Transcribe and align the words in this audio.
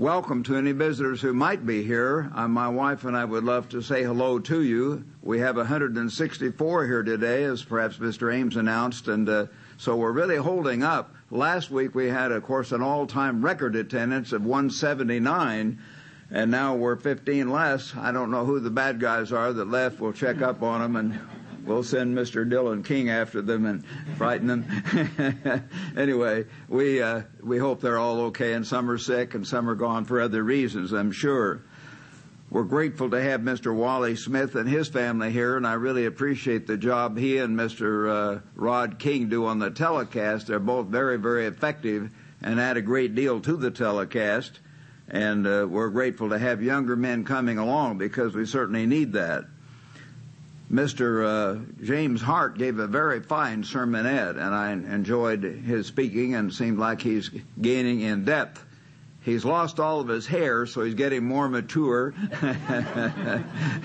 welcome 0.00 0.42
to 0.42 0.56
any 0.56 0.72
visitors 0.72 1.20
who 1.20 1.34
might 1.34 1.66
be 1.66 1.82
here. 1.82 2.32
Uh, 2.34 2.48
my 2.48 2.66
wife 2.66 3.04
and 3.04 3.14
I 3.14 3.22
would 3.22 3.44
love 3.44 3.68
to 3.68 3.82
say 3.82 4.02
hello 4.02 4.38
to 4.38 4.62
you. 4.62 5.04
We 5.20 5.40
have 5.40 5.58
164 5.58 6.86
here 6.86 7.02
today, 7.02 7.44
as 7.44 7.62
perhaps 7.62 7.98
Mr. 7.98 8.34
Ames 8.34 8.56
announced, 8.56 9.08
and 9.08 9.28
uh, 9.28 9.46
so 9.76 9.96
we're 9.96 10.10
really 10.12 10.38
holding 10.38 10.82
up. 10.82 11.14
Last 11.30 11.70
week 11.70 11.94
we 11.94 12.08
had, 12.08 12.32
of 12.32 12.42
course, 12.44 12.72
an 12.72 12.80
all-time 12.80 13.44
record 13.44 13.76
attendance 13.76 14.32
of 14.32 14.42
179, 14.42 15.78
and 16.30 16.50
now 16.50 16.76
we're 16.76 16.96
15 16.96 17.50
less. 17.50 17.94
I 17.94 18.10
don't 18.10 18.30
know 18.30 18.46
who 18.46 18.58
the 18.58 18.70
bad 18.70 19.00
guys 19.00 19.32
are 19.32 19.52
that 19.52 19.68
left. 19.68 20.00
We'll 20.00 20.14
check 20.14 20.40
up 20.40 20.62
on 20.62 20.80
them 20.80 20.96
and 20.96 21.20
we'll 21.64 21.82
send 21.82 22.16
Mr. 22.16 22.48
Dylan 22.48 22.84
King 22.84 23.10
after 23.10 23.42
them 23.42 23.66
and 23.66 23.84
frighten 24.16 24.46
them. 24.46 25.68
anyway, 25.96 26.46
we 26.68 27.02
uh, 27.02 27.22
we 27.42 27.58
hope 27.58 27.80
they're 27.80 27.98
all 27.98 28.20
okay, 28.22 28.52
and 28.52 28.66
some 28.66 28.90
are 28.90 28.98
sick, 28.98 29.34
and 29.34 29.46
some 29.46 29.68
are 29.68 29.74
gone 29.74 30.04
for 30.04 30.20
other 30.20 30.42
reasons. 30.42 30.92
I'm 30.92 31.12
sure. 31.12 31.62
We're 32.50 32.64
grateful 32.64 33.10
to 33.10 33.22
have 33.22 33.42
Mr. 33.42 33.72
Wally 33.72 34.16
Smith 34.16 34.56
and 34.56 34.68
his 34.68 34.88
family 34.88 35.30
here, 35.30 35.56
and 35.56 35.64
I 35.64 35.74
really 35.74 36.06
appreciate 36.06 36.66
the 36.66 36.76
job 36.76 37.16
he 37.16 37.38
and 37.38 37.56
Mr. 37.56 38.10
Uh, 38.10 38.40
Rod 38.56 38.98
King 38.98 39.28
do 39.28 39.46
on 39.46 39.60
the 39.60 39.70
telecast. 39.70 40.48
They're 40.48 40.58
both 40.58 40.88
very, 40.88 41.16
very 41.16 41.46
effective 41.46 42.10
and 42.42 42.58
add 42.60 42.76
a 42.76 42.82
great 42.82 43.14
deal 43.14 43.40
to 43.40 43.56
the 43.56 43.70
telecast. 43.70 44.58
And 45.06 45.46
uh, 45.46 45.66
we're 45.70 45.90
grateful 45.90 46.30
to 46.30 46.38
have 46.40 46.60
younger 46.60 46.96
men 46.96 47.24
coming 47.24 47.58
along 47.58 47.98
because 47.98 48.34
we 48.34 48.46
certainly 48.46 48.84
need 48.84 49.12
that. 49.12 49.44
Mr. 50.70 51.26
Uh, 51.26 51.58
James 51.82 52.22
Hart 52.22 52.56
gave 52.56 52.78
a 52.78 52.86
very 52.86 53.20
fine 53.20 53.64
sermonette, 53.64 54.36
and 54.36 54.54
I 54.54 54.70
enjoyed 54.70 55.42
his 55.42 55.88
speaking 55.88 56.34
and 56.34 56.52
seemed 56.52 56.78
like 56.78 57.02
he's 57.02 57.28
gaining 57.60 58.00
in 58.02 58.24
depth. 58.24 58.64
He's 59.22 59.44
lost 59.44 59.80
all 59.80 60.00
of 60.00 60.08
his 60.08 60.26
hair, 60.26 60.64
so 60.66 60.82
he's 60.82 60.94
getting 60.94 61.24
more 61.24 61.48
mature. 61.48 62.14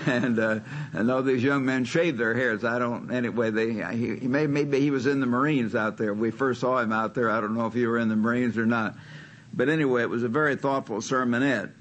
and 0.06 0.38
uh, 0.38 0.60
I 0.94 1.02
know 1.02 1.22
these 1.22 1.42
young 1.42 1.66
men 1.66 1.84
shave 1.84 2.16
their 2.16 2.34
hairs. 2.34 2.64
I 2.64 2.78
don't. 2.78 3.12
Anyway, 3.12 3.50
they 3.50 3.72
he, 3.94 4.28
may, 4.28 4.46
maybe 4.46 4.80
he 4.80 4.90
was 4.90 5.06
in 5.06 5.20
the 5.20 5.26
Marines 5.26 5.74
out 5.74 5.98
there. 5.98 6.14
We 6.14 6.30
first 6.30 6.60
saw 6.60 6.78
him 6.78 6.92
out 6.92 7.14
there. 7.14 7.28
I 7.28 7.40
don't 7.40 7.54
know 7.54 7.66
if 7.66 7.74
he 7.74 7.86
were 7.86 7.98
in 7.98 8.08
the 8.08 8.16
Marines 8.16 8.56
or 8.56 8.64
not. 8.64 8.94
But 9.52 9.68
anyway, 9.68 10.02
it 10.02 10.10
was 10.10 10.22
a 10.22 10.28
very 10.28 10.56
thoughtful 10.56 10.98
sermonette. 10.98 11.72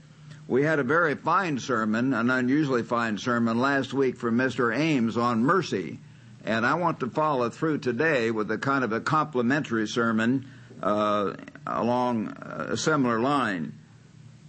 We 0.47 0.61
had 0.61 0.77
a 0.77 0.83
very 0.83 1.15
fine 1.15 1.57
sermon, 1.57 2.13
an 2.13 2.29
unusually 2.29 2.83
fine 2.83 3.17
sermon 3.17 3.57
last 3.57 3.95
week 3.95 4.15
from 4.17 4.37
Mr. 4.37 4.77
Ames 4.77 5.17
on 5.17 5.43
mercy. 5.43 5.99
And 6.43 6.67
I 6.67 6.75
want 6.75 6.99
to 6.99 7.09
follow 7.09 7.49
through 7.49 7.79
today 7.79 8.29
with 8.29 8.51
a 8.51 8.59
kind 8.59 8.83
of 8.83 8.91
a 8.91 8.99
complimentary 8.99 9.87
sermon 9.87 10.45
uh, 10.83 11.33
along 11.65 12.27
a 12.39 12.77
similar 12.77 13.19
line. 13.19 13.73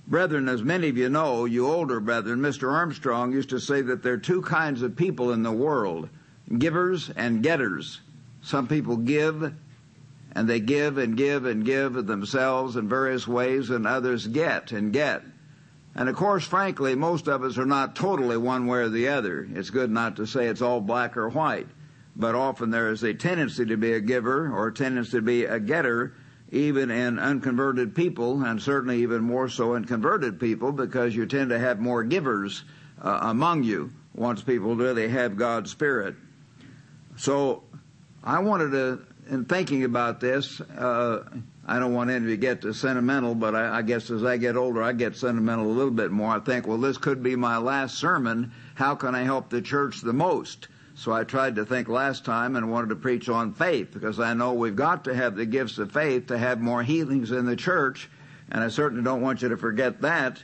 Brethren, 0.06 0.50
as 0.50 0.62
many 0.62 0.90
of 0.90 0.98
you 0.98 1.08
know, 1.08 1.46
you 1.46 1.66
older 1.66 1.98
brethren, 1.98 2.40
Mr. 2.40 2.70
Armstrong 2.70 3.32
used 3.32 3.48
to 3.50 3.58
say 3.58 3.80
that 3.80 4.02
there 4.02 4.12
are 4.12 4.18
two 4.18 4.42
kinds 4.42 4.82
of 4.82 4.96
people 4.96 5.32
in 5.32 5.42
the 5.42 5.50
world 5.50 6.10
givers 6.58 7.08
and 7.16 7.42
getters. 7.42 8.00
Some 8.42 8.68
people 8.68 8.98
give, 8.98 9.54
and 10.32 10.46
they 10.46 10.60
give 10.60 10.98
and 10.98 11.16
give 11.16 11.46
and 11.46 11.64
give 11.64 11.96
of 11.96 12.06
themselves 12.06 12.76
in 12.76 12.86
various 12.86 13.26
ways, 13.26 13.70
and 13.70 13.86
others 13.86 14.26
get 14.26 14.72
and 14.72 14.92
get. 14.92 15.22
And 15.98 16.10
of 16.10 16.14
course, 16.14 16.44
frankly, 16.44 16.94
most 16.94 17.26
of 17.26 17.42
us 17.42 17.56
are 17.56 17.64
not 17.64 17.96
totally 17.96 18.36
one 18.36 18.66
way 18.66 18.80
or 18.80 18.90
the 18.90 19.08
other. 19.08 19.48
It's 19.54 19.70
good 19.70 19.90
not 19.90 20.16
to 20.16 20.26
say 20.26 20.46
it's 20.46 20.60
all 20.60 20.82
black 20.82 21.16
or 21.16 21.30
white, 21.30 21.68
but 22.14 22.34
often 22.34 22.70
there 22.70 22.90
is 22.90 23.02
a 23.02 23.14
tendency 23.14 23.64
to 23.64 23.78
be 23.78 23.94
a 23.94 24.00
giver 24.00 24.52
or 24.52 24.68
a 24.68 24.74
tendency 24.74 25.12
to 25.12 25.22
be 25.22 25.44
a 25.46 25.58
getter, 25.58 26.12
even 26.52 26.90
in 26.90 27.18
unconverted 27.18 27.94
people, 27.94 28.44
and 28.44 28.60
certainly 28.60 29.02
even 29.02 29.22
more 29.22 29.48
so 29.48 29.74
in 29.74 29.86
converted 29.86 30.38
people, 30.38 30.70
because 30.70 31.16
you 31.16 31.24
tend 31.24 31.48
to 31.48 31.58
have 31.58 31.80
more 31.80 32.04
givers 32.04 32.62
uh, 33.02 33.18
among 33.22 33.62
you 33.62 33.90
once 34.14 34.42
people 34.42 34.76
really 34.76 35.08
have 35.08 35.36
God's 35.36 35.70
Spirit. 35.70 36.14
So 37.16 37.62
I 38.22 38.40
wanted 38.40 38.72
to, 38.72 39.00
in 39.30 39.46
thinking 39.46 39.84
about 39.84 40.20
this, 40.20 40.60
uh, 40.60 41.24
I 41.68 41.80
don't 41.80 41.94
want 41.94 42.10
any 42.10 42.26
to 42.26 42.36
get 42.36 42.62
sentimental, 42.74 43.34
but 43.34 43.56
I, 43.56 43.78
I, 43.78 43.82
guess 43.82 44.08
as 44.10 44.22
I 44.22 44.36
get 44.36 44.56
older, 44.56 44.84
I 44.84 44.92
get 44.92 45.16
sentimental 45.16 45.66
a 45.66 45.74
little 45.74 45.90
bit 45.90 46.12
more. 46.12 46.30
I 46.30 46.38
think, 46.38 46.66
well, 46.66 46.78
this 46.78 46.96
could 46.96 47.24
be 47.24 47.34
my 47.34 47.56
last 47.56 47.96
sermon. 47.96 48.52
How 48.76 48.94
can 48.94 49.16
I 49.16 49.24
help 49.24 49.50
the 49.50 49.60
church 49.60 50.00
the 50.00 50.12
most? 50.12 50.68
So 50.94 51.12
I 51.12 51.24
tried 51.24 51.56
to 51.56 51.66
think 51.66 51.88
last 51.88 52.24
time 52.24 52.54
and 52.54 52.70
wanted 52.70 52.90
to 52.90 52.96
preach 52.96 53.28
on 53.28 53.52
faith 53.52 53.92
because 53.92 54.20
I 54.20 54.32
know 54.32 54.54
we've 54.54 54.76
got 54.76 55.04
to 55.04 55.14
have 55.14 55.34
the 55.34 55.44
gifts 55.44 55.78
of 55.78 55.90
faith 55.90 56.28
to 56.28 56.38
have 56.38 56.60
more 56.60 56.84
healings 56.84 57.32
in 57.32 57.46
the 57.46 57.56
church, 57.56 58.08
and 58.50 58.62
I 58.62 58.68
certainly 58.68 59.02
don't 59.02 59.20
want 59.20 59.42
you 59.42 59.48
to 59.48 59.56
forget 59.56 60.00
that. 60.02 60.42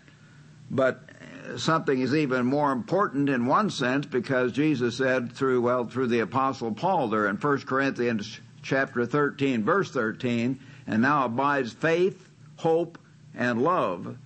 But 0.70 1.08
something 1.56 2.00
is 2.00 2.14
even 2.14 2.46
more 2.46 2.72
important 2.72 3.28
in 3.28 3.46
one 3.46 3.70
sense 3.70 4.06
because 4.06 4.52
Jesus 4.52 4.96
said 4.96 5.32
through, 5.32 5.60
well, 5.60 5.84
through 5.84 6.08
the 6.08 6.20
apostle 6.20 6.72
Paul 6.72 7.08
there 7.08 7.28
in 7.28 7.36
1 7.36 7.60
Corinthians 7.60 8.40
chapter 8.62 9.06
13 9.06 9.64
verse 9.64 9.90
13, 9.90 10.60
and 10.86 11.02
now 11.02 11.24
abides 11.24 11.72
faith, 11.72 12.28
hope, 12.56 12.98
and 13.34 13.62
love. 13.62 14.16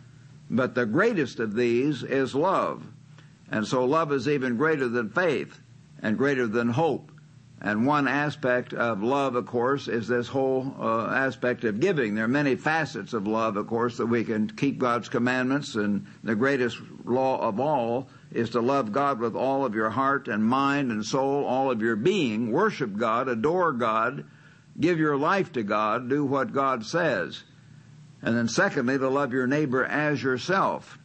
But 0.50 0.74
the 0.74 0.86
greatest 0.86 1.40
of 1.40 1.54
these 1.54 2.02
is 2.02 2.34
love. 2.34 2.86
And 3.50 3.66
so 3.66 3.84
love 3.84 4.12
is 4.12 4.28
even 4.28 4.56
greater 4.56 4.88
than 4.88 5.10
faith 5.10 5.60
and 6.02 6.18
greater 6.18 6.46
than 6.46 6.70
hope. 6.70 7.10
And 7.60 7.86
one 7.86 8.06
aspect 8.06 8.74
of 8.74 9.02
love, 9.02 9.34
of 9.34 9.46
course, 9.46 9.88
is 9.88 10.06
this 10.06 10.28
whole 10.28 10.74
uh, 10.78 11.06
aspect 11.06 11.64
of 11.64 11.80
giving. 11.80 12.14
There 12.14 12.26
are 12.26 12.28
many 12.28 12.54
facets 12.54 13.14
of 13.14 13.26
love, 13.26 13.56
of 13.56 13.66
course, 13.66 13.96
that 13.96 14.06
we 14.06 14.24
can 14.24 14.50
keep 14.50 14.78
God's 14.78 15.08
commandments, 15.08 15.74
and 15.74 16.06
the 16.22 16.34
greatest 16.34 16.78
law 17.04 17.40
of 17.40 17.58
all 17.58 18.08
is 18.30 18.50
to 18.50 18.60
love 18.60 18.92
God 18.92 19.20
with 19.20 19.34
all 19.34 19.64
of 19.64 19.74
your 19.74 19.88
heart 19.88 20.28
and 20.28 20.44
mind 20.44 20.92
and 20.92 21.04
soul, 21.04 21.44
all 21.44 21.70
of 21.70 21.80
your 21.80 21.96
being, 21.96 22.52
worship 22.52 22.94
God, 22.94 23.28
adore 23.28 23.72
God, 23.72 24.24
give 24.78 24.98
your 24.98 25.16
life 25.16 25.52
to 25.52 25.62
God, 25.62 26.08
do 26.08 26.24
what 26.24 26.52
God 26.52 26.84
says. 26.84 27.42
And 28.22 28.36
then 28.36 28.48
secondly, 28.48 28.98
to 28.98 29.08
love 29.08 29.32
your 29.32 29.46
neighbor 29.46 29.84
as 29.84 30.22
yourself. 30.22 30.98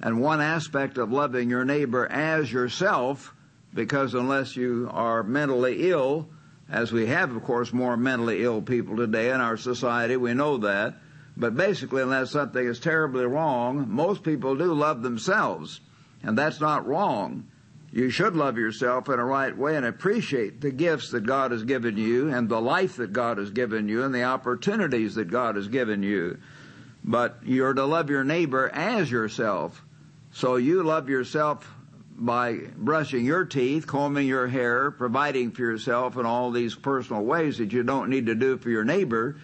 And 0.00 0.20
one 0.20 0.40
aspect 0.40 0.98
of 0.98 1.12
loving 1.12 1.50
your 1.50 1.64
neighbor 1.64 2.06
as 2.10 2.52
yourself, 2.52 3.34
because 3.74 4.14
unless 4.14 4.56
you 4.56 4.88
are 4.92 5.22
mentally 5.22 5.90
ill, 5.90 6.28
as 6.68 6.90
we 6.90 7.06
have, 7.06 7.34
of 7.34 7.44
course, 7.44 7.72
more 7.72 7.96
mentally 7.96 8.42
ill 8.42 8.62
people 8.62 8.96
today 8.96 9.30
in 9.30 9.40
our 9.40 9.56
society, 9.56 10.16
we 10.16 10.34
know 10.34 10.58
that. 10.58 10.94
But 11.36 11.56
basically, 11.56 12.02
unless 12.02 12.30
something 12.30 12.66
is 12.66 12.80
terribly 12.80 13.24
wrong, 13.24 13.86
most 13.88 14.22
people 14.22 14.56
do 14.56 14.72
love 14.72 15.02
themselves. 15.02 15.80
And 16.22 16.36
that's 16.36 16.60
not 16.60 16.86
wrong. 16.86 17.48
You 17.94 18.08
should 18.08 18.36
love 18.36 18.56
yourself 18.56 19.10
in 19.10 19.18
a 19.18 19.24
right 19.24 19.54
way 19.54 19.76
and 19.76 19.84
appreciate 19.84 20.62
the 20.62 20.70
gifts 20.70 21.10
that 21.10 21.26
God 21.26 21.50
has 21.50 21.62
given 21.62 21.98
you 21.98 22.32
and 22.32 22.48
the 22.48 22.60
life 22.60 22.96
that 22.96 23.12
God 23.12 23.36
has 23.36 23.50
given 23.50 23.86
you 23.86 24.02
and 24.02 24.14
the 24.14 24.24
opportunities 24.24 25.16
that 25.16 25.30
God 25.30 25.56
has 25.56 25.68
given 25.68 26.02
you. 26.02 26.38
But 27.04 27.40
you're 27.44 27.74
to 27.74 27.84
love 27.84 28.08
your 28.08 28.24
neighbor 28.24 28.70
as 28.72 29.10
yourself. 29.10 29.84
So 30.32 30.56
you 30.56 30.82
love 30.82 31.10
yourself 31.10 31.70
by 32.16 32.60
brushing 32.76 33.26
your 33.26 33.44
teeth, 33.44 33.86
combing 33.86 34.26
your 34.26 34.46
hair, 34.46 34.90
providing 34.90 35.50
for 35.50 35.60
yourself 35.60 36.16
in 36.16 36.24
all 36.24 36.50
these 36.50 36.74
personal 36.74 37.22
ways 37.22 37.58
that 37.58 37.74
you 37.74 37.82
don't 37.82 38.08
need 38.08 38.24
to 38.26 38.34
do 38.34 38.56
for 38.56 38.70
your 38.70 38.84
neighbor. 38.84 39.36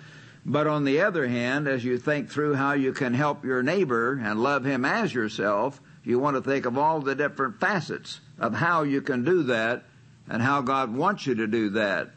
But 0.47 0.67
on 0.67 0.85
the 0.85 1.03
other 1.03 1.29
hand, 1.29 1.69
as 1.69 1.85
you 1.85 1.99
think 1.99 2.31
through 2.31 2.55
how 2.55 2.73
you 2.73 2.95
can 2.95 3.13
help 3.13 3.45
your 3.45 3.63
neighbor 3.63 4.19
and 4.23 4.43
love 4.43 4.65
him 4.65 4.87
as 4.87 5.13
yourself, 5.13 5.83
you 6.03 6.19
want 6.19 6.37
to 6.37 6.43
think 6.43 6.65
of 6.65 6.79
all 6.79 7.01
the 7.01 7.15
different 7.15 7.61
facets 7.61 8.21
of 8.39 8.55
how 8.55 8.83
you 8.83 9.01
can 9.01 9.25
do 9.25 9.43
that 9.45 9.85
and 10.29 10.43
how 10.43 10.61
God 10.61 10.95
wants 10.95 11.27
you 11.27 11.35
to 11.37 11.47
do 11.47 11.71
that. 11.71 12.11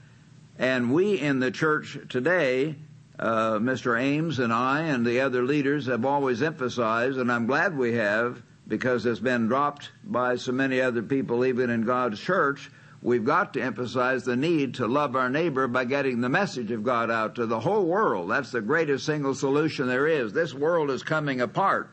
And 0.60 0.94
we 0.94 1.20
in 1.20 1.40
the 1.40 1.52
church 1.52 1.98
today, 2.10 2.76
uh, 3.18 3.54
Mr. 3.54 4.00
Ames 4.00 4.40
and 4.40 4.52
I 4.52 4.82
and 4.82 5.06
the 5.06 5.22
other 5.22 5.44
leaders 5.44 5.86
have 5.88 6.06
always 6.06 6.42
emphasized, 6.42 7.18
and 7.18 7.32
I'm 7.32 7.48
glad 7.48 7.78
we 7.78 7.94
have, 7.94 8.42
because 8.68 9.06
it's 9.06 9.20
been 9.20 9.48
dropped 9.48 9.92
by 10.04 10.36
so 10.36 10.52
many 10.52 10.82
other 10.82 11.04
people 11.04 11.46
even 11.46 11.70
in 11.70 11.84
God's 11.84 12.20
church, 12.20 12.70
we've 13.02 13.26
got 13.26 13.54
to 13.54 13.62
emphasize 13.62 14.24
the 14.24 14.36
need 14.36 14.76
to 14.76 14.88
love 14.88 15.16
our 15.16 15.30
neighbor 15.30 15.68
by 15.68 15.86
getting 15.86 16.22
the 16.22 16.30
message 16.30 16.72
of 16.72 16.84
God 16.84 17.10
out 17.10 17.36
to 17.36 17.46
the 17.46 17.60
whole 17.60 17.86
world. 17.86 18.30
That's 18.30 18.52
the 18.52 18.62
greatest 18.62 19.06
single 19.06 19.34
solution 19.34 19.88
there 19.88 20.08
is. 20.08 20.34
This 20.34 20.54
world 20.54 20.90
is 20.92 21.04
coming 21.04 21.42
apart. 21.42 21.92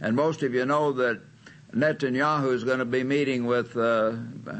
And 0.00 0.16
most 0.16 0.42
of 0.42 0.54
you 0.54 0.64
know 0.66 0.92
that 0.92 1.20
Netanyahu 1.74 2.52
is 2.52 2.64
going 2.64 2.80
to 2.80 2.84
be 2.84 3.04
meeting 3.04 3.46
with 3.46 3.76
uh, 3.76 4.14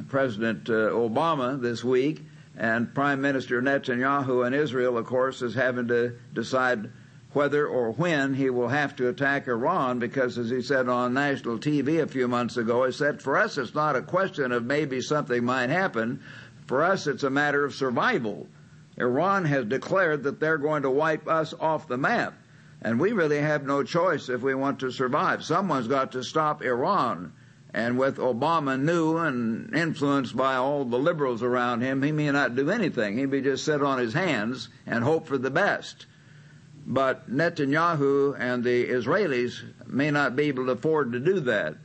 President 0.08 0.68
uh, 0.68 0.90
Obama 0.90 1.60
this 1.60 1.82
week, 1.82 2.24
and 2.56 2.94
Prime 2.94 3.20
Minister 3.20 3.60
Netanyahu 3.60 4.46
in 4.46 4.54
Israel, 4.54 4.96
of 4.96 5.06
course, 5.06 5.42
is 5.42 5.54
having 5.54 5.88
to 5.88 6.16
decide 6.32 6.90
whether 7.32 7.66
or 7.66 7.92
when 7.92 8.34
he 8.34 8.50
will 8.50 8.68
have 8.68 8.94
to 8.96 9.08
attack 9.08 9.48
Iran 9.48 9.98
because, 9.98 10.38
as 10.38 10.50
he 10.50 10.62
said 10.62 10.88
on 10.88 11.14
national 11.14 11.58
TV 11.58 12.00
a 12.00 12.06
few 12.06 12.28
months 12.28 12.56
ago, 12.56 12.84
he 12.84 12.92
said, 12.92 13.22
for 13.22 13.36
us 13.36 13.58
it's 13.58 13.74
not 13.74 13.96
a 13.96 14.02
question 14.02 14.52
of 14.52 14.64
maybe 14.64 15.00
something 15.00 15.44
might 15.44 15.70
happen. 15.70 16.22
For 16.66 16.82
us 16.82 17.06
it's 17.06 17.22
a 17.22 17.30
matter 17.30 17.64
of 17.64 17.74
survival. 17.74 18.46
Iran 18.96 19.44
has 19.46 19.64
declared 19.64 20.24
that 20.24 20.40
they're 20.40 20.58
going 20.58 20.82
to 20.82 20.90
wipe 20.90 21.28
us 21.28 21.54
off 21.58 21.88
the 21.88 21.96
map. 21.96 22.34
And 22.82 22.98
we 22.98 23.12
really 23.12 23.40
have 23.40 23.66
no 23.66 23.82
choice 23.82 24.28
if 24.28 24.42
we 24.42 24.54
want 24.54 24.80
to 24.80 24.90
survive. 24.90 25.44
Someone's 25.44 25.88
got 25.88 26.12
to 26.12 26.24
stop 26.24 26.62
Iran. 26.62 27.32
And 27.72 27.98
with 27.98 28.16
Obama 28.16 28.80
new 28.80 29.18
and 29.18 29.74
influenced 29.74 30.36
by 30.36 30.56
all 30.56 30.84
the 30.84 30.98
liberals 30.98 31.42
around 31.42 31.82
him, 31.82 32.02
he 32.02 32.10
may 32.10 32.30
not 32.30 32.56
do 32.56 32.70
anything. 32.70 33.16
He 33.16 33.26
may 33.26 33.42
just 33.42 33.64
sit 33.64 33.82
on 33.82 33.98
his 33.98 34.14
hands 34.14 34.68
and 34.86 35.04
hope 35.04 35.28
for 35.28 35.38
the 35.38 35.50
best. 35.50 36.06
But 36.86 37.30
Netanyahu 37.30 38.34
and 38.38 38.64
the 38.64 38.86
Israelis 38.86 39.62
may 39.86 40.10
not 40.10 40.34
be 40.34 40.44
able 40.44 40.66
to 40.66 40.72
afford 40.72 41.12
to 41.12 41.20
do 41.20 41.40
that. 41.40 41.76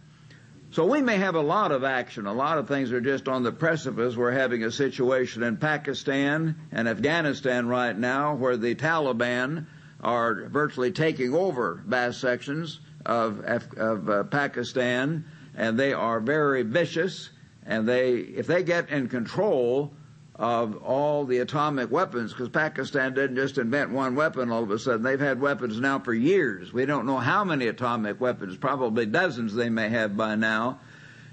So 0.72 0.86
we 0.86 1.02
may 1.02 1.18
have 1.18 1.36
a 1.36 1.42
lot 1.42 1.72
of 1.72 1.84
action. 1.84 2.26
A 2.26 2.34
lot 2.34 2.58
of 2.58 2.68
things 2.68 2.92
are 2.92 3.02
just 3.02 3.28
on 3.28 3.44
the 3.44 3.52
precipice. 3.52 4.16
We're 4.16 4.32
having 4.32 4.64
a 4.64 4.72
situation 4.72 5.44
in 5.44 5.58
Pakistan 5.58 6.56
and 6.72 6.88
Afghanistan 6.88 7.68
right 7.68 7.98
now 7.98 8.36
where 8.36 8.58
the 8.58 8.76
Taliban 8.76 9.68
are 10.02 10.48
virtually 10.50 10.92
taking 10.92 11.34
over 11.34 11.84
vast 11.86 12.22
sections 12.22 12.80
of, 13.06 13.40
of 13.42 14.10
uh, 14.10 14.24
Pakistan 14.24 15.26
and 15.56 15.80
they 15.80 15.94
are 15.94 16.20
very 16.20 16.64
vicious 16.64 17.30
and 17.66 17.88
they, 17.88 18.16
if 18.18 18.48
they 18.48 18.64
get 18.64 18.90
in 18.90 19.08
control 19.08 19.92
of 20.36 20.84
all 20.84 21.26
the 21.26 21.38
atomic 21.38 21.90
weapons, 21.90 22.34
because 22.34 22.50
Pakistan 22.50 23.14
didn't 23.14 23.38
just 23.38 23.58
invent 23.58 23.92
one 23.92 24.16
weapon 24.16 24.52
all 24.52 24.64
of 24.64 24.72
a 24.72 24.78
sudden. 24.78 25.02
They've 25.02 25.20
had 25.20 25.40
weapons 25.40 25.80
now 25.80 26.00
for 26.00 26.14
years. 26.14 26.74
We 26.74 26.86
don't 26.86 27.06
know 27.06 27.18
how 27.18 27.46
many 27.46 27.68
atomic 27.68 28.20
weapons, 28.20 28.58
probably 28.58 29.06
dozens 29.06 29.56
they 29.56 29.70
may 29.70 29.90
have 29.90 30.18
by 30.18 30.36
now. 30.36 30.82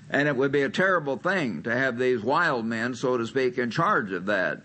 And 0.08 0.28
it 0.28 0.36
would 0.36 0.52
be 0.52 0.62
a 0.62 0.68
terrible 0.68 1.16
thing 1.16 1.64
to 1.64 1.74
have 1.74 1.98
these 1.98 2.22
wild 2.22 2.64
men, 2.64 2.94
so 2.94 3.16
to 3.16 3.26
speak, 3.26 3.58
in 3.58 3.70
charge 3.70 4.12
of 4.12 4.26
that. 4.26 4.60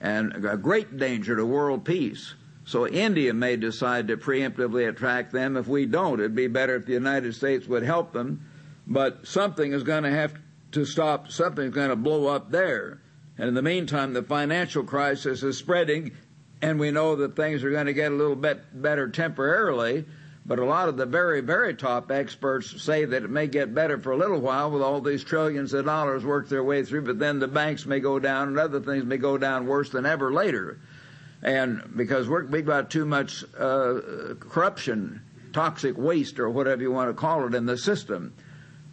And 0.00 0.46
a 0.46 0.56
great 0.56 0.96
danger 0.96 1.34
to 1.34 1.44
world 1.44 1.84
peace. 1.84 2.34
So 2.70 2.86
India 2.86 3.34
may 3.34 3.56
decide 3.56 4.06
to 4.06 4.16
preemptively 4.16 4.88
attack 4.88 5.32
them. 5.32 5.56
If 5.56 5.66
we 5.66 5.86
don't, 5.86 6.20
it'd 6.20 6.36
be 6.36 6.46
better 6.46 6.76
if 6.76 6.86
the 6.86 6.92
United 6.92 7.34
States 7.34 7.66
would 7.66 7.82
help 7.82 8.12
them. 8.12 8.46
But 8.86 9.26
something 9.26 9.72
is 9.72 9.82
going 9.82 10.04
to 10.04 10.10
have 10.12 10.34
to 10.70 10.84
stop, 10.84 11.32
something's 11.32 11.74
going 11.74 11.88
to 11.88 11.96
blow 11.96 12.28
up 12.28 12.52
there. 12.52 13.00
And 13.36 13.48
in 13.48 13.54
the 13.54 13.62
meantime, 13.62 14.12
the 14.12 14.22
financial 14.22 14.84
crisis 14.84 15.42
is 15.42 15.58
spreading, 15.58 16.12
and 16.62 16.78
we 16.78 16.92
know 16.92 17.16
that 17.16 17.34
things 17.34 17.64
are 17.64 17.72
going 17.72 17.86
to 17.86 17.92
get 17.92 18.12
a 18.12 18.14
little 18.14 18.36
bit 18.36 18.62
better 18.72 19.08
temporarily. 19.08 20.04
But 20.46 20.60
a 20.60 20.64
lot 20.64 20.88
of 20.88 20.96
the 20.96 21.06
very, 21.06 21.40
very 21.40 21.74
top 21.74 22.12
experts 22.12 22.80
say 22.80 23.04
that 23.04 23.24
it 23.24 23.30
may 23.30 23.48
get 23.48 23.74
better 23.74 23.98
for 23.98 24.12
a 24.12 24.16
little 24.16 24.40
while 24.40 24.70
with 24.70 24.82
all 24.82 25.00
these 25.00 25.24
trillions 25.24 25.72
of 25.74 25.86
dollars 25.86 26.24
work 26.24 26.48
their 26.48 26.62
way 26.62 26.84
through, 26.84 27.02
but 27.02 27.18
then 27.18 27.40
the 27.40 27.48
banks 27.48 27.84
may 27.84 27.98
go 27.98 28.20
down 28.20 28.46
and 28.46 28.60
other 28.60 28.78
things 28.80 29.04
may 29.04 29.16
go 29.16 29.36
down 29.36 29.66
worse 29.66 29.90
than 29.90 30.06
ever 30.06 30.32
later. 30.32 30.78
And 31.42 31.96
because 31.96 32.28
we 32.28 32.58
have 32.58 32.66
got 32.66 32.90
too 32.90 33.06
much 33.06 33.44
uh, 33.58 34.34
corruption, 34.38 35.22
toxic 35.52 35.96
waste, 35.96 36.38
or 36.38 36.50
whatever 36.50 36.82
you 36.82 36.92
want 36.92 37.08
to 37.08 37.14
call 37.14 37.46
it, 37.46 37.54
in 37.54 37.66
the 37.66 37.78
system. 37.78 38.34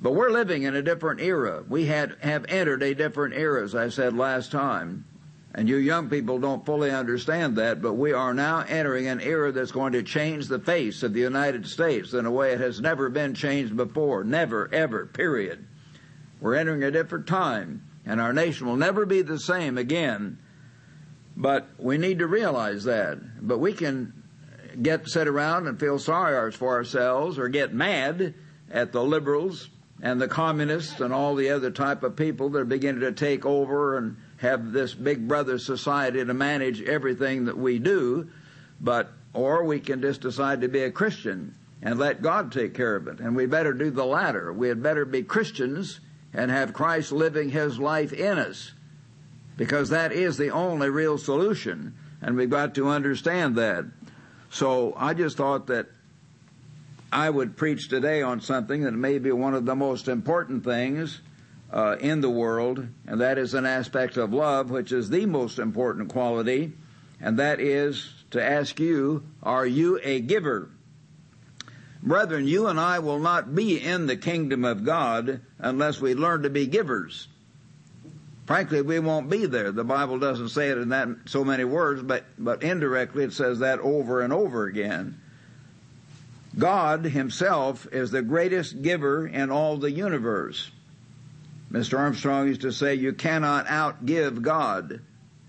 But 0.02 0.14
we're 0.14 0.30
living 0.30 0.64
in 0.64 0.76
a 0.76 0.82
different 0.82 1.20
era. 1.20 1.64
We 1.68 1.86
had, 1.86 2.16
have 2.22 2.46
entered 2.50 2.84
a 2.84 2.96
different 2.96 3.34
era, 3.34 3.64
as 3.64 3.76
I 3.76 3.90
said 3.90 4.16
last 4.16 4.52
time. 4.52 5.06
And 5.54 5.68
you 5.68 5.78
young 5.78 6.08
people 6.10 6.38
don't 6.38 6.66
fully 6.66 6.92
understand 6.92 7.56
that, 7.56 7.82
but 7.82 7.94
we 7.94 8.14
are 8.14 8.34
now 8.34 8.60
entering 8.68 9.08
an 9.08 9.20
era 9.20 9.52
that's 9.52 9.72
going 9.72 9.94
to 9.94 10.04
change 10.04 10.48
the 10.48 10.60
face 10.60 11.02
of 11.02 11.14
the 11.14 11.22
United 11.22 11.66
States 11.66 12.14
in 12.14 12.28
a 12.28 12.32
way 12.32 12.52
it 12.52 12.60
has 12.60 12.80
never 12.80 13.10
been 13.10 13.34
changed 13.34 13.76
before. 13.76 14.24
Never, 14.24 14.70
ever, 14.72 15.08
period. 15.08 15.66
We're 16.40 16.56
entering 16.56 16.84
a 16.84 16.92
different 16.92 17.26
time, 17.26 17.82
and 18.06 18.22
our 18.22 18.34
nation 18.34 18.68
will 18.68 18.76
never 18.76 19.06
be 19.06 19.24
the 19.24 19.40
same 19.40 19.80
again. 19.80 20.38
But 21.38 21.70
we 21.78 22.00
need 22.00 22.20
to 22.20 22.28
realize 22.28 22.86
that. 22.86 23.20
But 23.48 23.60
we 23.60 23.72
can 23.72 24.24
get 24.82 25.08
sit 25.08 25.28
around 25.28 25.68
and 25.68 25.80
feel 25.80 26.00
sorry 26.00 26.52
for 26.52 26.74
ourselves 26.74 27.38
or 27.38 27.48
get 27.48 27.74
mad 27.74 28.34
at 28.72 28.92
the 28.92 29.04
liberals 29.04 29.70
and 30.02 30.20
the 30.20 30.28
communists 30.28 31.00
and 31.00 31.14
all 31.14 31.36
the 31.36 31.52
other 31.52 31.70
type 31.70 32.02
of 32.02 32.16
people 32.16 32.50
that 32.50 32.60
are 32.60 32.66
beginning 32.66 33.02
to 33.02 33.12
take 33.12 33.46
over 33.46 33.98
and 33.98 34.18
have 34.38 34.72
this 34.72 34.96
big 34.96 35.28
brother 35.28 35.60
society 35.60 36.26
to 36.26 36.34
manage 36.34 36.82
everything 36.82 37.46
that 37.46 37.58
we 37.58 37.78
do, 37.78 38.28
but 38.82 39.12
or 39.34 39.64
we 39.64 39.80
can 39.80 40.02
just 40.02 40.22
decide 40.22 40.62
to 40.62 40.68
be 40.68 40.82
a 40.82 40.92
Christian 40.92 41.54
and 41.84 42.00
let 42.00 42.24
God 42.24 42.52
take 42.52 42.74
care 42.74 42.96
of 42.96 43.08
it. 43.08 43.20
And 43.20 43.36
we 43.36 43.46
better 43.46 43.74
do 43.74 43.92
the 43.92 44.06
latter. 44.06 44.52
We 44.52 44.70
had 44.70 44.82
better 44.82 45.06
be 45.06 45.22
Christians 45.22 46.00
and 46.34 46.50
have 46.50 46.74
Christ 46.74 47.12
living 47.12 47.50
his 47.50 47.78
life 47.78 48.12
in 48.12 48.40
us. 48.40 48.72
Because 49.58 49.90
that 49.90 50.12
is 50.12 50.38
the 50.38 50.52
only 50.52 50.90
real 50.90 51.18
solution. 51.18 51.96
And 52.22 52.38
we've 52.38 52.50
got 52.50 52.76
to 52.76 52.88
understand 52.88 53.56
that. 53.58 53.86
So 54.50 54.94
I 54.96 55.14
just 55.14 55.38
thought 55.38 55.68
that 55.68 55.88
I 57.12 57.30
would 57.30 57.58
preach 57.58 57.90
today 57.90 58.22
on 58.22 58.42
something 58.42 58.84
that 58.84 58.94
may 58.94 59.18
be 59.18 59.32
one 59.32 59.54
of 59.54 59.66
the 59.66 59.76
most 59.76 60.08
important 60.08 60.64
things 60.64 61.22
uh, 61.72 61.98
in 62.00 62.22
the 62.22 62.30
world, 62.30 62.88
and 63.06 63.22
that 63.22 63.38
is 63.38 63.54
an 63.54 63.66
aspect 63.66 64.18
of 64.18 64.34
love, 64.34 64.70
which 64.70 64.92
is 64.92 65.10
the 65.10 65.26
most 65.26 65.60
important 65.60 66.10
quality, 66.10 66.74
and 67.20 67.40
that 67.40 67.60
is 67.60 68.14
to 68.32 68.44
ask 68.44 68.80
you, 68.80 69.24
are 69.44 69.66
you 69.66 70.00
a 70.04 70.20
giver? 70.20 70.70
Brethren, 72.02 72.48
you 72.48 72.68
and 72.68 72.80
I 72.80 73.00
will 73.00 73.20
not 73.20 73.56
be 73.56 73.82
in 73.82 74.06
the 74.06 74.16
kingdom 74.16 74.64
of 74.64 74.86
God 74.86 75.42
unless 75.60 76.00
we 76.00 76.14
learn 76.14 76.44
to 76.44 76.50
be 76.50 76.68
givers. 76.68 77.28
Frankly, 78.48 78.82
we 78.82 79.00
won't 79.00 79.30
be 79.30 79.46
there. 79.46 79.74
The 79.74 79.84
Bible 79.84 80.20
doesn't 80.20 80.50
say 80.50 80.70
it 80.70 80.78
in 80.78 80.90
that 80.90 81.10
so 81.26 81.44
many 81.44 81.66
words, 81.66 82.02
but, 82.02 82.24
but 82.40 82.64
indirectly 82.64 83.26
it 83.26 83.34
says 83.34 83.60
that 83.60 83.80
over 83.80 84.22
and 84.22 84.32
over 84.32 84.66
again. 84.66 85.20
God 86.58 87.04
himself 87.04 87.86
is 87.92 88.10
the 88.10 88.22
greatest 88.22 88.82
giver 88.82 89.28
in 89.28 89.52
all 89.52 89.76
the 89.76 89.92
universe. 89.92 90.72
Mr. 91.70 92.00
Armstrong 92.00 92.48
used 92.48 92.62
to 92.62 92.72
say, 92.72 92.96
you 92.96 93.12
cannot 93.12 93.68
outgive 93.68 94.42
God. 94.42 95.02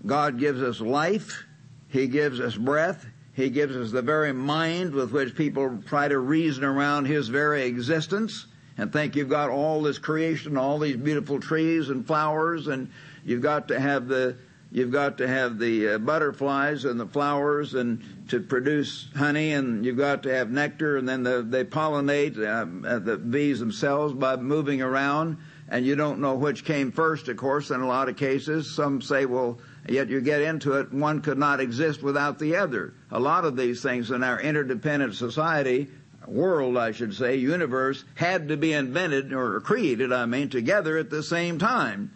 God 0.05 0.37
gives 0.37 0.61
us 0.61 0.81
life. 0.81 1.45
He 1.87 2.07
gives 2.07 2.41
us 2.41 2.55
breath. 2.55 3.05
He 3.33 3.49
gives 3.49 3.77
us 3.77 3.91
the 3.91 4.01
very 4.01 4.33
mind 4.33 4.93
with 4.93 5.13
which 5.13 5.35
people 5.35 5.81
try 5.87 6.09
to 6.09 6.19
reason 6.19 6.65
around 6.65 7.05
His 7.05 7.29
very 7.29 7.63
existence 7.63 8.45
and 8.79 8.93
think 8.93 9.15
you've 9.15 9.29
got 9.29 9.49
all 9.49 9.81
this 9.81 9.97
creation, 9.97 10.57
all 10.57 10.79
these 10.79 10.95
beautiful 10.95 11.39
trees 11.39 11.89
and 11.89 12.07
flowers, 12.07 12.67
and 12.67 12.89
you've 13.25 13.41
got 13.41 13.67
to 13.67 13.79
have 13.79 14.07
the 14.07 14.37
You've 14.71 14.91
got 14.91 15.17
to 15.17 15.27
have 15.27 15.57
the 15.57 15.95
uh, 15.95 15.97
butterflies 15.97 16.85
and 16.85 16.99
the 16.99 17.07
flowers 17.07 17.73
and 17.73 18.03
to 18.29 18.39
produce 18.39 19.07
honey 19.15 19.53
and 19.53 19.83
you've 19.83 19.97
got 19.97 20.21
to 20.23 20.35
have 20.35 20.51
nectar 20.51 20.95
and 20.97 21.09
then 21.09 21.23
the, 21.23 21.41
they 21.41 21.63
pollinate 21.63 22.37
uh, 22.37 22.87
uh, 22.87 22.99
the 22.99 23.17
bees 23.17 23.59
themselves 23.59 24.13
by 24.13 24.35
moving 24.35 24.83
around 24.83 25.37
and 25.69 25.85
you 25.85 25.95
don't 25.95 26.19
know 26.19 26.35
which 26.35 26.65
came 26.65 26.91
first, 26.91 27.27
of 27.29 27.37
course, 27.37 27.71
in 27.71 27.81
a 27.81 27.87
lot 27.87 28.09
of 28.09 28.17
cases. 28.17 28.75
Some 28.75 29.01
say, 29.01 29.25
well, 29.25 29.59
yet 29.87 30.09
you 30.09 30.21
get 30.21 30.41
into 30.41 30.73
it, 30.73 30.91
one 30.91 31.21
could 31.21 31.37
not 31.37 31.59
exist 31.59 32.03
without 32.03 32.39
the 32.39 32.55
other. 32.55 32.93
A 33.11 33.19
lot 33.19 33.45
of 33.45 33.55
these 33.55 33.81
things 33.81 34.11
in 34.11 34.23
our 34.23 34.39
interdependent 34.39 35.15
society, 35.15 35.87
world, 36.29 36.77
I 36.77 36.91
should 36.91 37.13
say, 37.13 37.35
universe, 37.35 38.03
had 38.15 38.47
to 38.49 38.57
be 38.57 38.73
invented 38.73 39.33
or 39.33 39.59
created, 39.61 40.11
I 40.11 40.25
mean, 40.25 40.49
together 40.49 40.97
at 40.97 41.09
the 41.09 41.23
same 41.23 41.59
time. 41.59 42.11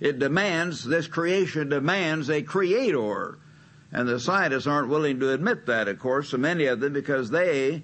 It 0.00 0.18
demands, 0.18 0.84
this 0.84 1.06
creation 1.06 1.68
demands 1.68 2.28
a 2.28 2.42
creator. 2.42 3.38
And 3.92 4.08
the 4.08 4.18
scientists 4.18 4.66
aren't 4.66 4.88
willing 4.88 5.20
to 5.20 5.32
admit 5.32 5.66
that, 5.66 5.86
of 5.86 5.98
course, 5.98 6.30
so 6.30 6.38
many 6.38 6.66
of 6.66 6.80
them, 6.80 6.92
because 6.92 7.30
they 7.30 7.82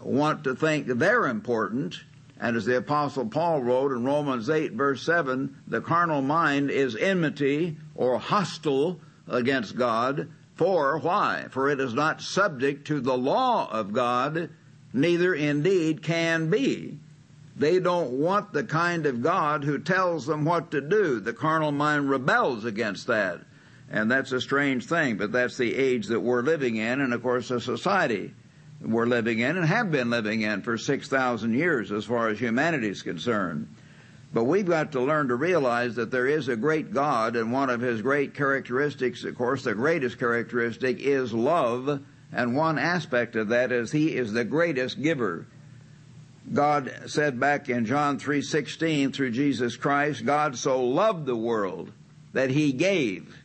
want 0.00 0.44
to 0.44 0.54
think 0.54 0.86
they're 0.86 1.26
important. 1.26 2.00
And 2.40 2.56
as 2.56 2.66
the 2.66 2.76
apostle 2.76 3.26
Paul 3.26 3.62
wrote 3.62 3.92
in 3.92 4.04
Romans 4.04 4.48
8 4.48 4.72
verse 4.72 5.02
7, 5.02 5.56
the 5.66 5.80
carnal 5.80 6.22
mind 6.22 6.70
is 6.70 6.94
enmity 6.94 7.76
or 7.94 8.18
hostile 8.18 9.00
against 9.26 9.76
God. 9.76 10.28
For 10.54 10.98
why? 10.98 11.46
For 11.50 11.68
it 11.68 11.80
is 11.80 11.94
not 11.94 12.20
subject 12.20 12.86
to 12.88 13.00
the 13.00 13.16
law 13.16 13.70
of 13.70 13.92
God, 13.92 14.50
neither 14.92 15.34
indeed 15.34 16.02
can 16.02 16.50
be. 16.50 16.98
They 17.56 17.80
don't 17.80 18.12
want 18.12 18.52
the 18.52 18.64
kind 18.64 19.06
of 19.06 19.22
God 19.22 19.64
who 19.64 19.78
tells 19.78 20.26
them 20.26 20.44
what 20.44 20.70
to 20.70 20.80
do. 20.80 21.18
The 21.18 21.32
carnal 21.32 21.72
mind 21.72 22.08
rebels 22.08 22.64
against 22.64 23.08
that. 23.08 23.40
And 23.90 24.10
that's 24.10 24.32
a 24.32 24.40
strange 24.40 24.86
thing, 24.86 25.16
but 25.16 25.32
that's 25.32 25.56
the 25.56 25.74
age 25.74 26.06
that 26.08 26.20
we're 26.20 26.42
living 26.42 26.76
in, 26.76 27.00
and 27.00 27.14
of 27.14 27.22
course 27.22 27.48
the 27.48 27.60
society 27.60 28.34
we're 28.80 29.06
living 29.06 29.40
in 29.40 29.56
and 29.56 29.66
have 29.66 29.90
been 29.90 30.10
living 30.10 30.42
in 30.42 30.62
for 30.62 30.78
6,000 30.78 31.54
years 31.54 31.90
as 31.90 32.04
far 32.04 32.28
as 32.28 32.38
humanity 32.38 32.88
is 32.88 33.02
concerned. 33.02 33.68
But 34.32 34.44
we've 34.44 34.66
got 34.66 34.92
to 34.92 35.00
learn 35.00 35.28
to 35.28 35.36
realize 35.36 35.96
that 35.96 36.10
there 36.10 36.26
is 36.26 36.48
a 36.48 36.56
great 36.56 36.92
God, 36.92 37.34
and 37.34 37.50
one 37.50 37.70
of 37.70 37.80
his 37.80 38.02
great 38.02 38.34
characteristics, 38.34 39.24
of 39.24 39.34
course, 39.36 39.64
the 39.64 39.74
greatest 39.74 40.18
characteristic 40.18 41.00
is 41.00 41.32
love, 41.32 42.02
and 42.32 42.56
one 42.56 42.78
aspect 42.78 43.36
of 43.36 43.48
that 43.48 43.72
is 43.72 43.92
he 43.92 44.16
is 44.16 44.32
the 44.32 44.44
greatest 44.44 45.02
giver. 45.02 45.46
God 46.52 46.92
said 47.06 47.38
back 47.38 47.68
in 47.68 47.84
John 47.84 48.18
3:16 48.18 49.12
through 49.12 49.32
Jesus 49.32 49.76
Christ, 49.76 50.24
God 50.24 50.56
so 50.56 50.82
loved 50.82 51.26
the 51.26 51.36
world 51.36 51.92
that 52.32 52.50
he 52.50 52.72
gave. 52.72 53.36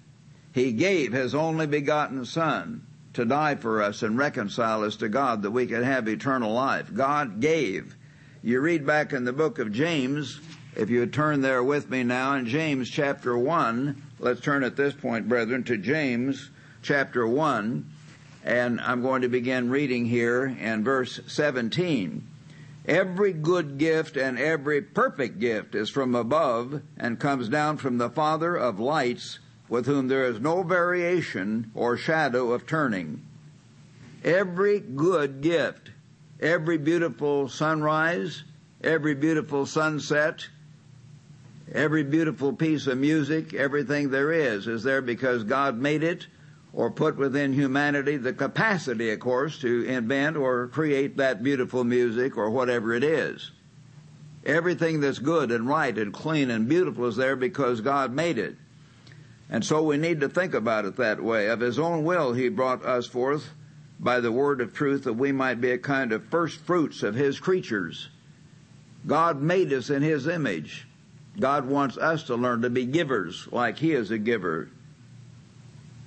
He 0.53 0.71
gave 0.71 1.13
his 1.13 1.33
only 1.33 1.67
begotten 1.67 2.25
son. 2.25 2.83
to 3.13 3.25
die 3.25 3.55
for 3.55 3.81
us 3.81 4.01
and 4.01 4.17
reconcile 4.17 4.83
us 4.83 4.95
to 4.97 5.09
God 5.09 5.43
that 5.43 5.51
we 5.51 5.67
could 5.67 5.83
have 5.83 6.07
eternal 6.07 6.51
life. 6.51 6.93
God 6.93 7.39
gave. 7.39 7.95
You 8.41 8.59
read 8.59 8.85
back 8.85 9.13
in 9.13 9.23
the 9.23 9.33
book 9.33 9.59
of 9.59 9.71
James, 9.71 10.39
if 10.75 10.89
you 10.89 10.99
would 10.99 11.13
turn 11.13 11.41
there 11.41 11.63
with 11.63 11.89
me 11.89 12.03
now 12.03 12.33
in 12.35 12.47
James 12.47 12.89
chapter 12.89 13.37
1, 13.37 14.01
let's 14.19 14.41
turn 14.41 14.63
at 14.63 14.75
this 14.75 14.93
point, 14.93 15.29
brethren, 15.29 15.63
to 15.65 15.77
James 15.77 16.49
chapter 16.81 17.27
1, 17.27 17.85
and 18.43 18.81
I'm 18.81 19.01
going 19.01 19.21
to 19.21 19.29
begin 19.29 19.69
reading 19.69 20.05
here 20.05 20.45
in 20.45 20.83
verse 20.83 21.19
17. 21.27 22.27
Every 22.85 23.31
good 23.31 23.77
gift 23.77 24.17
and 24.17 24.38
every 24.38 24.81
perfect 24.81 25.39
gift 25.39 25.73
is 25.73 25.89
from 25.89 26.13
above 26.13 26.81
and 26.97 27.19
comes 27.19 27.47
down 27.47 27.77
from 27.77 27.97
the 27.97 28.09
Father 28.09 28.55
of 28.55 28.79
lights, 28.79 29.39
with 29.69 29.85
whom 29.85 30.09
there 30.09 30.25
is 30.25 30.41
no 30.41 30.63
variation 30.63 31.71
or 31.73 31.95
shadow 31.95 32.51
of 32.51 32.67
turning. 32.67 33.25
Every 34.25 34.81
good 34.81 35.39
gift, 35.41 35.91
every 36.41 36.77
beautiful 36.77 37.47
sunrise, 37.47 38.43
every 38.83 39.15
beautiful 39.15 39.65
sunset, 39.65 40.47
every 41.71 42.03
beautiful 42.03 42.51
piece 42.51 42.88
of 42.88 42.97
music, 42.97 43.53
everything 43.53 44.09
there 44.09 44.33
is, 44.33 44.67
is 44.67 44.83
there 44.83 45.01
because 45.01 45.45
God 45.45 45.77
made 45.77 46.03
it 46.03 46.27
or 46.74 46.89
put 46.89 47.15
within 47.18 47.53
humanity 47.53 48.18
the 48.18 48.34
capacity, 48.34 49.12
of 49.12 49.20
course, 49.20 49.60
to 49.60 49.84
invent 49.86 50.36
or 50.36 50.68
create 50.68 51.18
that 51.18 51.44
beautiful 51.44 51.84
music 51.84 52.36
or 52.36 52.50
whatever 52.50 52.94
it 52.94 53.03
is. 53.03 53.51
Everything 54.46 55.00
that's 55.00 55.20
good 55.20 55.51
and 55.51 55.68
right 55.68 55.98
and 55.98 56.12
clean 56.12 56.50
and 56.50 56.68
beautiful 56.68 57.06
is 57.06 57.15
there 57.15 57.36
because 57.36 57.80
God 57.80 58.12
made 58.12 58.39
it. 58.39 58.58
And 59.50 59.63
so 59.63 59.84
we 59.84 59.98
need 59.98 60.22
to 60.22 60.30
think 60.30 60.56
about 60.56 60.86
it 60.86 60.96
that 60.96 61.24
way. 61.24 61.48
Of 61.48 61.60
His 61.60 61.77
own 61.77 62.03
will, 62.03 62.34
He 62.34 62.50
brought 62.50 62.84
us 62.84 63.06
forth 63.06 63.51
by 64.00 64.20
the 64.20 64.32
word 64.32 64.60
of 64.60 64.74
truth 64.74 65.03
that 65.03 65.13
we 65.13 65.32
might 65.32 65.62
be 65.62 65.72
a 65.72 65.77
kind 65.77 66.12
of 66.12 66.25
first 66.25 66.60
fruits 66.60 67.03
of 67.03 67.13
His 67.13 67.39
creatures. 67.39 68.10
God 69.06 69.42
made 69.42 69.72
us 69.72 69.92
in 69.92 70.01
His 70.01 70.27
image. 70.27 70.88
God 71.39 71.65
wants 71.65 71.98
us 71.98 72.24
to 72.24 72.36
learn 72.36 72.63
to 72.63 72.70
be 72.70 72.86
givers 72.86 73.48
like 73.51 73.77
He 73.77 73.94
is 73.94 74.10
a 74.10 74.18
giver. 74.18 74.70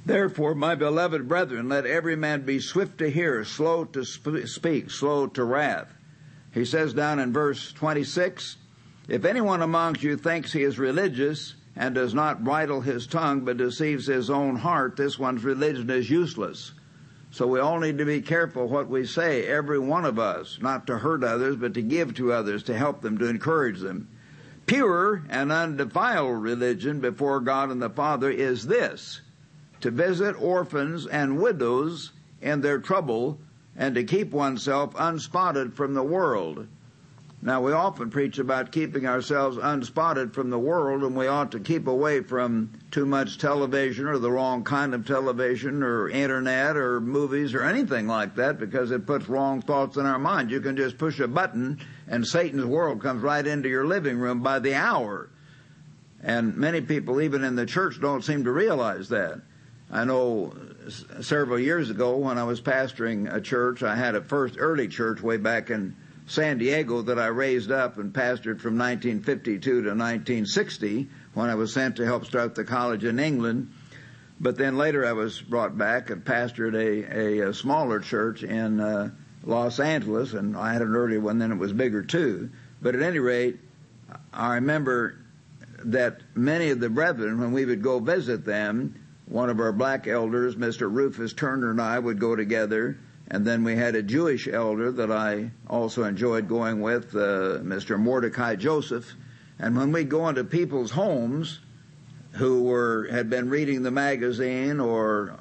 Therefore, 0.07 0.55
my 0.55 0.77
beloved 0.77 1.27
brethren, 1.27 1.69
let 1.69 1.85
every 1.85 2.15
man 2.15 2.43
be 2.43 2.61
swift 2.61 2.99
to 2.99 3.11
hear, 3.11 3.45
slow 3.45 3.85
to 3.87 4.05
sp- 4.07 4.47
speak, 4.47 4.89
slow 4.89 5.27
to 5.27 5.43
wrath. 5.43 5.93
He 6.55 6.65
says 6.65 6.95
down 6.95 7.19
in 7.19 7.33
verse 7.33 7.73
26, 7.73 8.57
If 9.09 9.25
anyone 9.25 9.63
amongst 9.63 10.05
you 10.05 10.17
thinks 10.17 10.53
he 10.53 10.63
is 10.63 10.79
religious 10.79 11.57
and 11.75 11.93
does 11.93 12.15
not 12.15 12.45
bridle 12.45 12.83
his 12.83 13.09
tongue 13.09 13.41
but 13.41 13.57
deceives 13.57 14.07
his 14.07 14.31
own 14.31 14.55
heart, 14.55 14.97
this 14.97 15.19
one's 15.19 15.43
religion 15.43 15.91
is 15.91 16.09
useless. 16.09 16.71
So 17.33 17.49
we 17.49 17.59
all 17.59 17.81
need 17.81 17.99
to 17.99 18.05
be 18.05 18.23
careful 18.23 18.69
what 18.69 18.89
we 18.89 19.07
say, 19.07 19.45
every 19.45 19.81
one 19.81 20.05
of 20.05 20.21
us, 20.21 20.61
not 20.63 20.87
to 20.87 20.99
hurt 20.99 21.25
others, 21.25 21.57
but 21.57 21.75
to 21.75 21.83
give 21.83 22.15
to 22.15 22.33
others, 22.33 22.63
to 22.65 22.79
help 22.79 23.01
them, 23.01 23.19
to 23.19 23.27
encourage 23.27 23.81
them. 23.81 24.07
Pure 24.67 25.25
and 25.29 25.51
undefiled 25.51 26.41
religion 26.41 27.01
before 27.01 27.41
God 27.41 27.71
and 27.71 27.83
the 27.83 27.91
Father 27.91 28.31
is 28.31 28.69
this 28.69 29.21
to 29.81 29.91
visit 29.91 30.41
orphans 30.41 31.07
and 31.07 31.41
widows 31.41 32.13
in 32.41 32.61
their 32.61 32.79
trouble 32.79 33.39
and 33.77 33.95
to 33.95 34.05
keep 34.05 34.33
oneself 34.33 34.95
unspotted 34.97 35.75
from 35.75 35.95
the 35.95 36.03
world. 36.03 36.67
Now, 37.43 37.61
we 37.61 37.73
often 37.73 38.11
preach 38.11 38.39
about 38.39 38.73
keeping 38.73 39.07
ourselves 39.07 39.59
unspotted 39.59 40.33
from 40.33 40.49
the 40.49 40.59
world, 40.59 41.03
and 41.03 41.15
we 41.15 41.27
ought 41.27 41.53
to 41.53 41.61
keep 41.61 41.87
away 41.87 42.23
from 42.23 42.73
too 42.91 43.05
much 43.05 43.39
television 43.39 44.07
or 44.07 44.19
the 44.19 44.33
wrong 44.33 44.65
kind 44.65 44.95
of 44.95 45.07
television 45.07 45.83
or 45.83 46.09
internet 46.09 46.77
or 46.77 46.99
movies 46.99 47.55
or 47.55 47.63
anything 47.63 48.07
like 48.07 48.35
that 48.37 48.59
because 48.59 48.91
it 48.91 49.07
puts 49.07 49.29
wrong 49.29 49.61
thoughts 49.61 49.97
in 49.99 50.07
our 50.07 50.19
mind. 50.19 50.51
You 50.51 50.61
can 50.61 50.77
just 50.77 50.97
push 50.97 51.21
a 51.21 51.29
button 51.29 51.79
and 52.09 52.27
Satan's 52.27 52.65
world 52.65 53.03
comes 53.03 53.23
right 53.23 53.47
into 53.47 53.69
your 53.69 53.87
living 53.87 54.19
room 54.19 54.43
by 54.43 54.59
the 54.59 54.75
hour. 54.75 55.29
And 56.23 56.57
many 56.57 56.81
people, 56.81 57.21
even 57.21 57.45
in 57.45 57.55
the 57.55 57.67
church, 57.67 58.01
don't 58.01 58.25
seem 58.25 58.45
to 58.45 58.51
realize 58.51 59.11
that. 59.11 59.43
I 59.91 60.05
know 60.05 60.53
several 61.21 61.59
years 61.59 61.91
ago 61.91 62.17
when 62.17 62.39
I 62.39 62.45
was 62.45 62.61
pastoring 62.61 63.33
a 63.33 63.41
church, 63.41 63.83
I 63.83 63.95
had 63.95 64.15
a 64.15 64.21
first 64.21 64.57
early 64.59 64.89
church 64.89 65.23
way 65.23 65.37
back 65.37 65.71
in 65.71 65.97
San 66.27 66.59
Diego 66.59 67.03
that 67.03 67.21
I 67.21 67.27
raised 67.27 67.71
up 67.71 67.99
and 67.99 68.13
pastored 68.13 68.61
from 68.61 68.77
1952 68.77 69.61
to 69.61 69.77
1960 69.77 71.09
when 71.35 71.51
I 71.51 71.55
was 71.55 71.73
sent 71.73 71.97
to 71.97 72.05
help 72.05 72.25
start 72.25 72.57
the 72.57 72.65
college 72.65 73.05
in 73.05 73.21
England. 73.21 73.73
But 74.41 74.57
then 74.57 74.77
later 74.77 75.07
I 75.07 75.13
was 75.13 75.41
brought 75.41 75.79
back 75.79 76.11
and 76.11 76.25
pastored 76.25 76.75
a, 76.75 77.45
a, 77.45 77.49
a 77.51 77.55
smaller 77.55 78.01
church 78.01 78.43
in 78.43 78.81
uh, 78.81 79.11
Los 79.45 79.79
Angeles, 79.79 80.33
and 80.33 80.57
I 80.57 80.73
had 80.73 80.83
an 80.83 80.95
earlier 80.95 81.21
one, 81.21 81.39
then 81.39 81.53
it 81.53 81.59
was 81.59 81.73
bigger 81.73 82.03
too. 82.03 82.51
But 82.83 82.97
at 82.97 83.03
any 83.03 83.21
rate, 83.21 83.61
I 84.33 84.57
remember 84.57 85.17
that 85.85 86.21
many 86.35 86.71
of 86.71 86.81
the 86.81 86.91
brethren, 86.91 87.41
when 87.41 87.53
we 87.53 87.65
would 87.65 87.83
go 87.83 88.01
visit 88.01 88.45
them, 88.45 88.97
one 89.27 89.51
of 89.51 89.61
our 89.61 89.73
black 89.73 90.07
elders, 90.07 90.55
Mr. 90.57 90.91
Rufus 90.91 91.33
Turner, 91.33 91.71
and 91.71 91.81
I 91.81 91.99
would 91.99 92.19
go 92.21 92.37
together. 92.37 92.99
And 93.29 93.45
then 93.45 93.65
we 93.65 93.75
had 93.75 93.97
a 93.97 94.03
Jewish 94.03 94.47
elder 94.47 94.93
that 94.93 95.11
I 95.11 95.51
also 95.69 96.05
enjoyed 96.05 96.49
going 96.49 96.81
with, 96.81 97.15
uh, 97.15 97.59
Mr. 97.63 97.99
Mordecai 97.99 98.55
Joseph. 98.55 99.15
And 99.59 99.77
when 99.77 99.91
we'd 99.91 100.09
go 100.09 100.29
into 100.29 100.45
people's 100.45 100.93
homes 100.93 101.61
who 102.33 102.63
were 102.65 103.09
had 103.11 103.29
been 103.29 103.49
reading 103.51 103.83
the 103.83 103.91
magazine 103.91 104.79
or 104.79 105.35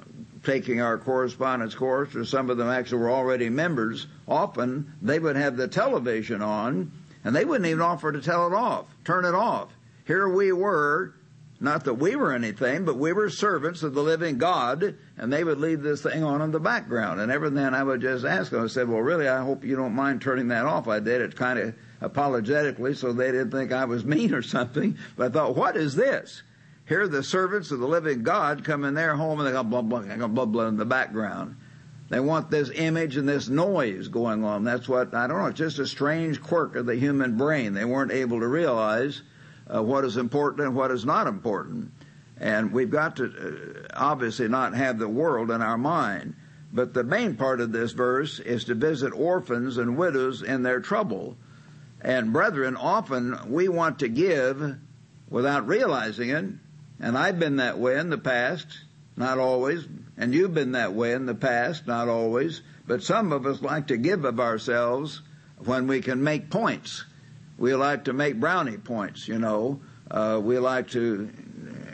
taking 0.43 0.81
our 0.81 0.97
correspondence 0.97 1.75
course, 1.75 2.15
or 2.15 2.25
some 2.25 2.49
of 2.49 2.57
them 2.57 2.69
actually 2.69 2.99
were 2.99 3.11
already 3.11 3.49
members, 3.49 4.07
often 4.27 4.93
they 5.01 5.19
would 5.19 5.35
have 5.35 5.57
the 5.57 5.67
television 5.67 6.41
on, 6.41 6.91
and 7.23 7.35
they 7.35 7.45
wouldn't 7.45 7.67
even 7.67 7.81
offer 7.81 8.11
to 8.11 8.21
tell 8.21 8.47
it 8.47 8.53
off, 8.53 8.85
turn 9.03 9.25
it 9.25 9.33
off. 9.35 9.69
Here 10.05 10.29
we 10.29 10.51
were 10.51 11.13
not 11.59 11.85
that 11.85 11.93
we 11.93 12.15
were 12.15 12.33
anything, 12.33 12.83
but 12.83 12.97
we 12.97 13.13
were 13.13 13.29
servants 13.29 13.81
of 13.81 13.93
the 13.93 14.03
living 14.03 14.37
God, 14.37 14.95
and 15.17 15.31
they 15.31 15.43
would 15.43 15.59
leave 15.59 15.81
this 15.81 16.01
thing 16.01 16.23
on 16.23 16.41
in 16.41 16.51
the 16.51 16.59
background. 16.59 17.21
And 17.21 17.31
every 17.31 17.49
then 17.49 17.73
I 17.73 17.81
would 17.81 18.01
just 18.01 18.25
ask 18.25 18.51
them, 18.51 18.63
I 18.63 18.67
said, 18.67 18.89
well, 18.89 18.99
really, 18.99 19.29
I 19.29 19.41
hope 19.41 19.63
you 19.63 19.75
don't 19.77 19.93
mind 19.93 20.21
turning 20.21 20.49
that 20.49 20.65
off. 20.65 20.89
I 20.89 20.99
did 20.99 21.21
it 21.21 21.35
kind 21.35 21.57
of 21.57 21.75
apologetically 22.01 22.93
so 22.93 23.13
they 23.13 23.31
didn't 23.31 23.51
think 23.51 23.71
I 23.71 23.85
was 23.85 24.03
mean 24.05 24.33
or 24.33 24.41
something. 24.41 24.97
But 25.15 25.31
I 25.31 25.33
thought, 25.33 25.55
what 25.55 25.77
is 25.77 25.95
this? 25.95 26.43
Here 26.87 27.07
the 27.07 27.23
servants 27.23 27.71
of 27.71 27.79
the 27.79 27.87
living 27.87 28.23
God 28.23 28.63
come 28.63 28.83
in 28.83 28.93
their 28.93 29.15
home 29.15 29.39
and 29.39 29.47
they 29.47 29.53
go 29.53 29.63
blah, 29.63 29.81
blah, 29.81 30.01
blah, 30.01 30.27
blah, 30.27 30.45
blah 30.45 30.67
in 30.67 30.77
the 30.77 30.85
background. 30.85 31.55
They 32.09 32.19
want 32.19 32.51
this 32.51 32.69
image 32.69 33.17
and 33.17 33.27
this 33.27 33.47
noise 33.47 34.09
going 34.09 34.43
on. 34.43 34.63
That's 34.63 34.87
what, 34.87 35.15
I 35.15 35.25
don't 35.25 35.39
know, 35.39 35.47
it's 35.47 35.57
just 35.57 35.79
a 35.79 35.87
strange 35.87 36.39
quirk 36.41 36.75
of 36.75 36.85
the 36.85 36.95
human 36.95 37.37
brain. 37.37 37.73
They 37.73 37.85
weren't 37.85 38.11
able 38.11 38.41
to 38.41 38.47
realize 38.47 39.23
uh, 39.73 39.81
what 39.81 40.05
is 40.05 40.17
important 40.17 40.67
and 40.67 40.75
what 40.75 40.91
is 40.91 41.05
not 41.05 41.27
important. 41.27 41.91
And 42.37 42.71
we've 42.71 42.89
got 42.89 43.15
to 43.17 43.25
uh, 43.25 43.87
obviously 43.93 44.47
not 44.47 44.75
have 44.75 44.99
the 44.99 45.07
world 45.07 45.51
in 45.51 45.61
our 45.61 45.77
mind. 45.77 46.35
But 46.73 46.93
the 46.93 47.03
main 47.03 47.35
part 47.35 47.61
of 47.61 47.71
this 47.71 47.93
verse 47.93 48.39
is 48.39 48.65
to 48.65 48.75
visit 48.75 49.13
orphans 49.13 49.77
and 49.77 49.97
widows 49.97 50.41
in 50.41 50.63
their 50.63 50.81
trouble. 50.81 51.37
And 52.01 52.33
brethren, 52.33 52.75
often 52.75 53.37
we 53.47 53.69
want 53.69 53.99
to 53.99 54.09
give 54.09 54.75
without 55.29 55.67
realizing 55.67 56.29
it. 56.29 56.45
And 56.99 57.17
I've 57.17 57.39
been 57.39 57.57
that 57.57 57.79
way 57.79 57.97
in 57.97 58.09
the 58.09 58.17
past, 58.17 58.67
not 59.15 59.37
always. 59.37 59.87
And 60.17 60.33
you've 60.33 60.53
been 60.53 60.73
that 60.73 60.93
way 60.93 61.13
in 61.13 61.25
the 61.25 61.35
past, 61.35 61.87
not 61.87 62.09
always. 62.09 62.61
But 62.85 63.03
some 63.03 63.31
of 63.31 63.45
us 63.45 63.61
like 63.61 63.87
to 63.87 63.97
give 63.97 64.25
of 64.25 64.39
ourselves 64.39 65.21
when 65.57 65.87
we 65.87 66.01
can 66.01 66.23
make 66.23 66.49
points 66.49 67.05
we 67.57 67.73
like 67.73 68.05
to 68.05 68.13
make 68.13 68.39
brownie 68.39 68.77
points, 68.77 69.27
you 69.27 69.39
know. 69.39 69.79
Uh, 70.09 70.39
we 70.43 70.59
like 70.59 70.89
to 70.89 71.29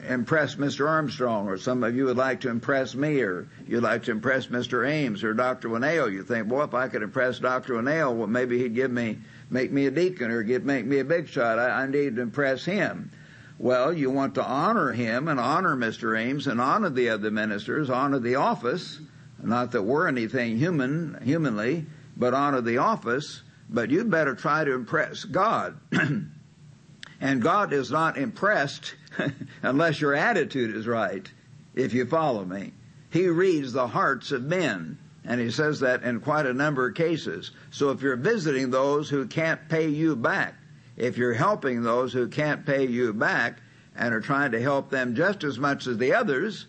impress 0.08 0.56
Mr. 0.56 0.88
Armstrong, 0.88 1.48
or 1.48 1.58
some 1.58 1.84
of 1.84 1.96
you 1.96 2.06
would 2.06 2.18
like 2.18 2.42
to 2.42 2.50
impress 2.50 2.96
me, 2.96 3.22
or 3.22 3.48
you'd 3.68 3.84
like 3.84 4.04
to 4.04 4.12
impress 4.12 4.48
Mr. 4.48 4.88
Ames 4.88 5.24
or 5.24 5.34
Dr. 5.34 5.70
Winnail. 5.70 6.12
You 6.12 6.24
think, 6.24 6.52
well, 6.52 6.64
if 6.64 6.74
I 6.74 6.88
could 6.88 7.04
impress 7.04 7.40
Dr. 7.40 7.76
Winnail, 7.76 8.16
well, 8.16 8.28
maybe 8.28 8.58
he'd 8.58 8.76
give 8.76 8.92
me, 8.92 9.20
make 9.50 9.72
me 9.72 9.86
a 9.86 9.92
deacon 9.92 10.32
or 10.32 10.44
get, 10.44 10.66
make 10.66 10.86
me 10.86 11.00
a 11.00 11.06
big 11.06 11.30
shot. 11.30 11.60
I, 11.60 11.84
I 11.84 11.88
need 11.88 12.16
to 12.16 12.22
impress 12.22 12.66
him. 12.66 13.12
Well, 13.60 13.94
you 13.94 14.10
want 14.10 14.36
to 14.36 14.44
honor 14.44 14.92
him 14.92 15.28
and 15.28 15.40
honor 15.40 15.76
Mr. 15.76 16.20
Ames 16.20 16.48
and 16.48 16.60
honor 16.60 16.90
the 16.90 17.10
other 17.10 17.30
ministers, 17.30 17.90
honor 17.90 18.20
the 18.20 18.36
office. 18.36 19.00
Not 19.42 19.72
that 19.72 19.84
we're 19.84 20.08
anything 20.08 20.58
human, 20.58 21.20
humanly, 21.24 21.86
but 22.18 22.34
honor 22.34 22.62
the 22.62 22.80
office 22.80 23.44
but 23.72 23.90
you'd 23.90 24.12
better 24.12 24.36
try 24.36 24.64
to 24.64 24.74
impress 24.74 25.24
God. 25.24 25.80
and 27.22 27.42
God 27.42 27.74
is 27.74 27.90
not 27.90 28.18
impressed 28.18 28.96
unless 29.62 30.02
your 30.02 30.14
attitude 30.14 30.76
is 30.76 30.88
right, 30.88 31.32
if 31.74 31.94
you 31.94 32.06
follow 32.06 32.44
me. 32.44 32.74
He 33.10 33.28
reads 33.28 33.74
the 33.74 33.88
hearts 33.88 34.32
of 34.32 34.44
men. 34.44 34.98
And 35.24 35.40
he 35.40 35.52
says 35.52 35.82
that 35.82 36.04
in 36.04 36.20
quite 36.20 36.48
a 36.48 36.54
number 36.54 36.88
of 36.88 36.96
cases. 36.96 37.52
So 37.70 37.92
if 37.92 38.02
you're 38.02 38.16
visiting 38.16 38.72
those 38.72 39.10
who 39.10 39.28
can't 39.28 39.70
pay 39.70 39.88
you 39.88 40.16
back, 40.16 40.56
if 40.98 41.18
you're 41.18 41.34
helping 41.34 41.84
those 41.84 42.12
who 42.12 42.28
can't 42.28 42.66
pay 42.66 42.88
you 42.88 43.14
back 43.14 43.60
and 43.96 44.14
are 44.14 44.22
trying 44.22 44.52
to 44.52 44.62
help 44.62 44.90
them 44.90 45.16
just 45.16 45.44
as 45.44 45.60
much 45.60 45.86
as 45.86 45.98
the 45.98 46.14
others, 46.14 46.66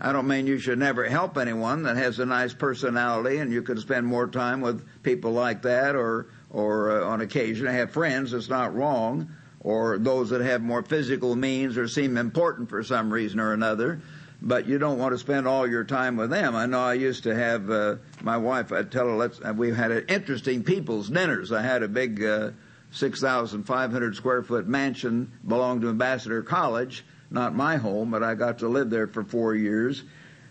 I 0.00 0.12
don't 0.12 0.28
mean 0.28 0.46
you 0.46 0.58
should 0.58 0.78
never 0.78 1.04
help 1.08 1.36
anyone 1.38 1.82
that 1.84 1.96
has 1.96 2.18
a 2.18 2.26
nice 2.26 2.52
personality 2.52 3.38
and 3.38 3.52
you 3.52 3.62
could 3.62 3.80
spend 3.80 4.06
more 4.06 4.28
time 4.28 4.60
with 4.60 4.86
people 5.02 5.32
like 5.32 5.62
that 5.62 5.96
or, 5.96 6.28
or 6.56 7.02
uh, 7.02 7.04
on 7.04 7.20
occasion 7.20 7.68
I 7.68 7.72
have 7.72 7.90
friends. 7.90 8.32
It's 8.32 8.48
not 8.48 8.74
wrong. 8.74 9.30
Or 9.60 9.98
those 9.98 10.30
that 10.30 10.40
have 10.40 10.62
more 10.62 10.82
physical 10.82 11.36
means 11.36 11.76
or 11.76 11.86
seem 11.86 12.16
important 12.16 12.70
for 12.70 12.82
some 12.82 13.12
reason 13.12 13.40
or 13.40 13.52
another. 13.52 14.00
But 14.40 14.66
you 14.66 14.78
don't 14.78 14.98
want 14.98 15.12
to 15.12 15.18
spend 15.18 15.46
all 15.46 15.68
your 15.68 15.84
time 15.84 16.16
with 16.16 16.30
them. 16.30 16.56
I 16.56 16.64
know 16.64 16.80
I 16.80 16.94
used 16.94 17.24
to 17.24 17.34
have, 17.34 17.68
uh, 17.68 17.96
my 18.22 18.38
wife, 18.38 18.72
I'd 18.72 18.90
tell 18.90 19.06
her, 19.06 19.16
let's, 19.16 19.38
we 19.40 19.70
had 19.70 19.90
interesting 20.08 20.62
people's 20.62 21.10
dinners. 21.10 21.52
I 21.52 21.60
had 21.60 21.82
a 21.82 21.88
big, 21.88 22.24
uh, 22.24 22.50
6,500 22.92 24.16
square 24.16 24.42
foot 24.42 24.66
mansion 24.66 25.32
belonged 25.46 25.82
to 25.82 25.88
Ambassador 25.88 26.42
College 26.42 27.04
not 27.30 27.54
my 27.54 27.76
home, 27.76 28.10
but 28.10 28.22
I 28.22 28.34
got 28.34 28.58
to 28.60 28.68
live 28.68 28.90
there 28.90 29.06
for 29.06 29.24
four 29.24 29.54
years. 29.54 30.02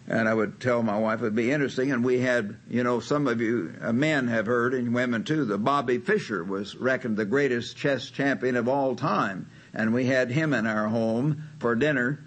And 0.07 0.29
I 0.29 0.33
would 0.33 0.59
tell 0.59 0.83
my 0.83 0.99
wife 0.99 1.21
it'd 1.21 1.35
be 1.35 1.51
interesting. 1.51 1.91
And 1.91 2.03
we 2.03 2.19
had, 2.19 2.57
you 2.69 2.83
know, 2.83 2.99
some 2.99 3.27
of 3.27 3.41
you 3.41 3.73
uh, 3.81 3.91
men 3.91 4.27
have 4.27 4.45
heard, 4.45 4.73
and 4.73 4.93
women 4.93 5.23
too, 5.23 5.45
that 5.45 5.59
Bobby 5.59 5.97
Fischer 5.97 6.43
was 6.43 6.75
reckoned 6.75 7.17
the 7.17 7.25
greatest 7.25 7.75
chess 7.75 8.09
champion 8.11 8.55
of 8.55 8.67
all 8.67 8.95
time. 8.95 9.49
And 9.73 9.93
we 9.93 10.05
had 10.05 10.29
him 10.29 10.53
in 10.53 10.67
our 10.67 10.87
home 10.87 11.43
for 11.59 11.75
dinner. 11.75 12.23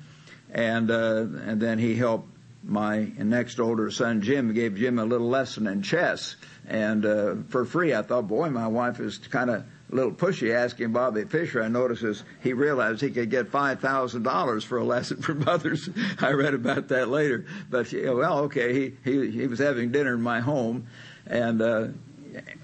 And, 0.51 0.91
uh, 0.91 1.27
and 1.45 1.61
then 1.61 1.79
he 1.79 1.95
helped 1.95 2.29
my 2.65 3.13
next 3.17 3.61
older 3.61 3.91
son, 3.91 4.23
Jim, 4.23 4.53
gave 4.53 4.75
Jim 4.77 4.99
a 4.99 5.05
little 5.05 5.29
lesson 5.29 5.67
in 5.67 5.83
chess. 5.83 6.35
And, 6.67 7.07
uh, 7.07 7.35
for 7.49 7.65
free, 7.65 7.95
I 7.95 8.03
thought, 8.03 8.27
boy, 8.27 8.51
my 8.51 8.67
wife 8.67 8.99
is 8.99 9.19
kind 9.19 9.51
of 9.51 9.65
little 9.91 10.13
pushy 10.13 10.55
asking 10.55 10.93
Bobby 10.93 11.25
Fischer, 11.25 11.63
I 11.63 11.69
noticed 11.69 12.03
as 12.03 12.23
he 12.43 12.53
realized 12.53 13.01
he 13.01 13.11
could 13.11 13.31
get 13.31 13.49
five 13.49 13.81
thousand 13.81 14.23
dollars 14.23 14.65
for 14.65 14.79
a 14.79 14.85
lesson 14.85 15.23
from 15.23 15.49
others. 15.49 15.89
I 16.21 16.33
read 16.33 16.55
about 16.55 16.89
that 16.89 17.09
later. 17.09 17.47
But 17.71 17.93
well, 17.93 18.41
okay, 18.41 18.73
he 18.73 18.97
he 19.05 19.31
he 19.31 19.47
was 19.47 19.59
having 19.59 19.93
dinner 19.93 20.15
in 20.15 20.23
my 20.23 20.41
home, 20.41 20.87
and. 21.27 21.63
uh 21.63 21.89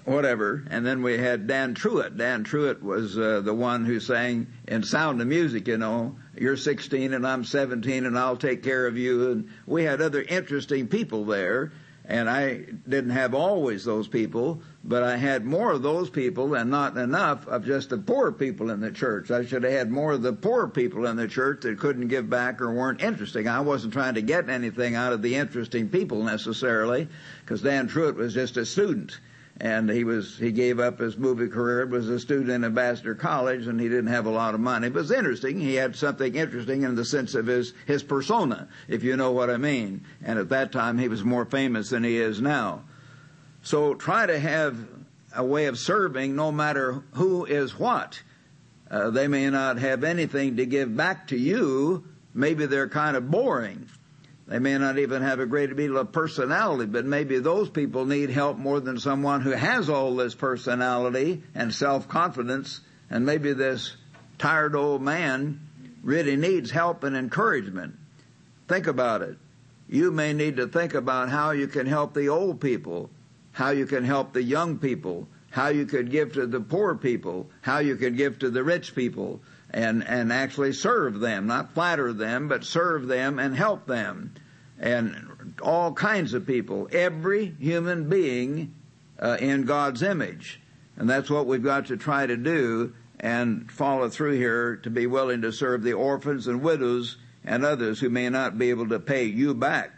whatever. 0.05 0.63
And 0.69 0.85
then 0.85 1.01
we 1.01 1.17
had 1.17 1.47
Dan 1.47 1.75
Truhitte. 1.75 2.17
Dan 2.17 2.43
Truhitte 2.43 2.81
was 2.81 3.17
uh, 3.17 3.41
the 3.41 3.53
one 3.53 3.85
who 3.85 3.99
sang 3.99 4.47
in 4.67 4.83
Sound 4.83 5.21
of 5.21 5.27
Music, 5.27 5.67
you 5.67 5.77
know, 5.77 6.15
you're 6.37 6.57
16 6.57 7.13
and 7.13 7.25
I'm 7.25 7.43
17 7.43 8.05
and 8.05 8.17
I'll 8.17 8.37
take 8.37 8.63
care 8.63 8.87
of 8.87 8.97
you. 8.97 9.31
And 9.31 9.49
we 9.65 9.83
had 9.83 10.01
other 10.01 10.21
interesting 10.21 10.87
people 10.87 11.25
there. 11.25 11.71
And 12.07 12.29
I 12.29 12.57
didn't 12.87 13.11
have 13.11 13.33
always 13.33 13.83
those 13.83 14.07
people, 14.07 14.61
but 14.87 15.01
I 15.01 15.17
had 15.17 15.45
more 15.45 15.71
of 15.71 15.81
those 15.81 16.11
people 16.11 16.53
and 16.53 16.69
not 16.69 16.95
enough 16.95 17.47
of 17.47 17.65
just 17.65 17.89
the 17.89 17.97
poor 17.97 18.31
people 18.31 18.69
in 18.69 18.81
the 18.81 18.91
church. 18.91 19.31
I 19.31 19.43
should 19.43 19.63
have 19.63 19.71
had 19.71 19.91
more 19.91 20.11
of 20.11 20.21
the 20.21 20.31
poor 20.31 20.67
people 20.67 21.07
in 21.07 21.17
the 21.17 21.27
church 21.27 21.61
that 21.61 21.79
couldn't 21.79 22.09
give 22.09 22.29
back 22.29 22.61
or 22.61 22.71
weren't 22.71 23.01
interesting. 23.01 23.47
I 23.47 23.61
wasn't 23.61 23.93
trying 23.93 24.13
to 24.13 24.21
get 24.21 24.47
anything 24.47 24.93
out 24.93 25.11
of 25.11 25.23
the 25.23 25.35
interesting 25.35 25.89
people 25.89 26.21
necessarily, 26.21 27.07
because 27.41 27.63
Dan 27.63 27.89
Truhitte 27.89 28.15
was 28.15 28.35
just 28.35 28.57
a 28.57 28.65
student. 28.65 29.19
And 29.59 29.89
he 29.89 30.03
was 30.03 30.37
he 30.37 30.51
gave 30.51 30.79
up 30.79 30.99
his 30.99 31.17
movie 31.17 31.47
career 31.47 31.87
was 31.87 32.07
a 32.09 32.19
student 32.19 32.51
in 32.51 32.63
ambassador 32.65 33.15
college 33.15 33.67
and 33.67 33.79
he 33.79 33.87
didn't 33.87 34.07
have 34.07 34.27
a 34.27 34.29
lot 34.31 34.53
of 34.53 34.59
money. 34.59 34.89
But 34.89 34.99
it 34.99 35.01
was 35.03 35.11
interesting. 35.11 35.61
He 35.61 35.75
had 35.75 35.95
something 35.95 36.35
interesting 36.35 36.83
in 36.83 36.95
the 36.95 37.05
sense 37.05 37.33
of 37.35 37.47
his 37.47 37.73
his 37.87 38.03
persona 38.03 38.67
if 38.89 39.01
you 39.01 39.15
know 39.15 39.31
what 39.31 39.49
i 39.49 39.55
mean. 39.55 40.03
And 40.25 40.37
at 40.39 40.49
that 40.49 40.73
time 40.73 40.97
he 40.97 41.07
was 41.07 41.23
more 41.23 41.45
famous 41.45 41.89
than 41.89 42.03
he 42.03 42.17
is 42.17 42.41
now 42.41 42.83
so 43.65 43.95
try 43.95 44.27
to 44.27 44.39
have 44.39 44.77
a 45.35 45.43
way 45.43 45.65
of 45.65 45.79
serving 45.79 46.35
no 46.35 46.51
matter 46.51 47.03
who 47.13 47.45
is 47.45 47.77
what. 47.77 48.21
Uh, 48.89 49.09
they 49.09 49.27
may 49.27 49.49
not 49.49 49.79
have 49.79 50.03
anything 50.03 50.57
to 50.57 50.65
give 50.67 50.95
back 50.95 51.27
to 51.29 51.37
you. 51.37 52.05
Maybe 52.33 52.67
they're 52.67 52.87
kind 52.87 53.17
of 53.17 53.31
boring. 53.31 53.89
They 54.47 54.59
may 54.59 54.77
not 54.77 54.99
even 54.99 55.23
have 55.23 55.39
a 55.39 55.47
great 55.47 55.75
deal 55.75 55.97
of 55.97 56.11
personality, 56.11 56.85
but 56.85 57.05
maybe 57.05 57.39
those 57.39 57.67
people 57.67 58.05
need 58.05 58.29
help 58.29 58.57
more 58.57 58.79
than 58.79 58.99
someone 58.99 59.41
who 59.41 59.49
has 59.49 59.89
all 59.89 60.15
this 60.15 60.35
personality 60.35 61.41
and 61.55 61.73
self-confidence, 61.73 62.81
and 63.09 63.25
maybe 63.25 63.53
this 63.53 63.97
tired 64.37 64.75
old 64.75 65.01
man 65.01 65.59
really 66.03 66.35
needs 66.35 66.69
help 66.69 67.03
and 67.03 67.17
encouragement. 67.17 67.95
Think 68.67 68.85
about 68.85 69.23
it. 69.23 69.37
You 69.89 70.11
may 70.11 70.33
need 70.33 70.57
to 70.57 70.67
think 70.67 70.93
about 70.93 71.29
how 71.29 71.49
you 71.49 71.67
can 71.67 71.87
help 71.87 72.13
the 72.13 72.29
old 72.29 72.61
people, 72.61 73.09
how 73.55 73.69
you 73.69 73.85
can 73.85 74.03
help 74.03 74.33
the 74.33 74.43
young 74.43 74.77
people, 74.77 75.29
how 75.49 75.69
you 75.69 75.85
could 75.85 76.11
give 76.11 76.33
to 76.33 76.45
the 76.45 76.59
poor 76.59 76.93
people, 76.93 77.49
how 77.61 77.79
you 77.79 77.95
could 77.95 78.17
give 78.17 78.37
to 78.37 78.49
the 78.49 78.61
rich 78.61 78.93
people, 78.93 79.39
and, 79.71 80.05
and 80.05 80.33
actually 80.33 80.73
serve 80.73 81.21
them, 81.21 81.47
not 81.47 81.73
flatter 81.73 82.11
them, 82.11 82.49
but 82.49 82.65
serve 82.65 83.07
them 83.07 83.39
and 83.39 83.55
help 83.55 83.87
them. 83.87 84.33
And 84.77 85.55
all 85.61 85.93
kinds 85.93 86.33
of 86.33 86.45
people, 86.45 86.89
every 86.91 87.55
human 87.57 88.09
being 88.09 88.75
uh, 89.21 89.37
in 89.39 89.63
God's 89.63 90.03
image. 90.03 90.59
And 90.97 91.09
that's 91.09 91.29
what 91.29 91.47
we've 91.47 91.63
got 91.63 91.85
to 91.85 91.95
try 91.95 92.25
to 92.25 92.35
do 92.35 92.93
and 93.21 93.71
follow 93.71 94.09
through 94.09 94.33
here 94.33 94.75
to 94.83 94.89
be 94.89 95.07
willing 95.07 95.43
to 95.43 95.53
serve 95.53 95.81
the 95.81 95.93
orphans 95.93 96.47
and 96.47 96.61
widows 96.61 97.15
and 97.45 97.63
others 97.63 98.01
who 98.01 98.09
may 98.09 98.29
not 98.29 98.57
be 98.57 98.69
able 98.69 98.89
to 98.89 98.99
pay 98.99 99.23
you 99.23 99.53
back. 99.53 99.91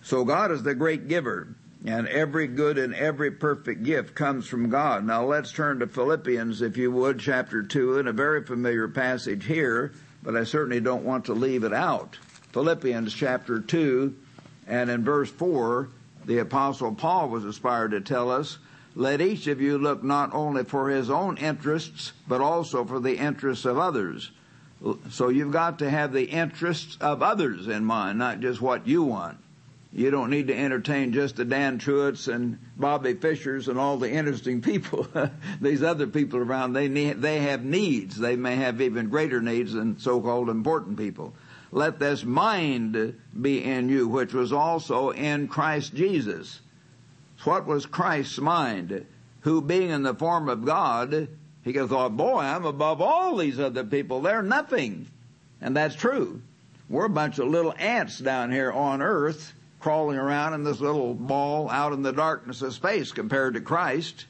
So 0.00 0.24
God 0.24 0.50
is 0.50 0.62
the 0.62 0.74
great 0.74 1.06
giver. 1.06 1.54
And 1.86 2.06
every 2.08 2.46
good 2.46 2.76
and 2.76 2.94
every 2.94 3.30
perfect 3.30 3.82
gift 3.82 4.14
comes 4.14 4.46
from 4.46 4.68
God. 4.68 5.06
Now 5.06 5.24
let's 5.24 5.50
turn 5.50 5.78
to 5.78 5.86
Philippians, 5.86 6.60
if 6.60 6.76
you 6.76 6.90
would, 6.90 7.18
chapter 7.18 7.62
2, 7.62 7.98
in 7.98 8.06
a 8.06 8.12
very 8.12 8.44
familiar 8.44 8.86
passage 8.86 9.46
here, 9.46 9.92
but 10.22 10.36
I 10.36 10.44
certainly 10.44 10.80
don't 10.80 11.04
want 11.04 11.24
to 11.26 11.32
leave 11.32 11.64
it 11.64 11.72
out. 11.72 12.18
Philippians 12.52 13.14
chapter 13.14 13.60
2, 13.60 14.14
and 14.66 14.90
in 14.90 15.04
verse 15.04 15.30
4, 15.30 15.88
the 16.26 16.38
apostle 16.38 16.94
Paul 16.94 17.30
was 17.30 17.44
inspired 17.44 17.92
to 17.92 18.00
tell 18.02 18.30
us, 18.30 18.58
let 18.94 19.22
each 19.22 19.46
of 19.46 19.60
you 19.60 19.78
look 19.78 20.02
not 20.02 20.34
only 20.34 20.64
for 20.64 20.90
his 20.90 21.08
own 21.08 21.38
interests, 21.38 22.12
but 22.28 22.42
also 22.42 22.84
for 22.84 23.00
the 23.00 23.16
interests 23.16 23.64
of 23.64 23.78
others. 23.78 24.32
So 25.10 25.28
you've 25.28 25.52
got 25.52 25.78
to 25.78 25.88
have 25.88 26.12
the 26.12 26.24
interests 26.24 26.98
of 27.00 27.22
others 27.22 27.68
in 27.68 27.84
mind, 27.84 28.18
not 28.18 28.40
just 28.40 28.60
what 28.60 28.86
you 28.86 29.04
want. 29.04 29.38
You 29.92 30.12
don't 30.12 30.30
need 30.30 30.46
to 30.46 30.56
entertain 30.56 31.12
just 31.12 31.36
the 31.36 31.44
Dan 31.44 31.78
Truhittes 31.80 32.32
and 32.32 32.58
Bobby 32.76 33.14
Fischers 33.14 33.66
and 33.66 33.78
all 33.78 33.96
the 33.96 34.10
interesting 34.10 34.62
people. 34.62 35.08
These 35.60 35.82
other 35.82 36.06
people 36.06 36.38
around, 36.38 36.74
they 36.74 36.88
need, 36.88 37.20
they 37.20 37.40
have 37.40 37.64
needs. 37.64 38.16
They 38.16 38.36
may 38.36 38.56
have 38.56 38.80
even 38.80 39.08
greater 39.08 39.40
needs 39.40 39.72
than 39.72 39.98
so-called 39.98 40.48
important 40.48 40.96
people. 40.96 41.34
Let 41.72 41.98
this 41.98 42.24
mind 42.24 43.20
be 43.40 43.64
in 43.64 43.88
you, 43.88 44.08
which 44.08 44.32
was 44.32 44.52
also 44.52 45.10
in 45.10 45.48
Christ 45.48 45.94
Jesus. 45.94 46.60
What 47.44 47.66
was 47.66 47.86
Christ's 47.86 48.38
mind? 48.38 49.06
Who 49.40 49.62
being 49.62 49.90
in 49.90 50.02
the 50.02 50.14
form 50.14 50.48
of 50.48 50.64
God, 50.64 51.28
he 51.64 51.72
thought, 51.72 51.90
oh, 51.92 52.08
boy, 52.10 52.40
I'm 52.40 52.64
above 52.64 53.00
all 53.00 53.36
these 53.36 53.58
other 53.58 53.84
people. 53.84 54.20
They're 54.20 54.42
nothing. 54.42 55.06
And 55.60 55.76
that's 55.76 55.94
true. 55.94 56.42
We're 56.88 57.06
a 57.06 57.10
bunch 57.10 57.38
of 57.38 57.48
little 57.48 57.74
ants 57.78 58.18
down 58.18 58.50
here 58.50 58.72
on 58.72 59.00
earth 59.00 59.52
crawling 59.80 60.18
around 60.18 60.54
in 60.54 60.62
this 60.62 60.80
little 60.80 61.14
ball 61.14 61.68
out 61.70 61.92
in 61.92 62.02
the 62.02 62.12
darkness 62.12 62.62
of 62.62 62.74
space 62.74 63.12
compared 63.12 63.54
to 63.54 63.60
Christ. 63.60 64.26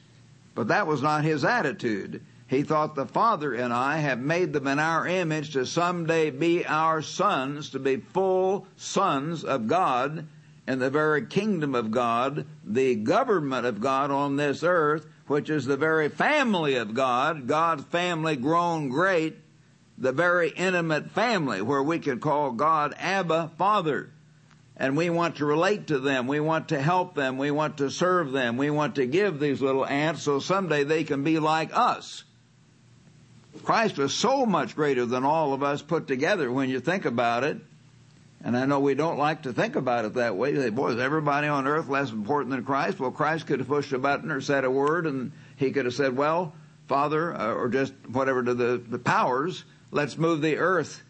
But 0.55 0.69
that 0.69 0.87
was 0.87 1.01
not 1.01 1.23
his 1.23 1.45
attitude. 1.45 2.25
He 2.47 2.63
thought 2.63 2.95
the 2.95 3.05
Father 3.05 3.53
and 3.53 3.73
I 3.73 3.97
have 3.97 4.19
made 4.19 4.51
them 4.51 4.67
in 4.67 4.79
our 4.79 5.07
image 5.07 5.53
to 5.53 5.65
someday 5.65 6.31
be 6.31 6.65
our 6.65 7.01
sons, 7.01 7.69
to 7.69 7.79
be 7.79 7.97
full 7.97 8.67
sons 8.75 9.43
of 9.43 9.67
God 9.67 10.27
in 10.67 10.79
the 10.79 10.89
very 10.89 11.25
kingdom 11.25 11.75
of 11.75 11.91
God, 11.91 12.45
the 12.65 12.95
government 12.95 13.65
of 13.65 13.79
God 13.81 14.11
on 14.11 14.35
this 14.35 14.63
earth, 14.63 15.07
which 15.27 15.49
is 15.49 15.65
the 15.65 15.77
very 15.77 16.09
family 16.09 16.75
of 16.75 16.93
God, 16.93 17.47
God's 17.47 17.83
family 17.85 18.35
grown 18.35 18.89
great, 18.89 19.37
the 19.97 20.11
very 20.11 20.49
intimate 20.49 21.11
family 21.11 21.61
where 21.61 21.83
we 21.83 21.99
can 21.99 22.19
call 22.19 22.51
God 22.51 22.93
Abba 22.99 23.51
Father 23.57 24.09
and 24.77 24.97
we 24.97 25.09
want 25.09 25.37
to 25.37 25.45
relate 25.45 25.87
to 25.87 25.99
them. 25.99 26.27
We 26.27 26.39
want 26.39 26.69
to 26.69 26.81
help 26.81 27.15
them. 27.15 27.37
We 27.37 27.51
want 27.51 27.77
to 27.77 27.91
serve 27.91 28.31
them. 28.31 28.57
We 28.57 28.69
want 28.69 28.95
to 28.95 29.05
give 29.05 29.39
these 29.39 29.61
little 29.61 29.85
ants 29.85 30.23
so 30.23 30.39
someday 30.39 30.83
they 30.83 31.03
can 31.03 31.23
be 31.23 31.39
like 31.39 31.69
us. 31.73 32.23
Christ 33.63 33.97
was 33.97 34.13
so 34.13 34.45
much 34.45 34.75
greater 34.75 35.05
than 35.05 35.23
all 35.23 35.53
of 35.53 35.61
us 35.61 35.81
put 35.81 36.07
together 36.07 36.51
when 36.51 36.69
you 36.69 36.79
think 36.79 37.05
about 37.05 37.43
it. 37.43 37.57
And 38.43 38.57
I 38.57 38.65
know 38.65 38.79
we 38.79 38.95
don't 38.95 39.19
like 39.19 39.43
to 39.43 39.53
think 39.53 39.75
about 39.75 40.05
it 40.05 40.15
that 40.15 40.35
way. 40.35 40.55
Say, 40.55 40.69
boy, 40.69 40.93
is 40.93 40.99
everybody 40.99 41.47
on 41.47 41.67
earth 41.67 41.87
less 41.87 42.09
important 42.09 42.51
than 42.51 42.63
Christ? 42.63 42.99
Well, 42.99 43.11
Christ 43.11 43.45
could 43.45 43.59
have 43.59 43.67
pushed 43.67 43.93
a 43.93 43.99
button 43.99 44.31
or 44.31 44.41
said 44.41 44.63
a 44.63 44.71
word 44.71 45.05
and 45.05 45.31
he 45.57 45.71
could 45.71 45.85
have 45.85 45.93
said, 45.93 46.17
well, 46.17 46.55
Father, 46.87 47.35
uh, 47.35 47.53
or 47.53 47.69
just 47.69 47.93
whatever 48.11 48.41
to 48.41 48.53
the, 48.55 48.77
the 48.77 48.97
powers, 48.97 49.63
let's 49.91 50.17
move 50.17 50.41
the 50.41 50.57
earth 50.57 51.03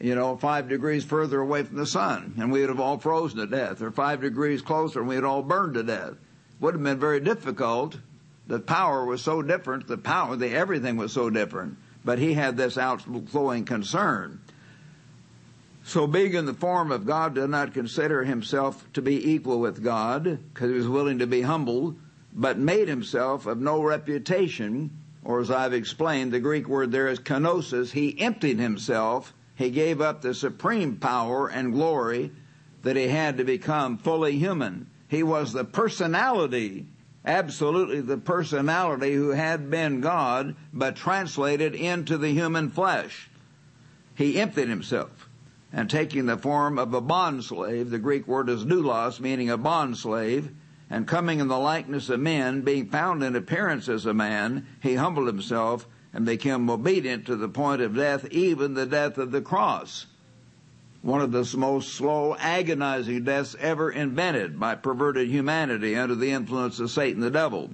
you 0.00 0.14
know, 0.14 0.36
five 0.36 0.68
degrees 0.68 1.04
further 1.04 1.40
away 1.40 1.62
from 1.62 1.76
the 1.76 1.86
sun, 1.86 2.34
and 2.38 2.52
we 2.52 2.60
would 2.60 2.68
have 2.68 2.80
all 2.80 2.98
frozen 2.98 3.38
to 3.38 3.46
death, 3.46 3.80
or 3.80 3.90
five 3.90 4.20
degrees 4.20 4.62
closer, 4.62 5.00
and 5.00 5.08
we'd 5.08 5.24
all 5.24 5.42
burned 5.42 5.74
to 5.74 5.82
death. 5.82 6.14
Would 6.60 6.74
have 6.74 6.82
been 6.82 6.98
very 6.98 7.20
difficult. 7.20 7.98
The 8.46 8.60
power 8.60 9.04
was 9.04 9.22
so 9.22 9.42
different. 9.42 9.86
The 9.86 9.98
power, 9.98 10.36
the 10.36 10.50
everything 10.50 10.96
was 10.96 11.12
so 11.12 11.30
different. 11.30 11.76
But 12.04 12.18
he 12.18 12.34
had 12.34 12.56
this 12.56 12.78
outflowing 12.78 13.64
concern. 13.64 14.40
So 15.84 16.06
being 16.06 16.34
in 16.34 16.46
the 16.46 16.54
form 16.54 16.90
of 16.92 17.06
God 17.06 17.34
did 17.34 17.48
not 17.48 17.74
consider 17.74 18.24
himself 18.24 18.84
to 18.94 19.02
be 19.02 19.32
equal 19.32 19.60
with 19.60 19.82
God, 19.82 20.24
because 20.52 20.70
he 20.70 20.76
was 20.76 20.88
willing 20.88 21.20
to 21.20 21.26
be 21.26 21.42
humbled, 21.42 21.96
but 22.32 22.58
made 22.58 22.88
himself 22.88 23.46
of 23.46 23.60
no 23.60 23.82
reputation, 23.82 24.90
or 25.24 25.40
as 25.40 25.50
I've 25.50 25.72
explained, 25.72 26.32
the 26.32 26.40
Greek 26.40 26.68
word 26.68 26.92
there 26.92 27.08
is 27.08 27.18
kenosis. 27.18 27.92
He 27.92 28.20
emptied 28.20 28.58
himself. 28.58 29.32
He 29.56 29.70
gave 29.70 30.00
up 30.02 30.20
the 30.20 30.34
supreme 30.34 30.96
power 30.96 31.48
and 31.48 31.72
glory 31.72 32.30
that 32.82 32.96
he 32.96 33.08
had 33.08 33.38
to 33.38 33.44
become 33.44 33.96
fully 33.98 34.38
human. 34.38 34.86
He 35.08 35.22
was 35.22 35.52
the 35.52 35.64
personality, 35.64 36.86
absolutely 37.24 38.02
the 38.02 38.18
personality 38.18 39.14
who 39.14 39.30
had 39.30 39.70
been 39.70 40.02
God, 40.02 40.54
but 40.72 40.94
translated 40.94 41.74
into 41.74 42.18
the 42.18 42.32
human 42.32 42.70
flesh. 42.70 43.30
He 44.14 44.38
emptied 44.38 44.68
himself 44.68 45.28
and 45.72 45.90
taking 45.90 46.26
the 46.26 46.36
form 46.36 46.78
of 46.78 46.92
a 46.94 47.00
bondslave, 47.00 47.90
the 47.90 47.98
Greek 47.98 48.26
word 48.26 48.48
is 48.48 48.64
doulos, 48.64 49.20
meaning 49.20 49.50
a 49.50 49.58
bondslave, 49.58 50.50
and 50.88 51.08
coming 51.08 51.40
in 51.40 51.48
the 51.48 51.58
likeness 51.58 52.08
of 52.08 52.20
men, 52.20 52.60
being 52.60 52.88
found 52.88 53.22
in 53.22 53.34
appearance 53.34 53.88
as 53.88 54.06
a 54.06 54.14
man, 54.14 54.66
he 54.80 54.94
humbled 54.94 55.26
himself 55.26 55.86
and 56.16 56.24
became 56.24 56.70
obedient 56.70 57.26
to 57.26 57.36
the 57.36 57.46
point 57.46 57.82
of 57.82 57.94
death, 57.94 58.26
even 58.30 58.72
the 58.72 58.86
death 58.86 59.18
of 59.18 59.32
the 59.32 59.42
cross. 59.42 60.06
One 61.02 61.20
of 61.20 61.30
the 61.30 61.46
most 61.58 61.92
slow, 61.92 62.34
agonizing 62.34 63.24
deaths 63.24 63.54
ever 63.60 63.90
invented 63.90 64.58
by 64.58 64.76
perverted 64.76 65.28
humanity 65.28 65.94
under 65.94 66.14
the 66.14 66.30
influence 66.30 66.80
of 66.80 66.90
Satan 66.90 67.20
the 67.20 67.30
devil. 67.30 67.68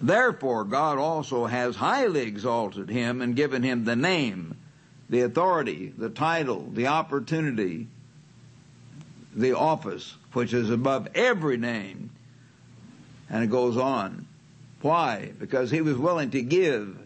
Therefore, 0.00 0.64
God 0.64 0.98
also 0.98 1.46
has 1.46 1.76
highly 1.76 2.22
exalted 2.22 2.90
him 2.90 3.22
and 3.22 3.36
given 3.36 3.62
him 3.62 3.84
the 3.84 3.94
name 3.94 4.56
the 5.08 5.20
authority, 5.20 5.94
the 5.96 6.10
title, 6.10 6.68
the 6.72 6.88
opportunity, 6.88 7.86
the 9.32 9.56
office, 9.56 10.16
which 10.32 10.52
is 10.52 10.70
above 10.70 11.06
every 11.14 11.56
name. 11.56 12.10
And 13.30 13.44
it 13.44 13.50
goes 13.50 13.76
on. 13.76 14.25
Why? 14.86 15.32
Because 15.36 15.72
he 15.72 15.80
was 15.80 15.96
willing 15.96 16.30
to 16.30 16.42
give. 16.42 16.96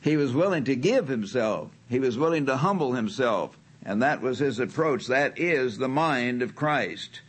He 0.00 0.16
was 0.16 0.32
willing 0.32 0.64
to 0.64 0.74
give 0.74 1.06
himself. 1.06 1.70
He 1.90 1.98
was 1.98 2.16
willing 2.16 2.46
to 2.46 2.56
humble 2.56 2.94
himself. 2.94 3.58
And 3.84 4.00
that 4.02 4.22
was 4.22 4.38
his 4.38 4.58
approach. 4.58 5.06
That 5.08 5.38
is 5.38 5.76
the 5.76 5.86
mind 5.86 6.40
of 6.40 6.54
Christ. 6.54 7.20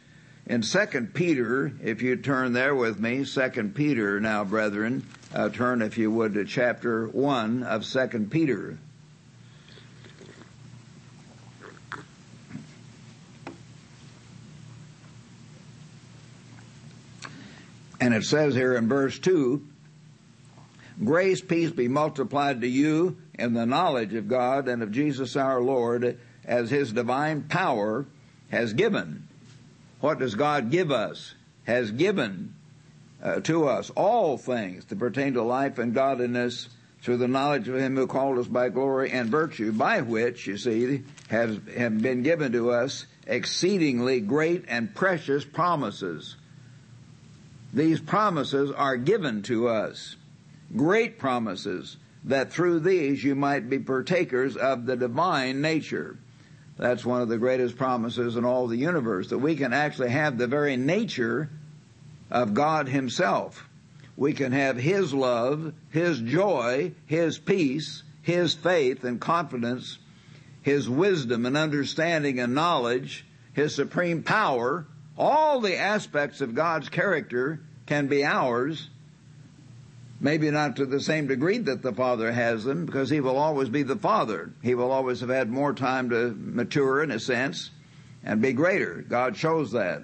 In 0.46 0.64
Second 0.64 1.14
Peter, 1.14 1.74
if 1.84 2.02
you 2.02 2.16
turn 2.16 2.54
there 2.54 2.74
with 2.74 3.02
me, 3.02 3.26
Second 3.26 3.76
Peter 3.76 4.22
now, 4.22 4.46
brethren, 4.46 5.06
uh, 5.36 5.50
turn 5.50 5.82
if 5.82 5.98
you 5.98 6.10
would 6.10 6.34
to 6.36 6.46
chapter 6.46 7.10
one 7.10 7.64
of 7.64 7.84
Second 7.84 8.32
Peter. 8.32 8.78
And 18.00 18.14
it 18.14 18.24
says 18.24 18.54
here 18.54 18.76
in 18.76 18.88
verse 18.88 19.18
2 19.20 19.66
Grace, 21.04 21.42
peace 21.42 21.70
be 21.70 21.88
multiplied 21.88 22.62
to 22.62 22.68
you 22.68 23.18
in 23.38 23.54
the 23.54 23.68
knowledge 23.68 24.16
of 24.16 24.28
God 24.28 24.68
and 24.68 24.82
of 24.82 24.92
Jesus 24.92 25.36
our 25.36 25.62
Lord 25.62 26.20
as 26.44 26.72
his 26.72 26.92
divine 26.92 27.44
power 27.44 28.06
has 28.50 28.74
given. 28.74 29.28
What 30.00 30.18
does 30.18 30.34
God 30.34 30.72
give 30.72 30.92
us? 30.92 31.36
Has 31.66 31.92
given 31.92 32.56
uh, 33.22 33.42
to 33.42 33.68
us 33.68 33.92
all 33.92 34.38
things 34.38 34.86
that 34.86 34.98
pertain 34.98 35.34
to 35.34 35.44
life 35.44 35.78
and 35.78 35.94
godliness 35.94 36.70
through 37.02 37.18
the 37.18 37.28
knowledge 37.28 37.68
of 37.68 37.76
him 37.76 37.96
who 37.96 38.08
called 38.08 38.40
us 38.40 38.48
by 38.48 38.70
glory 38.70 39.12
and 39.12 39.30
virtue, 39.30 39.72
by 39.72 40.02
which, 40.02 40.48
you 40.48 40.58
see, 40.58 41.04
have, 41.30 41.68
have 41.74 42.02
been 42.02 42.24
given 42.24 42.54
to 42.54 42.72
us 42.72 43.06
exceedingly 43.28 44.20
great 44.20 44.66
and 44.68 44.96
precious 44.96 45.46
promises 45.46 46.37
these 47.74 48.00
promises 48.00 48.72
are 48.72 48.98
given 48.98 49.42
to 49.44 49.68
us. 49.68 50.16
Great 50.76 51.20
promises 51.20 51.98
that 52.24 52.52
through 52.52 52.80
these 52.80 53.24
you 53.24 53.36
might 53.36 53.70
be 53.70 53.80
partakers 53.80 54.58
of 54.58 54.86
the 54.86 54.96
divine 54.96 55.62
nature. 55.62 56.18
That's 56.78 57.06
one 57.06 57.22
of 57.22 57.30
the 57.30 57.38
greatest 57.38 57.78
promises 57.78 58.36
in 58.36 58.46
all 58.46 58.68
the 58.68 58.78
universe, 58.78 59.30
that 59.30 59.40
we 59.40 59.56
can 59.56 59.74
actually 59.74 60.10
have 60.10 60.38
the 60.38 60.48
very 60.48 60.78
nature 60.78 61.50
of 62.30 62.54
God 62.54 62.88
Himself. 62.88 63.68
We 64.16 64.34
can 64.34 64.52
have 64.52 64.78
His 64.78 65.14
love, 65.14 65.74
His 65.90 66.20
joy, 66.20 66.94
His 67.06 67.38
peace, 67.40 68.04
His 68.22 68.54
faith 68.54 69.04
and 69.04 69.20
confidence, 69.20 69.98
His 70.62 70.90
wisdom 70.90 71.46
and 71.46 71.58
understanding 71.58 72.40
and 72.40 72.54
knowledge, 72.54 73.26
His 73.54 73.74
supreme 73.74 74.22
power, 74.24 74.86
all 75.18 75.60
the 75.60 75.78
aspects 75.78 76.42
of 76.42 76.56
God's 76.56 76.90
character 76.90 77.60
can 77.86 78.08
be 78.08 78.24
ours. 78.24 78.90
Maybe 80.20 80.50
not 80.50 80.78
to 80.78 80.86
the 80.86 81.00
same 81.00 81.28
degree 81.28 81.60
that 81.60 81.82
the 81.82 81.94
Father 81.94 82.32
has 82.32 82.64
them, 82.64 82.86
because 82.86 83.10
He 83.10 83.20
will 83.20 83.38
always 83.38 83.70
be 83.70 83.84
the 83.84 83.96
Father. 83.96 84.52
He 84.64 84.76
will 84.76 84.92
always 84.92 85.22
have 85.22 85.30
had 85.30 85.50
more 85.50 85.74
time 85.74 86.10
to 86.10 86.36
mature 86.36 87.04
in 87.04 87.12
a 87.12 87.20
sense 87.20 87.70
and 88.24 88.42
be 88.42 88.54
greater. 88.54 89.06
God 89.08 89.38
shows 89.38 89.72
that. 89.74 90.02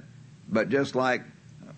But 0.47 0.69
just 0.69 0.95
like 0.95 1.23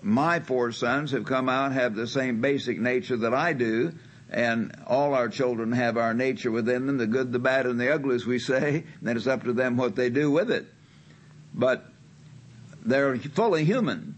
my 0.02 0.40
four 0.40 0.72
sons 0.72 1.12
have 1.12 1.26
come 1.26 1.50
out, 1.50 1.72
have 1.72 1.96
the 1.96 2.08
same 2.08 2.42
basic 2.42 2.80
nature 2.80 3.18
that 3.18 3.34
I 3.34 3.54
do, 3.54 3.94
and 4.30 4.76
all 4.86 5.14
our 5.14 5.30
children 5.30 5.72
have 5.72 5.98
our 5.98 6.14
nature 6.14 6.52
within 6.52 6.88
them, 6.88 6.98
the 6.98 7.08
good, 7.08 7.32
the 7.32 7.40
bad, 7.40 7.66
and 7.66 7.80
the 7.80 7.94
ugly, 7.94 8.16
as 8.16 8.26
we 8.26 8.38
say, 8.38 8.84
then 9.02 9.16
it's 9.16 9.28
up 9.28 9.44
to 9.44 9.54
them 9.54 9.78
what 9.78 9.96
they 9.96 10.10
do 10.10 10.30
with 10.30 10.52
it. 10.52 10.66
But 11.54 11.86
they're 12.86 13.18
fully 13.18 13.66
human 13.66 14.16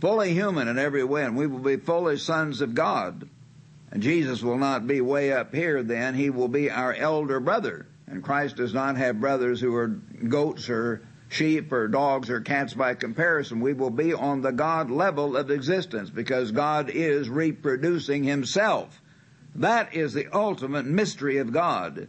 fully 0.00 0.32
human 0.32 0.68
in 0.68 0.78
every 0.78 1.04
way, 1.04 1.24
and 1.24 1.36
we 1.36 1.46
will 1.46 1.58
be 1.58 1.76
fully 1.76 2.18
sons 2.18 2.60
of 2.60 2.74
God. 2.74 3.28
And 3.90 4.02
Jesus 4.02 4.42
will 4.42 4.58
not 4.58 4.86
be 4.86 5.00
way 5.00 5.32
up 5.32 5.54
here 5.54 5.82
then, 5.82 6.14
he 6.14 6.30
will 6.30 6.48
be 6.48 6.70
our 6.70 6.94
elder 6.94 7.40
brother. 7.40 7.86
And 8.06 8.22
Christ 8.22 8.56
does 8.56 8.74
not 8.74 8.96
have 8.96 9.20
brothers 9.20 9.60
who 9.60 9.74
are 9.74 9.88
goats 9.88 10.68
or 10.68 11.02
sheep 11.28 11.72
or 11.72 11.88
dogs 11.88 12.30
or 12.30 12.40
cats 12.40 12.74
by 12.74 12.94
comparison. 12.94 13.60
We 13.60 13.72
will 13.72 13.90
be 13.90 14.12
on 14.14 14.42
the 14.42 14.52
God 14.52 14.90
level 14.90 15.36
of 15.36 15.50
existence 15.50 16.10
because 16.10 16.52
God 16.52 16.88
is 16.90 17.28
reproducing 17.28 18.22
himself. 18.22 19.00
That 19.56 19.94
is 19.94 20.12
the 20.12 20.28
ultimate 20.32 20.86
mystery 20.86 21.38
of 21.38 21.52
God. 21.52 22.08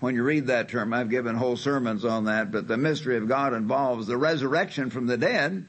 When 0.00 0.14
you 0.14 0.22
read 0.22 0.46
that 0.46 0.68
term, 0.68 0.92
I've 0.92 1.10
given 1.10 1.34
whole 1.34 1.56
sermons 1.56 2.04
on 2.04 2.26
that, 2.26 2.52
but 2.52 2.68
the 2.68 2.76
mystery 2.76 3.16
of 3.16 3.28
God 3.28 3.52
involves 3.52 4.06
the 4.06 4.16
resurrection 4.16 4.90
from 4.90 5.06
the 5.06 5.16
dead, 5.16 5.66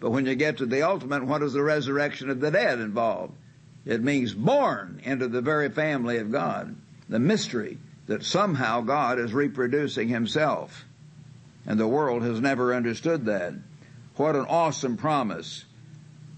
but 0.00 0.10
when 0.10 0.26
you 0.26 0.34
get 0.34 0.58
to 0.58 0.66
the 0.66 0.82
ultimate, 0.82 1.24
what 1.24 1.40
does 1.40 1.52
the 1.52 1.62
resurrection 1.62 2.30
of 2.30 2.40
the 2.40 2.50
dead 2.50 2.78
involve? 2.78 3.32
It 3.84 4.02
means 4.02 4.34
born 4.34 5.00
into 5.04 5.28
the 5.28 5.40
very 5.40 5.68
family 5.68 6.18
of 6.18 6.32
God. 6.32 6.74
The 7.08 7.18
mystery 7.18 7.78
that 8.06 8.24
somehow 8.24 8.80
God 8.80 9.18
is 9.18 9.32
reproducing 9.32 10.08
himself. 10.08 10.84
And 11.66 11.78
the 11.78 11.86
world 11.86 12.22
has 12.22 12.40
never 12.40 12.74
understood 12.74 13.26
that. 13.26 13.54
What 14.16 14.36
an 14.36 14.46
awesome 14.48 14.96
promise 14.96 15.64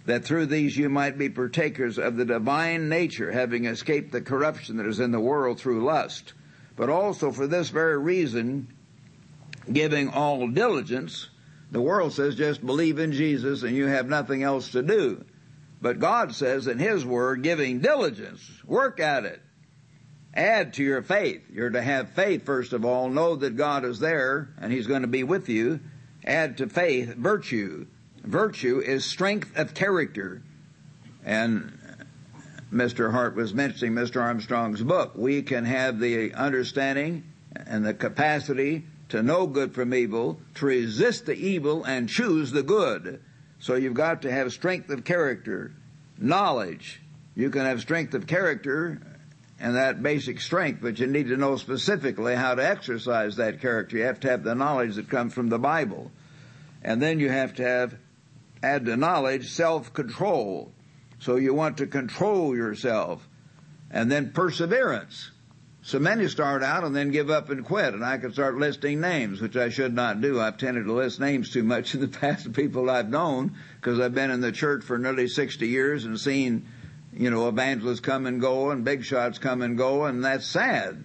that 0.06 0.24
through 0.24 0.46
these 0.46 0.76
you 0.76 0.88
might 0.88 1.18
be 1.18 1.28
partakers 1.28 1.98
of 1.98 2.16
the 2.16 2.24
divine 2.24 2.88
nature, 2.88 3.30
having 3.30 3.66
escaped 3.66 4.10
the 4.10 4.20
corruption 4.20 4.78
that 4.78 4.86
is 4.86 5.00
in 5.00 5.10
the 5.10 5.20
world 5.20 5.60
through 5.60 5.84
lust. 5.84 6.32
But 6.78 6.90
also 6.90 7.32
for 7.32 7.48
this 7.48 7.70
very 7.70 7.98
reason, 7.98 8.68
giving 9.70 10.08
all 10.10 10.46
diligence, 10.46 11.28
the 11.72 11.82
world 11.82 12.12
says 12.12 12.36
just 12.36 12.64
believe 12.64 13.00
in 13.00 13.10
Jesus 13.10 13.64
and 13.64 13.76
you 13.76 13.86
have 13.86 14.08
nothing 14.08 14.44
else 14.44 14.70
to 14.70 14.82
do. 14.82 15.24
But 15.82 15.98
God 15.98 16.36
says 16.36 16.68
in 16.68 16.78
His 16.78 17.04
Word, 17.04 17.42
giving 17.42 17.80
diligence, 17.80 18.48
work 18.64 19.00
at 19.00 19.24
it. 19.24 19.42
Add 20.32 20.74
to 20.74 20.84
your 20.84 21.02
faith. 21.02 21.42
You're 21.52 21.70
to 21.70 21.82
have 21.82 22.10
faith, 22.10 22.46
first 22.46 22.72
of 22.72 22.84
all. 22.84 23.10
Know 23.10 23.34
that 23.34 23.56
God 23.56 23.84
is 23.84 23.98
there 23.98 24.54
and 24.60 24.72
He's 24.72 24.86
going 24.86 25.02
to 25.02 25.08
be 25.08 25.24
with 25.24 25.48
you. 25.48 25.80
Add 26.24 26.58
to 26.58 26.68
faith 26.68 27.14
virtue. 27.16 27.86
Virtue 28.22 28.78
is 28.78 29.04
strength 29.04 29.56
of 29.56 29.74
character. 29.74 30.42
And 31.24 31.77
Mr. 32.72 33.10
Hart 33.10 33.34
was 33.34 33.54
mentioning 33.54 33.94
Mr. 33.94 34.20
Armstrong's 34.20 34.82
book. 34.82 35.12
We 35.16 35.42
can 35.42 35.64
have 35.64 35.98
the 35.98 36.34
understanding 36.34 37.24
and 37.54 37.84
the 37.84 37.94
capacity 37.94 38.84
to 39.08 39.22
know 39.22 39.46
good 39.46 39.74
from 39.74 39.94
evil, 39.94 40.38
to 40.56 40.66
resist 40.66 41.26
the 41.26 41.34
evil 41.34 41.84
and 41.84 42.08
choose 42.08 42.50
the 42.50 42.62
good. 42.62 43.22
So 43.58 43.74
you've 43.74 43.94
got 43.94 44.22
to 44.22 44.30
have 44.30 44.52
strength 44.52 44.90
of 44.90 45.04
character, 45.04 45.72
knowledge. 46.18 47.00
You 47.34 47.50
can 47.50 47.62
have 47.62 47.80
strength 47.80 48.14
of 48.14 48.26
character 48.26 49.00
and 49.58 49.76
that 49.76 50.02
basic 50.02 50.40
strength, 50.40 50.80
but 50.82 50.98
you 50.98 51.06
need 51.06 51.28
to 51.28 51.36
know 51.36 51.56
specifically 51.56 52.34
how 52.34 52.54
to 52.54 52.64
exercise 52.64 53.36
that 53.36 53.60
character. 53.60 53.96
You 53.96 54.04
have 54.04 54.20
to 54.20 54.28
have 54.28 54.44
the 54.44 54.54
knowledge 54.54 54.96
that 54.96 55.08
comes 55.08 55.32
from 55.32 55.48
the 55.48 55.58
Bible. 55.58 56.10
And 56.82 57.02
then 57.02 57.18
you 57.18 57.30
have 57.30 57.54
to 57.54 57.64
have, 57.64 57.94
add 58.62 58.86
to 58.86 58.96
knowledge, 58.96 59.50
self-control. 59.50 60.72
So 61.20 61.36
you 61.36 61.54
want 61.54 61.78
to 61.78 61.86
control 61.86 62.56
yourself. 62.56 63.26
And 63.90 64.10
then 64.10 64.32
perseverance 64.32 65.30
So 65.88 65.98
many 65.98 66.28
start 66.28 66.62
out 66.62 66.84
and 66.84 66.94
then 66.94 67.10
give 67.10 67.30
up 67.30 67.48
and 67.48 67.64
quit, 67.64 67.94
and 67.94 68.04
I 68.04 68.18
could 68.18 68.34
start 68.34 68.58
listing 68.58 69.00
names, 69.00 69.40
which 69.40 69.56
I 69.56 69.70
should 69.70 69.94
not 69.94 70.20
do. 70.20 70.38
I've 70.38 70.58
tended 70.58 70.84
to 70.84 70.92
list 70.92 71.18
names 71.18 71.50
too 71.50 71.62
much 71.62 71.94
in 71.94 72.02
the 72.02 72.08
past 72.08 72.52
people 72.52 72.90
I've 72.90 73.08
known, 73.08 73.56
because 73.80 73.98
I've 73.98 74.14
been 74.14 74.30
in 74.30 74.42
the 74.42 74.52
church 74.52 74.84
for 74.84 74.98
nearly 74.98 75.28
60 75.28 75.66
years 75.66 76.04
and 76.04 76.20
seen, 76.20 76.66
you 77.14 77.30
know, 77.30 77.48
evangelists 77.48 78.00
come 78.00 78.26
and 78.26 78.38
go 78.38 78.70
and 78.70 78.84
big 78.84 79.02
shots 79.02 79.38
come 79.38 79.62
and 79.62 79.78
go, 79.78 80.04
and 80.04 80.22
that's 80.22 80.46
sad. 80.46 81.04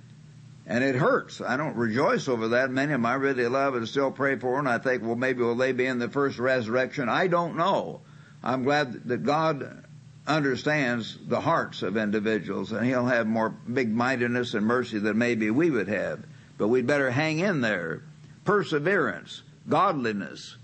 And 0.66 0.84
it 0.84 0.96
hurts. 0.96 1.40
I 1.40 1.56
don't 1.56 1.78
rejoice 1.78 2.28
over 2.28 2.50
that. 2.50 2.70
Many 2.70 2.92
of 2.92 3.00
them 3.00 3.06
I 3.06 3.14
really 3.14 3.48
love 3.48 3.76
and 3.76 3.88
still 3.88 4.12
pray 4.12 4.38
for, 4.38 4.60
and 4.60 4.68
I 4.68 4.80
think, 4.80 5.02
well, 5.02 5.16
maybe 5.16 5.44
will 5.44 5.56
they 5.56 5.72
be 5.72 5.86
in 5.86 6.00
the 6.00 6.10
first 6.10 6.40
resurrection? 6.40 7.08
I 7.08 7.28
don't 7.28 7.56
know. 7.56 8.02
I'm 8.44 8.64
glad 8.64 9.08
that 9.08 9.24
God 9.24 9.86
understands 10.26 11.18
the 11.28 11.42
hearts 11.42 11.82
of 11.82 11.98
individuals 11.98 12.72
and 12.72 12.86
he'll 12.86 13.06
have 13.06 13.28
more 13.28 13.50
big-mindedness 13.50 14.54
and 14.54 14.66
mercy 14.66 15.00
than 15.00 15.18
maybe 15.18 15.50
we 15.52 15.70
would 15.70 15.88
have. 15.88 16.24
But 16.58 16.70
we'd 16.70 16.88
better 16.88 17.12
hang 17.12 17.40
in 17.40 17.62
there. 17.62 18.04
Perseverance, 18.46 19.42
godliness. 19.68 20.56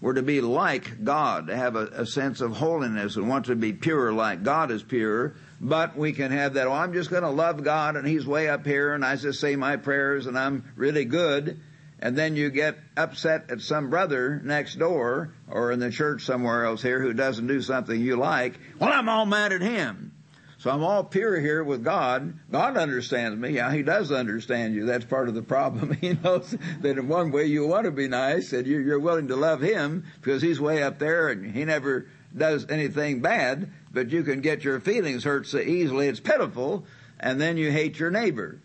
We're 0.00 0.14
to 0.14 0.22
be 0.22 0.40
like 0.40 1.04
God, 1.04 1.46
to 1.46 1.56
have 1.56 1.76
a, 1.76 1.86
a 1.86 2.06
sense 2.06 2.40
of 2.40 2.56
holiness 2.56 3.16
and 3.16 3.28
want 3.28 3.46
to 3.46 3.56
be 3.56 3.72
pure 3.72 4.12
like 4.12 4.42
God 4.42 4.70
is 4.70 4.82
pure. 4.82 5.34
But 5.60 5.96
we 5.96 6.12
can 6.12 6.32
have 6.32 6.54
that, 6.54 6.66
oh, 6.66 6.72
I'm 6.72 6.92
just 6.92 7.10
going 7.10 7.22
to 7.22 7.30
love 7.30 7.62
God 7.62 7.96
and 7.96 8.06
He's 8.06 8.26
way 8.26 8.48
up 8.48 8.66
here 8.66 8.94
and 8.94 9.04
I 9.04 9.16
just 9.16 9.40
say 9.40 9.56
my 9.56 9.76
prayers 9.76 10.26
and 10.26 10.38
I'm 10.38 10.64
really 10.76 11.04
good 11.04 11.60
and 12.02 12.18
then 12.18 12.34
you 12.34 12.50
get 12.50 12.76
upset 12.96 13.48
at 13.48 13.60
some 13.60 13.88
brother 13.88 14.40
next 14.44 14.74
door 14.74 15.32
or 15.48 15.70
in 15.70 15.78
the 15.78 15.90
church 15.90 16.24
somewhere 16.24 16.64
else 16.64 16.82
here 16.82 17.00
who 17.00 17.12
doesn't 17.12 17.46
do 17.46 17.62
something 17.62 17.98
you 17.98 18.16
like, 18.16 18.58
well, 18.80 18.92
I'm 18.92 19.08
all 19.08 19.24
mad 19.24 19.52
at 19.52 19.62
him. 19.62 20.12
So 20.58 20.70
I'm 20.70 20.82
all 20.82 21.04
pure 21.04 21.38
here 21.38 21.62
with 21.62 21.84
God. 21.84 22.34
God 22.50 22.76
understands 22.76 23.38
me. 23.38 23.50
Yeah, 23.50 23.72
He 23.72 23.82
does 23.82 24.12
understand 24.12 24.74
you. 24.74 24.86
That's 24.86 25.04
part 25.04 25.28
of 25.28 25.34
the 25.34 25.42
problem. 25.42 25.92
He 26.00 26.14
knows 26.14 26.56
that 26.80 26.98
in 26.98 27.08
one 27.08 27.30
way 27.30 27.46
you 27.46 27.66
want 27.66 27.84
to 27.84 27.92
be 27.92 28.08
nice 28.08 28.52
and 28.52 28.66
you're 28.66 28.98
willing 28.98 29.28
to 29.28 29.36
love 29.36 29.60
Him 29.60 30.04
because 30.20 30.42
He's 30.42 30.60
way 30.60 30.82
up 30.82 30.98
there 30.98 31.28
and 31.28 31.54
He 31.54 31.64
never 31.64 32.06
does 32.36 32.66
anything 32.68 33.20
bad, 33.20 33.70
but 33.92 34.10
you 34.10 34.24
can 34.24 34.40
get 34.40 34.64
your 34.64 34.80
feelings 34.80 35.24
hurt 35.24 35.46
so 35.46 35.58
easily 35.58 36.08
it's 36.08 36.20
pitiful 36.20 36.84
and 37.20 37.40
then 37.40 37.56
you 37.56 37.70
hate 37.70 37.98
your 37.98 38.10
neighbor. 38.10 38.60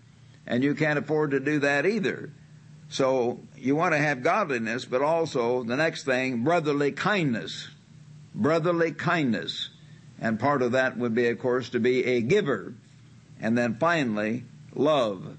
And 0.47 0.63
you 0.63 0.73
can't 0.75 0.99
afford 0.99 1.31
to 1.31 1.39
do 1.39 1.59
that 1.59 1.85
either. 1.85 2.31
So 2.89 3.39
you 3.57 3.75
want 3.75 3.93
to 3.93 3.99
have 3.99 4.23
godliness, 4.23 4.85
but 4.85 5.01
also 5.01 5.63
the 5.63 5.75
next 5.75 6.03
thing, 6.03 6.43
brotherly 6.43 6.91
kindness. 6.91 7.67
Brotherly 8.33 8.91
kindness. 8.91 9.69
And 10.19 10.39
part 10.39 10.61
of 10.61 10.71
that 10.71 10.97
would 10.97 11.13
be, 11.13 11.27
of 11.27 11.39
course, 11.39 11.69
to 11.69 11.79
be 11.79 12.03
a 12.05 12.21
giver. 12.21 12.73
And 13.39 13.57
then 13.57 13.75
finally, 13.75 14.45
love. 14.73 15.37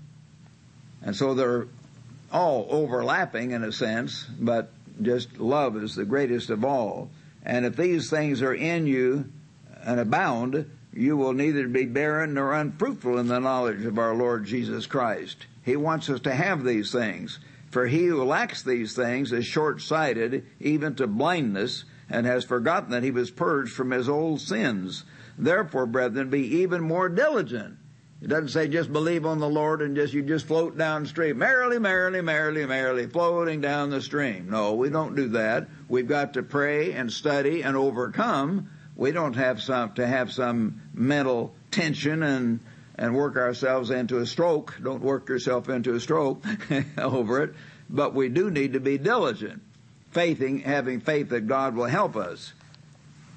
And 1.02 1.16
so 1.16 1.34
they're 1.34 1.66
all 2.32 2.66
overlapping 2.70 3.52
in 3.52 3.64
a 3.64 3.72
sense, 3.72 4.26
but 4.38 4.70
just 5.00 5.38
love 5.38 5.76
is 5.76 5.94
the 5.94 6.04
greatest 6.04 6.50
of 6.50 6.64
all. 6.64 7.11
And 7.44 7.64
if 7.64 7.76
these 7.76 8.11
things 8.11 8.42
are 8.42 8.54
in 8.54 8.87
you 8.87 9.32
and 9.82 9.98
abound, 10.00 10.70
you 10.92 11.16
will 11.16 11.32
neither 11.32 11.66
be 11.68 11.87
barren 11.87 12.34
nor 12.34 12.52
unfruitful 12.52 13.18
in 13.18 13.28
the 13.28 13.38
knowledge 13.38 13.84
of 13.84 13.98
our 13.98 14.14
Lord 14.14 14.44
Jesus 14.44 14.87
Christ. 14.87 15.46
He 15.68 15.76
wants 15.76 16.09
us 16.09 16.20
to 16.20 16.35
have 16.35 16.64
these 16.64 16.90
things. 16.90 17.40
For 17.70 17.87
he 17.87 18.07
who 18.07 18.24
lacks 18.24 18.62
these 18.62 18.94
things 18.94 19.33
is 19.33 19.44
short 19.44 19.83
sighted, 19.83 20.46
even 20.61 20.94
to 20.94 21.07
blindness, 21.07 21.85
and 22.09 22.24
has 22.24 22.46
forgotten 22.46 22.90
that 22.92 23.02
he 23.02 23.11
was 23.11 23.31
purged 23.31 23.72
from 23.72 23.90
his 23.90 24.09
old 24.09 24.40
sins. 24.40 25.04
Therefore, 25.37 25.85
brethren, 25.85 26.31
be 26.31 26.61
even 26.61 26.81
more 26.81 27.11
diligent. 27.11 27.76
It 28.22 28.28
doesn't 28.28 28.48
say 28.48 28.68
just 28.68 28.90
believe 28.90 29.26
on 29.26 29.40
the 29.40 29.48
Lord 29.48 29.83
and 29.83 29.94
just 29.94 30.14
you 30.14 30.22
just 30.22 30.46
float 30.46 30.78
downstream, 30.78 31.37
merrily, 31.37 31.78
merrily, 31.78 32.22
merrily, 32.22 32.64
merrily, 32.64 33.07
floating 33.07 33.61
down 33.61 33.90
the 33.90 34.00
stream. 34.00 34.48
No, 34.48 34.72
we 34.72 34.88
don't 34.88 35.14
do 35.14 35.28
that. 35.28 35.68
We've 35.87 36.09
got 36.09 36.33
to 36.33 36.42
pray 36.42 36.94
and 36.94 37.12
study 37.12 37.62
and 37.62 37.76
overcome. 37.76 38.70
We 38.96 39.12
don't 39.12 39.37
have 39.37 39.61
some 39.61 39.92
to 39.96 40.07
have 40.07 40.33
some 40.33 40.81
mental 40.94 41.54
tension 41.70 42.22
and 42.22 42.61
and 42.98 43.14
work 43.14 43.37
ourselves 43.37 43.90
into 43.90 44.18
a 44.18 44.26
stroke. 44.26 44.74
Don't 44.82 45.02
work 45.02 45.28
yourself 45.28 45.68
into 45.68 45.94
a 45.94 46.00
stroke 46.00 46.44
over 46.98 47.42
it. 47.44 47.54
But 47.88 48.12
we 48.12 48.28
do 48.28 48.50
need 48.50 48.74
to 48.74 48.80
be 48.80 48.98
diligent. 48.98 49.62
Faithing, 50.11 50.61
having 50.61 51.00
faith 51.00 51.28
that 51.30 51.46
God 51.46 51.74
will 51.76 51.87
help 51.87 52.16
us. 52.16 52.52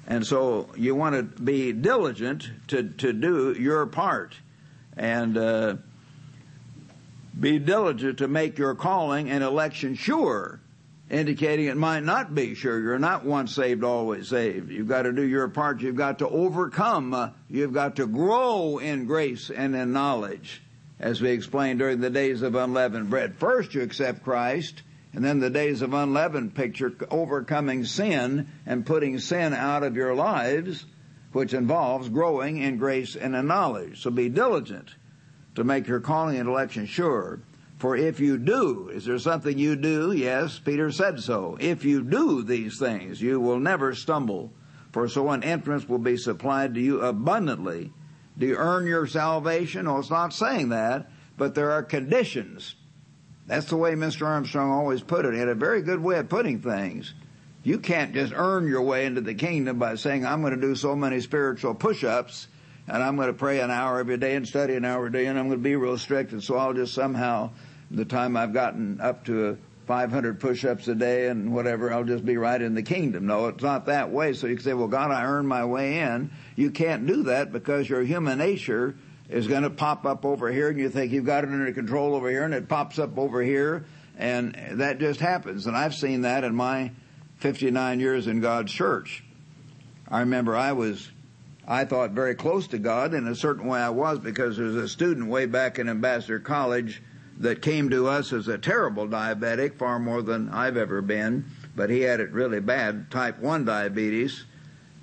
And 0.06 0.26
so 0.26 0.68
you 0.76 0.94
want 0.94 1.14
to 1.14 1.22
be 1.22 1.72
diligent 1.72 2.50
to, 2.68 2.82
to 2.82 3.12
do 3.12 3.52
your 3.52 3.86
part. 3.86 4.34
And, 4.96 5.38
uh, 5.38 5.76
be 7.38 7.58
diligent 7.58 8.18
to 8.18 8.28
make 8.28 8.58
your 8.58 8.74
calling 8.74 9.30
and 9.30 9.42
election 9.42 9.94
sure 9.94 10.60
indicating 11.12 11.66
it 11.66 11.76
might 11.76 12.02
not 12.02 12.34
be 12.34 12.54
sure. 12.54 12.80
You're 12.80 12.98
not 12.98 13.24
once 13.24 13.54
saved, 13.54 13.84
always 13.84 14.28
saved. 14.28 14.70
You've 14.70 14.88
got 14.88 15.02
to 15.02 15.12
do 15.12 15.22
your 15.22 15.46
part. 15.48 15.82
You've 15.82 15.94
got 15.94 16.20
to 16.20 16.28
overcome. 16.28 17.12
Uh, 17.12 17.30
you've 17.50 17.74
got 17.74 17.96
to 17.96 18.06
grow 18.06 18.78
in 18.78 19.04
grace 19.04 19.50
and 19.50 19.76
in 19.76 19.92
knowledge, 19.92 20.62
as 20.98 21.20
we 21.20 21.30
explained 21.30 21.80
during 21.80 22.00
the 22.00 22.10
days 22.10 22.40
of 22.40 22.54
unleavened 22.54 23.10
bread. 23.10 23.36
First, 23.36 23.74
you 23.74 23.82
accept 23.82 24.24
Christ, 24.24 24.82
and 25.12 25.22
then 25.22 25.38
the 25.38 25.50
days 25.50 25.82
of 25.82 25.92
unleavened 25.92 26.54
picture 26.54 26.92
overcoming 27.10 27.84
sin 27.84 28.48
and 28.64 28.86
putting 28.86 29.18
sin 29.18 29.52
out 29.52 29.82
of 29.82 29.96
your 29.96 30.14
lives, 30.14 30.86
which 31.32 31.52
involves 31.52 32.08
growing 32.08 32.56
in 32.56 32.78
grace 32.78 33.16
and 33.16 33.36
in 33.36 33.46
knowledge. 33.46 34.00
So 34.02 34.10
be 34.10 34.30
diligent 34.30 34.88
to 35.56 35.64
make 35.64 35.86
your 35.86 36.00
calling 36.00 36.38
and 36.38 36.48
election 36.48 36.86
sure. 36.86 37.40
For 37.82 37.96
if 37.96 38.20
you 38.20 38.38
do, 38.38 38.90
is 38.94 39.06
there 39.06 39.18
something 39.18 39.58
you 39.58 39.74
do? 39.74 40.12
Yes, 40.12 40.60
Peter 40.60 40.92
said 40.92 41.18
so. 41.18 41.56
If 41.58 41.84
you 41.84 42.04
do 42.04 42.44
these 42.44 42.78
things, 42.78 43.20
you 43.20 43.40
will 43.40 43.58
never 43.58 43.92
stumble. 43.92 44.52
For 44.92 45.08
so 45.08 45.30
an 45.30 45.42
entrance 45.42 45.88
will 45.88 45.98
be 45.98 46.16
supplied 46.16 46.74
to 46.74 46.80
you 46.80 47.00
abundantly. 47.00 47.92
Do 48.38 48.46
you 48.46 48.54
earn 48.54 48.86
your 48.86 49.08
salvation? 49.08 49.86
No, 49.86 49.98
it's 49.98 50.10
not 50.10 50.32
saying 50.32 50.68
that, 50.68 51.10
but 51.36 51.56
there 51.56 51.72
are 51.72 51.82
conditions. 51.82 52.76
That's 53.48 53.66
the 53.66 53.76
way 53.76 53.94
Mr. 53.94 54.28
Armstrong 54.28 54.70
always 54.70 55.02
put 55.02 55.24
it. 55.24 55.32
He 55.32 55.40
had 55.40 55.48
a 55.48 55.56
very 55.56 55.82
good 55.82 56.00
way 56.00 56.18
of 56.18 56.28
putting 56.28 56.60
things. 56.60 57.14
You 57.64 57.80
can't 57.80 58.14
just 58.14 58.32
earn 58.32 58.68
your 58.68 58.82
way 58.82 59.06
into 59.06 59.22
the 59.22 59.34
kingdom 59.34 59.80
by 59.80 59.96
saying, 59.96 60.24
I'm 60.24 60.40
going 60.40 60.54
to 60.54 60.60
do 60.60 60.76
so 60.76 60.94
many 60.94 61.20
spiritual 61.20 61.74
push-ups 61.74 62.46
and 62.86 63.02
I'm 63.02 63.16
going 63.16 63.26
to 63.26 63.34
pray 63.34 63.58
an 63.58 63.72
hour 63.72 63.98
every 63.98 64.18
day 64.18 64.36
and 64.36 64.46
study 64.46 64.76
an 64.76 64.84
hour 64.84 65.06
a 65.06 65.12
day 65.12 65.26
and 65.26 65.36
I'm 65.36 65.48
going 65.48 65.58
to 65.58 65.64
be 65.64 65.74
real 65.74 65.98
strict 65.98 66.30
and 66.30 66.42
so 66.42 66.56
I'll 66.56 66.74
just 66.74 66.94
somehow 66.94 67.50
the 67.92 68.04
time 68.04 68.36
I've 68.36 68.52
gotten 68.52 69.00
up 69.00 69.24
to 69.26 69.58
500 69.86 70.40
push-ups 70.40 70.88
a 70.88 70.94
day 70.94 71.28
and 71.28 71.52
whatever, 71.52 71.92
I'll 71.92 72.04
just 72.04 72.24
be 72.24 72.36
right 72.36 72.60
in 72.60 72.74
the 72.74 72.82
kingdom. 72.82 73.26
No, 73.26 73.48
it's 73.48 73.62
not 73.62 73.86
that 73.86 74.10
way. 74.10 74.32
So 74.32 74.46
you 74.46 74.56
can 74.56 74.64
say, 74.64 74.74
well, 74.74 74.88
God, 74.88 75.10
I 75.10 75.24
earned 75.24 75.48
my 75.48 75.64
way 75.64 75.98
in. 75.98 76.30
You 76.56 76.70
can't 76.70 77.06
do 77.06 77.24
that 77.24 77.52
because 77.52 77.88
your 77.88 78.02
human 78.02 78.38
nature 78.38 78.96
is 79.28 79.46
going 79.46 79.62
to 79.62 79.70
pop 79.70 80.06
up 80.06 80.24
over 80.24 80.50
here 80.50 80.68
and 80.68 80.78
you 80.78 80.88
think 80.88 81.12
you've 81.12 81.26
got 81.26 81.44
it 81.44 81.50
under 81.50 81.72
control 81.72 82.14
over 82.14 82.30
here 82.30 82.44
and 82.44 82.54
it 82.54 82.68
pops 82.68 82.98
up 82.98 83.18
over 83.18 83.42
here 83.42 83.84
and 84.18 84.54
that 84.72 84.98
just 84.98 85.20
happens. 85.20 85.66
And 85.66 85.76
I've 85.76 85.94
seen 85.94 86.22
that 86.22 86.44
in 86.44 86.54
my 86.54 86.92
59 87.38 87.98
years 88.00 88.26
in 88.26 88.40
God's 88.40 88.72
church. 88.72 89.24
I 90.08 90.20
remember 90.20 90.54
I 90.54 90.72
was, 90.72 91.10
I 91.66 91.84
thought 91.86 92.10
very 92.10 92.34
close 92.34 92.68
to 92.68 92.78
God 92.78 93.14
in 93.14 93.26
a 93.26 93.34
certain 93.34 93.66
way 93.66 93.80
I 93.80 93.90
was 93.90 94.18
because 94.18 94.56
there 94.56 94.66
was 94.66 94.76
a 94.76 94.88
student 94.88 95.28
way 95.28 95.46
back 95.46 95.78
in 95.78 95.88
Ambassador 95.88 96.38
College 96.38 97.02
that 97.42 97.60
came 97.60 97.90
to 97.90 98.06
us 98.06 98.32
as 98.32 98.46
a 98.46 98.56
terrible 98.56 99.06
diabetic, 99.08 99.76
far 99.76 99.98
more 99.98 100.22
than 100.22 100.48
I've 100.48 100.76
ever 100.76 101.02
been, 101.02 101.44
but 101.74 101.90
he 101.90 102.00
had 102.00 102.20
it 102.20 102.30
really 102.30 102.60
bad, 102.60 103.10
type 103.10 103.40
1 103.40 103.64
diabetes, 103.64 104.44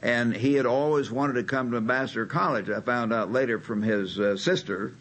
and 0.02 0.34
he 0.34 0.54
had 0.54 0.66
always 0.66 1.12
wanted 1.12 1.34
to 1.34 1.44
come 1.44 1.72
to 1.72 1.78
Ambassador 1.78 2.26
College. 2.26 2.70
I 2.70 2.80
found 2.80 3.12
out 3.12 3.30
later 3.30 3.60
from 3.60 3.82
his 3.82 4.18
uh, 4.18 4.38
sister. 4.38 4.94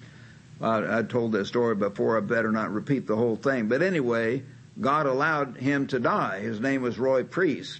I 0.61 1.05
told 1.05 1.31
this 1.31 1.47
story 1.47 1.77
before, 1.77 2.19
I 2.19 2.21
better 2.21 2.51
not 2.51 2.73
repeat 2.73 3.07
the 3.07 3.15
whole 3.15 3.37
thing. 3.37 3.69
But 3.69 3.83
anyway, 3.83 4.43
God 4.81 5.07
allowed 5.07 5.57
him 5.57 5.87
to 5.89 6.01
die. 6.01 6.41
His 6.41 6.59
name 6.59 6.83
was 6.83 6.99
Roy 6.99 7.23
Priest. 7.23 7.79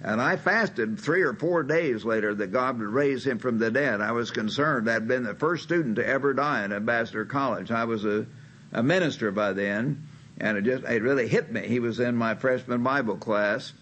And 0.00 0.20
I 0.20 0.36
fasted 0.36 0.98
three 0.98 1.22
or 1.22 1.34
four 1.34 1.62
days 1.62 2.04
later 2.04 2.34
that 2.34 2.52
God 2.52 2.80
would 2.80 2.88
raise 2.88 3.24
him 3.24 3.38
from 3.38 3.58
the 3.58 3.70
dead. 3.70 4.00
I 4.00 4.10
was 4.10 4.32
concerned. 4.32 4.90
I'd 4.90 5.06
been 5.06 5.22
the 5.22 5.34
first 5.34 5.62
student 5.62 5.94
to 5.96 6.06
ever 6.06 6.34
die 6.34 6.64
in 6.64 6.72
Ambassador 6.72 7.24
College. 7.24 7.70
I 7.70 7.84
was 7.84 8.04
a 8.04 8.26
a 8.72 8.82
minister 8.82 9.30
by 9.30 9.52
then, 9.52 10.06
and 10.38 10.56
it 10.56 10.62
just 10.62 10.84
it 10.84 11.02
really 11.02 11.28
hit 11.28 11.50
me. 11.50 11.66
He 11.66 11.80
was 11.80 12.00
in 12.00 12.14
my 12.16 12.34
freshman 12.34 12.82
Bible 12.82 13.16
class, 13.16 13.72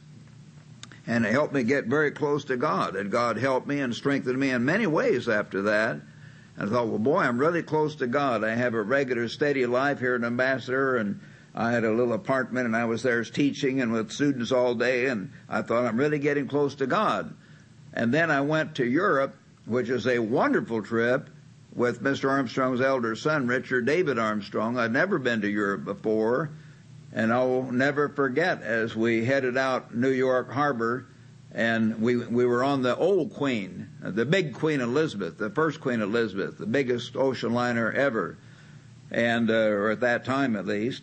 and 1.06 1.26
it 1.26 1.32
helped 1.32 1.54
me 1.54 1.62
get 1.62 1.86
very 1.86 2.10
close 2.10 2.44
to 2.46 2.56
God. 2.56 2.96
And 2.96 3.10
God 3.10 3.36
helped 3.36 3.66
me 3.66 3.80
and 3.80 3.94
strengthened 3.94 4.38
me 4.38 4.50
in 4.50 4.64
many 4.64 4.86
ways 4.86 5.28
after 5.28 5.62
that. 5.62 6.00
And 6.56 6.70
I 6.70 6.72
thought, 6.72 6.88
well, 6.88 6.98
boy, 6.98 7.18
I'm 7.18 7.38
really 7.38 7.62
close 7.62 7.96
to 7.96 8.06
God. 8.06 8.42
I 8.42 8.54
have 8.54 8.74
a 8.74 8.82
regular, 8.82 9.28
steady 9.28 9.66
life 9.66 10.00
here 10.00 10.14
at 10.14 10.24
Ambassador, 10.24 10.96
and 10.96 11.20
I 11.54 11.72
had 11.72 11.84
a 11.84 11.92
little 11.92 12.12
apartment, 12.12 12.66
and 12.66 12.76
I 12.76 12.84
was 12.84 13.02
there 13.02 13.22
teaching 13.24 13.80
and 13.80 13.92
with 13.92 14.10
students 14.10 14.52
all 14.52 14.74
day, 14.74 15.06
and 15.06 15.30
I 15.48 15.62
thought 15.62 15.84
I'm 15.84 15.96
really 15.96 16.18
getting 16.18 16.48
close 16.48 16.74
to 16.76 16.86
God. 16.86 17.34
And 17.92 18.12
then 18.12 18.30
I 18.30 18.42
went 18.42 18.74
to 18.76 18.86
Europe, 18.86 19.36
which 19.64 19.88
is 19.88 20.06
a 20.06 20.18
wonderful 20.18 20.82
trip, 20.82 21.30
with 21.76 22.02
Mr. 22.02 22.30
Armstrong's 22.30 22.80
elder 22.80 23.14
son, 23.14 23.46
Richard 23.46 23.84
David 23.84 24.18
Armstrong. 24.18 24.78
I'd 24.78 24.92
never 24.92 25.18
been 25.18 25.42
to 25.42 25.48
Europe 25.48 25.84
before, 25.84 26.50
and 27.12 27.32
I'll 27.32 27.70
never 27.70 28.08
forget 28.08 28.62
as 28.62 28.96
we 28.96 29.26
headed 29.26 29.58
out 29.58 29.94
New 29.94 30.10
York 30.10 30.50
Harbor, 30.50 31.06
and 31.52 32.00
we 32.00 32.16
we 32.16 32.46
were 32.46 32.64
on 32.64 32.82
the 32.82 32.96
old 32.96 33.34
Queen, 33.34 33.88
the 34.00 34.24
big 34.24 34.54
Queen 34.54 34.80
Elizabeth, 34.80 35.36
the 35.36 35.50
first 35.50 35.80
Queen 35.80 36.00
Elizabeth, 36.00 36.56
the 36.58 36.66
biggest 36.66 37.14
ocean 37.14 37.52
liner 37.52 37.92
ever, 37.92 38.38
and 39.10 39.50
uh, 39.50 39.54
or 39.54 39.90
at 39.90 40.00
that 40.00 40.24
time 40.24 40.56
at 40.56 40.66
least. 40.66 41.02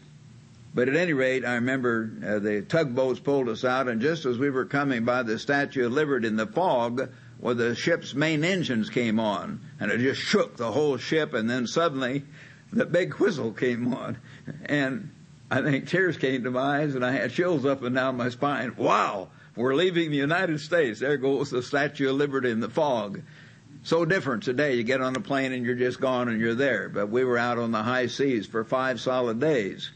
But 0.76 0.90
at 0.90 0.96
any 0.96 1.14
rate, 1.14 1.46
I 1.46 1.56
remember 1.56 2.10
uh, 2.26 2.40
the 2.40 2.64
tugboats 2.64 3.20
pulled 3.20 3.48
us 3.48 3.64
out, 3.64 3.88
and 3.88 4.02
just 4.02 4.26
as 4.26 4.40
we 4.40 4.50
were 4.50 4.66
coming 4.66 5.06
by 5.06 5.22
the 5.22 5.38
Statue 5.38 5.86
of 5.86 5.94
Liberty 5.94 6.28
in 6.28 6.36
the 6.36 6.48
fog, 6.48 7.10
where 7.40 7.54
the 7.54 7.76
ship's 7.76 8.14
main 8.14 8.44
engines 8.44 8.90
came 8.90 9.20
on, 9.20 9.62
and 9.80 9.92
it 9.92 10.00
just 10.00 10.22
shook 10.22 10.58
the 10.58 10.72
whole 10.72 10.98
ship, 10.98 11.34
and 11.34 11.50
then 11.50 11.68
suddenly 11.68 12.24
the 12.72 12.86
big 12.86 13.14
whistle 13.16 13.52
came 13.52 13.94
on, 13.94 14.18
and 14.66 15.10
I 15.52 15.62
think 15.62 15.88
tears 15.88 16.18
came 16.18 16.44
to 16.44 16.52
my 16.52 16.82
eyes, 16.82 16.96
and 16.96 17.06
I 17.06 17.12
had 17.12 17.32
chills 17.32 17.66
up 17.66 17.84
and 17.84 17.96
down 17.96 18.18
my 18.18 18.30
spine. 18.30 18.76
Wow, 18.78 19.30
we're 19.56 19.76
leaving 19.76 20.10
the 20.10 20.18
United 20.18 20.60
States. 20.60 21.00
There 21.00 21.18
goes 21.18 21.52
the 21.52 21.62
Statue 21.62 22.10
of 22.10 22.16
Liberty 22.16 22.50
in 22.50 22.60
the 22.60 22.70
fog. 22.70 23.22
So 23.84 24.06
different 24.06 24.44
today. 24.44 24.76
You 24.76 24.84
get 24.84 25.02
on 25.02 25.16
a 25.16 25.20
plane 25.20 25.52
and 25.52 25.66
you're 25.66 25.76
just 25.76 26.00
gone 26.00 26.30
and 26.30 26.40
you're 26.40 26.56
there. 26.56 26.88
But 26.88 27.10
we 27.10 27.26
were 27.26 27.38
out 27.38 27.58
on 27.58 27.72
the 27.72 27.84
high 27.84 28.08
seas 28.08 28.48
for 28.48 28.64
five 28.64 29.02
solid 29.02 29.42
days. 29.42 29.92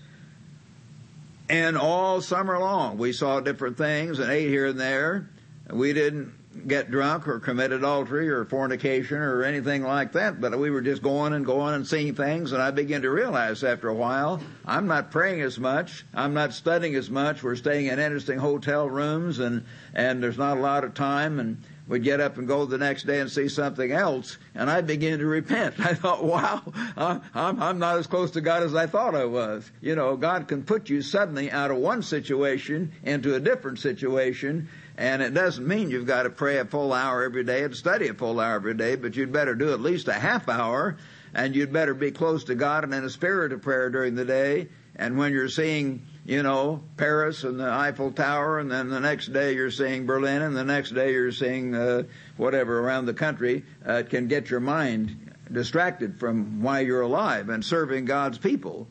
And 1.49 1.77
all 1.77 2.21
summer 2.21 2.59
long, 2.59 2.97
we 2.97 3.13
saw 3.13 3.39
different 3.39 3.77
things 3.77 4.19
and 4.19 4.29
ate 4.29 4.49
here 4.49 4.67
and 4.67 4.79
there. 4.79 5.29
We 5.69 5.93
didn't 5.93 6.33
get 6.65 6.89
drunk 6.89 7.27
or 7.27 7.39
commit 7.39 7.71
adultery 7.71 8.29
or 8.29 8.45
fornication 8.45 9.17
or 9.17 9.43
anything 9.43 9.83
like 9.83 10.13
that, 10.13 10.39
but 10.39 10.57
we 10.57 10.69
were 10.69 10.81
just 10.81 11.01
going 11.01 11.33
and 11.33 11.45
going 11.45 11.73
and 11.73 11.85
seeing 11.85 12.15
things, 12.15 12.51
and 12.51 12.61
I 12.61 12.71
began 12.71 13.01
to 13.01 13.09
realize 13.09 13.63
after 13.63 13.89
a 13.89 13.93
while, 13.93 14.41
I'm 14.65 14.87
not 14.87 15.11
praying 15.11 15.41
as 15.41 15.59
much, 15.59 16.05
I'm 16.13 16.33
not 16.33 16.53
studying 16.53 16.95
as 16.95 17.09
much, 17.09 17.43
we're 17.43 17.55
staying 17.55 17.87
in 17.87 17.99
interesting 17.99 18.39
hotel 18.39 18.89
rooms, 18.89 19.39
and, 19.39 19.65
and 19.93 20.21
there's 20.21 20.37
not 20.37 20.57
a 20.57 20.61
lot 20.61 20.83
of 20.83 20.93
time, 20.93 21.39
and 21.39 21.61
we'd 21.87 22.03
get 22.03 22.19
up 22.19 22.37
and 22.37 22.47
go 22.47 22.65
the 22.65 22.77
next 22.77 23.03
day 23.03 23.19
and 23.19 23.31
see 23.31 23.47
something 23.47 23.91
else, 23.91 24.37
and 24.53 24.69
I 24.69 24.81
began 24.81 25.19
to 25.19 25.25
repent. 25.25 25.75
I 25.79 25.93
thought, 25.93 26.23
wow, 26.23 26.61
I'm, 26.97 27.61
I'm 27.61 27.79
not 27.79 27.97
as 27.97 28.07
close 28.07 28.31
to 28.31 28.41
God 28.41 28.63
as 28.63 28.75
I 28.75 28.87
thought 28.87 29.15
I 29.15 29.25
was. 29.25 29.69
You 29.81 29.95
know, 29.95 30.17
God 30.17 30.47
can 30.47 30.63
put 30.63 30.89
you 30.89 31.01
suddenly 31.01 31.51
out 31.51 31.71
of 31.71 31.77
one 31.77 32.03
situation 32.03 32.91
into 33.03 33.35
a 33.35 33.39
different 33.39 33.79
situation, 33.79 34.69
and 34.97 35.21
it 35.21 35.33
doesn't 35.33 35.67
mean 35.67 35.91
you've 35.91 36.07
got 36.07 36.23
to 36.23 36.29
pray 36.31 36.57
a 36.57 36.65
full 36.65 36.91
hour 36.91 37.23
every 37.23 37.43
day 37.43 37.63
and 37.63 37.75
study 37.75 38.07
a 38.07 38.13
full 38.15 38.39
hour 38.39 38.55
every 38.55 38.73
day, 38.73 38.95
but 38.95 39.15
you'd 39.15 39.31
better 39.31 39.53
do 39.53 39.71
at 39.71 39.79
least 39.79 40.07
a 40.07 40.13
half 40.13 40.49
hour, 40.49 40.97
and 41.35 41.55
you'd 41.55 41.71
better 41.71 41.93
be 41.93 42.09
close 42.09 42.45
to 42.45 42.55
God 42.55 42.83
and 42.83 42.93
in 42.93 43.03
a 43.03 43.09
spirit 43.09 43.53
of 43.53 43.61
prayer 43.61 43.91
during 43.91 44.15
the 44.15 44.25
day. 44.25 44.69
And 44.95 45.15
when 45.15 45.33
you're 45.33 45.49
seeing, 45.49 46.07
you 46.25 46.41
know, 46.41 46.81
Paris 46.97 47.43
and 47.43 47.59
the 47.59 47.69
Eiffel 47.69 48.11
Tower, 48.11 48.57
and 48.57 48.71
then 48.71 48.89
the 48.89 48.99
next 48.99 49.31
day 49.31 49.53
you're 49.53 49.69
seeing 49.69 50.07
Berlin, 50.07 50.41
and 50.41 50.57
the 50.57 50.63
next 50.63 50.95
day 50.95 51.13
you're 51.13 51.31
seeing 51.31 51.75
uh, 51.75 52.03
whatever 52.37 52.79
around 52.79 53.05
the 53.05 53.13
country, 53.13 53.63
uh, 53.87 53.93
it 53.93 54.09
can 54.09 54.27
get 54.27 54.49
your 54.49 54.59
mind 54.61 55.35
distracted 55.51 56.19
from 56.19 56.63
why 56.63 56.79
you're 56.79 57.01
alive 57.01 57.49
and 57.49 57.63
serving 57.63 58.05
God's 58.05 58.39
people. 58.39 58.87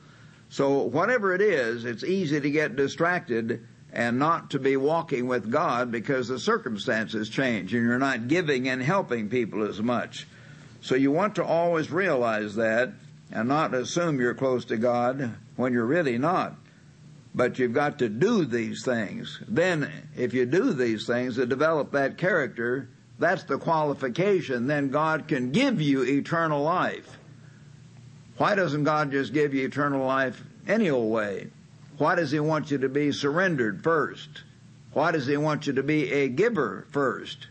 So 0.49 0.83
whatever 0.83 1.35
it 1.35 1.41
is, 1.41 1.85
it's 1.85 2.05
easy 2.05 2.41
to 2.41 2.51
get 2.51 2.77
distracted 2.77 3.67
and 3.97 4.19
not 4.19 4.51
to 4.51 4.59
be 4.59 4.77
walking 4.77 5.27
with 5.27 5.51
God 5.51 5.91
because 5.91 6.29
the 6.29 6.39
circumstances 6.39 7.31
change 7.31 7.73
and 7.73 7.83
you're 7.83 7.99
not 7.99 8.29
giving 8.29 8.69
and 8.69 8.83
helping 8.83 9.31
people 9.31 9.67
as 9.67 9.81
much. 9.81 10.27
So 10.83 10.95
you 10.95 11.11
want 11.11 11.37
to 11.37 11.45
always 11.45 11.91
realize 11.91 12.57
that 12.57 12.93
and 13.33 13.49
not 13.49 13.73
assume 13.73 14.21
you're 14.21 14.35
close 14.35 14.67
to 14.67 14.77
God 14.77 15.35
when 15.57 15.73
you're 15.73 15.87
really 15.87 16.19
not. 16.19 16.57
But 17.35 17.59
you've 17.59 17.73
got 17.73 17.99
to 18.01 18.11
do 18.11 18.45
these 18.45 18.85
things. 18.85 19.41
Then, 19.49 19.91
if 20.15 20.35
you 20.35 20.45
do 20.45 20.75
these 20.75 21.07
things 21.07 21.37
to 21.37 21.47
develop 21.47 21.93
that 21.93 22.19
character, 22.19 22.91
that's 23.19 23.45
the 23.45 23.57
qualification. 23.57 24.67
Then 24.67 24.91
God 24.91 25.27
can 25.27 25.53
give 25.53 25.81
you 25.81 26.03
eternal 26.03 26.63
life. 26.63 27.17
Why 28.37 28.55
doesn't 28.55 28.85
God 28.85 29.11
just 29.11 29.33
give 29.33 29.55
you 29.55 29.67
eternal 29.67 30.07
life 30.07 30.43
any 30.69 30.91
old 30.91 31.11
way? 31.11 31.49
Why 31.99 32.15
does 32.15 32.31
He 32.31 32.41
want 32.41 32.71
you 32.71 32.79
to 32.79 32.89
be 32.89 33.13
surrendered 33.13 33.83
first? 33.83 34.29
Why 34.93 35.13
does 35.13 35.27
He 35.27 35.37
want 35.37 35.67
you 35.67 35.75
to 35.75 35.83
be 35.83 36.11
a 36.13 36.29
giver 36.29 36.87
first? 36.91 37.49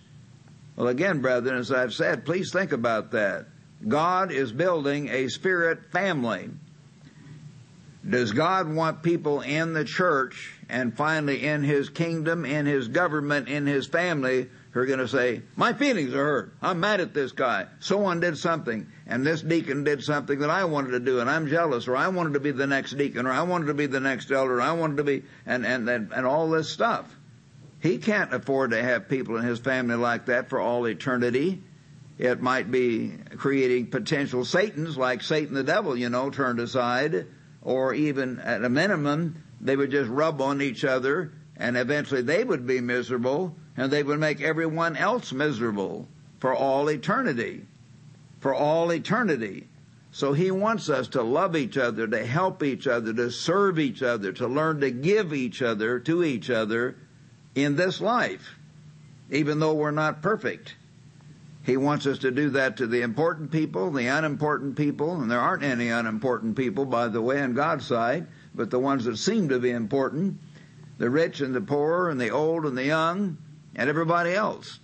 Well, 0.76 0.88
again, 0.88 1.22
brethren, 1.22 1.58
as 1.58 1.72
I've 1.72 1.94
said, 1.94 2.26
please 2.26 2.52
think 2.52 2.72
about 2.72 3.12
that. 3.12 3.48
God 3.88 4.32
is 4.32 4.52
building 4.52 5.10
a 5.10 5.30
spirit 5.30 5.92
family. 5.92 6.50
Does 8.08 8.32
God 8.32 8.72
want 8.72 9.02
people 9.02 9.42
in 9.42 9.74
the 9.74 9.86
church 9.86 10.54
and 10.70 10.96
finally 10.96 11.46
in 11.46 11.64
His 11.64 11.90
kingdom, 11.90 12.46
in 12.46 12.66
His 12.66 12.88
government, 12.88 13.48
in 13.48 13.66
His 13.66 13.88
family 13.88 14.50
who 14.72 14.80
are 14.80 14.86
going 14.86 15.00
to 15.00 15.08
say, 15.08 15.42
my 15.56 15.74
feelings 15.74 16.14
are 16.14 16.26
hurt. 16.26 16.54
I'm 16.62 16.80
mad 16.82 17.00
at 17.00 17.14
this 17.14 17.32
guy. 17.32 17.68
Someone 17.80 18.20
did 18.20 18.38
something 18.38 18.88
and 19.08 19.26
this 19.26 19.42
deacon 19.42 19.84
did 19.84 20.04
something 20.04 20.40
that 20.40 20.50
I 20.50 20.66
wanted 20.66 20.92
to 20.92 21.00
do 21.00 21.20
and 21.20 21.30
I'm 21.30 21.48
jealous 21.48 21.88
or 21.88 21.96
I 21.96 22.08
wanted 22.08 22.34
to 22.34 22.40
be 22.40 22.52
the 22.52 22.66
next 22.66 22.98
deacon 22.98 23.28
or 23.28 23.32
I 23.32 23.44
wanted 23.44 23.68
to 23.68 23.74
be 23.76 23.86
the 23.86 24.00
next 24.00 24.32
elder 24.32 24.58
or 24.58 24.62
I 24.62 24.74
wanted 24.74 24.98
to 24.98 25.04
be, 25.04 25.24
and, 25.46 25.66
and, 25.66 25.88
and, 25.88 26.12
and 26.12 26.26
all 26.26 26.50
this 26.50 26.70
stuff. 26.70 27.06
He 27.82 28.00
can't 28.00 28.34
afford 28.34 28.72
to 28.72 28.82
have 28.82 29.08
people 29.08 29.38
in 29.38 29.46
his 29.46 29.60
family 29.60 29.96
like 29.96 30.26
that 30.26 30.50
for 30.50 30.60
all 30.60 30.88
eternity. 30.88 31.62
It 32.18 32.42
might 32.42 32.72
be 32.72 33.14
creating 33.38 33.88
potential 33.88 34.44
Satans 34.44 34.98
like 34.98 35.22
Satan 35.22 35.54
the 35.54 35.64
devil, 35.64 35.96
you 35.96 36.10
know, 36.10 36.32
turned 36.32 36.60
aside 36.60 37.28
or 37.62 37.94
even 37.94 38.40
at 38.40 38.64
a 38.64 38.70
minimum, 38.70 39.44
they 39.62 39.76
would 39.76 39.92
just 39.92 40.10
rub 40.10 40.42
on 40.42 40.62
each 40.62 40.84
other 40.84 41.32
and 41.58 41.78
eventually 41.78 42.22
they 42.22 42.44
would 42.44 42.66
be 42.66 42.82
miserable 42.82 43.56
and 43.78 43.92
they 43.92 44.02
would 44.02 44.20
make 44.20 44.42
everyone 44.42 44.96
else 44.96 45.32
miserable 45.32 46.08
for 46.40 46.56
all 46.56 46.90
eternity. 46.90 47.66
For 48.46 48.54
all 48.54 48.94
eternity. 48.94 49.68
So 50.12 50.34
he 50.34 50.52
wants 50.52 50.88
us 50.88 51.08
to 51.08 51.24
love 51.24 51.56
each 51.56 51.80
other, 51.80 52.06
to 52.06 52.24
help 52.24 52.62
each 52.62 52.86
other, 52.86 53.12
to 53.12 53.32
serve 53.32 53.80
each 53.80 54.04
other, 54.04 54.32
to 54.34 54.46
learn 54.46 54.82
to 54.82 54.92
give 54.92 55.34
each 55.34 55.64
other 55.64 56.00
to 56.02 56.24
each 56.24 56.52
other 56.52 56.96
in 57.56 57.76
this 57.76 58.00
life, 58.00 58.60
even 59.32 59.58
though 59.58 59.74
we're 59.74 59.90
not 59.90 60.22
perfect. 60.22 60.76
He 61.64 61.76
wants 61.76 62.06
us 62.06 62.20
to 62.20 62.30
do 62.30 62.52
that 62.52 62.78
to 62.78 62.86
the 62.86 63.02
important 63.02 63.50
people, 63.50 63.90
the 63.90 64.06
unimportant 64.06 64.76
people, 64.76 65.20
and 65.20 65.32
there 65.32 65.40
aren't 65.40 65.64
any 65.64 65.90
unimportant 65.90 66.56
people, 66.56 66.86
by 66.86 67.08
the 67.08 67.24
way, 67.24 67.42
on 67.42 67.56
God's 67.56 67.88
side, 67.88 68.28
but 68.54 68.70
the 68.70 68.78
ones 68.78 69.06
that 69.06 69.18
seem 69.18 69.50
to 69.50 69.58
be 69.58 69.72
important, 69.72 70.38
the 71.00 71.10
rich 71.10 71.42
and 71.42 71.56
the 71.56 71.62
poor 71.62 72.12
and 72.12 72.22
the 72.22 72.30
old 72.30 72.68
and 72.68 72.78
the 72.78 72.86
young, 72.86 73.40
and 73.76 73.90
everybody 73.90 74.36
else. 74.36 74.80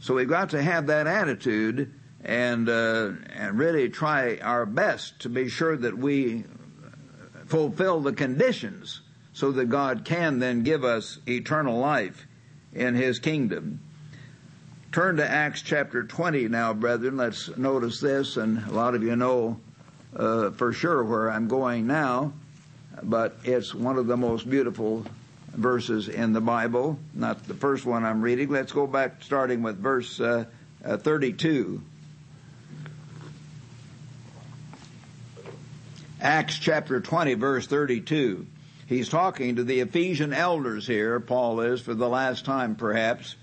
So 0.00 0.14
we've 0.14 0.26
got 0.26 0.48
to 0.50 0.62
have 0.62 0.86
that 0.86 1.06
attitude 1.06 1.92
and 2.24 2.68
uh, 2.68 3.12
and 3.34 3.58
really 3.58 3.88
try 3.88 4.38
our 4.38 4.64
best 4.64 5.20
to 5.20 5.28
be 5.28 5.48
sure 5.48 5.76
that 5.76 5.96
we 5.96 6.44
fulfill 7.46 8.00
the 8.00 8.12
conditions 8.12 9.00
so 9.32 9.52
that 9.52 9.66
God 9.66 10.04
can 10.04 10.38
then 10.38 10.62
give 10.62 10.84
us 10.84 11.18
eternal 11.28 11.78
life 11.78 12.26
in 12.72 12.94
His 12.94 13.18
kingdom. 13.18 13.80
Turn 14.92 15.16
to 15.16 15.28
Acts 15.28 15.60
chapter 15.60 16.04
20 16.04 16.48
now, 16.48 16.72
brethren. 16.72 17.16
Let's 17.16 17.54
notice 17.56 18.00
this, 18.00 18.36
and 18.36 18.58
a 18.58 18.70
lot 18.70 18.94
of 18.94 19.02
you 19.02 19.16
know 19.16 19.60
uh, 20.16 20.50
for 20.52 20.72
sure 20.72 21.02
where 21.02 21.30
I'm 21.30 21.48
going 21.48 21.86
now, 21.86 22.32
but 23.02 23.36
it's 23.44 23.74
one 23.74 23.98
of 23.98 24.06
the 24.06 24.16
most 24.16 24.48
beautiful 24.48 25.04
verses 25.48 26.08
in 26.08 26.32
the 26.32 26.40
Bible, 26.40 26.98
not 27.12 27.44
the 27.46 27.54
first 27.54 27.84
one 27.84 28.04
I'm 28.04 28.22
reading. 28.22 28.48
Let's 28.50 28.72
go 28.72 28.86
back 28.86 29.22
starting 29.22 29.62
with 29.62 29.78
verse 29.78 30.20
uh, 30.20 30.44
uh, 30.84 30.96
32. 30.96 31.82
Acts 36.24 36.58
chapter 36.58 37.02
20, 37.02 37.34
verse 37.34 37.66
32. 37.66 38.46
He's 38.86 39.10
talking 39.10 39.56
to 39.56 39.62
the 39.62 39.80
Ephesian 39.80 40.32
elders 40.32 40.86
here, 40.86 41.20
Paul 41.20 41.60
is, 41.60 41.82
for 41.82 41.92
the 41.92 42.08
last 42.08 42.46
time 42.46 42.76
perhaps. 42.76 43.36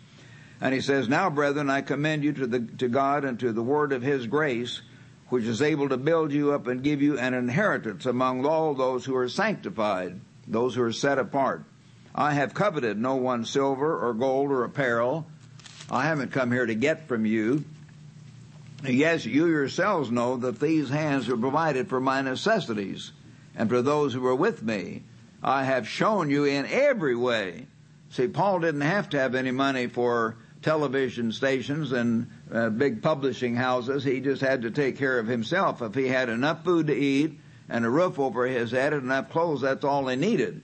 And 0.59 0.73
he 0.73 0.81
says, 0.81 1.07
Now, 1.07 1.29
brethren, 1.29 1.69
I 1.69 1.81
commend 1.81 2.23
you 2.23 2.33
to, 2.33 2.47
the, 2.47 2.59
to 2.79 2.87
God 2.87 3.23
and 3.23 3.39
to 3.39 3.53
the 3.53 3.61
word 3.61 3.93
of 3.93 4.01
his 4.01 4.25
grace, 4.25 4.81
which 5.29 5.43
is 5.43 5.61
able 5.61 5.89
to 5.89 5.97
build 5.97 6.31
you 6.31 6.53
up 6.53 6.65
and 6.65 6.81
give 6.81 7.03
you 7.03 7.19
an 7.19 7.35
inheritance 7.35 8.07
among 8.07 8.47
all 8.47 8.73
those 8.73 9.05
who 9.05 9.15
are 9.15 9.29
sanctified, 9.29 10.19
those 10.47 10.73
who 10.73 10.81
are 10.81 10.91
set 10.91 11.19
apart. 11.19 11.63
I 12.15 12.33
have 12.33 12.55
coveted 12.55 12.97
no 12.97 13.13
one's 13.13 13.51
silver 13.51 13.95
or 13.95 14.15
gold 14.15 14.49
or 14.49 14.63
apparel. 14.63 15.27
I 15.91 16.05
haven't 16.05 16.31
come 16.31 16.51
here 16.51 16.65
to 16.65 16.73
get 16.73 17.07
from 17.07 17.27
you. 17.27 17.63
Yes, 18.83 19.25
you 19.25 19.47
yourselves 19.47 20.09
know 20.09 20.37
that 20.37 20.59
these 20.59 20.89
hands 20.89 21.29
are 21.29 21.37
provided 21.37 21.87
for 21.87 21.99
my 21.99 22.21
necessities 22.21 23.11
and 23.55 23.69
for 23.69 23.81
those 23.81 24.13
who 24.13 24.25
are 24.25 24.35
with 24.35 24.63
me. 24.63 25.03
I 25.43 25.65
have 25.65 25.87
shown 25.87 26.29
you 26.29 26.45
in 26.45 26.65
every 26.65 27.15
way. 27.15 27.67
See, 28.09 28.27
Paul 28.27 28.59
didn't 28.59 28.81
have 28.81 29.09
to 29.09 29.19
have 29.19 29.35
any 29.35 29.51
money 29.51 29.87
for 29.87 30.37
television 30.61 31.31
stations 31.31 31.91
and 31.91 32.27
uh, 32.51 32.69
big 32.69 33.01
publishing 33.01 33.55
houses. 33.55 34.03
He 34.03 34.19
just 34.19 34.41
had 34.41 34.63
to 34.63 34.71
take 34.71 34.97
care 34.97 35.19
of 35.19 35.27
himself. 35.27 35.81
If 35.81 35.95
he 35.95 36.07
had 36.07 36.29
enough 36.29 36.63
food 36.63 36.87
to 36.87 36.95
eat 36.95 37.39
and 37.69 37.85
a 37.85 37.89
roof 37.89 38.19
over 38.19 38.45
his 38.45 38.71
head 38.71 38.93
and 38.93 39.03
enough 39.03 39.29
clothes, 39.29 39.61
that's 39.61 39.85
all 39.85 40.07
he 40.07 40.15
needed. 40.15 40.61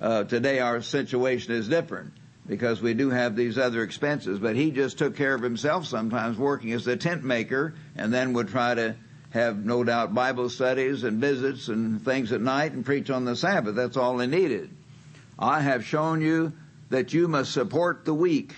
Uh, 0.00 0.24
today 0.24 0.60
our 0.60 0.80
situation 0.80 1.52
is 1.52 1.68
different 1.68 2.12
because 2.48 2.80
we 2.80 2.94
do 2.94 3.10
have 3.10 3.36
these 3.36 3.58
other 3.58 3.82
expenses, 3.82 4.38
but 4.38 4.56
he 4.56 4.70
just 4.70 4.96
took 4.98 5.14
care 5.14 5.34
of 5.34 5.42
himself 5.42 5.84
sometimes 5.86 6.38
working 6.38 6.72
as 6.72 6.86
a 6.86 6.96
tent 6.96 7.22
maker 7.22 7.74
and 7.94 8.12
then 8.12 8.32
would 8.32 8.48
try 8.48 8.74
to 8.74 8.96
have 9.30 9.62
no 9.64 9.84
doubt 9.84 10.14
Bible 10.14 10.48
studies 10.48 11.04
and 11.04 11.20
visits 11.20 11.68
and 11.68 12.02
things 12.02 12.32
at 12.32 12.40
night 12.40 12.72
and 12.72 12.86
preach 12.86 13.10
on 13.10 13.26
the 13.26 13.36
Sabbath. 13.36 13.74
That's 13.74 13.98
all 13.98 14.18
he 14.18 14.26
needed. 14.26 14.70
I 15.38 15.60
have 15.60 15.84
shown 15.84 16.22
you 16.22 16.54
that 16.88 17.12
you 17.12 17.28
must 17.28 17.52
support 17.52 18.06
the 18.06 18.14
weak 18.14 18.54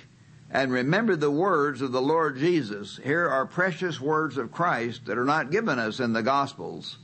and 0.53 0.70
remember 0.72 1.16
the 1.16 1.30
words 1.30 1.82
of 1.82 1.91
the 1.91 2.01
Lord 2.01 2.38
Jesus. 2.38 3.01
Here 3.03 3.28
are 3.28 3.45
precious 3.45 4.01
words 4.01 4.36
of 4.36 4.53
Christ 4.53 5.07
that 5.07 5.18
are 5.18 5.24
not 5.24 5.51
given 5.51 5.80
us 5.80 5.99
in 5.99 6.12
the 6.12 6.22
Gospels. 6.22 6.97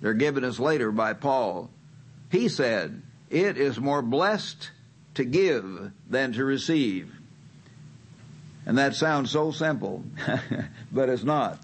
They're 0.00 0.14
given 0.14 0.42
us 0.42 0.58
later 0.58 0.90
by 0.90 1.12
Paul. 1.12 1.70
He 2.30 2.48
said, 2.48 3.02
It 3.30 3.56
is 3.56 3.78
more 3.78 4.02
blessed 4.02 4.70
to 5.14 5.24
give 5.24 5.92
than 6.08 6.32
to 6.32 6.44
receive. 6.44 7.12
And 8.66 8.78
that 8.78 8.94
sounds 8.94 9.30
so 9.30 9.50
simple, 9.50 10.04
but 10.92 11.08
it's 11.08 11.24
not. 11.24 11.58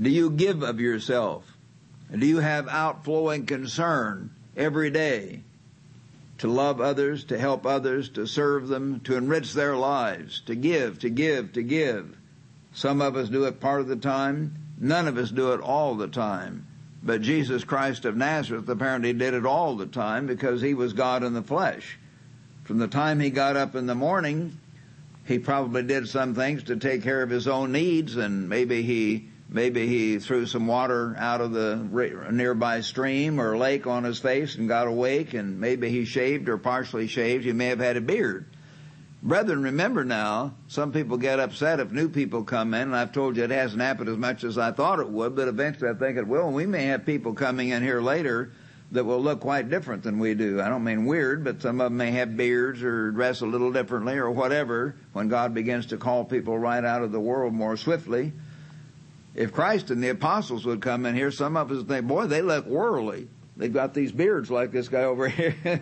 Do 0.00 0.10
you 0.10 0.30
give 0.30 0.62
of 0.62 0.80
yourself? 0.80 1.44
Do 2.16 2.26
you 2.26 2.38
have 2.38 2.68
outflowing 2.68 3.46
concern 3.46 4.30
every 4.56 4.90
day 4.90 5.42
to 6.38 6.48
love 6.48 6.80
others, 6.80 7.24
to 7.24 7.38
help 7.38 7.66
others, 7.66 8.08
to 8.10 8.26
serve 8.26 8.68
them, 8.68 9.00
to 9.00 9.16
enrich 9.16 9.52
their 9.52 9.76
lives, 9.76 10.40
to 10.46 10.54
give, 10.54 10.98
to 11.00 11.10
give, 11.10 11.52
to 11.52 11.62
give? 11.62 12.16
Some 12.72 13.00
of 13.00 13.16
us 13.16 13.28
do 13.28 13.44
it 13.44 13.60
part 13.60 13.80
of 13.80 13.88
the 13.88 13.96
time. 13.96 14.54
None 14.78 15.06
of 15.06 15.16
us 15.16 15.30
do 15.30 15.52
it 15.52 15.60
all 15.60 15.94
the 15.94 16.08
time. 16.08 16.66
But 17.02 17.22
Jesus 17.22 17.62
Christ 17.64 18.04
of 18.04 18.16
Nazareth 18.16 18.68
apparently 18.68 19.12
did 19.12 19.34
it 19.34 19.46
all 19.46 19.76
the 19.76 19.86
time 19.86 20.26
because 20.26 20.60
he 20.60 20.74
was 20.74 20.92
God 20.92 21.22
in 21.22 21.34
the 21.34 21.42
flesh. 21.42 21.98
From 22.64 22.78
the 22.78 22.88
time 22.88 23.20
he 23.20 23.30
got 23.30 23.56
up 23.56 23.74
in 23.74 23.86
the 23.86 23.94
morning, 23.94 24.58
he 25.24 25.38
probably 25.38 25.82
did 25.82 26.08
some 26.08 26.34
things 26.34 26.64
to 26.64 26.76
take 26.76 27.02
care 27.02 27.22
of 27.22 27.30
his 27.30 27.46
own 27.46 27.72
needs 27.72 28.16
and 28.16 28.48
maybe 28.48 28.82
he 28.82 29.28
Maybe 29.54 29.86
he 29.86 30.18
threw 30.18 30.46
some 30.46 30.66
water 30.66 31.14
out 31.16 31.40
of 31.40 31.52
the 31.52 31.76
nearby 32.32 32.80
stream 32.80 33.40
or 33.40 33.56
lake 33.56 33.86
on 33.86 34.02
his 34.02 34.18
face 34.18 34.56
and 34.56 34.66
got 34.66 34.88
awake, 34.88 35.32
and 35.32 35.60
maybe 35.60 35.90
he 35.90 36.04
shaved 36.04 36.48
or 36.48 36.58
partially 36.58 37.06
shaved. 37.06 37.44
He 37.44 37.52
may 37.52 37.66
have 37.66 37.78
had 37.78 37.96
a 37.96 38.00
beard. 38.00 38.46
Brethren, 39.22 39.62
remember 39.62 40.04
now, 40.04 40.54
some 40.66 40.92
people 40.92 41.16
get 41.18 41.40
upset 41.40 41.78
if 41.78 41.92
new 41.92 42.08
people 42.08 42.42
come 42.42 42.74
in, 42.74 42.82
and 42.82 42.96
I've 42.96 43.12
told 43.12 43.36
you 43.36 43.44
it 43.44 43.50
hasn't 43.50 43.80
happened 43.80 44.08
as 44.08 44.18
much 44.18 44.44
as 44.44 44.58
I 44.58 44.72
thought 44.72 44.98
it 44.98 45.08
would, 45.08 45.36
but 45.36 45.46
eventually 45.46 45.88
I 45.88 45.94
think 45.94 46.18
it 46.18 46.26
will. 46.26 46.46
And 46.46 46.56
we 46.56 46.66
may 46.66 46.86
have 46.86 47.06
people 47.06 47.32
coming 47.32 47.68
in 47.68 47.82
here 47.82 48.00
later 48.00 48.50
that 48.94 49.04
will 49.04 49.20
look 49.20 49.40
quite 49.40 49.68
different 49.68 50.04
than 50.04 50.20
we 50.20 50.34
do. 50.34 50.60
I 50.60 50.68
don't 50.68 50.84
mean 50.84 51.04
weird, 51.04 51.42
but 51.42 51.60
some 51.60 51.80
of 51.80 51.86
them 51.86 51.96
may 51.96 52.12
have 52.12 52.36
beards 52.36 52.80
or 52.82 53.10
dress 53.10 53.40
a 53.40 53.46
little 53.46 53.72
differently 53.72 54.16
or 54.16 54.30
whatever 54.30 54.94
when 55.12 55.28
God 55.28 55.52
begins 55.52 55.86
to 55.86 55.96
call 55.96 56.24
people 56.24 56.56
right 56.56 56.84
out 56.84 57.02
of 57.02 57.10
the 57.10 57.18
world 57.18 57.52
more 57.52 57.76
swiftly. 57.76 58.32
If 59.34 59.52
Christ 59.52 59.90
and 59.90 60.02
the 60.02 60.10
apostles 60.10 60.64
would 60.64 60.80
come 60.80 61.06
in 61.06 61.16
here, 61.16 61.32
some 61.32 61.56
of 61.56 61.72
us 61.72 61.78
would 61.78 61.88
think, 61.88 62.06
boy, 62.06 62.28
they 62.28 62.40
look 62.40 62.66
worldly. 62.66 63.26
They've 63.56 63.72
got 63.72 63.94
these 63.94 64.12
beards 64.12 64.48
like 64.48 64.70
this 64.70 64.88
guy 64.88 65.02
over 65.02 65.28
here, 65.28 65.80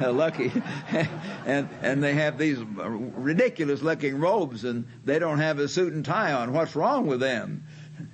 uh, 0.00 0.12
lucky, 0.12 0.52
and 1.46 1.68
and 1.82 2.02
they 2.02 2.14
have 2.14 2.38
these 2.38 2.58
ridiculous 2.58 3.82
looking 3.82 4.18
robes, 4.18 4.64
and 4.64 4.86
they 5.04 5.18
don't 5.18 5.38
have 5.38 5.58
a 5.58 5.68
suit 5.68 5.92
and 5.92 6.04
tie 6.04 6.32
on. 6.32 6.52
What's 6.52 6.74
wrong 6.76 7.06
with 7.06 7.20
them? 7.20 7.66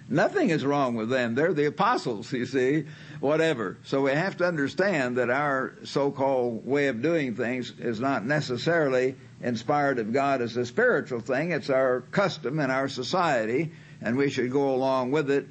Nothing 0.09 0.51
is 0.51 0.65
wrong 0.65 0.97
with 0.97 1.09
them. 1.09 1.35
They're 1.35 1.55
the 1.55 1.67
apostles, 1.67 2.33
you 2.33 2.45
see, 2.45 2.87
whatever. 3.21 3.77
So 3.85 4.03
we 4.03 4.13
have 4.13 4.39
to 4.39 4.47
understand 4.47 5.19
that 5.19 5.31
our 5.31 5.75
so-called 5.85 6.67
way 6.67 6.89
of 6.89 7.03
doing 7.03 7.37
things 7.37 7.73
is 7.79 8.01
not 8.01 8.25
necessarily 8.25 9.15
inspired 9.43 9.99
of 9.99 10.13
God 10.13 10.43
as 10.43 10.57
a 10.57 10.67
spiritual 10.67 11.21
thing. 11.21 11.53
It's 11.53 11.71
our 11.71 12.01
custom 12.11 12.59
in 12.61 12.71
our 12.71 12.89
society 12.89 13.73
and 14.01 14.17
we 14.17 14.31
should 14.31 14.51
go 14.51 14.75
along 14.75 15.11
with 15.11 15.31
it 15.31 15.47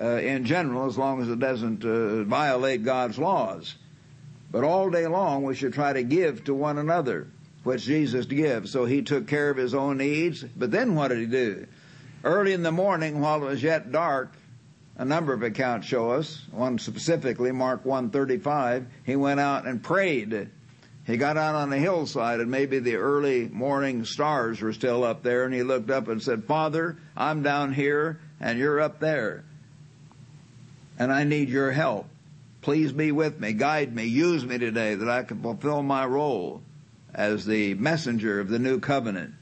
uh, 0.00 0.16
in 0.16 0.44
general 0.44 0.86
as 0.86 0.98
long 0.98 1.22
as 1.22 1.28
it 1.28 1.38
doesn't 1.38 1.84
uh, 1.84 2.24
violate 2.24 2.84
God's 2.84 3.18
laws. 3.18 3.74
But 4.50 4.64
all 4.64 4.90
day 4.90 5.06
long 5.06 5.44
we 5.44 5.54
should 5.54 5.72
try 5.72 5.92
to 5.92 6.02
give 6.02 6.44
to 6.44 6.54
one 6.54 6.78
another, 6.78 7.28
which 7.62 7.84
Jesus 7.84 8.26
gives. 8.26 8.70
So 8.70 8.84
he 8.84 9.02
took 9.02 9.28
care 9.28 9.50
of 9.50 9.56
his 9.56 9.74
own 9.74 9.98
needs, 9.98 10.42
but 10.42 10.70
then 10.70 10.94
what 10.94 11.08
did 11.08 11.18
he 11.18 11.26
do? 11.26 11.66
Early 12.24 12.52
in 12.52 12.62
the 12.62 12.72
morning 12.72 13.20
while 13.20 13.42
it 13.42 13.46
was 13.46 13.62
yet 13.62 13.92
dark, 13.92 14.32
a 14.96 15.04
number 15.04 15.32
of 15.32 15.42
accounts 15.42 15.86
show 15.86 16.10
us, 16.10 16.42
one 16.50 16.78
specifically, 16.78 17.52
Mark 17.52 17.84
135, 17.84 18.86
he 19.04 19.16
went 19.16 19.40
out 19.40 19.66
and 19.66 19.82
prayed 19.82 20.48
he 21.06 21.18
got 21.18 21.36
out 21.36 21.54
on 21.54 21.68
the 21.68 21.78
hillside 21.78 22.40
and 22.40 22.50
maybe 22.50 22.78
the 22.78 22.96
early 22.96 23.48
morning 23.48 24.04
stars 24.06 24.60
were 24.60 24.72
still 24.72 25.04
up 25.04 25.22
there 25.22 25.44
and 25.44 25.52
he 25.52 25.62
looked 25.62 25.90
up 25.90 26.08
and 26.08 26.22
said, 26.22 26.44
Father, 26.44 26.96
I'm 27.16 27.42
down 27.42 27.74
here 27.74 28.20
and 28.40 28.58
you're 28.58 28.80
up 28.80 29.00
there. 29.00 29.44
And 30.98 31.12
I 31.12 31.24
need 31.24 31.50
your 31.50 31.72
help. 31.72 32.06
Please 32.62 32.92
be 32.92 33.12
with 33.12 33.38
me, 33.38 33.52
guide 33.52 33.94
me, 33.94 34.04
use 34.04 34.46
me 34.46 34.56
today 34.56 34.94
that 34.94 35.08
I 35.08 35.24
can 35.24 35.42
fulfill 35.42 35.82
my 35.82 36.06
role 36.06 36.62
as 37.12 37.44
the 37.44 37.74
messenger 37.74 38.40
of 38.40 38.48
the 38.48 38.58
new 38.58 38.80
covenant 38.80 39.34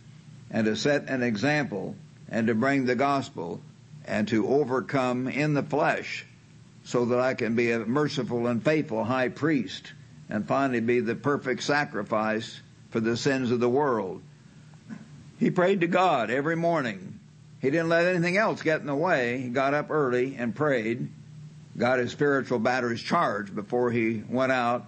and 0.51 0.67
to 0.67 0.75
set 0.75 1.09
an 1.09 1.23
example 1.23 1.95
and 2.29 2.49
to 2.49 2.55
bring 2.57 2.87
the 2.87 2.97
gospel 2.97 3.61
and 4.05 4.29
to 4.29 4.49
overcome 4.49 5.29
in 5.29 5.55
the 5.55 5.63
flesh 5.63 6.27
so 6.85 7.05
that 7.07 7.21
I 7.21 7.35
can 7.35 7.55
be 7.55 7.71
a 7.71 7.81
merciful 7.81 8.47
and 8.47 8.63
faithful 8.63 9.05
high 9.05 9.29
priest 9.29 9.93
and 10.29 10.47
finally 10.47 10.81
be 10.81 11.01
the 11.01 11.15
perfect 11.15 11.63
sacrifice 11.63 12.61
for 12.91 13.01
the 13.01 13.17
sins 13.17 13.51
of 13.51 13.61
the 13.61 13.69
world. 13.69 14.23
He 15.39 15.51
prayed 15.51 15.81
to 15.81 15.87
God 15.87 16.31
every 16.31 16.57
morning. 16.57 17.19
He 17.61 17.71
didn't 17.71 17.89
let 17.89 18.07
anything 18.07 18.37
else 18.37 18.63
get 18.63 18.81
in 18.81 18.87
the 18.87 18.95
way. 18.95 19.39
He 19.39 19.49
got 19.49 19.75
up 19.75 19.91
early 19.91 20.37
and 20.37 20.55
prayed, 20.55 21.09
got 21.77 21.99
his 21.99 22.11
spiritual 22.11 22.59
batteries 22.59 23.01
charged 23.01 23.55
before 23.55 23.91
he 23.91 24.23
went 24.29 24.53
out. 24.53 24.87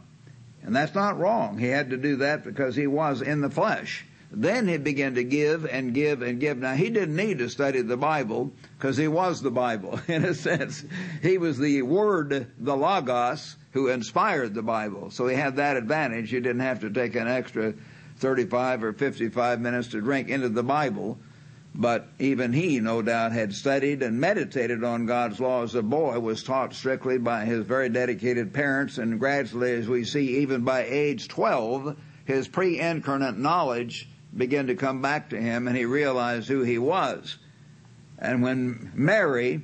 And 0.63 0.75
that's 0.75 0.95
not 0.95 1.19
wrong. 1.19 1.59
He 1.59 1.67
had 1.67 1.91
to 1.91 1.97
do 1.97 2.17
that 2.17 2.45
because 2.45 2.75
he 2.75 2.87
was 2.87 3.21
in 3.21 3.43
the 3.43 3.51
flesh. 3.51 4.05
Then 4.37 4.67
he 4.67 4.77
began 4.79 5.15
to 5.15 5.25
give 5.25 5.65
and 5.65 5.95
give 5.95 6.23
and 6.23 6.41
give. 6.41 6.59
Now 6.59 6.75
he 6.75 6.91
didn't 6.91 7.17
need 7.17 7.39
to 7.39 7.49
study 7.49 7.83
the 7.83 7.97
Bible 7.97 8.53
because 8.77 8.97
he 8.97 9.09
was 9.09 9.41
the 9.41 9.51
Bible 9.51 10.01
in 10.09 10.25
a 10.25 10.35
sense. 10.35 10.85
He 11.23 11.39
was 11.39 11.59
the 11.59 11.83
Word, 11.83 12.49
the 12.59 12.77
Logos, 12.77 13.57
who 13.73 13.89
inspired 13.89 14.55
the 14.55 14.63
Bible. 14.63 15.11
So 15.11 15.27
he 15.29 15.37
had 15.37 15.57
that 15.57 15.77
advantage. 15.77 16.31
He 16.31 16.41
didn't 16.41 16.61
have 16.61 16.81
to 16.81 16.91
take 16.91 17.15
an 17.15 17.29
extra 17.29 17.75
35 18.19 18.85
or 18.85 18.93
55 18.93 19.61
minutes 19.61 19.89
to 19.89 20.01
drink 20.01 20.29
into 20.29 20.49
the 20.49 20.63
Bible. 20.63 21.19
But 21.77 22.07
even 22.21 22.53
he, 22.53 22.79
no 22.79 23.03
doubt, 23.03 23.33
had 23.33 23.53
studied 23.53 24.03
and 24.03 24.21
meditated 24.21 24.85
on 24.85 25.07
God's 25.07 25.41
law 25.41 25.65
as 25.65 25.75
a 25.75 25.83
boy, 25.83 26.21
was 26.21 26.45
taught 26.45 26.73
strictly 26.73 27.19
by 27.19 27.45
his 27.45 27.67
very 27.67 27.89
dedicated 27.89 28.53
parents, 28.53 28.99
and 28.99 29.19
gradually, 29.19 29.73
as 29.73 29.89
we 29.89 30.05
see, 30.05 30.39
even 30.39 30.63
by 30.63 30.85
age 30.85 31.27
12, 31.27 31.97
his 32.27 32.47
pre-incarnate 32.47 33.37
knowledge 33.37 34.09
began 34.37 34.67
to 34.67 34.75
come 34.75 35.03
back 35.03 35.31
to 35.31 35.41
him, 35.41 35.69
and 35.69 35.77
he 35.77 35.85
realized 35.85 36.49
who 36.49 36.63
he 36.63 36.79
was. 36.79 37.37
And 38.19 38.43
when 38.43 38.93
Mary, 38.95 39.63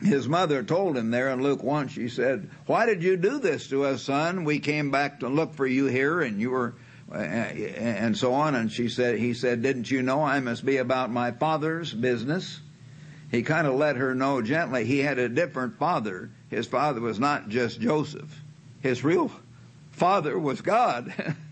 his 0.00 0.28
mother 0.28 0.62
told 0.62 0.96
him 0.96 1.10
there 1.10 1.28
in 1.30 1.42
Luke 1.42 1.62
1, 1.62 1.88
she 1.88 2.08
said, 2.08 2.48
Why 2.66 2.86
did 2.86 3.02
you 3.02 3.16
do 3.16 3.38
this 3.38 3.68
to 3.68 3.84
us, 3.84 4.02
son? 4.02 4.44
We 4.44 4.58
came 4.60 4.90
back 4.90 5.20
to 5.20 5.28
look 5.28 5.54
for 5.54 5.66
you 5.66 5.86
here 5.86 6.20
and 6.20 6.40
you 6.40 6.50
were, 6.50 6.74
uh, 7.12 7.16
and 7.16 8.16
so 8.16 8.34
on. 8.34 8.54
And 8.54 8.72
she 8.72 8.88
said, 8.88 9.18
he 9.18 9.34
said, 9.34 9.62
Didn't 9.62 9.90
you 9.90 10.02
know 10.02 10.22
I 10.22 10.40
must 10.40 10.64
be 10.64 10.78
about 10.78 11.10
my 11.10 11.32
father's 11.32 11.92
business? 11.92 12.60
He 13.30 13.42
kind 13.42 13.66
of 13.66 13.74
let 13.74 13.96
her 13.96 14.14
know 14.14 14.42
gently 14.42 14.84
he 14.84 14.98
had 14.98 15.18
a 15.18 15.28
different 15.28 15.78
father. 15.78 16.30
His 16.48 16.66
father 16.66 17.00
was 17.00 17.20
not 17.20 17.48
just 17.48 17.80
Joseph. 17.80 18.40
His 18.80 19.04
real 19.04 19.30
father 19.90 20.38
was 20.38 20.60
God. 20.60 21.12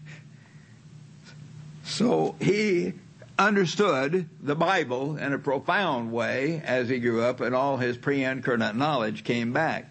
so 1.88 2.36
he 2.40 2.92
understood 3.38 4.28
the 4.42 4.54
Bible 4.54 5.16
in 5.16 5.32
a 5.32 5.38
profound 5.38 6.12
way 6.12 6.60
as 6.64 6.88
he 6.88 6.98
grew 6.98 7.22
up 7.22 7.40
and 7.40 7.54
all 7.54 7.76
his 7.76 7.96
pre-incarnate 7.96 8.76
knowledge 8.76 9.24
came 9.24 9.52
back. 9.52 9.90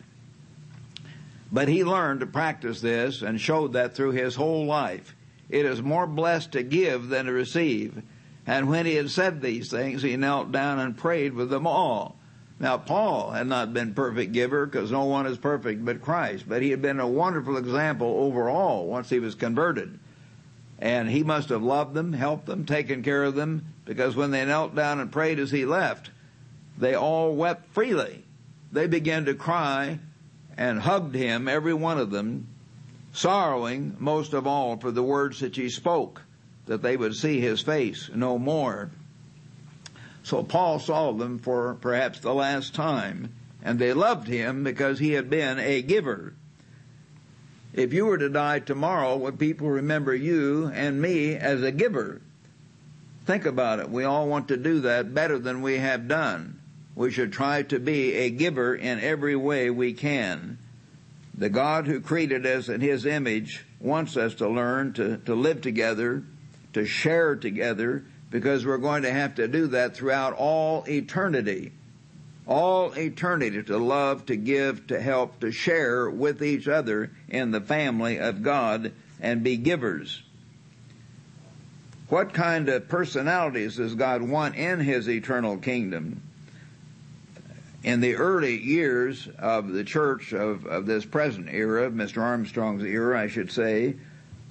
But 1.52 1.70
he 1.70 1.84
learned 1.84 2.20
to 2.20 2.28
practice 2.28 2.82
this 2.82 3.22
and 3.22 3.40
showed 3.40 3.74
that 3.74 3.96
through 3.96 4.12
his 4.12 4.36
whole 4.36 4.66
life. 4.66 5.16
It 5.50 5.66
is 5.66 5.82
more 5.82 6.06
blessed 6.06 6.52
to 6.54 6.64
give 6.64 7.08
than 7.08 7.26
to 7.26 7.32
receive. 7.32 8.04
And 8.46 8.70
when 8.70 8.86
he 8.86 8.96
had 8.96 9.10
said 9.10 9.42
these 9.42 9.70
things, 9.72 10.02
he 10.02 10.18
knelt 10.18 10.52
down 10.52 10.80
and 10.80 10.98
prayed 10.98 11.34
with 11.34 11.50
them 11.50 11.66
all. 11.66 12.18
Now, 12.60 12.78
Paul 12.78 13.32
had 13.32 13.48
not 13.48 13.74
been 13.74 13.94
perfect 13.94 14.34
giver 14.34 14.66
because 14.66 14.92
no 14.92 15.06
one 15.06 15.26
is 15.26 15.38
perfect 15.38 15.86
but 15.86 16.02
Christ, 16.02 16.46
but 16.48 16.62
he 16.62 16.72
had 16.72 16.82
been 16.82 17.00
a 17.00 17.08
wonderful 17.08 17.56
example 17.56 18.08
overall 18.08 18.88
once 18.88 19.10
he 19.10 19.20
was 19.20 19.36
converted. 19.36 20.00
And 20.80 21.10
he 21.10 21.24
must 21.24 21.50
have 21.50 21.64
loved 21.64 21.94
them, 21.94 22.14
helped 22.14 22.46
them, 22.46 22.66
taken 22.66 23.02
care 23.04 23.24
of 23.24 23.36
them, 23.36 23.74
because 23.86 24.16
when 24.16 24.32
they 24.32 24.46
knelt 24.46 24.76
down 24.76 25.00
and 25.00 25.12
prayed 25.12 25.40
as 25.40 25.50
he 25.50 25.66
left, 25.66 26.12
they 26.78 26.94
all 26.94 27.36
wept 27.36 27.74
freely. 27.74 28.24
They 28.72 28.88
began 28.88 29.26
to 29.26 29.34
cry 29.34 30.00
and 30.58 30.80
hugged 30.80 31.16
him, 31.16 31.48
every 31.48 31.74
one 31.74 31.98
of 31.98 32.12
them, 32.12 32.48
sorrowing 33.14 33.96
most 34.00 34.34
of 34.34 34.46
all 34.46 34.78
for 34.78 34.92
the 34.92 35.04
words 35.04 35.40
that 35.40 35.56
he 35.56 35.70
spoke, 35.70 36.22
that 36.66 36.82
they 36.82 36.98
would 36.98 37.16
see 37.16 37.40
his 37.40 37.62
face 37.62 38.10
no 38.14 38.38
more. 38.38 38.92
So 40.24 40.44
Paul 40.44 40.80
saw 40.80 41.14
them 41.14 41.40
for 41.40 41.76
perhaps 41.76 42.20
the 42.20 42.34
last 42.34 42.76
time, 42.76 43.34
and 43.64 43.80
they 43.80 43.94
loved 43.94 44.28
him 44.28 44.64
because 44.64 45.00
he 45.00 45.14
had 45.14 45.30
been 45.30 45.58
a 45.58 45.82
giver. 45.82 46.34
If 47.78 47.94
you 47.94 48.08
were 48.08 48.18
to 48.18 48.28
die 48.28 48.58
tomorrow, 48.58 49.16
would 49.18 49.38
people 49.38 49.70
remember 49.70 50.16
you 50.16 50.72
and 50.74 51.00
me 51.00 51.36
as 51.36 51.62
a 51.62 51.72
giver? 51.72 52.24
Think 53.28 53.46
about 53.46 53.78
it. 53.80 53.92
We 53.92 54.04
all 54.04 54.28
want 54.28 54.48
to 54.48 54.58
do 54.58 54.80
that 54.82 55.14
better 55.14 55.38
than 55.38 55.62
we 55.62 55.78
have 55.78 56.08
done. 56.08 56.60
We 56.96 57.12
should 57.12 57.32
try 57.32 57.62
to 57.62 57.78
be 57.78 58.14
a 58.14 58.32
giver 58.32 58.74
in 58.74 59.00
every 59.00 59.36
way 59.36 59.70
we 59.70 59.94
can. 59.94 60.58
The 61.38 61.50
God 61.50 61.86
who 61.86 62.02
created 62.02 62.48
us 62.48 62.68
in 62.68 62.82
His 62.82 63.06
image 63.06 63.64
wants 63.80 64.18
us 64.18 64.34
to 64.36 64.50
learn 64.50 64.94
to, 64.94 65.18
to 65.18 65.36
live 65.36 65.62
together, 65.62 66.24
to 66.74 66.84
share 66.84 67.36
together, 67.36 68.04
because 68.32 68.66
we're 68.66 68.80
going 68.80 69.04
to 69.04 69.14
have 69.14 69.36
to 69.36 69.48
do 69.48 69.68
that 69.68 69.96
throughout 69.96 70.34
all 70.34 70.84
eternity. 70.88 71.74
All 72.48 72.94
eternity 72.94 73.62
to 73.64 73.78
love, 73.78 74.26
to 74.28 74.36
give, 74.36 74.88
to 74.88 75.00
help, 75.00 75.42
to 75.42 75.52
share 75.52 76.10
with 76.10 76.42
each 76.42 76.68
other 76.68 77.12
in 77.28 77.52
the 77.52 77.62
family 77.62 78.20
of 78.20 78.42
God 78.42 78.94
and 79.20 79.44
be 79.44 79.58
givers. 79.58 80.24
What 82.10 82.34
kind 82.34 82.70
of 82.70 82.88
personalities 82.88 83.76
does 83.76 83.96
God 83.96 84.22
want 84.22 84.56
in 84.56 84.80
His 84.80 85.10
eternal 85.10 85.58
kingdom? 85.58 86.22
in 87.88 88.02
the 88.02 88.16
early 88.16 88.60
years 88.62 89.30
of 89.40 89.72
the 89.72 89.84
church 89.84 90.34
of, 90.34 90.66
of 90.66 90.86
this 90.86 91.06
present 91.06 91.48
era, 91.50 91.90
Mr. 91.90 92.22
Armstrong's 92.22 92.84
era, 92.84 93.18
I 93.18 93.28
should 93.28 93.50
say, 93.50 93.96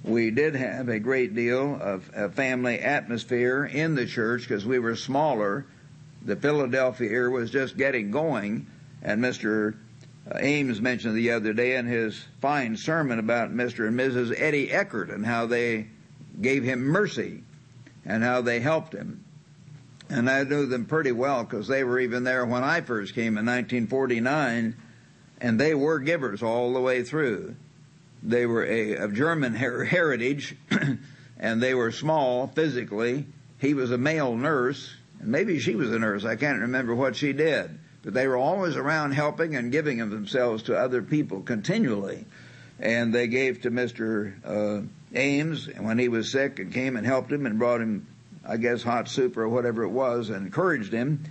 we 0.03 0.31
did 0.31 0.55
have 0.55 0.89
a 0.89 0.97
great 0.97 1.35
deal 1.35 1.77
of 1.79 2.09
a 2.15 2.29
family 2.29 2.79
atmosphere 2.79 3.63
in 3.63 3.93
the 3.93 4.07
church 4.07 4.41
because 4.41 4.65
we 4.65 4.79
were 4.79 4.95
smaller. 4.95 5.67
The 6.27 6.35
Philadelphia 6.35 7.09
era 7.09 7.31
was 7.31 7.49
just 7.49 7.75
getting 7.75 8.11
going, 8.11 8.67
and 9.01 9.23
Mr. 9.23 9.75
Uh, 10.29 10.37
Ames 10.39 10.79
mentioned 10.79 11.15
the 11.15 11.31
other 11.31 11.53
day 11.53 11.77
in 11.77 11.87
his 11.87 12.23
fine 12.39 12.77
sermon 12.77 13.17
about 13.17 13.51
Mr. 13.51 13.87
and 13.87 13.99
Mrs. 13.99 14.39
Eddie 14.39 14.71
Eckert 14.71 15.09
and 15.09 15.25
how 15.25 15.47
they 15.47 15.87
gave 16.39 16.63
him 16.63 16.83
mercy 16.83 17.41
and 18.05 18.23
how 18.23 18.41
they 18.41 18.59
helped 18.59 18.93
him 18.93 19.23
and 20.09 20.29
I 20.29 20.43
knew 20.43 20.65
them 20.65 20.85
pretty 20.85 21.11
well 21.11 21.43
because 21.43 21.67
they 21.67 21.83
were 21.83 21.99
even 21.99 22.23
there 22.23 22.45
when 22.45 22.63
I 22.63 22.81
first 22.81 23.13
came 23.13 23.37
in 23.37 23.45
1949, 23.45 24.75
and 25.41 25.59
they 25.59 25.73
were 25.75 25.99
givers 25.99 26.41
all 26.41 26.73
the 26.73 26.79
way 26.79 27.03
through. 27.03 27.55
They 28.23 28.45
were 28.45 28.65
a, 28.65 28.95
of 28.95 29.13
German 29.13 29.55
her- 29.55 29.85
heritage, 29.85 30.55
and 31.39 31.61
they 31.61 31.73
were 31.73 31.91
small 31.91 32.47
physically. 32.47 33.27
He 33.59 33.73
was 33.73 33.91
a 33.91 33.97
male 33.97 34.35
nurse, 34.35 34.93
and 35.19 35.29
maybe 35.29 35.59
she 35.59 35.75
was 35.75 35.91
a 35.91 35.99
nurse. 35.99 36.25
I 36.25 36.35
can't 36.35 36.61
remember 36.61 36.95
what 36.95 37.15
she 37.15 37.33
did, 37.33 37.77
but 38.03 38.13
they 38.13 38.27
were 38.27 38.37
always 38.37 38.75
around 38.75 39.11
helping 39.11 39.55
and 39.55 39.71
giving 39.71 40.01
of 40.01 40.09
themselves 40.09 40.63
to 40.63 40.77
other 40.77 41.01
people 41.01 41.41
continually. 41.41 42.25
And 42.79 43.13
they 43.13 43.27
gave 43.27 43.61
to 43.61 43.71
Mr. 43.71 44.33
Uh, 44.45 44.85
Ames 45.15 45.67
when 45.79 45.97
he 45.97 46.09
was 46.09 46.31
sick 46.31 46.59
and 46.59 46.71
came 46.71 46.95
and 46.95 47.05
helped 47.05 47.31
him 47.31 47.45
and 47.45 47.57
brought 47.57 47.81
him 47.81 48.05
I 48.47 48.55
guess, 48.55 48.81
hot 48.81 49.09
soup 49.09 49.35
or 49.35 49.49
whatever 49.49 49.83
it 49.83 49.89
was 49.89 50.29
and 50.29 50.45
encouraged 50.45 50.93
him. 50.93 51.23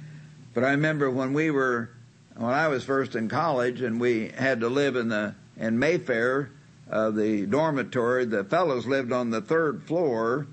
But 0.52 0.64
I 0.64 0.72
remember 0.72 1.10
when 1.10 1.32
we 1.32 1.50
were, 1.50 1.90
when 2.36 2.52
I 2.52 2.68
was 2.68 2.84
first 2.84 3.14
in 3.14 3.28
college 3.28 3.80
and 3.80 3.98
we 3.98 4.28
had 4.28 4.60
to 4.60 4.68
live 4.68 4.96
in 4.96 5.08
the, 5.08 5.34
in 5.56 5.78
Mayfair, 5.78 6.50
uh, 6.90 7.10
the 7.10 7.46
dormitory, 7.46 8.26
the 8.26 8.44
fellows 8.44 8.86
lived 8.86 9.12
on 9.12 9.30
the 9.30 9.40
third 9.40 9.82
floor 9.84 10.46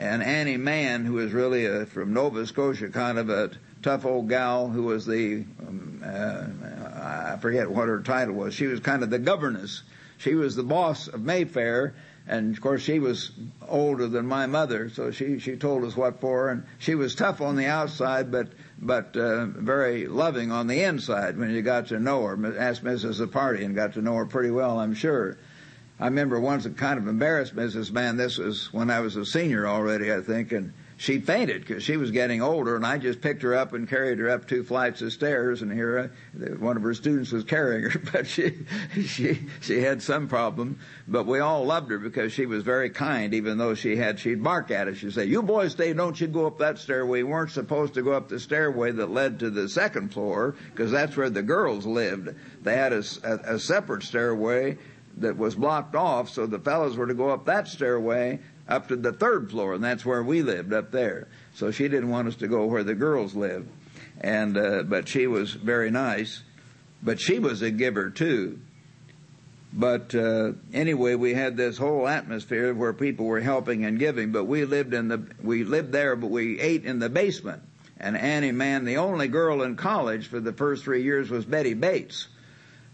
and 0.00 0.22
Annie 0.22 0.56
Mann, 0.56 1.04
who 1.04 1.14
was 1.14 1.32
really 1.32 1.66
a, 1.66 1.84
from 1.84 2.14
Nova 2.14 2.46
Scotia, 2.46 2.88
kind 2.88 3.18
of 3.18 3.28
a 3.28 3.50
tough 3.82 4.06
old 4.06 4.28
gal 4.28 4.68
who 4.68 4.84
was 4.84 5.04
the, 5.04 5.44
um, 5.66 6.02
uh, 6.04 7.34
I 7.34 7.38
forget 7.40 7.70
what 7.70 7.88
her 7.88 8.00
title 8.00 8.34
was. 8.34 8.54
She 8.54 8.66
was 8.66 8.80
kind 8.80 9.02
of 9.02 9.10
the 9.10 9.18
governess. 9.18 9.82
She 10.18 10.34
was 10.34 10.56
the 10.56 10.62
boss 10.62 11.08
of 11.08 11.20
Mayfair 11.20 11.94
and 12.30 12.54
of 12.54 12.60
course 12.62 12.82
she 12.82 13.00
was 13.00 13.32
older 13.68 14.06
than 14.06 14.24
my 14.24 14.46
mother, 14.46 14.88
so 14.90 15.10
she 15.10 15.40
she 15.40 15.56
told 15.56 15.84
us 15.84 15.96
what 15.96 16.20
for, 16.20 16.48
and 16.50 16.64
she 16.78 16.94
was 16.94 17.14
tough 17.14 17.40
on 17.40 17.56
the 17.56 17.66
outside, 17.66 18.30
but 18.30 18.48
but 18.80 19.16
uh, 19.16 19.46
very 19.46 20.06
loving 20.06 20.52
on 20.52 20.68
the 20.68 20.82
inside 20.82 21.36
when 21.36 21.50
you 21.50 21.60
got 21.60 21.88
to 21.88 21.98
know 21.98 22.22
her. 22.22 22.58
Asked 22.58 22.84
Mrs. 22.84 23.24
Aparty 23.26 23.64
and 23.64 23.74
got 23.74 23.94
to 23.94 24.02
know 24.02 24.14
her 24.14 24.26
pretty 24.26 24.50
well, 24.50 24.78
I'm 24.78 24.94
sure. 24.94 25.38
I 26.00 26.06
remember 26.06 26.40
once 26.40 26.64
it 26.64 26.78
kind 26.78 26.98
of 26.98 27.06
embarrassed 27.06 27.54
Mrs. 27.54 27.92
Mann. 27.92 28.16
This 28.16 28.38
was 28.38 28.72
when 28.72 28.88
I 28.88 29.00
was 29.00 29.16
a 29.16 29.26
senior 29.26 29.68
already, 29.68 30.10
I 30.10 30.22
think, 30.22 30.50
and 30.50 30.72
she 30.96 31.18
fainted 31.18 31.60
because 31.66 31.82
she 31.82 31.98
was 31.98 32.10
getting 32.10 32.40
older, 32.40 32.74
and 32.74 32.86
I 32.86 32.96
just 32.96 33.20
picked 33.20 33.42
her 33.42 33.54
up 33.54 33.74
and 33.74 33.86
carried 33.86 34.18
her 34.18 34.30
up 34.30 34.48
two 34.48 34.64
flights 34.64 35.02
of 35.02 35.12
stairs. 35.12 35.60
And 35.60 35.70
here, 35.70 36.10
uh, 36.34 36.44
one 36.56 36.78
of 36.78 36.82
her 36.82 36.94
students 36.94 37.32
was 37.32 37.44
carrying 37.44 37.90
her, 37.90 37.98
but 38.12 38.26
she 38.26 38.66
she 39.04 39.40
she 39.60 39.82
had 39.82 40.02
some 40.02 40.26
problem. 40.26 40.78
But 41.06 41.26
we 41.26 41.40
all 41.40 41.66
loved 41.66 41.90
her 41.90 41.98
because 41.98 42.32
she 42.32 42.46
was 42.46 42.62
very 42.62 42.88
kind, 42.88 43.34
even 43.34 43.58
though 43.58 43.74
she 43.74 43.96
had 43.96 44.18
she'd 44.18 44.42
bark 44.42 44.70
at 44.70 44.88
us. 44.88 44.96
She'd 44.96 45.12
say, 45.12 45.26
"You 45.26 45.42
boys 45.42 45.72
stay, 45.72 45.92
don't 45.92 46.18
you 46.18 46.28
go 46.28 46.46
up 46.46 46.58
that 46.60 46.78
stairway." 46.78 47.22
We 47.22 47.24
weren't 47.24 47.50
supposed 47.50 47.92
to 47.94 48.02
go 48.02 48.12
up 48.12 48.30
the 48.30 48.40
stairway 48.40 48.92
that 48.92 49.10
led 49.10 49.38
to 49.40 49.50
the 49.50 49.68
second 49.68 50.14
floor 50.14 50.54
because 50.70 50.90
that's 50.90 51.14
where 51.14 51.28
the 51.28 51.42
girls 51.42 51.84
lived. 51.84 52.34
They 52.62 52.76
had 52.76 52.94
a, 52.94 53.02
a, 53.22 53.54
a 53.54 53.58
separate 53.58 54.02
stairway 54.02 54.78
that 55.18 55.36
was 55.36 55.54
blocked 55.54 55.94
off, 55.94 56.30
so 56.30 56.46
the 56.46 56.58
fellows 56.58 56.96
were 56.96 57.06
to 57.06 57.14
go 57.14 57.30
up 57.30 57.46
that 57.46 57.68
stairway 57.68 58.38
up 58.68 58.88
to 58.88 58.96
the 58.96 59.12
third 59.12 59.50
floor, 59.50 59.74
and 59.74 59.82
that's 59.82 60.04
where 60.04 60.22
we 60.22 60.42
lived 60.42 60.72
up 60.72 60.92
there. 60.92 61.28
So 61.54 61.70
she 61.70 61.88
didn't 61.88 62.08
want 62.08 62.28
us 62.28 62.36
to 62.36 62.48
go 62.48 62.66
where 62.66 62.84
the 62.84 62.94
girls 62.94 63.34
lived, 63.34 63.68
and 64.20 64.56
uh, 64.56 64.82
but 64.84 65.08
she 65.08 65.26
was 65.26 65.52
very 65.52 65.90
nice. 65.90 66.42
But 67.02 67.18
she 67.18 67.38
was 67.38 67.62
a 67.62 67.70
giver 67.70 68.10
too. 68.10 68.60
But 69.72 70.14
uh, 70.14 70.52
anyway, 70.72 71.14
we 71.14 71.34
had 71.34 71.56
this 71.56 71.78
whole 71.78 72.06
atmosphere 72.08 72.74
where 72.74 72.92
people 72.92 73.26
were 73.26 73.40
helping 73.40 73.84
and 73.84 73.98
giving. 73.98 74.32
But 74.32 74.44
we 74.44 74.64
lived 74.64 74.94
in 74.94 75.08
the 75.08 75.24
we 75.42 75.64
lived 75.64 75.92
there, 75.92 76.16
but 76.16 76.30
we 76.30 76.60
ate 76.60 76.84
in 76.84 76.98
the 76.98 77.08
basement. 77.08 77.62
And 77.98 78.16
Annie 78.16 78.52
Mann, 78.52 78.84
the 78.84 78.96
only 78.96 79.28
girl 79.28 79.62
in 79.62 79.76
college 79.76 80.26
for 80.26 80.40
the 80.40 80.52
first 80.52 80.84
three 80.84 81.02
years, 81.02 81.30
was 81.30 81.44
Betty 81.44 81.74
Bates. 81.74 82.28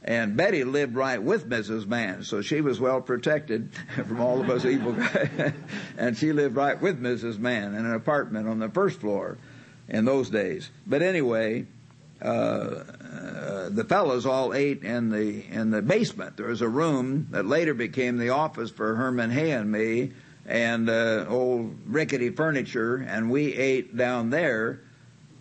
And 0.07 0.37
Betty 0.37 0.63
lived 0.63 0.95
right 0.95 1.21
with 1.21 1.49
Mrs. 1.49 1.87
Mann, 1.87 2.23
so 2.23 2.41
she 2.41 2.61
was 2.61 2.79
well 2.79 3.01
protected 3.01 3.71
from 3.95 4.21
all 4.21 4.41
of 4.41 4.49
us 4.49 4.65
evil 4.65 4.93
guys. 4.93 5.53
and 5.99 6.17
she 6.17 6.33
lived 6.33 6.55
right 6.55 6.81
with 6.81 7.03
Mrs. 7.03 7.39
Mann 7.39 7.75
in 7.75 7.85
an 7.85 7.95
apartment 7.95 8.49
on 8.49 8.61
the 8.61 8.69
first 8.69 9.01
floor 9.01 9.37
in 9.89 10.05
those 10.05 10.31
days. 10.31 10.71
But 10.87 11.03
anyway, 11.03 11.67
uh, 12.23 12.25
uh, 12.25 13.69
the 13.71 13.85
fellows 13.89 14.27
all 14.27 14.55
ate 14.55 14.85
in 14.85 15.11
the 15.11 15.45
in 15.51 15.71
the 15.71 15.83
basement. 15.83 16.37
There 16.37 16.47
was 16.47 16.63
a 16.63 16.69
room 16.69 17.27
that 17.31 17.45
later 17.45 17.75
became 17.75 18.17
the 18.17 18.31
office 18.31 18.71
for 18.71 18.95
Herman 18.95 19.31
Hoeh 19.31 19.61
and 19.61 19.71
me, 19.71 20.13
and 20.47 20.89
uh, 20.89 21.27
old 21.29 21.77
rickety 21.87 22.31
furniture, 22.31 22.97
and 22.97 23.29
we 23.29 23.55
ate 23.55 23.97
down 23.97 24.31
there 24.31 24.81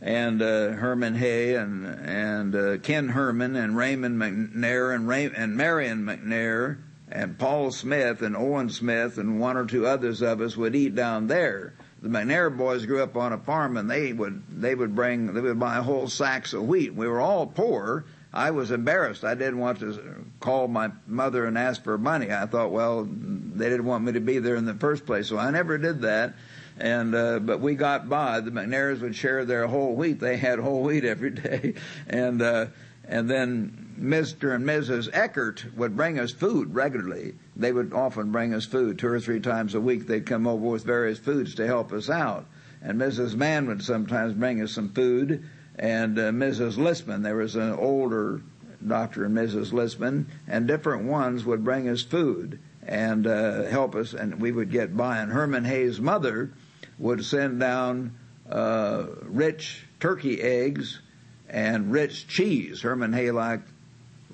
and 0.06 0.40
uh, 0.40 0.70
Herman 0.74 1.16
Hoeh 1.16 1.60
and 1.60 1.86
and 1.88 2.56
uh, 2.56 2.78
Ken 2.78 3.10
Herrmann 3.10 3.56
and 3.56 3.76
Raymond 3.76 4.22
McNair 4.22 4.94
and 4.94 5.08
Ray- 5.08 5.32
and 5.36 5.58
Marion 5.58 6.06
McNair 6.06 6.78
and 7.12 7.40
Paul 7.40 7.72
Smith 7.72 8.22
and 8.22 8.38
Owen 8.38 8.70
Smith 8.70 9.18
and 9.18 9.40
one 9.40 9.58
or 9.58 9.66
two 9.66 9.88
others 9.88 10.22
of 10.22 10.42
us 10.42 10.56
would 10.56 10.76
eat 10.76 10.94
down 10.94 11.26
there. 11.26 11.74
The 12.04 12.10
McNair 12.10 12.56
boys 12.56 12.86
grew 12.86 13.02
up 13.02 13.16
on 13.16 13.34
a 13.34 13.40
farm 13.40 13.78
and 13.78 13.90
they 13.90 14.14
would 14.14 14.44
they 14.48 14.76
would 14.76 14.94
bring 14.94 15.34
they 15.34 15.42
would 15.42 15.60
buy 15.60 15.78
whole 15.78 16.08
sacks 16.08 16.54
of 16.54 16.68
wheat. 16.68 16.94
We 16.94 17.08
were 17.08 17.20
all 17.20 17.48
poor. 17.48 18.06
I 18.32 18.52
was 18.52 18.70
embarrassed. 18.70 19.24
I 19.24 19.34
didn't 19.34 19.60
want 19.60 19.80
to 19.80 20.26
call 20.40 20.68
my 20.68 20.92
mother 21.08 21.46
and 21.46 21.58
ask 21.58 21.84
for 21.84 21.98
money. 21.98 22.32
I 22.32 22.46
thought, 22.46 22.70
well, 22.70 23.08
they 23.10 23.70
didn't 23.70 23.86
want 23.86 24.04
me 24.04 24.12
to 24.12 24.20
be 24.20 24.40
there 24.40 24.58
in 24.58 24.66
the 24.66 24.74
first 24.74 25.06
place, 25.06 25.30
so 25.30 25.38
I 25.38 25.50
never 25.52 25.78
did 25.78 26.02
that. 26.02 26.36
And 26.78 27.16
uh, 27.16 27.40
but 27.40 27.62
we 27.62 27.76
got 27.76 28.10
by. 28.10 28.42
The 28.42 28.52
McNairs 28.52 29.02
would 29.02 29.16
share 29.16 29.46
their 29.46 29.68
whole 29.68 29.96
wheat. 29.96 30.20
They 30.20 30.38
had 30.38 30.60
whole 30.60 30.84
wheat 30.84 31.06
every 31.06 31.30
day, 31.32 31.76
and 32.08 32.42
uh, 32.42 32.68
and 33.08 33.30
then 33.30 33.96
Mr. 34.00 34.54
and 34.54 34.66
Mrs. 34.66 35.10
Eckert 35.14 35.66
would 35.78 35.96
bring 35.96 36.20
us 36.20 36.32
food 36.32 36.76
regularly. 36.76 37.36
They 37.56 37.72
would 37.72 37.94
often 37.94 38.32
bring 38.32 38.54
us 38.54 38.66
food 38.66 39.00
two 39.00 39.08
or 39.08 39.20
three 39.20 39.40
times 39.40 39.74
a 39.74 39.80
week. 39.80 40.06
They'd 40.06 40.26
come 40.26 40.48
over 40.48 40.66
with 40.66 40.84
various 40.84 41.20
foods 41.20 41.56
to 41.56 41.68
help 41.68 41.94
us 41.94 42.10
out. 42.10 42.46
And 42.82 43.00
Mrs. 43.00 43.36
Mann 43.36 43.68
would 43.68 43.84
sometimes 43.84 44.34
bring 44.34 44.62
us 44.62 44.72
some 44.72 44.90
food. 44.90 45.46
And 45.78 46.18
uh, 46.18 46.32
Mrs. 46.32 46.78
Listman, 46.78 47.24
there 47.24 47.36
was 47.36 47.56
an 47.56 47.74
older 47.74 48.42
Dr. 48.86 49.26
and 49.26 49.36
Mrs. 49.36 49.72
Listman, 49.72 50.26
and 50.48 50.68
different 50.68 51.06
ones 51.06 51.46
would 51.46 51.64
bring 51.64 51.90
us 51.90 52.02
food 52.02 52.60
and 52.86 53.26
uh, 53.26 53.64
help 53.64 53.96
us, 53.96 54.14
and 54.14 54.40
we 54.40 54.52
would 54.52 54.72
get 54.72 54.96
by. 54.96 55.18
And 55.18 55.32
Herman 55.32 55.66
Hoeh's 55.66 56.00
mother 56.00 56.52
would 56.98 57.24
send 57.26 57.60
down 57.60 58.18
uh, 58.50 59.06
rich 59.24 59.86
turkey 60.00 60.42
eggs 60.42 61.02
and 61.50 61.92
rich 61.92 62.28
cheese. 62.28 62.82
Herman 62.82 63.12
Hoeh 63.12 63.34
liked 63.34 63.70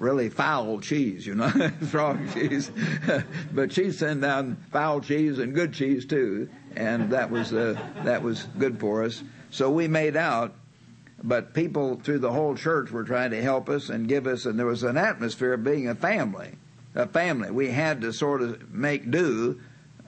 really 0.01 0.29
foul 0.29 0.79
cheese, 0.79 1.25
you 1.25 1.35
know, 1.35 1.49
frog 1.89 2.19
cheese. 2.33 2.71
but 3.53 3.71
she'd 3.71 3.93
send 3.93 4.21
down 4.21 4.57
foul 4.71 4.99
cheese 4.99 5.39
and 5.39 5.53
good 5.53 5.73
cheese 5.73 6.05
too, 6.05 6.49
and 6.75 7.11
that 7.11 7.29
was 7.29 7.53
uh, 7.53 7.79
that 8.03 8.21
was 8.21 8.47
good 8.57 8.79
for 8.79 9.03
us. 9.03 9.23
So 9.51 9.69
we 9.69 9.87
made 9.87 10.15
out, 10.15 10.55
but 11.23 11.53
people 11.53 11.99
through 12.03 12.19
the 12.19 12.31
whole 12.31 12.55
church 12.55 12.91
were 12.91 13.03
trying 13.03 13.31
to 13.31 13.41
help 13.41 13.69
us 13.69 13.89
and 13.89 14.07
give 14.07 14.27
us, 14.27 14.45
and 14.45 14.57
there 14.57 14.65
was 14.65 14.83
an 14.83 14.97
atmosphere 14.97 15.53
of 15.53 15.63
being 15.63 15.87
a 15.87 15.95
family. 15.95 16.55
A 16.93 17.07
family. 17.07 17.51
We 17.51 17.69
had 17.69 18.01
to 18.01 18.11
sort 18.11 18.41
of 18.41 18.73
make 18.73 19.09
do. 19.09 19.61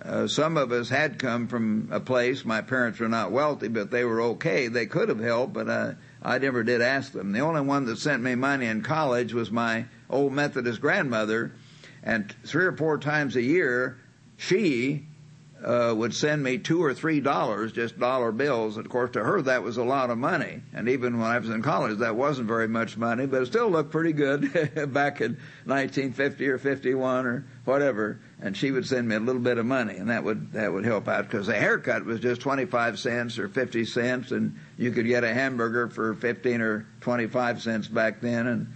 Uh, 0.06 0.28
some 0.28 0.58
of 0.58 0.72
us 0.72 0.89
had 0.89 1.18
come 1.18 1.47
from 1.47 1.88
a 1.91 1.99
place. 1.99 2.43
My 2.43 2.62
parents 2.62 2.99
were 2.99 3.08
not 3.08 3.32
wealthy, 3.32 3.70
but 3.70 3.89
they 3.89 4.04
were 4.04 4.22
okay. 4.22 4.68
They 4.68 4.86
could 4.86 5.08
have 5.08 5.22
helped, 5.22 5.54
but 5.54 5.70
uh, 5.70 5.93
I 6.22 6.39
never 6.39 6.64
did 6.64 6.82
ask 6.82 7.14
them. 7.14 7.32
The 7.32 7.39
only 7.39 7.62
one 7.62 7.86
that 7.86 7.97
sent 7.97 8.22
me 8.22 8.36
money 8.36 8.66
in 8.66 8.82
college 8.82 9.34
was 9.34 9.49
my 9.49 9.86
old 10.10 10.34
Methodist 10.34 10.82
grandmother, 10.82 11.54
and 12.04 12.34
three 12.43 12.66
or 12.66 12.76
four 12.76 12.97
times 12.97 13.38
a 13.38 13.41
year, 13.41 13.97
she 14.36 15.06
uh, 15.64 15.93
would 15.95 16.14
send 16.14 16.43
me 16.43 16.58
two 16.58 16.84
or 16.84 16.93
three 16.93 17.22
dollars, 17.22 17.72
just 17.72 17.97
dollar 17.97 18.34
bills. 18.34 18.76
Of 18.76 18.89
course, 18.89 19.12
to 19.12 19.24
her 19.24 19.41
that 19.43 19.64
was 19.64 19.78
a 19.78 19.84
lot 19.84 20.10
of 20.10 20.18
money, 20.18 20.62
and 20.74 20.89
even 20.89 21.18
when 21.18 21.30
I 21.30 21.39
was 21.39 21.49
in 21.49 21.62
college, 21.62 21.99
that 21.99 22.18
wasn't 22.18 22.49
very 22.49 22.68
much 22.68 22.97
money, 22.97 23.26
but 23.26 23.43
it 23.43 23.45
still 23.45 23.70
looked 23.70 23.91
pretty 23.91 24.12
good 24.12 24.41
back 24.93 25.22
in 25.22 25.38
1950 25.64 26.49
or 26.49 26.58
51 26.58 27.26
or 27.26 27.45
whatever 27.64 28.20
and 28.44 28.58
she 28.58 28.72
would 28.72 28.86
send 28.86 29.08
me 29.08 29.16
a 29.16 29.20
little 29.22 29.41
bit 29.41 29.58
of 29.58 29.66
money, 29.66 29.96
and 29.96 30.10
that 30.10 30.26
would 30.26 30.52
that 30.52 30.72
would 30.72 30.84
help 30.84 31.08
out 31.08 31.24
because 31.24 31.48
a 31.48 31.56
haircut 31.56 32.04
was 32.04 32.20
just 32.20 32.41
twenty 32.41 32.66
five 32.66 33.00
cents 33.00 33.39
or 33.39 33.48
fifty 33.48 33.86
cents, 33.86 34.32
and 34.32 34.60
you 34.78 34.91
could 34.91 35.08
get 35.08 35.24
a 35.24 35.34
hamburger 35.34 35.88
for 35.88 36.14
fifteen 36.14 36.60
or 36.60 36.86
twenty 37.00 37.26
five 37.26 37.62
cents 37.62 37.88
back 37.88 38.20
then, 38.20 38.46
and 38.48 38.68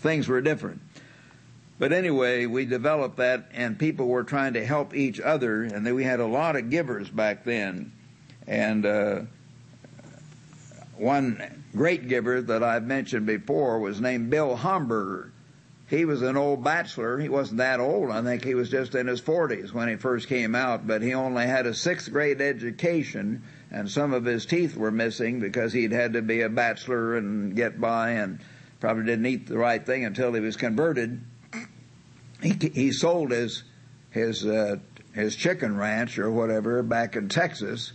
things 0.00 0.28
were 0.28 0.42
different. 0.42 0.82
But 1.78 1.92
anyway, 1.94 2.44
we 2.44 2.66
developed 2.66 3.16
that, 3.16 3.48
and 3.54 3.78
people 3.78 4.06
were 4.06 4.22
trying 4.22 4.52
to 4.52 4.66
help 4.66 4.94
each 4.94 5.18
other, 5.18 5.62
and 5.62 5.94
we 5.94 6.04
had 6.04 6.20
a 6.20 6.26
lot 6.26 6.54
of 6.54 6.70
givers 6.70 7.08
back 7.08 7.44
then, 7.44 7.92
and. 8.46 8.86
Uh, 8.86 9.20
one 10.96 11.64
great 11.74 12.08
giver 12.08 12.42
that 12.42 12.62
I've 12.62 12.84
mentioned 12.84 13.24
before 13.24 13.78
was 13.78 14.02
named 14.02 14.28
Bill 14.28 14.54
Homburger 14.54 15.30
he 15.90 16.04
was 16.04 16.22
an 16.22 16.36
old 16.36 16.62
bachelor. 16.62 17.18
He 17.18 17.28
wasn't 17.28 17.58
that 17.58 17.80
old. 17.80 18.12
I 18.12 18.22
think 18.22 18.44
he 18.44 18.54
was 18.54 18.70
just 18.70 18.94
in 18.94 19.08
his 19.08 19.20
40s 19.20 19.72
when 19.72 19.88
he 19.88 19.96
first 19.96 20.28
came 20.28 20.54
out, 20.54 20.86
but 20.86 21.02
he 21.02 21.14
only 21.14 21.44
had 21.46 21.66
a 21.66 21.74
sixth 21.74 22.12
grade 22.12 22.40
education 22.40 23.42
and 23.72 23.90
some 23.90 24.12
of 24.12 24.24
his 24.24 24.46
teeth 24.46 24.76
were 24.76 24.92
missing 24.92 25.40
because 25.40 25.72
he'd 25.72 25.90
had 25.90 26.12
to 26.12 26.22
be 26.22 26.42
a 26.42 26.48
bachelor 26.48 27.16
and 27.16 27.56
get 27.56 27.80
by 27.80 28.10
and 28.10 28.38
probably 28.78 29.04
didn't 29.04 29.26
eat 29.26 29.48
the 29.48 29.58
right 29.58 29.84
thing 29.84 30.04
until 30.04 30.32
he 30.32 30.40
was 30.40 30.56
converted. 30.56 31.22
He, 32.40 32.54
he 32.72 32.92
sold 32.92 33.32
his, 33.32 33.64
his, 34.10 34.46
uh, 34.46 34.76
his 35.12 35.34
chicken 35.34 35.76
ranch 35.76 36.20
or 36.20 36.30
whatever 36.30 36.84
back 36.84 37.16
in 37.16 37.28
Texas 37.28 37.92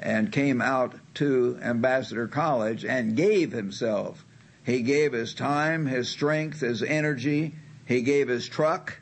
and 0.00 0.32
came 0.32 0.60
out 0.60 0.96
to 1.14 1.60
Ambassador 1.62 2.26
College 2.26 2.84
and 2.84 3.16
gave 3.16 3.52
himself 3.52 4.25
he 4.66 4.82
gave 4.82 5.12
his 5.12 5.32
time, 5.32 5.86
his 5.86 6.08
strength, 6.08 6.58
his 6.58 6.82
energy. 6.82 7.54
He 7.86 8.02
gave 8.02 8.26
his 8.26 8.48
truck. 8.48 8.98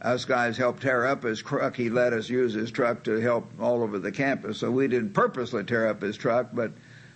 Us 0.00 0.24
guys 0.24 0.56
helped 0.56 0.80
tear 0.80 1.04
up 1.04 1.24
his 1.24 1.42
truck. 1.42 1.76
He 1.76 1.90
let 1.90 2.14
us 2.14 2.30
use 2.30 2.54
his 2.54 2.70
truck 2.70 3.04
to 3.04 3.20
help 3.20 3.46
all 3.60 3.82
over 3.82 3.98
the 3.98 4.10
campus. 4.10 4.56
So 4.56 4.70
we 4.70 4.88
didn't 4.88 5.12
purposely 5.12 5.62
tear 5.62 5.88
up 5.88 6.00
his 6.00 6.16
truck, 6.16 6.48
but 6.54 6.72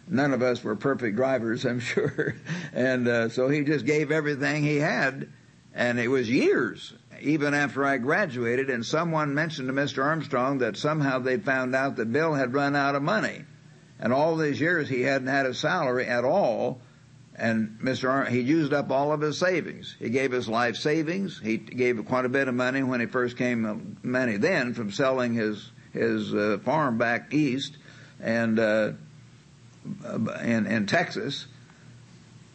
none 0.07 0.35
of 0.35 0.43
us 0.43 0.63
were 0.63 0.77
perfect 0.77 1.17
drivers, 1.17 1.65
I'm 1.65 1.81
sure. 1.81 2.37
And 2.75 3.09
uh, 3.09 3.31
so 3.31 3.49
he 3.49 3.65
just 3.65 3.87
gave 3.87 4.13
everything 4.13 4.65
he 4.65 4.77
had. 4.77 5.33
And 5.75 5.99
it 5.99 6.09
was 6.09 6.29
years, 6.29 6.93
even 7.23 7.55
after 7.55 7.87
I 7.87 7.97
graduated, 7.97 8.69
and 8.69 8.85
someone 8.85 9.35
mentioned 9.35 9.69
to 9.69 9.75
Mr. 9.75 10.05
Armstrong 10.05 10.59
that 10.59 10.77
somehow 10.77 11.21
they'd 11.21 11.43
found 11.43 11.75
out 11.75 11.97
that 11.97 12.13
Bill 12.13 12.35
had 12.35 12.53
run 12.53 12.77
out 12.77 12.97
of 12.97 13.03
money. 13.03 13.47
And 13.99 14.13
all 14.13 14.37
these 14.37 14.61
years 14.61 14.91
he 14.91 15.01
hadn't 15.01 15.29
had 15.29 15.47
a 15.47 15.55
salary 15.55 16.05
at 16.05 16.25
all 16.25 16.83
and 17.39 17.79
Mr. 17.81 18.11
Ar- 18.11 18.25
he 18.25 18.41
used 18.41 18.73
up 18.73 18.91
all 18.91 19.13
of 19.13 19.21
his 19.21 19.39
savings. 19.39 19.95
He 19.99 20.11
gave 20.11 20.33
his 20.33 20.49
life 20.49 20.77
savings. 20.77 21.41
He 21.43 21.57
gave 21.57 22.05
quite 22.07 22.25
a 22.25 22.29
bit 22.29 22.49
of 22.49 22.55
money 22.55 22.83
when 22.83 23.01
he 23.01 23.07
first 23.07 23.37
came, 23.37 23.65
uh, 23.65 23.77
money 24.03 24.37
then 24.37 24.75
from 24.75 24.91
selling 24.91 25.35
his 25.35 25.71
his 25.93 26.35
uh, 26.35 26.59
farm 26.65 26.99
back 26.99 27.33
east 27.33 27.77
and 28.21 28.59
uh, 28.59 28.93
in 30.43 30.67
in 30.67 30.87
Texas. 30.87 31.47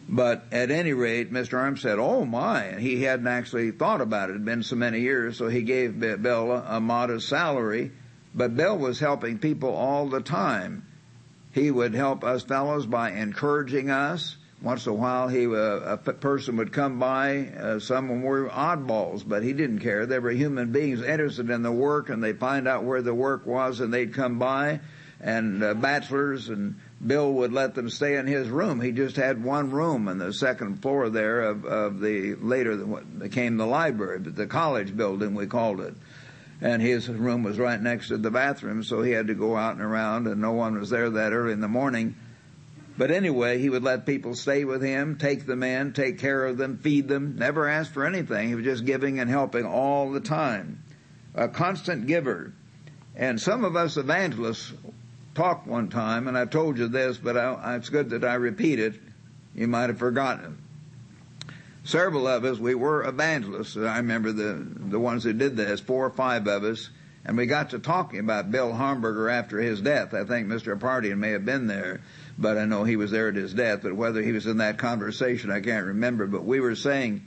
But 0.08 0.44
at 0.52 0.70
any 0.70 0.92
rate, 0.92 1.32
Mr. 1.32 1.58
Arm 1.58 1.78
said, 1.78 1.98
"Oh 1.98 2.26
my!" 2.26 2.76
He 2.78 3.04
hadn't 3.04 3.28
actually 3.28 3.72
thought 3.72 4.02
about 4.02 4.30
it. 4.30 4.34
It 4.34 4.36
had 4.36 4.46
been 4.46 4.64
so 4.64 4.76
many 4.76 5.00
years, 5.00 5.38
so 5.38 5.48
he 5.48 5.62
gave 5.62 6.00
Bill 6.00 6.52
a, 6.52 6.78
a 6.78 6.80
modest 6.82 7.30
salary. 7.30 7.92
But 8.36 8.58
Bill 8.58 8.78
was 8.78 9.00
helping 9.00 9.38
people 9.38 9.74
all 9.74 10.10
the 10.10 10.20
time. 10.20 10.86
He 11.54 11.72
would 11.72 11.94
help 11.94 12.24
us 12.24 12.44
fellows 12.44 12.86
by 12.86 13.12
encouraging 13.12 13.90
us 13.90 14.38
once 14.64 14.86
in 14.86 14.94
a 14.94 14.96
while, 14.96 15.28
he 15.28 15.46
uh, 15.46 15.98
a 15.98 15.98
person 15.98 16.56
would 16.56 16.72
come 16.72 16.98
by. 16.98 17.48
Uh, 17.48 17.80
some 17.80 18.22
were 18.22 18.48
oddballs, 18.48 19.28
but 19.28 19.44
he 19.44 19.52
didn't 19.52 19.80
care. 19.80 20.06
They 20.06 20.20
were 20.20 20.32
human 20.32 20.72
beings 20.72 21.02
interested 21.02 21.50
in 21.50 21.64
the 21.64 21.72
work, 21.72 22.10
and 22.10 22.24
they'd 22.24 22.40
find 22.40 22.66
out 22.66 22.86
where 22.86 23.02
the 23.02 23.14
work 23.14 23.46
was, 23.46 23.82
and 23.82 23.94
they'd 23.94 24.14
come 24.14 24.40
by. 24.40 24.80
And 25.20 25.62
uh, 25.62 25.74
bachelors 25.74 26.48
and 26.48 26.76
Bill 27.06 27.34
would 27.34 27.52
let 27.52 27.76
them 27.76 27.90
stay 27.90 28.16
in 28.16 28.26
his 28.26 28.50
room. 28.50 28.80
He 28.80 28.94
just 28.94 29.18
had 29.18 29.44
one 29.44 29.70
room 29.70 30.08
on 30.08 30.18
the 30.18 30.32
second 30.32 30.82
floor 30.82 31.10
there 31.10 31.42
of, 31.42 31.66
of 31.66 32.00
the 32.00 32.36
later 32.36 32.78
what 32.86 33.20
became 33.20 33.58
the 33.58 33.66
library, 33.66 34.20
but 34.20 34.38
the 34.38 34.48
college 34.48 34.96
building 34.96 35.36
we 35.36 35.46
called 35.46 35.82
it. 35.82 35.94
And 36.62 36.82
his 36.82 37.10
room 37.10 37.44
was 37.44 37.60
right 37.60 37.82
next 37.82 38.08
to 38.08 38.18
the 38.18 38.32
bathroom, 38.32 38.84
so 38.84 39.02
he 39.02 39.12
had 39.12 39.28
to 39.28 39.34
go 39.34 39.58
out 39.58 39.74
and 39.74 39.82
around, 39.82 40.28
and 40.28 40.40
no 40.40 40.54
one 40.54 40.80
was 40.80 40.90
there 40.90 41.10
that 41.10 41.34
early 41.34 41.52
in 41.52 41.60
the 41.60 41.68
morning 41.68 42.16
but 42.98 43.10
anyway, 43.10 43.58
he 43.58 43.70
would 43.70 43.84
let 43.84 44.06
people 44.06 44.36
stay 44.36 44.66
with 44.66 44.84
him, 44.84 45.18
take 45.18 45.46
them 45.46 45.64
in, 45.64 45.94
take 45.94 46.20
care 46.20 46.46
of 46.46 46.58
them, 46.58 46.78
feed 46.78 47.08
them, 47.08 47.36
never 47.38 47.68
ask 47.68 47.92
for 47.92 48.06
anything. 48.06 48.50
He 48.50 48.56
was 48.56 48.66
just 48.66 48.86
giving 48.86 49.20
and 49.20 49.30
helping 49.30 49.66
all 49.66 50.12
the 50.12 50.20
time. 50.20 50.84
A 51.34 51.48
constant 51.48 52.06
giver. 52.06 52.54
And 53.16 53.42
some 53.42 53.66
of 53.66 53.76
us 53.76 53.98
evangelists 53.98 54.74
talked 55.34 55.66
one 55.66 55.90
time, 55.90 56.28
and 56.28 56.38
I 56.38 56.46
told 56.46 56.78
you 56.78 56.88
this, 56.88 57.18
but 57.18 57.36
I, 57.36 57.76
it's 57.76 57.90
good 57.90 58.12
that 58.12 58.24
I 58.24 58.36
repeat 58.36 58.80
it. 58.80 58.94
You 59.56 59.68
might 59.68 59.90
have 59.90 59.98
forgotten. 59.98 60.60
Several 61.84 62.28
of 62.28 62.46
us, 62.46 62.60
we 62.60 62.76
were 62.76 63.04
evangelists. 63.04 63.76
I 63.76 63.98
remember 63.98 64.32
the, 64.32 64.66
the 64.90 65.00
ones 65.00 65.24
who 65.24 65.34
did 65.34 65.58
this, 65.58 65.80
four 65.80 66.06
or 66.06 66.12
five 66.12 66.48
of 66.48 66.64
us, 66.64 66.90
and 67.26 67.38
we 67.38 67.46
got 67.46 67.72
to 67.72 67.80
talking 67.80 68.20
about 68.20 68.52
Bill 68.52 68.72
Homburger 68.72 69.32
after 69.32 69.60
his 69.60 69.82
death. 69.82 70.14
I 70.14 70.24
think 70.24 70.48
Mr. 70.48 70.78
Apartian 70.78 71.18
may 71.18 71.32
have 71.32 71.46
been 71.46 71.68
there 71.68 72.02
but 72.38 72.58
I 72.58 72.66
know 72.66 72.84
he 72.84 72.96
was 72.96 73.12
there 73.12 73.30
at 73.30 73.36
his 73.36 73.54
death. 73.54 73.82
But 73.84 73.96
whether 73.96 74.22
he 74.22 74.32
was 74.32 74.46
in 74.46 74.58
that 74.58 74.78
conversation, 74.78 75.52
I 75.52 75.62
can't 75.62 75.86
remember. 75.86 76.28
But 76.28 76.46
we 76.46 76.60
were 76.60 76.76
saying, 76.76 77.26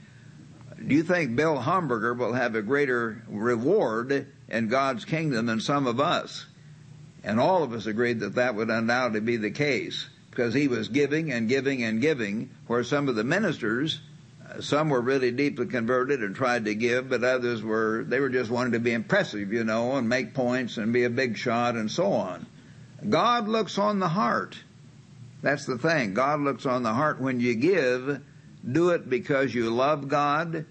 do 0.85 0.93
you 0.93 1.03
think 1.03 1.35
Bill 1.35 1.59
Hamburger 1.59 2.13
will 2.13 2.33
have 2.33 2.55
a 2.55 2.61
greater 2.61 3.23
reward 3.27 4.27
in 4.49 4.67
God's 4.67 5.05
kingdom 5.05 5.45
than 5.45 5.59
some 5.59 5.87
of 5.87 5.99
us? 5.99 6.45
And 7.23 7.39
all 7.39 7.63
of 7.63 7.73
us 7.73 7.87
agreed 7.87 8.19
that 8.19 8.35
that 8.35 8.55
would 8.55 8.69
undoubtedly 8.69 9.19
be 9.21 9.37
the 9.37 9.51
case 9.51 10.07
because 10.29 10.53
he 10.53 10.67
was 10.67 10.87
giving 10.87 11.31
and 11.31 11.49
giving 11.49 11.83
and 11.83 11.99
giving, 11.99 12.51
where 12.67 12.83
some 12.83 13.09
of 13.09 13.15
the 13.15 13.23
ministers, 13.23 13.99
uh, 14.47 14.61
some 14.61 14.89
were 14.89 15.01
really 15.01 15.31
deeply 15.31 15.65
converted 15.65 16.21
and 16.21 16.35
tried 16.35 16.65
to 16.65 16.75
give, 16.75 17.09
but 17.09 17.23
others 17.23 17.63
were, 17.63 18.05
they 18.07 18.19
were 18.19 18.29
just 18.29 18.51
wanting 18.51 18.73
to 18.73 18.79
be 18.79 18.93
impressive, 18.93 19.51
you 19.51 19.63
know, 19.63 19.95
and 19.95 20.07
make 20.07 20.35
points 20.35 20.77
and 20.77 20.93
be 20.93 21.05
a 21.05 21.09
big 21.09 21.37
shot 21.37 21.73
and 21.75 21.89
so 21.89 22.13
on. 22.13 22.45
God 23.09 23.47
looks 23.47 23.79
on 23.79 23.97
the 23.97 24.07
heart. 24.07 24.55
That's 25.41 25.65
the 25.65 25.77
thing. 25.77 26.13
God 26.13 26.41
looks 26.41 26.65
on 26.65 26.83
the 26.83 26.93
heart. 26.93 27.21
When 27.21 27.39
you 27.39 27.55
give, 27.55 28.21
do 28.69 28.89
it 28.89 29.09
because 29.09 29.53
you 29.53 29.69
love 29.69 30.07
God, 30.07 30.65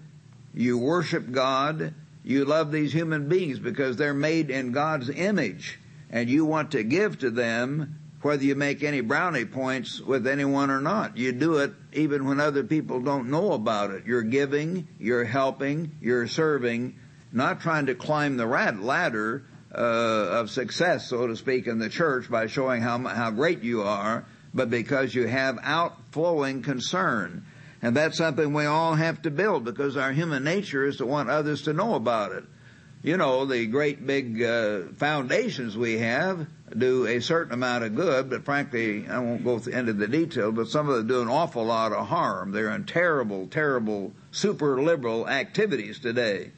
you 0.53 0.77
worship 0.77 1.31
God, 1.31 1.93
you 2.23 2.45
love 2.45 2.71
these 2.71 2.91
human 2.91 3.29
beings 3.29 3.59
because 3.59 3.95
they're 3.95 4.13
made 4.13 4.49
in 4.49 4.71
God's 4.71 5.09
image, 5.09 5.79
and 6.09 6.29
you 6.29 6.45
want 6.45 6.71
to 6.71 6.83
give 6.83 7.19
to 7.19 7.29
them 7.29 7.99
whether 8.21 8.43
you 8.43 8.55
make 8.55 8.83
any 8.83 8.99
brownie 8.99 9.45
points 9.45 10.01
with 10.01 10.27
anyone 10.27 10.69
or 10.69 10.81
not. 10.81 11.15
You 11.15 11.31
do 11.31 11.57
it 11.57 11.71
even 11.93 12.25
when 12.25 12.39
other 12.39 12.63
people 12.63 12.99
don't 12.99 13.29
know 13.29 13.53
about 13.53 13.91
it. 13.91 14.05
You're 14.05 14.23
giving, 14.23 14.87
you're 14.99 15.23
helping, 15.23 15.91
you're 16.01 16.27
serving, 16.27 16.99
not 17.31 17.61
trying 17.61 17.85
to 17.85 17.95
climb 17.95 18.35
the 18.35 18.45
ladder 18.45 19.45
uh, 19.73 19.77
of 19.77 20.49
success, 20.49 21.07
so 21.07 21.27
to 21.27 21.35
speak, 21.37 21.67
in 21.67 21.79
the 21.79 21.89
church 21.89 22.29
by 22.29 22.47
showing 22.47 22.81
how 22.81 22.97
how 22.99 23.31
great 23.31 23.63
you 23.63 23.83
are 23.83 24.25
but 24.57 24.71
because 24.71 25.13
you 25.13 25.27
have 25.27 25.59
outflowing 25.61 26.63
concern. 26.63 27.45
And 27.81 27.95
that's 27.95 28.17
something 28.17 28.53
we 28.53 28.65
all 28.65 28.95
have 28.95 29.21
to 29.21 29.29
build 29.29 29.63
because 29.63 29.95
our 29.95 30.11
human 30.11 30.43
nature 30.43 30.83
is 30.83 30.97
to 30.97 31.05
want 31.05 31.29
others 31.29 31.61
to 31.61 31.73
know 31.73 31.93
about 31.93 32.31
it. 32.31 32.43
you 33.03 33.17
know, 33.17 33.45
the 33.45 33.67
great 33.67 34.05
big 34.05 34.41
uh, 34.41 34.81
foundations 34.97 35.77
we 35.77 35.99
have 35.99 36.47
do 36.75 37.05
a 37.05 37.21
certain 37.21 37.53
amount 37.53 37.83
of 37.83 37.95
good, 37.95 38.31
but 38.31 38.43
frankly, 38.43 39.07
I 39.07 39.19
won't 39.19 39.43
go 39.43 39.57
into 39.57 39.93
the 39.93 40.07
detail, 40.07 40.51
but 40.51 40.69
some 40.69 40.89
of 40.89 40.97
them 40.97 41.07
do 41.07 41.21
an 41.21 41.27
awful 41.27 41.63
lot 41.63 41.93
of 41.93 42.07
harm. 42.07 42.51
They're 42.51 42.71
in 42.71 42.85
terrible, 42.85 43.45
terrible, 43.47 44.13
super 44.31 44.81
liberal 44.81 45.29
activities 45.29 45.99
today. 45.99 46.51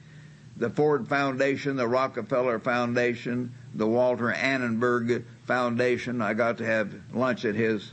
The 0.55 0.69
Ford 0.69 1.09
Foundation, 1.09 1.75
the 1.75 1.87
Rockefeller 1.87 2.59
Foundation, 2.59 3.53
the 3.73 3.87
Walter 3.87 4.31
Annenberg 4.31 5.25
Foundation. 5.49 6.21
I 6.21 6.35
got 6.35 6.59
to 6.59 6.65
have 6.65 6.93
lunch 7.11 7.43
at 7.43 7.55
his 7.55 7.89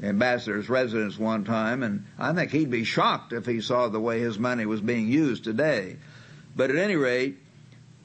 ambassador's 0.00 0.68
residence 0.68 1.18
one 1.18 1.44
time, 1.44 1.82
and 1.82 2.04
I 2.16 2.32
think 2.34 2.52
he'd 2.52 2.70
be 2.70 2.84
shocked 2.84 3.32
if 3.32 3.46
he 3.46 3.60
saw 3.60 3.88
the 3.88 3.98
way 3.98 4.20
his 4.20 4.38
money 4.38 4.64
was 4.64 4.80
being 4.80 5.08
used 5.08 5.42
today. 5.42 5.96
But 6.54 6.70
at 6.70 6.76
any 6.76 6.94
rate, 6.94 7.36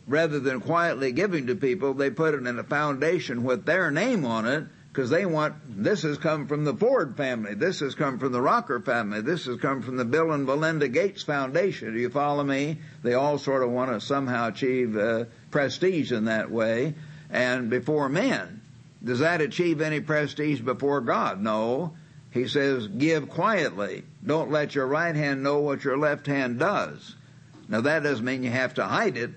rather 0.07 0.39
than 0.39 0.59
quietly 0.59 1.11
giving 1.11 1.45
to 1.47 1.55
people, 1.55 1.93
they 1.93 2.09
put 2.09 2.33
it 2.33 2.47
in 2.47 2.57
a 2.57 2.63
foundation 2.63 3.43
with 3.43 3.63
their 3.63 3.91
name 3.91 4.25
on 4.25 4.47
it 4.47 4.65
because 4.91 5.11
they 5.11 5.27
want 5.27 5.53
this 5.83 6.01
has 6.01 6.17
come 6.17 6.47
from 6.47 6.63
the 6.63 6.73
Ford 6.73 7.15
family, 7.15 7.53
this 7.53 7.81
has 7.81 7.93
come 7.93 8.17
from 8.17 8.31
the 8.31 8.41
Rocker 8.41 8.79
family, 8.79 9.21
this 9.21 9.45
has 9.45 9.59
come 9.59 9.83
from 9.83 9.97
the 9.97 10.05
Bill 10.05 10.31
and 10.31 10.47
Melinda 10.47 10.87
Gates 10.87 11.21
Foundation. 11.21 11.93
Do 11.93 11.99
you 11.99 12.09
follow 12.09 12.43
me? 12.43 12.79
They 13.03 13.13
all 13.13 13.37
sort 13.37 13.61
of 13.61 13.69
want 13.69 13.91
to 13.91 14.01
somehow 14.01 14.47
achieve 14.47 14.97
uh, 14.97 15.25
prestige 15.51 16.11
in 16.11 16.25
that 16.25 16.49
way 16.49 16.95
and 17.29 17.69
before 17.69 18.09
men. 18.09 18.54
Does 19.05 19.19
that 19.19 19.39
achieve 19.39 19.81
any 19.81 20.01
prestige 20.01 20.59
before 20.61 20.99
God? 20.99 21.39
No. 21.41 21.95
He 22.31 22.47
says, 22.47 22.87
give 22.87 23.29
quietly. 23.29 24.03
Don't 24.25 24.51
let 24.51 24.75
your 24.75 24.87
right 24.87 25.15
hand 25.15 25.43
know 25.43 25.59
what 25.59 25.83
your 25.83 25.97
left 25.97 26.25
hand 26.25 26.59
does. 26.59 27.15
Now 27.69 27.81
that 27.81 28.03
doesn't 28.03 28.25
mean 28.25 28.43
you 28.43 28.49
have 28.49 28.73
to 28.73 28.83
hide 28.83 29.15
it. 29.15 29.29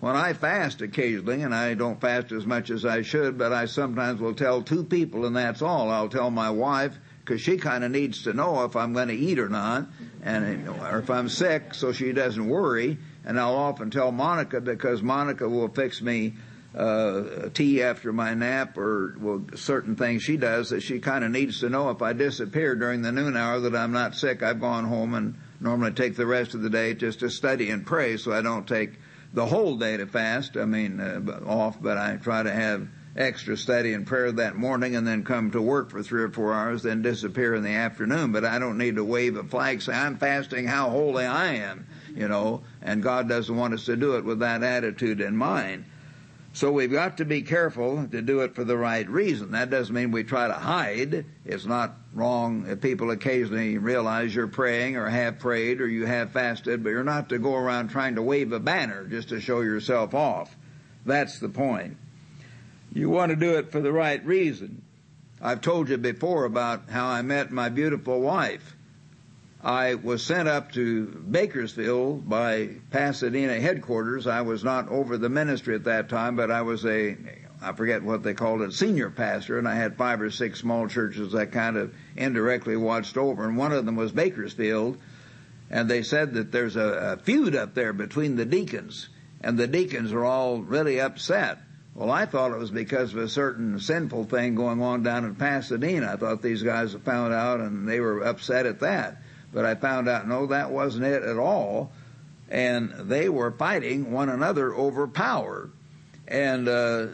When 0.00 0.16
I 0.16 0.32
fast 0.32 0.80
occasionally, 0.80 1.42
and 1.42 1.54
I 1.54 1.74
don't 1.74 2.00
fast 2.00 2.32
as 2.32 2.46
much 2.46 2.70
as 2.70 2.86
I 2.86 3.02
should, 3.02 3.36
but 3.36 3.52
I 3.52 3.66
sometimes 3.66 4.18
will 4.18 4.34
tell 4.34 4.62
two 4.62 4.82
people 4.82 5.26
and 5.26 5.36
that's 5.36 5.60
all. 5.60 5.90
I'll 5.90 6.08
tell 6.08 6.30
my 6.30 6.50
wife, 6.50 6.96
because 7.20 7.42
she 7.42 7.58
kind 7.58 7.84
of 7.84 7.90
needs 7.90 8.22
to 8.22 8.32
know 8.32 8.64
if 8.64 8.74
I'm 8.74 8.94
going 8.94 9.08
to 9.08 9.14
eat 9.14 9.38
or 9.38 9.50
not, 9.50 9.86
and 10.22 10.66
or 10.68 10.98
if 10.98 11.10
I'm 11.10 11.28
sick, 11.28 11.74
so 11.74 11.92
she 11.92 12.12
doesn't 12.12 12.48
worry. 12.48 12.96
And 13.26 13.38
I'll 13.38 13.54
often 13.54 13.90
tell 13.90 14.10
Monica 14.10 14.62
because 14.62 15.02
Monica 15.02 15.46
will 15.46 15.68
fix 15.68 16.00
me 16.00 16.32
uh, 16.74 17.48
tea 17.52 17.82
after 17.82 18.12
my 18.12 18.34
nap 18.34 18.78
or 18.78 19.16
well, 19.18 19.44
certain 19.56 19.96
things 19.96 20.22
she 20.22 20.36
does 20.36 20.70
that 20.70 20.82
she 20.82 21.00
kind 21.00 21.24
of 21.24 21.30
needs 21.30 21.60
to 21.60 21.68
know 21.68 21.90
if 21.90 22.00
I 22.00 22.12
disappear 22.12 22.76
during 22.76 23.02
the 23.02 23.12
noon 23.12 23.36
hour 23.36 23.60
that 23.60 23.74
I'm 23.74 23.92
not 23.92 24.14
sick. 24.14 24.42
I've 24.42 24.60
gone 24.60 24.84
home 24.84 25.14
and 25.14 25.34
normally 25.60 25.92
take 25.92 26.16
the 26.16 26.26
rest 26.26 26.54
of 26.54 26.62
the 26.62 26.70
day 26.70 26.94
just 26.94 27.20
to 27.20 27.30
study 27.30 27.70
and 27.70 27.84
pray 27.84 28.16
so 28.16 28.32
I 28.32 28.42
don't 28.42 28.68
take 28.68 28.92
the 29.32 29.46
whole 29.46 29.76
day 29.76 29.96
to 29.96 30.06
fast. 30.06 30.56
I 30.56 30.64
mean, 30.64 31.00
uh, 31.00 31.40
off, 31.46 31.80
but 31.80 31.98
I 31.98 32.16
try 32.16 32.42
to 32.42 32.52
have 32.52 32.88
extra 33.16 33.56
study 33.56 33.92
and 33.92 34.06
prayer 34.06 34.30
that 34.30 34.54
morning 34.54 34.94
and 34.94 35.06
then 35.06 35.24
come 35.24 35.50
to 35.50 35.60
work 35.60 35.90
for 35.90 36.02
three 36.02 36.22
or 36.22 36.30
four 36.30 36.54
hours, 36.54 36.84
then 36.84 37.02
disappear 37.02 37.54
in 37.54 37.62
the 37.62 37.70
afternoon. 37.70 38.32
But 38.32 38.44
I 38.44 38.58
don't 38.58 38.78
need 38.78 38.96
to 38.96 39.04
wave 39.04 39.36
a 39.36 39.44
flag, 39.44 39.82
say, 39.82 39.92
I'm 39.92 40.16
fasting, 40.16 40.66
how 40.66 40.90
holy 40.90 41.24
I 41.24 41.54
am, 41.54 41.86
you 42.14 42.28
know, 42.28 42.62
and 42.80 43.02
God 43.02 43.28
doesn't 43.28 43.54
want 43.54 43.74
us 43.74 43.86
to 43.86 43.96
do 43.96 44.16
it 44.16 44.24
with 44.24 44.38
that 44.40 44.62
attitude 44.62 45.20
in 45.20 45.36
mind. 45.36 45.84
So 46.52 46.72
we've 46.72 46.90
got 46.90 47.18
to 47.18 47.24
be 47.24 47.42
careful 47.42 48.08
to 48.08 48.22
do 48.22 48.40
it 48.40 48.56
for 48.56 48.64
the 48.64 48.76
right 48.76 49.08
reason. 49.08 49.52
That 49.52 49.70
doesn't 49.70 49.94
mean 49.94 50.10
we 50.10 50.24
try 50.24 50.48
to 50.48 50.54
hide. 50.54 51.24
It's 51.44 51.64
not 51.64 51.94
wrong 52.12 52.66
if 52.68 52.80
people 52.80 53.12
occasionally 53.12 53.78
realize 53.78 54.34
you're 54.34 54.48
praying 54.48 54.96
or 54.96 55.08
have 55.08 55.38
prayed 55.38 55.80
or 55.80 55.86
you 55.86 56.06
have 56.06 56.32
fasted, 56.32 56.82
but 56.82 56.90
you're 56.90 57.04
not 57.04 57.28
to 57.28 57.38
go 57.38 57.54
around 57.54 57.88
trying 57.88 58.16
to 58.16 58.22
wave 58.22 58.52
a 58.52 58.58
banner 58.58 59.04
just 59.04 59.28
to 59.28 59.40
show 59.40 59.60
yourself 59.60 60.12
off. 60.12 60.56
That's 61.06 61.38
the 61.38 61.48
point. 61.48 61.96
You 62.92 63.08
want 63.08 63.30
to 63.30 63.36
do 63.36 63.56
it 63.56 63.70
for 63.70 63.80
the 63.80 63.92
right 63.92 64.24
reason. 64.26 64.82
I've 65.40 65.60
told 65.60 65.88
you 65.88 65.96
before 65.98 66.44
about 66.44 66.90
how 66.90 67.06
I 67.06 67.22
met 67.22 67.52
my 67.52 67.68
beautiful 67.68 68.20
wife. 68.20 68.74
I 69.62 69.94
was 69.96 70.22
sent 70.22 70.48
up 70.48 70.72
to 70.72 71.04
Bakersfield 71.04 72.26
by 72.26 72.76
Pasadena 72.90 73.60
headquarters. 73.60 74.26
I 74.26 74.40
was 74.40 74.64
not 74.64 74.88
over 74.88 75.18
the 75.18 75.28
ministry 75.28 75.74
at 75.74 75.84
that 75.84 76.08
time, 76.08 76.34
but 76.34 76.50
I 76.50 76.62
was 76.62 76.86
a, 76.86 77.14
I 77.60 77.72
forget 77.72 78.02
what 78.02 78.22
they 78.22 78.32
called 78.32 78.62
it, 78.62 78.72
senior 78.72 79.10
pastor, 79.10 79.58
and 79.58 79.68
I 79.68 79.74
had 79.74 79.98
five 79.98 80.22
or 80.22 80.30
six 80.30 80.60
small 80.60 80.88
churches 80.88 81.34
I 81.34 81.44
kind 81.44 81.76
of 81.76 81.92
indirectly 82.16 82.76
watched 82.76 83.18
over, 83.18 83.44
and 83.44 83.58
one 83.58 83.72
of 83.72 83.84
them 83.84 83.96
was 83.96 84.12
Bakersfield, 84.12 84.96
and 85.68 85.90
they 85.90 86.04
said 86.04 86.32
that 86.34 86.52
there's 86.52 86.76
a, 86.76 87.18
a 87.18 87.22
feud 87.22 87.54
up 87.54 87.74
there 87.74 87.92
between 87.92 88.36
the 88.36 88.46
deacons, 88.46 89.10
and 89.42 89.58
the 89.58 89.66
deacons 89.66 90.10
are 90.14 90.24
all 90.24 90.60
really 90.62 91.02
upset. 91.02 91.58
Well, 91.94 92.10
I 92.10 92.24
thought 92.24 92.52
it 92.52 92.58
was 92.58 92.70
because 92.70 93.12
of 93.12 93.18
a 93.18 93.28
certain 93.28 93.78
sinful 93.78 94.24
thing 94.24 94.54
going 94.54 94.80
on 94.80 95.02
down 95.02 95.26
in 95.26 95.34
Pasadena. 95.34 96.12
I 96.14 96.16
thought 96.16 96.40
these 96.40 96.62
guys 96.62 96.92
had 96.92 97.02
found 97.02 97.34
out 97.34 97.60
and 97.60 97.86
they 97.86 98.00
were 98.00 98.22
upset 98.22 98.64
at 98.64 98.80
that. 98.80 99.20
But 99.52 99.64
I 99.64 99.74
found 99.74 100.08
out, 100.08 100.28
no, 100.28 100.46
that 100.46 100.70
wasn't 100.70 101.04
it 101.04 101.22
at 101.22 101.36
all. 101.36 101.92
And 102.48 102.92
they 103.08 103.28
were 103.28 103.50
fighting 103.50 104.12
one 104.12 104.28
another 104.28 104.74
over 104.74 105.06
power. 105.06 105.70
And 106.26 106.68
uh, 106.68 107.06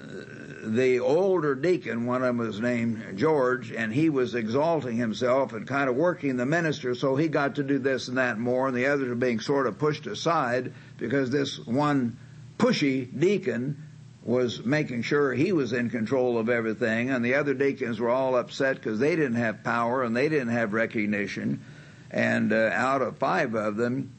the 0.63 1.01
older 1.01 1.55
deacon, 1.55 2.07
one 2.07 2.23
of 2.23 2.27
them 2.27 2.39
was 2.39 2.61
named 2.61 3.17
George, 3.17 3.73
and 3.73 3.93
he 3.93 4.11
was 4.11 4.35
exalting 4.35 4.97
himself 4.97 5.53
and 5.53 5.67
kind 5.67 5.89
of 5.89 5.97
working 5.97 6.37
the 6.37 6.45
minister, 6.45 6.95
so 6.95 7.17
he 7.17 7.29
got 7.29 7.55
to 7.55 7.63
do 7.63 7.79
this 7.79 8.09
and 8.09 8.19
that 8.19 8.39
more, 8.39 8.69
and 8.69 8.77
the 8.77 8.87
others 8.87 9.09
were 9.09 9.15
being 9.15 9.41
sort 9.41 9.67
of 9.67 9.79
pushed 9.79 10.07
aside 10.07 10.73
because 10.99 11.31
this 11.31 11.59
one 11.65 12.19
pushy 12.59 13.09
deacon 13.19 13.83
was 14.23 14.65
making 14.65 15.03
sure 15.03 15.33
he 15.33 15.53
was 15.53 15.73
in 15.73 15.89
control 15.89 16.37
of 16.37 16.49
everything, 16.49 17.11
and 17.11 17.25
the 17.25 17.35
other 17.35 17.55
deacons 17.55 18.01
were 18.01 18.11
all 18.11 18.37
upset 18.37 18.75
because 18.75 18.99
they 18.99 19.15
didn't 19.15 19.37
have 19.37 19.63
power 19.63 20.03
and 20.03 20.17
they 20.17 20.29
didn't 20.29 20.49
have 20.49 20.73
recognition 20.73 21.63
and 22.11 22.53
uh, 22.53 22.71
out 22.73 23.03
of 23.03 23.19
five 23.19 23.55
of 23.55 23.77
them, 23.77 24.13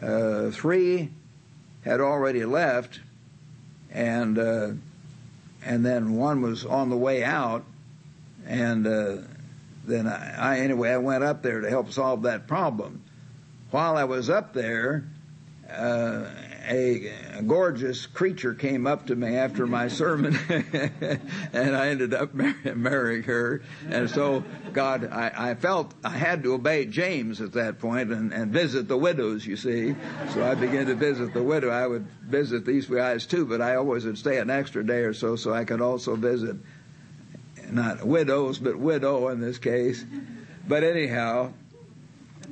uh, 0.00 0.50
three 0.50 1.10
had 1.84 2.00
already 2.00 2.44
left, 2.44 3.00
and 3.90 4.38
uh, 4.38 4.70
and 5.64 5.84
then 5.84 6.16
one 6.16 6.42
was 6.42 6.64
on 6.64 6.90
the 6.90 6.96
way 6.96 7.24
out, 7.24 7.64
and 8.46 8.86
uh, 8.86 9.16
then 9.84 10.06
I, 10.06 10.54
I 10.54 10.58
anyway 10.60 10.90
I 10.90 10.98
went 10.98 11.24
up 11.24 11.42
there 11.42 11.60
to 11.60 11.68
help 11.68 11.92
solve 11.92 12.22
that 12.22 12.46
problem. 12.46 13.02
While 13.70 13.96
I 13.96 14.04
was 14.04 14.28
up 14.28 14.52
there, 14.52 15.04
uh, 15.70 16.26
a, 16.64 17.42
gorgeous 17.46 18.06
creature 18.06 18.54
came 18.54 18.86
up 18.86 19.06
to 19.06 19.16
me 19.16 19.36
after 19.36 19.66
my 19.66 19.88
sermon, 19.88 20.38
and 21.52 21.76
I 21.76 21.88
ended 21.88 22.14
up 22.14 22.34
marrying 22.34 23.22
her. 23.24 23.62
And 23.88 24.08
so, 24.08 24.44
God, 24.72 25.08
I, 25.10 25.50
I, 25.50 25.54
felt 25.54 25.92
I 26.04 26.10
had 26.10 26.42
to 26.44 26.54
obey 26.54 26.86
James 26.86 27.40
at 27.40 27.52
that 27.52 27.78
point 27.80 28.12
and, 28.12 28.32
and 28.32 28.52
visit 28.52 28.88
the 28.88 28.96
widows, 28.96 29.46
you 29.46 29.56
see. 29.56 29.94
So 30.32 30.44
I 30.44 30.54
began 30.54 30.86
to 30.86 30.94
visit 30.94 31.34
the 31.34 31.42
widow. 31.42 31.70
I 31.70 31.86
would 31.86 32.06
visit 32.22 32.64
these 32.64 32.86
guys 32.86 33.26
too, 33.26 33.44
but 33.46 33.60
I 33.60 33.76
always 33.76 34.04
would 34.04 34.18
stay 34.18 34.38
an 34.38 34.50
extra 34.50 34.84
day 34.86 35.00
or 35.00 35.14
so 35.14 35.36
so 35.36 35.52
I 35.52 35.64
could 35.64 35.80
also 35.80 36.16
visit 36.16 36.56
not 37.70 38.04
widows, 38.04 38.58
but 38.58 38.76
widow 38.76 39.28
in 39.28 39.40
this 39.40 39.58
case. 39.58 40.04
But 40.68 40.84
anyhow, 40.84 41.52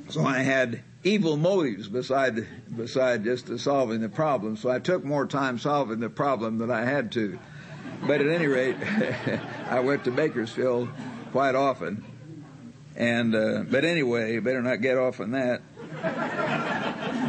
so 0.09 0.25
I 0.25 0.39
had 0.39 0.81
evil 1.03 1.37
motives 1.37 1.87
beside 1.87 2.45
beside 2.75 3.23
just 3.23 3.57
solving 3.59 4.01
the 4.01 4.09
problem. 4.09 4.57
So 4.57 4.69
I 4.69 4.79
took 4.79 5.03
more 5.03 5.25
time 5.25 5.59
solving 5.59 5.99
the 5.99 6.09
problem 6.09 6.57
than 6.57 6.71
I 6.71 6.85
had 6.85 7.11
to. 7.13 7.39
But 8.05 8.21
at 8.21 8.27
any 8.27 8.47
rate, 8.47 8.77
I 9.69 9.79
went 9.79 10.03
to 10.05 10.11
Bakersfield 10.11 10.89
quite 11.31 11.55
often. 11.55 12.03
And 12.95 13.35
uh, 13.35 13.63
but 13.69 13.85
anyway, 13.85 14.37
better 14.39 14.61
not 14.61 14.81
get 14.81 14.97
off 14.97 15.19
on 15.19 15.31
that. 15.31 15.61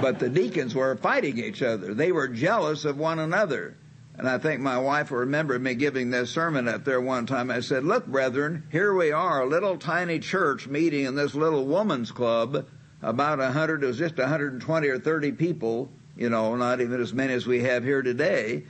but 0.03 0.19
the 0.19 0.29
deacons 0.29 0.75
were 0.75 0.97
fighting 0.97 1.39
each 1.39 1.63
other. 1.63 1.95
They 1.95 2.13
were 2.13 2.29
jealous 2.29 2.85
of 2.85 2.99
one 2.99 3.19
another. 3.19 3.77
And 4.19 4.29
I 4.29 4.37
think 4.37 4.61
my 4.61 4.77
wife 4.77 5.11
will 5.11 5.21
remember 5.21 5.59
me 5.59 5.75
giving 5.75 6.11
this 6.11 6.31
sermon 6.31 6.69
up 6.69 6.85
there 6.85 7.01
one 7.01 7.25
time. 7.25 7.51
I 7.51 7.61
said, 7.61 7.85
Look, 7.85 8.07
brethren, 8.07 8.65
here 8.71 8.95
we 8.95 9.11
are, 9.11 9.43
a 9.43 9.47
little 9.47 9.79
tiny 9.79 10.19
church 10.19 10.69
meeting 10.69 11.07
in 11.07 11.15
this 11.15 11.35
little 11.35 11.65
woman's 11.65 12.13
club 12.13 12.67
about 13.03 13.41
a 13.41 13.51
hundred, 13.51 13.83
it 13.83 13.87
was 13.87 13.99
just 13.99 14.17
120 14.17 14.89
or 14.89 14.99
30 14.99 15.33
people, 15.33 15.91
you 16.17 16.31
know, 16.31 16.55
not 16.57 16.81
even 16.81 17.01
as 17.01 17.13
many 17.13 17.33
as 17.33 17.47
we 17.47 17.63
have 17.63 17.85
here 17.85 18.03
today. 18.03 18.65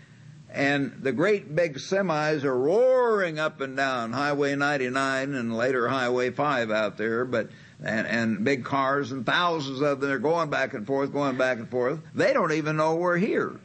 And 0.51 0.99
the 1.01 1.13
great 1.13 1.55
big 1.55 1.77
semis 1.77 2.45
are 2.45 2.59
roaring 2.59 3.39
up 3.39 3.61
and 3.61 3.77
down 3.77 4.13
Highway 4.13 4.55
99 4.55 5.35
and 5.35 5.57
later 5.57 5.89
Highway 5.89 6.31
5 6.31 6.71
out 6.71 6.99
there, 6.99 7.25
but 7.25 7.49
and, 7.83 8.07
and 8.07 8.45
big 8.45 8.65
cars 8.65 9.13
and 9.13 9.27
thousands 9.27 9.81
of 9.81 10.01
them 10.01 10.11
are 10.11 10.19
going 10.19 10.51
back 10.51 10.75
and 10.75 10.87
forth, 10.87 11.13
going 11.13 11.37
back 11.37 11.59
and 11.59 11.71
forth. 11.71 12.01
They 12.15 12.33
don't 12.33 12.53
even 12.53 12.77
know 12.77 12.97
we're 12.97 13.17
here. 13.17 13.59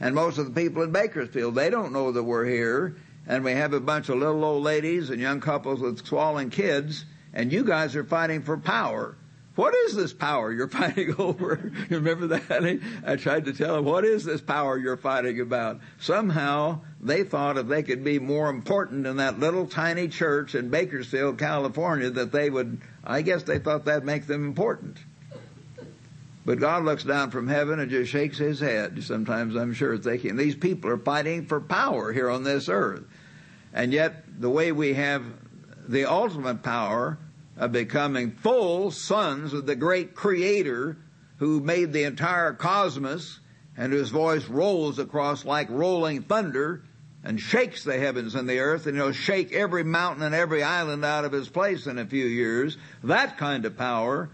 And 0.00 0.14
most 0.14 0.38
of 0.38 0.46
the 0.46 0.60
people 0.60 0.82
in 0.82 0.92
Bakersfield, 0.92 1.54
they 1.54 1.70
don't 1.70 1.92
know 1.92 2.12
that 2.12 2.22
we're 2.22 2.44
here. 2.44 2.96
And 3.26 3.44
we 3.44 3.52
have 3.52 3.72
a 3.72 3.80
bunch 3.80 4.08
of 4.08 4.18
little 4.18 4.44
old 4.44 4.62
ladies 4.62 5.10
and 5.10 5.20
young 5.20 5.40
couples 5.40 5.80
with 5.80 6.06
swallowing 6.06 6.50
kids, 6.50 7.04
and 7.32 7.52
you 7.52 7.64
guys 7.64 7.96
are 7.96 8.04
fighting 8.04 8.42
for 8.42 8.56
power. 8.56 9.16
What 9.56 9.74
is 9.74 9.96
this 9.96 10.12
power 10.12 10.52
you're 10.52 10.68
fighting 10.68 11.14
over? 11.18 11.72
remember 11.90 12.28
that? 12.28 12.80
I 13.04 13.16
tried 13.16 13.46
to 13.46 13.52
tell 13.52 13.76
him, 13.76 13.84
what 13.84 14.04
is 14.04 14.24
this 14.24 14.40
power 14.40 14.78
you're 14.78 14.96
fighting 14.96 15.40
about? 15.40 15.80
Somehow 15.98 16.80
they 17.00 17.24
thought 17.24 17.58
if 17.58 17.66
they 17.66 17.82
could 17.82 18.04
be 18.04 18.18
more 18.18 18.50
important 18.50 19.06
in 19.06 19.16
that 19.16 19.40
little 19.40 19.66
tiny 19.66 20.08
church 20.08 20.54
in 20.54 20.68
Bakersfield, 20.68 21.38
California, 21.38 22.10
that 22.10 22.32
they 22.32 22.50
would, 22.50 22.80
I 23.02 23.22
guess 23.22 23.42
they 23.42 23.58
thought 23.58 23.86
that'd 23.86 24.04
make 24.04 24.26
them 24.26 24.46
important. 24.46 24.98
But 26.44 26.60
God 26.60 26.84
looks 26.84 27.02
down 27.02 27.32
from 27.32 27.48
heaven 27.48 27.80
and 27.80 27.90
just 27.90 28.12
shakes 28.12 28.38
his 28.38 28.60
head. 28.60 29.02
Sometimes 29.02 29.56
I'm 29.56 29.74
sure 29.74 29.98
thinking 29.98 30.36
these 30.36 30.54
people 30.54 30.90
are 30.90 30.96
fighting 30.96 31.46
for 31.46 31.60
power 31.60 32.12
here 32.12 32.30
on 32.30 32.44
this 32.44 32.68
earth. 32.68 33.02
And 33.74 33.92
yet 33.92 34.22
the 34.40 34.48
way 34.48 34.70
we 34.70 34.94
have 34.94 35.24
the 35.88 36.04
ultimate 36.04 36.62
power 36.62 37.18
of 37.56 37.72
becoming 37.72 38.32
full 38.32 38.90
sons 38.90 39.52
of 39.52 39.66
the 39.66 39.76
great 39.76 40.14
creator 40.14 40.96
who 41.38 41.60
made 41.60 41.92
the 41.92 42.04
entire 42.04 42.52
cosmos 42.52 43.40
and 43.76 43.92
whose 43.92 44.10
voice 44.10 44.46
rolls 44.46 44.98
across 44.98 45.44
like 45.44 45.68
rolling 45.70 46.22
thunder 46.22 46.82
and 47.24 47.40
shakes 47.40 47.82
the 47.84 47.98
heavens 47.98 48.34
and 48.34 48.48
the 48.48 48.60
earth 48.60 48.86
and 48.86 48.96
he'll 48.96 49.12
shake 49.12 49.52
every 49.52 49.84
mountain 49.84 50.22
and 50.22 50.34
every 50.34 50.62
island 50.62 51.04
out 51.04 51.24
of 51.24 51.32
his 51.32 51.48
place 51.48 51.86
in 51.86 51.98
a 51.98 52.06
few 52.06 52.24
years. 52.24 52.76
That 53.02 53.36
kind 53.36 53.64
of 53.64 53.76
power. 53.76 54.30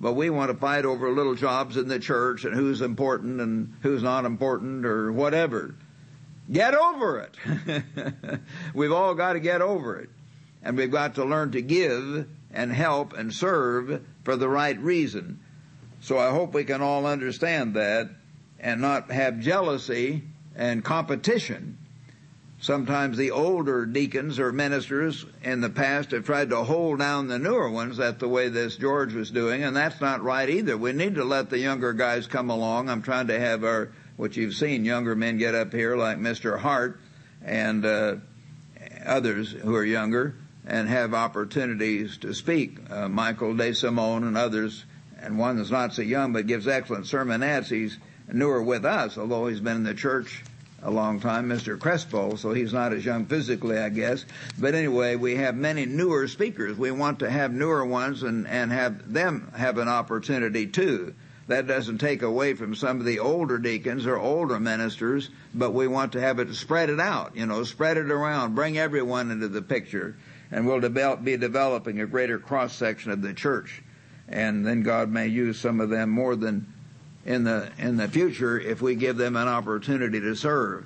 But 0.00 0.14
we 0.14 0.30
want 0.30 0.50
to 0.50 0.56
fight 0.56 0.84
over 0.84 1.10
little 1.10 1.36
jobs 1.36 1.76
in 1.76 1.86
the 1.86 2.00
church 2.00 2.44
and 2.44 2.54
who's 2.54 2.80
important 2.80 3.40
and 3.40 3.74
who's 3.82 4.02
not 4.02 4.24
important 4.24 4.84
or 4.84 5.12
whatever. 5.12 5.76
Get 6.50 6.74
over 6.74 7.20
it. 7.20 7.84
We've 8.74 8.90
all 8.90 9.14
got 9.14 9.34
to 9.34 9.40
get 9.40 9.62
over 9.62 10.00
it. 10.00 10.10
And 10.64 10.76
we've 10.76 10.92
got 10.92 11.16
to 11.16 11.24
learn 11.24 11.52
to 11.52 11.62
give 11.62 12.28
and 12.52 12.72
help 12.72 13.12
and 13.12 13.32
serve 13.32 14.02
for 14.24 14.36
the 14.36 14.48
right 14.48 14.78
reason. 14.78 15.40
So 16.00 16.18
I 16.18 16.30
hope 16.30 16.54
we 16.54 16.64
can 16.64 16.82
all 16.82 17.06
understand 17.06 17.74
that 17.74 18.10
and 18.58 18.80
not 18.80 19.10
have 19.10 19.40
jealousy 19.40 20.22
and 20.56 20.84
competition. 20.84 21.78
Sometimes 22.60 23.16
the 23.16 23.32
older 23.32 23.86
deacons 23.86 24.38
or 24.38 24.52
ministers 24.52 25.26
in 25.42 25.60
the 25.60 25.70
past 25.70 26.12
have 26.12 26.24
tried 26.24 26.50
to 26.50 26.62
hold 26.62 27.00
down 27.00 27.26
the 27.26 27.38
newer 27.38 27.68
ones. 27.68 27.96
That's 27.96 28.20
the 28.20 28.28
way 28.28 28.48
this 28.48 28.76
George 28.76 29.14
was 29.14 29.32
doing, 29.32 29.64
and 29.64 29.74
that's 29.74 30.00
not 30.00 30.22
right 30.22 30.48
either. 30.48 30.76
We 30.76 30.92
need 30.92 31.16
to 31.16 31.24
let 31.24 31.50
the 31.50 31.58
younger 31.58 31.92
guys 31.92 32.28
come 32.28 32.50
along. 32.50 32.88
I'm 32.88 33.02
trying 33.02 33.26
to 33.28 33.40
have 33.40 33.64
our, 33.64 33.90
what 34.16 34.36
you've 34.36 34.54
seen, 34.54 34.84
younger 34.84 35.16
men 35.16 35.38
get 35.38 35.56
up 35.56 35.72
here 35.72 35.96
like 35.96 36.18
Mr. 36.18 36.56
Hart 36.56 37.00
and 37.44 37.84
uh, 37.84 38.16
others 39.04 39.50
who 39.50 39.74
are 39.74 39.84
younger 39.84 40.36
and 40.66 40.88
have 40.88 41.14
opportunities 41.14 42.18
to 42.18 42.34
speak. 42.34 42.78
Uh, 42.90 43.08
Michael 43.08 43.54
DeSimone 43.54 44.26
and 44.26 44.36
others, 44.36 44.84
and 45.20 45.38
one 45.38 45.56
that's 45.56 45.70
not 45.70 45.94
so 45.94 46.02
young 46.02 46.32
but 46.32 46.46
gives 46.46 46.68
excellent 46.68 47.06
sermonettes. 47.06 47.68
He's 47.68 47.98
newer 48.32 48.62
with 48.62 48.84
us, 48.84 49.18
although 49.18 49.46
he's 49.46 49.60
been 49.60 49.76
in 49.76 49.82
the 49.84 49.94
church 49.94 50.42
a 50.84 50.90
long 50.90 51.20
time, 51.20 51.48
Mr. 51.48 51.78
Crespo, 51.78 52.34
so 52.34 52.52
he's 52.52 52.72
not 52.72 52.92
as 52.92 53.04
young 53.04 53.26
physically, 53.26 53.78
I 53.78 53.88
guess. 53.88 54.24
But 54.58 54.74
anyway, 54.74 55.14
we 55.14 55.36
have 55.36 55.54
many 55.54 55.86
newer 55.86 56.26
speakers. 56.26 56.76
We 56.76 56.90
want 56.90 57.20
to 57.20 57.30
have 57.30 57.52
newer 57.52 57.84
ones 57.86 58.24
and, 58.24 58.48
and 58.48 58.72
have 58.72 59.12
them 59.12 59.52
have 59.56 59.78
an 59.78 59.88
opportunity 59.88 60.66
too. 60.66 61.14
That 61.48 61.66
doesn't 61.66 61.98
take 61.98 62.22
away 62.22 62.54
from 62.54 62.74
some 62.74 62.98
of 62.98 63.04
the 63.04 63.18
older 63.18 63.58
deacons 63.58 64.06
or 64.06 64.16
older 64.16 64.58
ministers, 64.58 65.28
but 65.54 65.72
we 65.72 65.86
want 65.86 66.12
to 66.12 66.20
have 66.20 66.38
it 66.38 66.52
spread 66.54 66.88
it 66.88 67.00
out, 67.00 67.36
you 67.36 67.46
know, 67.46 67.64
spread 67.64 67.96
it 67.96 68.10
around, 68.10 68.54
bring 68.54 68.78
everyone 68.78 69.30
into 69.30 69.48
the 69.48 69.62
picture 69.62 70.16
and 70.52 70.66
we'll 70.66 70.80
develop, 70.80 71.24
be 71.24 71.36
developing 71.36 72.00
a 72.00 72.06
greater 72.06 72.38
cross 72.38 72.74
section 72.74 73.10
of 73.10 73.22
the 73.22 73.32
church. 73.32 73.82
And 74.28 74.64
then 74.64 74.82
God 74.82 75.10
may 75.10 75.26
use 75.26 75.58
some 75.58 75.80
of 75.80 75.88
them 75.88 76.10
more 76.10 76.36
than 76.36 76.72
in 77.24 77.44
the 77.44 77.70
in 77.78 77.96
the 77.96 78.08
future 78.08 78.58
if 78.58 78.82
we 78.82 78.94
give 78.94 79.16
them 79.16 79.36
an 79.36 79.48
opportunity 79.48 80.20
to 80.20 80.34
serve. 80.34 80.84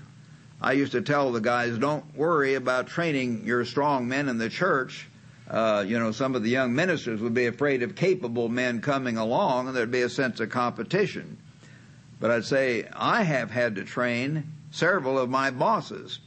I 0.61 0.73
used 0.73 0.93
to 0.93 1.03
tell 1.03 1.33
the 1.33 1.41
guys, 1.41 1.77
don't 1.77 2.17
worry 2.17 2.55
about 2.55 2.87
training 2.87 3.45
your 3.45 3.65
strong 3.65 4.09
men 4.09 4.29
in 4.29 4.39
the 4.39 4.49
church. 4.49 5.07
Uh, 5.49 5.85
you 5.87 5.99
know, 5.99 6.13
some 6.13 6.35
of 6.35 6.43
the 6.43 6.51
young 6.51 6.75
ministers 6.75 7.21
would 7.21 7.35
be 7.35 7.47
afraid 7.47 7.83
of 7.83 7.95
capable 7.95 8.49
men 8.49 8.81
coming 8.81 9.17
along, 9.17 9.69
and 9.69 9.77
there'd 9.77 9.91
be 9.91 10.03
a 10.03 10.09
sense 10.09 10.41
of 10.41 10.51
competition. 10.51 11.37
But 12.19 12.31
I'd 12.31 12.45
say 12.45 12.89
I 12.93 13.23
have 13.23 13.51
had 13.51 13.77
to 13.77 13.85
train 13.85 14.53
several 14.71 15.19
of 15.19 15.29
my 15.29 15.51
bosses. 15.51 16.19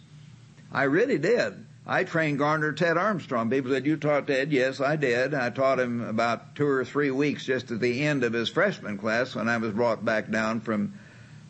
I 0.72 0.84
really 0.84 1.18
did. 1.18 1.66
I 1.92 2.04
trained 2.04 2.38
Garner 2.38 2.72
Ted 2.72 2.98
Armstrong. 2.98 3.50
People 3.50 3.72
said, 3.72 3.88
You 3.88 3.98
taught 3.98 4.28
Ted? 4.28 4.52
Yes, 4.52 4.80
I 4.80 4.96
did. 4.96 5.34
I 5.34 5.50
taught 5.50 5.80
him 5.80 6.02
about 6.02 6.54
two 6.54 6.68
or 6.68 6.86
three 6.86 7.10
weeks 7.10 7.46
just 7.46 7.72
at 7.72 7.80
the 7.80 8.04
end 8.04 8.24
of 8.24 8.32
his 8.32 8.48
freshman 8.48 9.00
class 9.00 9.34
when 9.34 9.50
I 9.50 9.58
was 9.58 9.74
brought 9.74 10.06
back 10.06 10.30
down 10.30 10.62
from, 10.62 10.94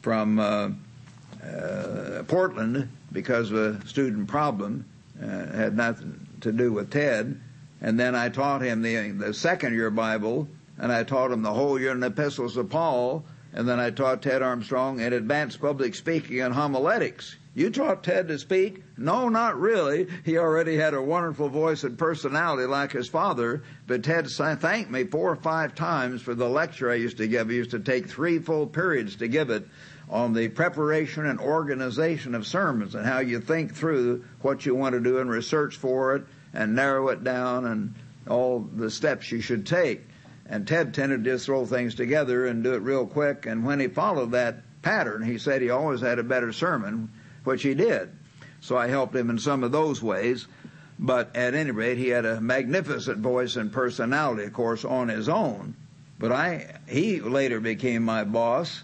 from 0.02 0.40
uh, 0.40 0.70
uh, 1.46 2.24
Portland 2.26 2.88
because 3.12 3.52
of 3.52 3.58
a 3.58 3.86
student 3.86 4.30
problem. 4.30 4.86
Uh, 5.22 5.28
had 5.28 5.76
nothing 5.76 6.26
to 6.40 6.54
do 6.54 6.72
with 6.72 6.90
Ted. 6.90 7.42
And 7.82 8.00
then 8.00 8.16
I 8.16 8.30
taught 8.30 8.62
him 8.62 8.82
the, 8.82 9.12
the 9.12 9.34
second 9.34 9.74
year 9.74 9.90
Bible, 9.90 10.48
and 10.78 10.90
I 10.90 11.04
taught 11.04 11.32
him 11.32 11.42
the 11.42 11.52
whole 11.52 11.78
year 11.78 11.92
in 11.92 12.00
the 12.00 12.08
epistles 12.08 12.56
of 12.56 12.70
Paul, 12.70 13.26
and 13.52 13.68
then 13.68 13.82
I 13.82 13.90
taught 13.90 14.22
Ted 14.22 14.42
Armstrong 14.42 15.02
in 15.02 15.12
advanced 15.12 15.60
public 15.60 15.96
speaking 15.96 16.40
and 16.40 16.54
homiletics. 16.54 17.36
You 17.56 17.72
taught 17.72 18.04
Ted 18.04 18.28
to 18.28 18.38
speak? 18.38 18.84
No, 18.96 19.28
not 19.28 19.60
really. 19.60 20.08
He 20.24 20.38
already 20.38 20.78
had 20.78 20.94
a 20.94 21.02
wonderful 21.02 21.50
voice 21.50 21.84
and 21.84 21.98
personality 21.98 22.68
like 22.68 22.92
his 22.92 23.10
father, 23.10 23.64
but 23.88 24.04
Ted 24.04 24.30
thanked 24.30 24.92
me 24.92 25.06
four 25.06 25.32
or 25.32 25.36
five 25.36 25.74
times 25.74 26.22
for 26.22 26.36
the 26.36 26.48
lecture 26.48 26.92
I 26.92 26.96
used 26.96 27.18
to 27.18 27.28
give. 27.28 27.50
He 27.50 27.56
used 27.56 27.72
to 27.72 27.80
take 27.80 28.08
three 28.08 28.38
full 28.38 28.68
periods 28.68 29.16
to 29.18 29.28
give 29.28 29.50
it 29.50 29.68
on 30.10 30.34
the 30.34 30.48
preparation 30.50 31.26
and 31.26 31.40
organization 31.40 32.36
of 32.36 32.46
sermons 32.46 32.94
and 32.94 33.06
how 33.06 33.20
you 33.20 33.40
think 33.40 33.74
through 33.74 34.24
what 34.42 34.66
you 34.66 34.76
want 34.76 34.94
to 34.94 35.02
do 35.02 35.18
and 35.18 35.30
research 35.30 35.76
for 35.76 36.16
it 36.16 36.24
and 36.54 36.76
narrow 36.76 37.08
it 37.10 37.24
down 37.24 37.66
and 37.66 37.96
all 38.28 38.60
the 38.60 38.92
steps 38.92 39.32
you 39.32 39.42
should 39.42 39.66
take. 39.66 40.08
And 40.46 40.68
Ted 40.68 40.94
tended 40.94 41.24
to 41.24 41.32
just 41.32 41.48
throw 41.48 41.66
things 41.66 41.96
together 41.96 42.46
and 42.46 42.64
do 42.64 42.74
it 42.74 42.84
real 42.84 43.08
quick. 43.08 43.48
And 43.48 43.66
when 43.66 43.80
he 43.80 43.88
followed 43.88 44.32
that 44.32 44.82
pattern, 44.84 45.24
he 45.24 45.40
said 45.40 45.62
he 45.64 45.72
always 45.72 46.02
had 46.02 46.20
a 46.20 46.24
better 46.24 46.54
sermon 46.54 47.10
which 47.44 47.64
he 47.64 47.74
did. 47.74 48.10
So 48.62 48.78
I 48.78 48.88
helped 48.88 49.16
him 49.16 49.30
in 49.30 49.40
some 49.40 49.64
of 49.64 49.72
those 49.72 50.02
ways. 50.02 50.48
But 51.02 51.34
at 51.36 51.54
any 51.54 51.72
rate, 51.72 51.98
he 51.98 52.10
had 52.10 52.26
a 52.26 52.42
magnificent 52.42 53.20
voice 53.20 53.56
and 53.56 53.72
personality, 53.72 54.44
of 54.44 54.54
course, 54.54 54.84
on 54.84 55.08
his 55.08 55.30
own. 55.30 55.76
But 56.20 56.34
I, 56.34 56.76
he 56.90 57.22
later 57.22 57.62
became 57.62 58.04
my 58.04 58.26
boss, 58.26 58.84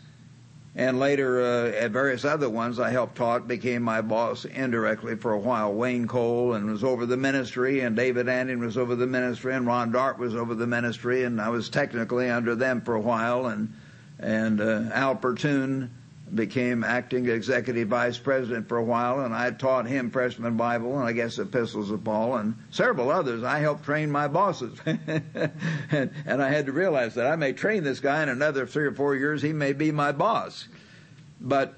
and 0.74 0.98
later 0.98 1.42
uh, 1.42 1.72
at 1.72 1.92
various 1.92 2.24
other 2.24 2.50
ones 2.50 2.80
I 2.80 2.92
helped 2.92 3.18
taught 3.18 3.50
became 3.50 3.82
my 3.82 4.00
boss 4.00 4.46
indirectly 4.46 5.18
for 5.18 5.34
a 5.34 5.40
while. 5.40 5.74
Wayne 5.74 6.08
Cole 6.08 6.54
and 6.54 6.72
was 6.72 6.86
over 6.86 7.06
the 7.06 7.18
ministry, 7.18 7.82
and 7.82 7.98
David 7.98 8.28
Antion 8.28 8.62
was 8.62 8.78
over 8.78 8.96
the 8.96 9.08
ministry, 9.08 9.54
and 9.54 9.68
Ron 9.68 9.92
Dart 9.92 10.18
was 10.18 10.34
over 10.34 10.56
the 10.56 10.68
ministry, 10.68 11.26
and 11.26 11.42
I 11.42 11.50
was 11.50 11.68
technically 11.68 12.30
under 12.30 12.56
them 12.56 12.80
for 12.80 12.96
a 12.96 13.02
while, 13.02 13.48
and 13.48 13.74
and 14.18 14.62
uh, 14.62 14.84
Al 14.94 15.16
Portune 15.16 15.92
became 16.34 16.84
acting 16.84 17.30
executive 17.30 17.88
vice 17.88 18.18
president 18.18 18.68
for 18.68 18.78
a 18.78 18.84
while, 18.84 19.22
and 19.22 19.34
I 19.34 19.52
taught 19.52 19.86
him 19.86 20.10
freshman 20.10 20.58
Bible 20.58 20.98
and 20.98 21.08
I 21.08 21.12
guess 21.12 21.38
epistles 21.38 21.92
of 21.92 22.04
Paul 22.04 22.38
and 22.38 22.56
several 22.72 23.12
others. 23.12 23.44
I 23.44 23.60
helped 23.60 23.84
train 23.86 24.12
my 24.12 24.28
bosses, 24.28 24.80
and, 24.86 26.12
and 26.26 26.42
I 26.42 26.50
had 26.50 26.66
to 26.66 26.72
realize 26.72 27.16
that 27.16 27.28
I 27.28 27.36
may 27.36 27.54
train 27.54 27.84
this 27.84 28.00
guy 28.00 28.24
in 28.24 28.30
another 28.30 28.66
three 28.66 28.86
or 28.86 28.94
four 28.94 29.16
years. 29.16 29.42
He 29.42 29.54
may 29.54 29.74
be 29.74 29.92
my 29.92 30.12
boss, 30.12 30.68
but 31.40 31.76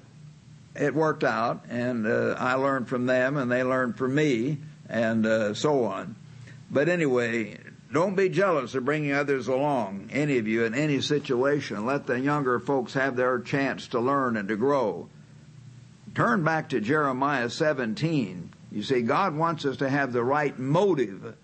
it 0.74 0.94
worked 0.94 1.24
out, 1.24 1.64
and 1.68 2.06
uh, 2.06 2.36
I 2.38 2.54
learned 2.54 2.88
from 2.88 3.06
them, 3.06 3.36
and 3.36 3.50
they 3.50 3.62
learned 3.62 3.98
from 3.98 4.14
me, 4.14 4.58
and 4.88 5.26
uh, 5.26 5.54
so 5.54 5.84
on. 5.84 6.16
But 6.70 6.88
anyway, 6.88 7.58
don't 7.90 8.16
be 8.16 8.28
jealous 8.28 8.74
of 8.74 8.84
bringing 8.84 9.12
others 9.12 9.48
along, 9.48 10.10
any 10.12 10.38
of 10.38 10.46
you, 10.46 10.64
in 10.64 10.74
any 10.74 11.00
situation. 11.00 11.86
Let 11.86 12.06
the 12.06 12.20
younger 12.20 12.60
folks 12.60 12.94
have 12.94 13.16
their 13.16 13.38
chance 13.40 13.88
to 13.88 14.00
learn 14.00 14.36
and 14.36 14.48
to 14.48 14.56
grow. 14.56 15.08
Turn 16.14 16.44
back 16.44 16.70
to 16.70 16.80
Jeremiah 16.80 17.48
17. 17.48 18.50
You 18.72 18.82
see, 18.82 19.02
God 19.02 19.36
wants 19.36 19.64
us 19.64 19.78
to 19.78 19.88
have 19.88 20.12
the 20.12 20.24
right 20.24 20.58
motive 20.58 21.34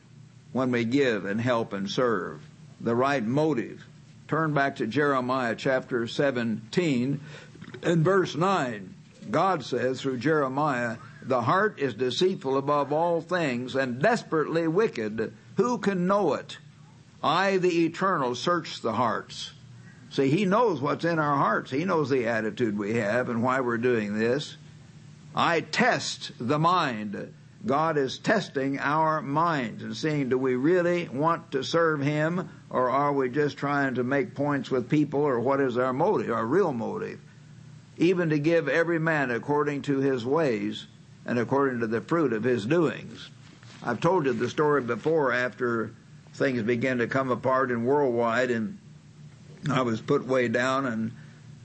when 0.53 0.71
we 0.71 0.85
give 0.85 1.25
and 1.25 1.41
help 1.41 1.73
and 1.73 1.89
serve. 1.89 2.43
The 2.81 2.95
right 2.95 3.25
motive. 3.25 3.83
Turn 4.29 4.53
back 4.53 4.77
to 4.77 4.87
Jeremiah 4.87 5.55
chapter 5.55 6.07
17 6.07 7.21
and 7.83 8.05
verse 8.05 8.35
9. 8.35 8.95
God 9.31 9.65
says 9.65 10.01
through 10.01 10.19
Jeremiah, 10.19 10.97
the 11.23 11.41
heart 11.41 11.79
is 11.79 11.95
deceitful 11.95 12.59
above 12.59 12.93
all 12.93 13.23
things 13.23 13.75
and 13.75 14.01
desperately 14.01 14.69
wicked. 14.69 15.33
Who 15.57 15.79
can 15.79 16.07
know 16.07 16.35
it? 16.35 16.59
I, 17.23 17.57
the 17.57 17.85
eternal, 17.87 18.35
search 18.35 18.83
the 18.83 18.93
hearts. 18.93 19.53
See, 20.11 20.29
He 20.29 20.45
knows 20.45 20.81
what's 20.81 21.05
in 21.05 21.19
our 21.19 21.37
hearts. 21.37 21.71
He 21.71 21.85
knows 21.85 22.11
the 22.11 22.27
attitude 22.27 22.79
we 22.79 22.95
have 22.95 23.29
and 23.29 23.43
why 23.43 23.61
we're 23.61 23.79
doing 23.79 24.19
this. 24.19 24.57
I 25.35 25.61
test 25.61 26.33
the 26.39 26.59
mind. 26.59 27.33
God 27.67 27.97
is 27.97 28.19
testing 28.19 28.79
our 28.79 29.23
minds 29.23 29.83
and 29.83 29.97
seeing 29.97 30.29
do 30.29 30.37
we 30.37 30.55
really 30.55 31.09
want 31.09 31.53
to 31.53 31.65
serve 31.65 32.03
Him 32.03 32.51
or 32.69 32.91
are 32.91 33.13
we 33.13 33.31
just 33.31 33.57
trying 33.57 33.95
to 33.95 34.05
make 34.05 34.35
points 34.35 34.71
with 34.71 34.91
people 34.91 35.21
or 35.21 35.41
what 35.41 35.61
is 35.61 35.79
our 35.79 35.93
motive, 35.93 36.31
our 36.31 36.47
real 36.47 36.73
motive? 36.73 37.19
Even 37.97 38.31
to 38.31 38.39
give 38.39 38.69
every 38.69 38.99
man 38.99 39.31
according 39.31 39.83
to 39.83 39.99
his 39.99 40.27
ways 40.27 40.87
and 41.25 41.39
according 41.39 41.81
to 41.81 41.87
the 41.87 42.01
fruit 42.01 42.33
of 42.33 42.45
his 42.45 42.67
doings. 42.67 43.31
I've 43.87 44.01
told 44.01 44.25
you 44.25 44.33
the 44.33 44.49
story 44.49 44.81
before 44.81 45.33
after 45.33 45.93
things 46.33 46.63
began 46.63 46.99
to 46.99 47.07
come 47.07 47.31
apart 47.31 47.71
in 47.71 47.85
worldwide 47.85 48.51
and 48.51 48.79
I 49.71 49.83
was 49.83 50.01
put 50.01 50.27
way 50.27 50.49
down 50.49 50.87
and 50.87 51.13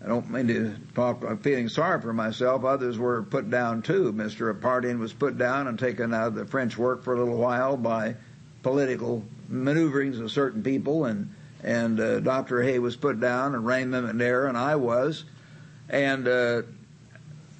I 0.03 0.07
don't 0.07 0.29
mean 0.29 0.47
to 0.47 0.75
talk, 0.95 1.23
I'm 1.25 1.37
feeling 1.39 1.69
sorry 1.69 2.01
for 2.01 2.13
myself. 2.13 2.63
Others 2.63 2.97
were 2.97 3.23
put 3.23 3.49
down 3.49 3.81
too. 3.81 4.13
Mr. 4.13 4.53
Apartian 4.53 4.99
was 4.99 5.13
put 5.13 5.37
down 5.37 5.67
and 5.67 5.79
taken 5.79 6.13
out 6.13 6.27
of 6.27 6.35
the 6.35 6.45
French 6.45 6.77
work 6.77 7.03
for 7.03 7.15
a 7.15 7.19
little 7.19 7.37
while 7.37 7.77
by 7.77 8.15
political 8.63 9.23
maneuverings 9.49 10.19
of 10.19 10.31
certain 10.31 10.63
people, 10.63 11.05
and 11.05 11.33
and 11.61 11.99
uh, 11.99 12.21
Dr. 12.21 12.63
Hoeh 12.63 12.79
was 12.79 12.95
put 12.95 13.19
down, 13.19 13.55
and 13.55 13.65
Raymond 13.65 14.07
McNair, 14.07 14.47
and 14.47 14.57
I 14.57 14.77
was, 14.77 15.25
and 15.89 16.27
uh, 16.27 16.61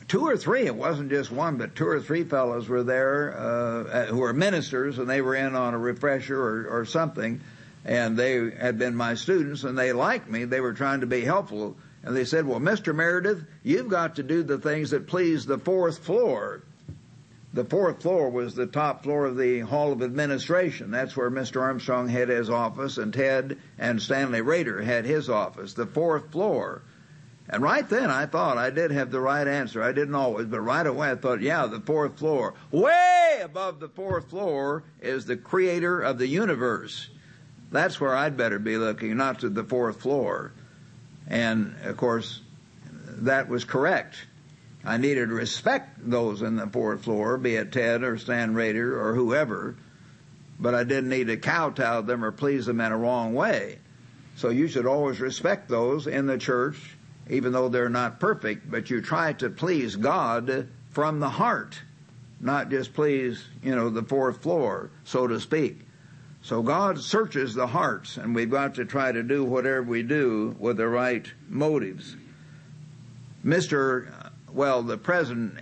two 0.10 0.28
or 0.28 0.36
three. 0.36 0.66
It 0.66 0.76
wasn't 0.76 1.10
just 1.10 1.32
one, 1.32 1.56
but 1.56 1.76
two 1.76 1.88
or 1.88 2.02
three 2.02 2.26
fellows 2.26 2.68
were 2.68 2.84
there 2.84 3.34
uh, 3.38 4.06
who 4.08 4.18
were 4.18 4.34
ministers, 4.34 5.00
and 5.00 5.10
they 5.10 5.22
were 5.22 5.36
in 5.36 5.56
on 5.56 5.74
a 5.74 5.78
refresher 5.78 6.38
or, 6.38 6.68
or 6.68 6.86
something, 6.86 7.40
and 7.86 8.18
they 8.18 8.52
had 8.52 8.78
been 8.78 8.96
my 8.96 9.14
students, 9.14 9.64
and 9.64 9.78
they 9.78 9.94
liked 9.94 10.30
me. 10.30 10.44
They 10.44 10.60
were 10.60 10.74
trying 10.74 11.00
to 11.00 11.08
be 11.08 11.22
helpful 11.22 11.78
and 12.04 12.16
they 12.16 12.26
said, 12.26 12.46
Well, 12.46 12.60
Mr. 12.60 12.96
Meredith, 12.96 13.44
you've 13.64 13.90
got 13.90 14.16
to 14.16 14.24
do 14.24 14.44
the 14.44 14.58
things 14.58 14.92
that 14.92 15.08
please 15.08 15.46
the 15.46 15.58
fourth 15.58 16.00
floor. 16.00 16.64
The 17.52 17.66
fourth 17.66 18.04
floor 18.04 18.30
was 18.30 18.54
the 18.54 18.68
top 18.68 19.04
floor 19.04 19.26
of 19.26 19.36
the 19.36 19.62
Hall 19.62 19.92
of 19.92 20.04
Administration. 20.04 20.92
That's 20.92 21.18
where 21.18 21.32
Mr. 21.32 21.62
Armstrong 21.62 22.08
had 22.08 22.30
his 22.30 22.50
office, 22.50 22.98
and 22.98 23.14
Ted 23.14 23.58
and 23.78 24.02
Stanley 24.02 24.42
Rader 24.42 24.82
had 24.82 25.06
his 25.06 25.30
office, 25.30 25.74
the 25.74 25.88
fourth 25.88 26.32
floor. 26.32 26.84
And 27.50 27.64
right 27.64 27.88
then 27.90 28.12
I 28.12 28.28
thought 28.28 28.60
I 28.60 28.70
did 28.70 28.92
have 28.92 29.10
the 29.10 29.20
right 29.20 29.48
answer. 29.48 29.82
I 29.82 29.92
didn't 29.92 30.14
always, 30.14 30.46
but 30.46 30.62
right 30.62 30.86
away 30.86 31.12
I 31.12 31.16
thought, 31.16 31.42
yeah, 31.42 31.66
the 31.66 31.80
fourth 31.80 32.20
floor. 32.20 32.54
Way 32.72 33.40
above 33.44 33.80
the 33.80 33.90
fourth 33.90 34.30
floor 34.30 34.84
is 35.02 35.26
the 35.26 35.36
creator 35.36 36.00
of 36.00 36.20
the 36.20 36.28
universe. 36.28 37.10
That's 37.72 38.00
where 38.00 38.16
I'd 38.16 38.38
better 38.38 38.60
be 38.60 38.78
looking, 38.78 39.18
not 39.18 39.40
to 39.40 39.50
the 39.50 39.64
fourth 39.64 40.02
floor. 40.02 40.52
And 41.28 41.76
of 41.86 41.98
course, 41.98 42.40
that 43.22 43.50
was 43.50 43.64
correct. 43.64 44.16
I 44.86 44.98
needed 44.98 45.30
to 45.30 45.36
respect 45.36 46.10
those 46.10 46.42
in 46.42 46.56
the 46.56 46.68
fourth 46.68 47.04
floor, 47.04 47.38
be 47.38 47.56
it 47.56 47.72
Ted 47.72 48.04
or 48.04 48.18
Stan 48.18 48.54
Rader 48.54 49.00
or 49.00 49.14
whoever, 49.14 49.76
but 50.60 50.76
I 50.76 50.84
didn't 50.84 51.10
need 51.10 51.28
to 51.28 51.38
kowtow 51.38 52.02
them 52.02 52.24
or 52.24 52.32
please 52.32 52.66
them 52.66 52.80
in 52.80 52.92
a 52.92 52.98
wrong 52.98 53.34
way. 53.34 53.80
So 54.36 54.50
you 54.50 54.68
should 54.68 54.86
always 54.86 55.20
respect 55.20 55.68
those 55.68 56.08
in 56.08 56.28
the 56.28 56.38
church, 56.38 56.96
even 57.30 57.52
though 57.54 57.70
they're 57.70 57.90
not 57.90 58.20
perfect, 58.20 58.70
but 58.70 58.90
you 58.90 59.02
try 59.02 59.34
to 59.34 59.50
please 59.50 59.96
God 59.96 60.68
from 60.90 61.20
the 61.20 61.30
heart, 61.30 61.80
not 62.42 62.70
just 62.70 62.94
please, 62.94 63.46
you 63.64 63.76
know, 63.76 63.90
the 63.90 64.04
fourth 64.04 64.42
floor, 64.42 64.90
so 65.04 65.28
to 65.28 65.40
speak. 65.40 65.80
So 66.42 66.62
God 66.62 67.00
searches 67.00 67.54
the 67.54 67.68
hearts, 67.68 68.18
and 68.18 68.34
we've 68.34 68.50
got 68.50 68.76
to 68.76 68.86
try 68.86 69.12
to 69.12 69.22
do 69.22 69.44
whatever 69.44 69.84
we 69.84 70.04
do 70.04 70.56
with 70.58 70.78
the 70.78 70.88
right 70.88 71.26
motives. 71.48 72.16
Mr. 73.46 74.32
Well, 74.52 74.82
the 74.82 74.98
present 74.98 75.58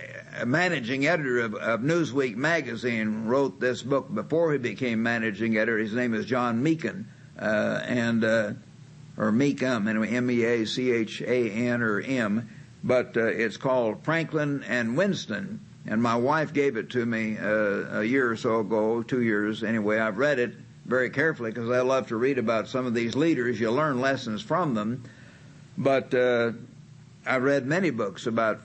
managing 0.46 1.06
editor 1.06 1.40
of, 1.40 1.54
of, 1.54 1.80
Newsweek 1.80 2.36
magazine 2.36 3.26
wrote 3.26 3.60
this 3.60 3.82
book 3.82 4.12
before 4.12 4.52
he 4.52 4.58
became 4.58 5.02
managing 5.02 5.56
editor. 5.56 5.78
His 5.78 5.92
name 5.92 6.14
is 6.14 6.24
John 6.26 6.62
Meachan, 6.62 7.04
uh, 7.38 7.82
and 7.84 8.24
uh, 8.24 8.52
or 9.18 9.32
Meachan, 9.32 9.88
anyway, 9.88 10.08
M-E-A-C-H-A-N 10.10 11.82
or 11.82 12.00
M, 12.00 12.48
but 12.84 13.16
uh, 13.16 13.26
it's 13.26 13.56
called 13.56 14.04
Franklin 14.04 14.64
and 14.66 14.96
Winston. 14.96 15.60
And 15.86 16.02
my 16.02 16.16
wife 16.16 16.52
gave 16.52 16.76
it 16.76 16.90
to 16.90 17.04
me 17.04 17.36
uh, 17.36 18.00
a 18.00 18.04
year 18.04 18.30
or 18.30 18.36
so 18.36 18.60
ago, 18.60 19.02
two 19.02 19.22
years 19.22 19.64
anyway. 19.64 19.98
I've 19.98 20.18
read 20.18 20.38
it 20.38 20.54
very 20.84 21.10
carefully 21.10 21.50
because 21.50 21.70
I 21.70 21.80
love 21.80 22.08
to 22.08 22.16
read 22.16 22.38
about 22.38 22.68
some 22.68 22.86
of 22.86 22.94
these 22.94 23.16
leaders. 23.16 23.58
You 23.58 23.72
learn 23.72 24.00
lessons 24.00 24.40
from 24.40 24.74
them. 24.74 25.02
But 25.76 26.14
uh, 26.14 26.52
I 27.26 27.36
read 27.36 27.66
many 27.66 27.90
books 27.90 28.26
about 28.26 28.60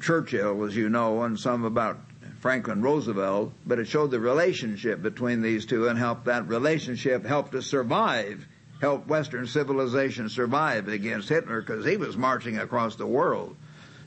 Churchill, 0.00 0.64
as 0.64 0.74
you 0.74 0.88
know, 0.88 1.22
and 1.22 1.38
some 1.38 1.64
about 1.64 1.98
Franklin 2.40 2.82
Roosevelt, 2.82 3.52
but 3.64 3.78
it 3.78 3.86
showed 3.86 4.10
the 4.10 4.20
relationship 4.20 5.00
between 5.00 5.40
these 5.40 5.64
two 5.64 5.88
and 5.88 5.98
helped 5.98 6.26
that 6.26 6.46
relationship 6.46 7.24
help 7.24 7.54
us 7.54 7.66
survive, 7.66 8.46
help 8.84 9.06
Western 9.06 9.46
civilization 9.46 10.28
survive 10.28 10.88
against 10.88 11.28
Hitler 11.28 11.60
because 11.60 11.84
he 11.84 11.96
was 11.96 12.16
marching 12.16 12.58
across 12.58 12.96
the 12.96 13.06
world 13.06 13.56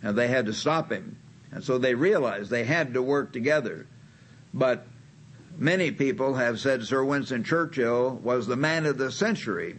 and 0.01 0.17
they 0.17 0.27
had 0.27 0.45
to 0.45 0.53
stop 0.53 0.91
him. 0.91 1.17
And 1.51 1.63
so 1.63 1.77
they 1.77 1.95
realized 1.95 2.49
they 2.49 2.63
had 2.63 2.93
to 2.93 3.01
work 3.01 3.33
together. 3.33 3.87
But 4.53 4.85
Many 5.59 5.89
people 5.89 6.35
have 6.35 6.59
said 6.59 6.83
Sir 6.83 7.03
Winston 7.03 7.43
Churchill 7.43 8.19
was 8.23 8.45
the 8.45 8.55
man 8.55 8.85
of 8.85 8.99
the 8.99 9.11
century, 9.11 9.75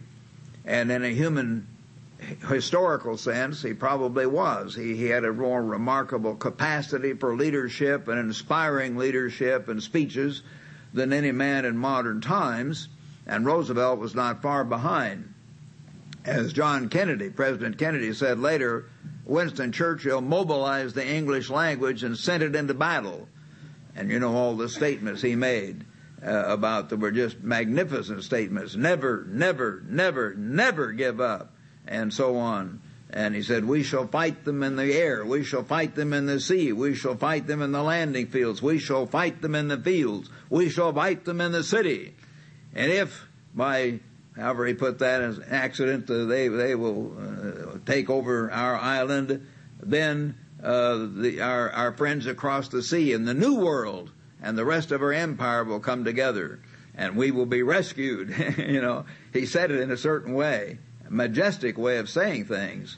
and 0.65 0.91
in 0.91 1.05
a 1.05 1.09
human 1.09 1.67
historical 2.49 3.15
sense, 3.15 3.61
he 3.61 3.73
probably 3.73 4.25
was. 4.25 4.75
He, 4.75 4.97
he 4.97 5.05
had 5.05 5.23
a 5.23 5.31
more 5.31 5.63
remarkable 5.63 6.35
capacity 6.35 7.13
for 7.13 7.33
leadership 7.33 8.09
and 8.09 8.19
inspiring 8.19 8.97
leadership 8.97 9.69
and 9.69 9.81
speeches 9.81 10.41
than 10.93 11.13
any 11.13 11.31
man 11.31 11.63
in 11.63 11.77
modern 11.77 12.19
times, 12.19 12.89
and 13.29 13.45
Roosevelt 13.45 13.99
was 13.99 14.13
not 14.13 14.41
far 14.41 14.65
behind. 14.65 15.33
As 16.25 16.51
John 16.51 16.89
Kennedy, 16.89 17.29
President 17.29 17.77
Kennedy 17.77 18.11
said 18.11 18.39
later, 18.39 18.89
Winston 19.23 19.71
Churchill 19.71 20.19
mobilized 20.19 20.95
the 20.95 21.07
English 21.07 21.49
language 21.49 22.03
and 22.03 22.17
sent 22.17 22.43
it 22.43 22.55
into 22.55 22.73
battle 22.73 23.29
and 23.99 24.09
you 24.09 24.19
know 24.19 24.33
all 24.33 24.55
the 24.55 24.69
statements 24.69 25.21
he 25.21 25.35
made 25.35 25.85
uh, 26.25 26.45
about 26.47 26.89
them 26.89 27.01
were 27.01 27.11
just 27.11 27.41
magnificent 27.41 28.23
statements. 28.23 28.75
Never, 28.75 29.25
never, 29.27 29.83
never, 29.87 30.33
never 30.35 30.91
give 30.93 31.19
up, 31.19 31.53
and 31.85 32.13
so 32.13 32.37
on. 32.37 32.81
And 33.09 33.35
he 33.35 33.41
said, 33.41 33.65
We 33.65 33.83
shall 33.83 34.07
fight 34.07 34.45
them 34.45 34.63
in 34.63 34.75
the 34.75 34.93
air. 34.93 35.25
We 35.25 35.43
shall 35.43 35.63
fight 35.63 35.95
them 35.95 36.13
in 36.13 36.27
the 36.27 36.39
sea. 36.39 36.71
We 36.71 36.95
shall 36.95 37.15
fight 37.15 37.47
them 37.47 37.61
in 37.61 37.71
the 37.71 37.83
landing 37.83 38.27
fields. 38.27 38.61
We 38.61 38.79
shall 38.79 39.05
fight 39.05 39.41
them 39.41 39.55
in 39.55 39.67
the 39.67 39.77
fields. 39.77 40.29
We 40.49 40.69
shall 40.69 40.93
fight 40.93 41.25
them 41.25 41.41
in 41.41 41.51
the 41.51 41.63
city. 41.63 42.15
And 42.75 42.91
if 42.91 43.27
by 43.53 43.99
however 44.35 44.65
he 44.65 44.73
put 44.73 44.99
that 44.99 45.21
as 45.21 45.39
accident, 45.49 46.09
uh, 46.09 46.25
they 46.25 46.47
they 46.47 46.75
will 46.75 47.11
uh, 47.17 47.77
take 47.85 48.09
over 48.09 48.51
our 48.51 48.75
island, 48.75 49.45
then 49.81 50.35
uh, 50.63 51.07
the, 51.13 51.41
our, 51.41 51.69
our 51.71 51.91
friends 51.93 52.25
across 52.25 52.67
the 52.67 52.83
sea 52.83 53.13
in 53.13 53.25
the 53.25 53.33
New 53.33 53.55
World, 53.55 54.11
and 54.41 54.57
the 54.57 54.65
rest 54.65 54.91
of 54.91 55.01
our 55.01 55.13
empire 55.13 55.63
will 55.63 55.79
come 55.79 56.03
together, 56.03 56.59
and 56.95 57.15
we 57.15 57.31
will 57.31 57.45
be 57.45 57.63
rescued. 57.63 58.35
you 58.57 58.81
know, 58.81 59.05
he 59.33 59.45
said 59.45 59.71
it 59.71 59.79
in 59.79 59.91
a 59.91 59.97
certain 59.97 60.33
way, 60.33 60.79
a 61.07 61.11
majestic 61.11 61.77
way 61.77 61.97
of 61.97 62.09
saying 62.09 62.45
things. 62.45 62.97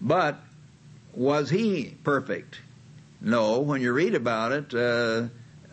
But 0.00 0.40
was 1.14 1.50
he 1.50 1.96
perfect? 2.02 2.60
No. 3.20 3.60
When 3.60 3.80
you 3.80 3.92
read 3.92 4.14
about 4.14 4.52
it, 4.52 4.74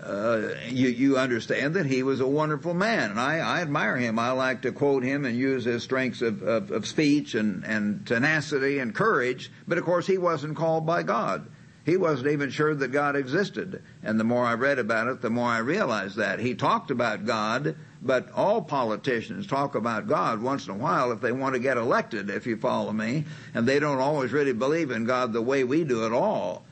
uh, 0.01 0.53
you, 0.67 0.87
you 0.89 1.17
understand 1.17 1.73
that 1.75 1.85
he 1.85 2.03
was 2.03 2.19
a 2.19 2.27
wonderful 2.27 2.73
man, 2.73 3.11
and 3.11 3.19
I, 3.19 3.39
I 3.39 3.61
admire 3.61 3.97
him. 3.97 4.17
I 4.17 4.31
like 4.31 4.61
to 4.61 4.71
quote 4.71 5.03
him 5.03 5.25
and 5.25 5.37
use 5.37 5.65
his 5.65 5.83
strengths 5.83 6.21
of, 6.21 6.41
of, 6.41 6.71
of 6.71 6.87
speech 6.87 7.35
and, 7.35 7.63
and 7.65 8.07
tenacity 8.07 8.79
and 8.79 8.95
courage, 8.95 9.51
but 9.67 9.77
of 9.77 9.83
course 9.83 10.07
he 10.07 10.17
wasn't 10.17 10.55
called 10.55 10.85
by 10.85 11.03
God. 11.03 11.49
He 11.85 11.97
wasn't 11.97 12.31
even 12.31 12.49
sure 12.51 12.75
that 12.75 12.89
God 12.89 13.15
existed. 13.15 13.81
And 14.03 14.19
the 14.19 14.23
more 14.23 14.45
I 14.45 14.53
read 14.53 14.79
about 14.79 15.07
it, 15.07 15.21
the 15.21 15.29
more 15.29 15.49
I 15.49 15.57
realized 15.57 16.17
that. 16.17 16.39
He 16.39 16.53
talked 16.53 16.91
about 16.91 17.25
God, 17.25 17.75
but 18.01 18.31
all 18.31 18.61
politicians 18.61 19.47
talk 19.47 19.75
about 19.75 20.07
God 20.07 20.41
once 20.41 20.67
in 20.67 20.73
a 20.73 20.77
while 20.77 21.11
if 21.11 21.19
they 21.19 21.31
want 21.31 21.55
to 21.55 21.59
get 21.59 21.77
elected, 21.77 22.29
if 22.29 22.45
you 22.45 22.57
follow 22.57 22.93
me, 22.93 23.25
and 23.53 23.67
they 23.67 23.79
don't 23.79 23.99
always 23.99 24.31
really 24.31 24.53
believe 24.53 24.91
in 24.91 25.05
God 25.05 25.33
the 25.33 25.41
way 25.41 25.63
we 25.63 25.83
do 25.83 26.05
at 26.05 26.11
all. 26.11 26.63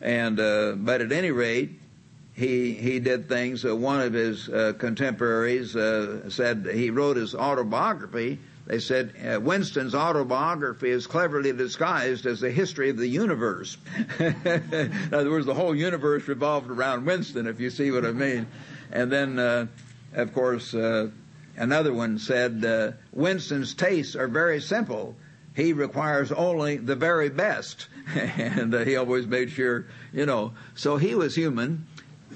And, 0.00 0.40
uh, 0.40 0.72
but 0.76 1.00
at 1.00 1.12
any 1.12 1.30
rate, 1.30 1.78
he 2.34 2.74
he 2.74 2.98
did 2.98 3.28
things. 3.28 3.64
Uh, 3.64 3.74
one 3.74 4.00
of 4.00 4.12
his 4.12 4.48
uh, 4.48 4.72
contemporaries 4.76 5.74
uh, 5.74 6.28
said 6.28 6.68
he 6.72 6.90
wrote 6.90 7.16
his 7.16 7.34
autobiography. 7.34 8.40
They 8.66 8.80
said 8.80 9.12
uh, 9.24 9.40
Winston's 9.40 9.94
autobiography 9.94 10.90
is 10.90 11.06
cleverly 11.06 11.52
disguised 11.52 12.26
as 12.26 12.40
the 12.40 12.50
history 12.50 12.90
of 12.90 12.96
the 12.96 13.06
universe. 13.06 13.76
In 14.18 15.10
other 15.12 15.30
words, 15.30 15.46
the 15.46 15.54
whole 15.54 15.74
universe 15.74 16.26
revolved 16.26 16.70
around 16.70 17.04
Winston, 17.04 17.46
if 17.46 17.60
you 17.60 17.68
see 17.68 17.90
what 17.90 18.06
I 18.06 18.12
mean. 18.12 18.46
And 18.90 19.12
then, 19.12 19.38
uh, 19.38 19.66
of 20.14 20.32
course, 20.32 20.72
uh, 20.72 21.10
another 21.58 21.92
one 21.92 22.18
said 22.18 22.96
Winston's 23.12 23.74
tastes 23.74 24.16
are 24.16 24.28
very 24.28 24.62
simple. 24.62 25.14
He 25.54 25.74
requires 25.74 26.32
only 26.32 26.78
the 26.78 26.96
very 26.96 27.28
best, 27.28 27.86
and 28.14 28.74
he 28.74 28.96
always 28.96 29.26
made 29.26 29.50
sure, 29.50 29.84
you 30.10 30.24
know. 30.24 30.52
So 30.74 30.96
he 30.96 31.14
was 31.14 31.34
human 31.34 31.86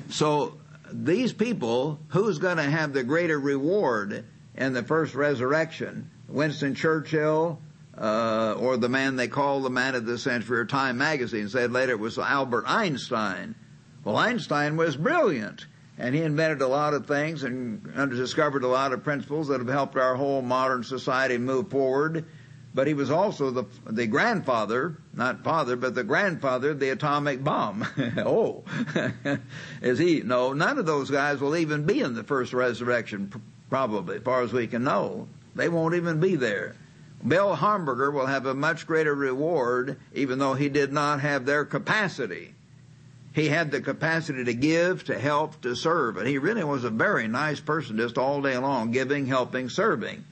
so 0.08 0.58
these 0.92 1.32
people, 1.32 1.98
who's 2.08 2.38
going 2.38 2.56
to 2.56 2.62
have 2.62 2.92
the 2.92 3.04
greater 3.04 3.38
reward 3.38 4.24
in 4.54 4.72
the 4.72 4.82
first 4.82 5.14
resurrection? 5.14 6.10
Winston 6.28 6.74
Churchill, 6.74 7.60
uh, 7.96 8.54
or 8.58 8.76
the 8.76 8.88
man 8.88 9.16
they 9.16 9.28
call 9.28 9.60
the 9.60 9.70
man 9.70 9.94
of 9.94 10.06
the 10.06 10.18
century, 10.18 10.58
or 10.58 10.64
Time 10.64 10.98
magazine 10.98 11.48
said 11.48 11.72
later 11.72 11.92
it 11.92 11.98
was 11.98 12.18
Albert 12.18 12.64
Einstein. 12.66 13.54
Well, 14.04 14.16
Einstein 14.16 14.76
was 14.76 14.96
brilliant, 14.96 15.66
and 15.98 16.14
he 16.14 16.22
invented 16.22 16.62
a 16.62 16.68
lot 16.68 16.94
of 16.94 17.06
things 17.06 17.42
and 17.42 18.10
discovered 18.10 18.62
a 18.62 18.68
lot 18.68 18.92
of 18.92 19.04
principles 19.04 19.48
that 19.48 19.58
have 19.58 19.68
helped 19.68 19.96
our 19.96 20.14
whole 20.14 20.42
modern 20.42 20.84
society 20.84 21.38
move 21.38 21.70
forward. 21.70 22.24
But 22.74 22.86
he 22.86 22.94
was 22.94 23.10
also 23.10 23.50
the 23.50 23.64
the 23.86 24.06
grandfather, 24.06 24.98
not 25.14 25.42
father, 25.42 25.74
but 25.74 25.94
the 25.94 26.04
grandfather 26.04 26.70
of 26.70 26.80
the 26.80 26.90
atomic 26.90 27.42
bomb. 27.42 27.86
oh, 28.18 28.64
is 29.82 29.98
he? 29.98 30.20
No, 30.20 30.52
none 30.52 30.78
of 30.78 30.86
those 30.86 31.10
guys 31.10 31.40
will 31.40 31.56
even 31.56 31.84
be 31.84 32.00
in 32.00 32.14
the 32.14 32.24
first 32.24 32.52
resurrection, 32.52 33.32
probably, 33.70 34.16
as 34.16 34.22
far 34.22 34.42
as 34.42 34.52
we 34.52 34.66
can 34.66 34.84
know. 34.84 35.28
They 35.54 35.68
won't 35.68 35.94
even 35.94 36.20
be 36.20 36.36
there. 36.36 36.76
Bill 37.26 37.56
Hamburger 37.56 38.12
will 38.12 38.26
have 38.26 38.46
a 38.46 38.54
much 38.54 38.86
greater 38.86 39.14
reward, 39.14 39.98
even 40.14 40.38
though 40.38 40.54
he 40.54 40.68
did 40.68 40.92
not 40.92 41.20
have 41.20 41.46
their 41.46 41.64
capacity. 41.64 42.54
He 43.32 43.48
had 43.48 43.70
the 43.70 43.80
capacity 43.80 44.44
to 44.44 44.54
give, 44.54 45.04
to 45.04 45.18
help, 45.18 45.60
to 45.62 45.74
serve, 45.74 46.16
and 46.16 46.28
he 46.28 46.38
really 46.38 46.64
was 46.64 46.84
a 46.84 46.90
very 46.90 47.28
nice 47.28 47.60
person 47.60 47.96
just 47.96 48.18
all 48.18 48.40
day 48.40 48.56
long, 48.56 48.90
giving, 48.90 49.26
helping, 49.26 49.68
serving. 49.68 50.24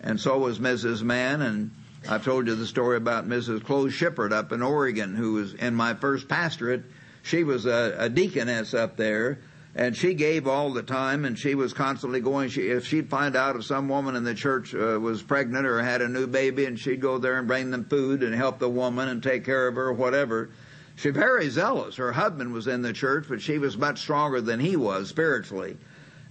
And 0.00 0.20
so 0.20 0.38
was 0.38 0.58
Mrs. 0.58 1.02
Mann, 1.02 1.42
and 1.42 1.70
I've 2.08 2.24
told 2.24 2.46
you 2.46 2.54
the 2.54 2.66
story 2.66 2.96
about 2.96 3.28
Mrs. 3.28 3.64
Chloe 3.64 3.90
Shippert 3.90 4.32
up 4.32 4.52
in 4.52 4.62
Oregon, 4.62 5.14
who 5.14 5.34
was 5.34 5.54
in 5.54 5.74
my 5.74 5.94
first 5.94 6.28
pastorate. 6.28 6.84
She 7.22 7.42
was 7.42 7.66
a, 7.66 7.96
a 7.98 8.08
deaconess 8.08 8.74
up 8.74 8.96
there, 8.96 9.38
and 9.76 9.94
she 9.94 10.14
gave 10.14 10.48
all 10.48 10.72
the 10.72 10.82
time 10.82 11.26
and 11.26 11.38
she 11.38 11.54
was 11.54 11.74
constantly 11.74 12.20
going 12.20 12.48
she 12.48 12.62
if 12.62 12.86
she'd 12.86 13.10
find 13.10 13.36
out 13.36 13.56
if 13.56 13.64
some 13.64 13.88
woman 13.88 14.16
in 14.16 14.24
the 14.24 14.34
church 14.34 14.74
uh, 14.74 14.98
was 14.98 15.22
pregnant 15.22 15.66
or 15.66 15.82
had 15.82 16.00
a 16.00 16.08
new 16.08 16.26
baby 16.26 16.64
and 16.64 16.80
she'd 16.80 17.00
go 17.00 17.18
there 17.18 17.38
and 17.38 17.46
bring 17.46 17.70
them 17.70 17.84
food 17.84 18.22
and 18.22 18.34
help 18.34 18.58
the 18.58 18.68
woman 18.68 19.08
and 19.08 19.22
take 19.22 19.44
care 19.44 19.68
of 19.68 19.74
her 19.74 19.88
or 19.88 19.92
whatever 19.92 20.50
she 20.96 21.10
very 21.10 21.50
zealous 21.50 21.96
her 21.96 22.10
husband 22.10 22.52
was 22.52 22.66
in 22.66 22.80
the 22.80 22.92
church 22.92 23.26
but 23.28 23.40
she 23.40 23.58
was 23.58 23.76
much 23.76 24.00
stronger 24.00 24.40
than 24.40 24.58
he 24.58 24.76
was 24.76 25.10
spiritually 25.10 25.76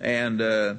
and 0.02 0.42
uh 0.42 0.74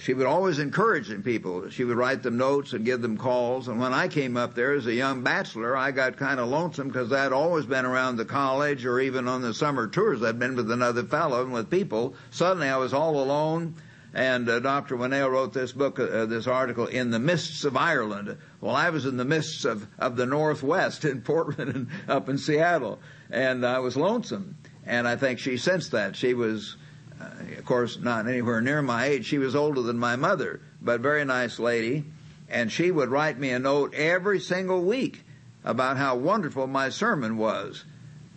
she 0.00 0.14
would 0.14 0.26
always 0.26 0.60
encourage 0.60 1.08
them 1.08 1.24
people. 1.24 1.68
She 1.70 1.82
would 1.82 1.96
write 1.96 2.22
them 2.22 2.36
notes 2.36 2.72
and 2.72 2.84
give 2.84 3.02
them 3.02 3.16
calls. 3.16 3.66
And 3.66 3.80
when 3.80 3.92
I 3.92 4.06
came 4.06 4.36
up 4.36 4.54
there 4.54 4.74
as 4.74 4.86
a 4.86 4.94
young 4.94 5.22
bachelor, 5.22 5.76
I 5.76 5.90
got 5.90 6.16
kind 6.16 6.38
of 6.38 6.48
lonesome 6.48 6.86
because 6.86 7.12
I'd 7.12 7.32
always 7.32 7.66
been 7.66 7.84
around 7.84 8.16
the 8.16 8.24
college 8.24 8.86
or 8.86 9.00
even 9.00 9.26
on 9.26 9.42
the 9.42 9.52
summer 9.52 9.88
tours. 9.88 10.22
I'd 10.22 10.38
been 10.38 10.54
with 10.54 10.70
another 10.70 11.02
fellow 11.02 11.42
and 11.42 11.52
with 11.52 11.68
people. 11.68 12.14
Suddenly 12.30 12.68
I 12.68 12.76
was 12.76 12.94
all 12.94 13.20
alone. 13.20 13.74
And 14.14 14.48
uh, 14.48 14.60
Dr. 14.60 14.96
Winnail 14.96 15.32
wrote 15.32 15.52
this 15.52 15.72
book, 15.72 15.98
uh, 15.98 16.26
this 16.26 16.46
article, 16.46 16.86
In 16.86 17.10
the 17.10 17.18
Mists 17.18 17.64
of 17.64 17.76
Ireland. 17.76 18.38
Well, 18.60 18.76
I 18.76 18.90
was 18.90 19.04
in 19.04 19.16
the 19.16 19.24
mists 19.24 19.64
of, 19.64 19.86
of 19.98 20.16
the 20.16 20.26
Northwest 20.26 21.04
in 21.04 21.20
Portland 21.22 21.74
and 21.74 21.88
up 22.06 22.28
in 22.28 22.38
Seattle. 22.38 23.00
And 23.30 23.66
I 23.66 23.80
was 23.80 23.96
lonesome. 23.96 24.56
And 24.86 25.08
I 25.08 25.16
think 25.16 25.40
she 25.40 25.56
sensed 25.56 25.90
that. 25.90 26.14
She 26.14 26.34
was, 26.34 26.76
uh, 26.76 26.86
of 27.20 27.64
course, 27.64 27.98
not 27.98 28.28
anywhere 28.28 28.60
near 28.60 28.82
my 28.82 29.06
age. 29.06 29.26
She 29.26 29.38
was 29.38 29.56
older 29.56 29.82
than 29.82 29.98
my 29.98 30.16
mother, 30.16 30.60
but 30.80 31.00
very 31.00 31.24
nice 31.24 31.58
lady. 31.58 32.04
And 32.48 32.72
she 32.72 32.90
would 32.90 33.10
write 33.10 33.38
me 33.38 33.50
a 33.50 33.58
note 33.58 33.94
every 33.94 34.40
single 34.40 34.82
week 34.82 35.22
about 35.64 35.96
how 35.96 36.16
wonderful 36.16 36.66
my 36.66 36.88
sermon 36.88 37.36
was. 37.36 37.84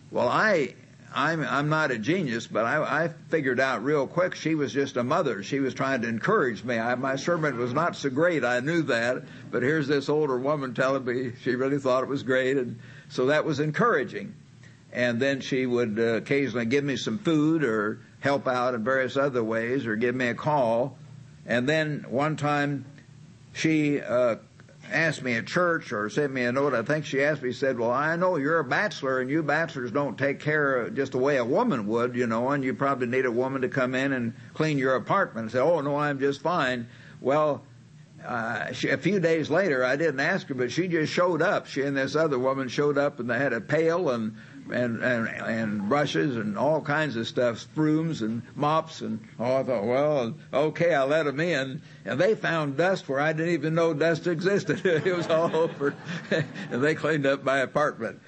Well, 0.09 0.27
I, 0.27 0.75
I'm, 1.13 1.41
I'm 1.41 1.69
not 1.69 1.91
a 1.91 1.97
genius, 1.97 2.47
but 2.47 2.65
I, 2.65 3.05
I 3.05 3.07
figured 3.29 3.59
out 3.59 3.84
real 3.84 4.07
quick 4.07 4.36
she 4.36 4.55
was 4.55 4.73
just 4.73 4.97
a 4.97 5.03
mother. 5.03 5.43
She 5.43 5.59
was 5.59 5.73
trying 5.73 6.01
to 6.01 6.09
encourage 6.09 6.63
me. 6.63 6.77
I, 6.77 6.95
my 6.95 7.15
sermon 7.15 7.57
was 7.57 7.73
not 7.73 7.95
so 7.95 8.09
great. 8.09 8.43
I 8.43 8.59
knew 8.59 8.82
that, 8.84 9.23
but 9.49 9.63
here's 9.63 9.88
this 9.88 10.09
older 10.09 10.38
woman 10.38 10.73
telling 10.73 11.05
me 11.05 11.34
she 11.41 11.55
really 11.55 11.79
thought 11.79 12.03
it 12.03 12.09
was 12.09 12.23
great, 12.23 12.57
and 12.57 12.79
so 13.09 13.27
that 13.27 13.45
was 13.45 13.59
encouraging. 13.59 14.36
And 14.91 15.21
then 15.21 15.39
she 15.39 15.65
would 15.65 15.97
uh, 15.97 16.15
occasionally 16.15 16.65
give 16.65 16.84
me 16.84 16.97
some 16.97 17.17
food 17.19 17.63
or 17.63 18.01
help 18.22 18.47
out 18.47 18.74
in 18.74 18.84
various 18.84 19.17
other 19.17 19.43
ways 19.43 19.86
or 19.86 19.95
give 19.95 20.15
me 20.15 20.28
a 20.28 20.34
call. 20.34 20.97
And 21.45 21.67
then 21.67 22.05
one 22.07 22.38
time 22.38 22.86
she 23.51 23.99
uh, 23.99 24.38
asked 24.91 25.24
me 25.24 25.34
at 25.34 25.47
church 25.47 25.91
or 25.91 26.09
sent 26.09 26.32
me 26.32 26.43
a 26.43 26.51
note. 26.51 26.74
I 26.74 26.84
think 26.84 27.05
she 27.05 27.24
asked 27.24 27.41
me, 27.41 27.51
said, 27.51 27.78
Well, 27.78 27.91
I 27.91 28.15
know 28.15 28.38
you're 28.38 28.59
a 28.59 28.63
bachelor 28.63 29.19
and 29.19 29.30
you 29.30 29.43
bachelors 29.43 29.91
don't 29.91 30.17
take 30.17 30.39
care 30.39 30.78
of 30.78 30.95
just 30.95 31.13
the 31.13 31.17
way 31.17 31.38
a 31.38 31.45
woman 31.45 31.88
would, 31.88 32.15
you 32.15 32.28
know, 32.28 32.49
and 32.49 32.63
you 32.63 32.74
probably 32.74 33.07
need 33.07 33.26
a 33.26 33.32
woman 33.32 33.63
to 33.63 33.69
come 33.69 33.95
in 33.95 34.13
and 34.13 34.34
clean 34.53 34.78
your 34.78 34.95
apartment. 34.95 35.49
I 35.49 35.51
said, 35.51 35.61
Oh, 35.63 35.82
no, 35.82 35.97
I'm 35.97 36.19
just 36.19 36.41
fine. 36.41 36.88
Well, 37.19 37.63
uh, 38.26 38.72
she, 38.72 38.89
a 38.89 38.97
few 38.97 39.19
days 39.19 39.49
later, 39.49 39.84
I 39.84 39.95
didn't 39.95 40.19
ask 40.19 40.47
her, 40.47 40.53
but 40.53 40.72
she 40.72 40.88
just 40.88 41.11
showed 41.11 41.41
up. 41.41 41.65
She 41.65 41.82
and 41.82 41.97
this 41.97 42.15
other 42.15 42.38
woman 42.38 42.67
showed 42.67 42.97
up, 42.97 43.19
and 43.19 43.30
they 43.30 43.38
had 43.38 43.53
a 43.53 43.61
pail 43.61 44.09
and 44.09 44.36
and, 44.72 45.03
and, 45.03 45.28
and 45.28 45.89
brushes 45.89 46.36
and 46.36 46.57
all 46.57 46.82
kinds 46.82 47.15
of 47.15 47.28
stuff, 47.28 47.65
brooms 47.76 48.22
and 48.22 48.41
mops 48.55 49.01
and 49.01 49.19
oh, 49.39 49.57
I 49.57 49.63
thought, 49.63 49.84
well, 49.84 50.34
okay, 50.53 50.93
I 50.93 51.03
let 51.03 51.26
them 51.26 51.39
in, 51.39 51.82
and 52.05 52.19
they 52.19 52.36
found 52.36 52.78
dust 52.78 53.07
where 53.09 53.19
I 53.19 53.34
didn't 53.34 53.53
even 53.53 53.76
know 53.76 53.93
dust 53.93 54.28
existed. 54.28 54.82
it 54.86 55.15
was 55.15 55.28
all 55.28 55.55
over, 55.55 55.95
and 56.30 56.45
they 56.84 56.95
cleaned 56.95 57.26
up 57.26 57.43
my 57.43 57.59
apartment. 57.59 58.19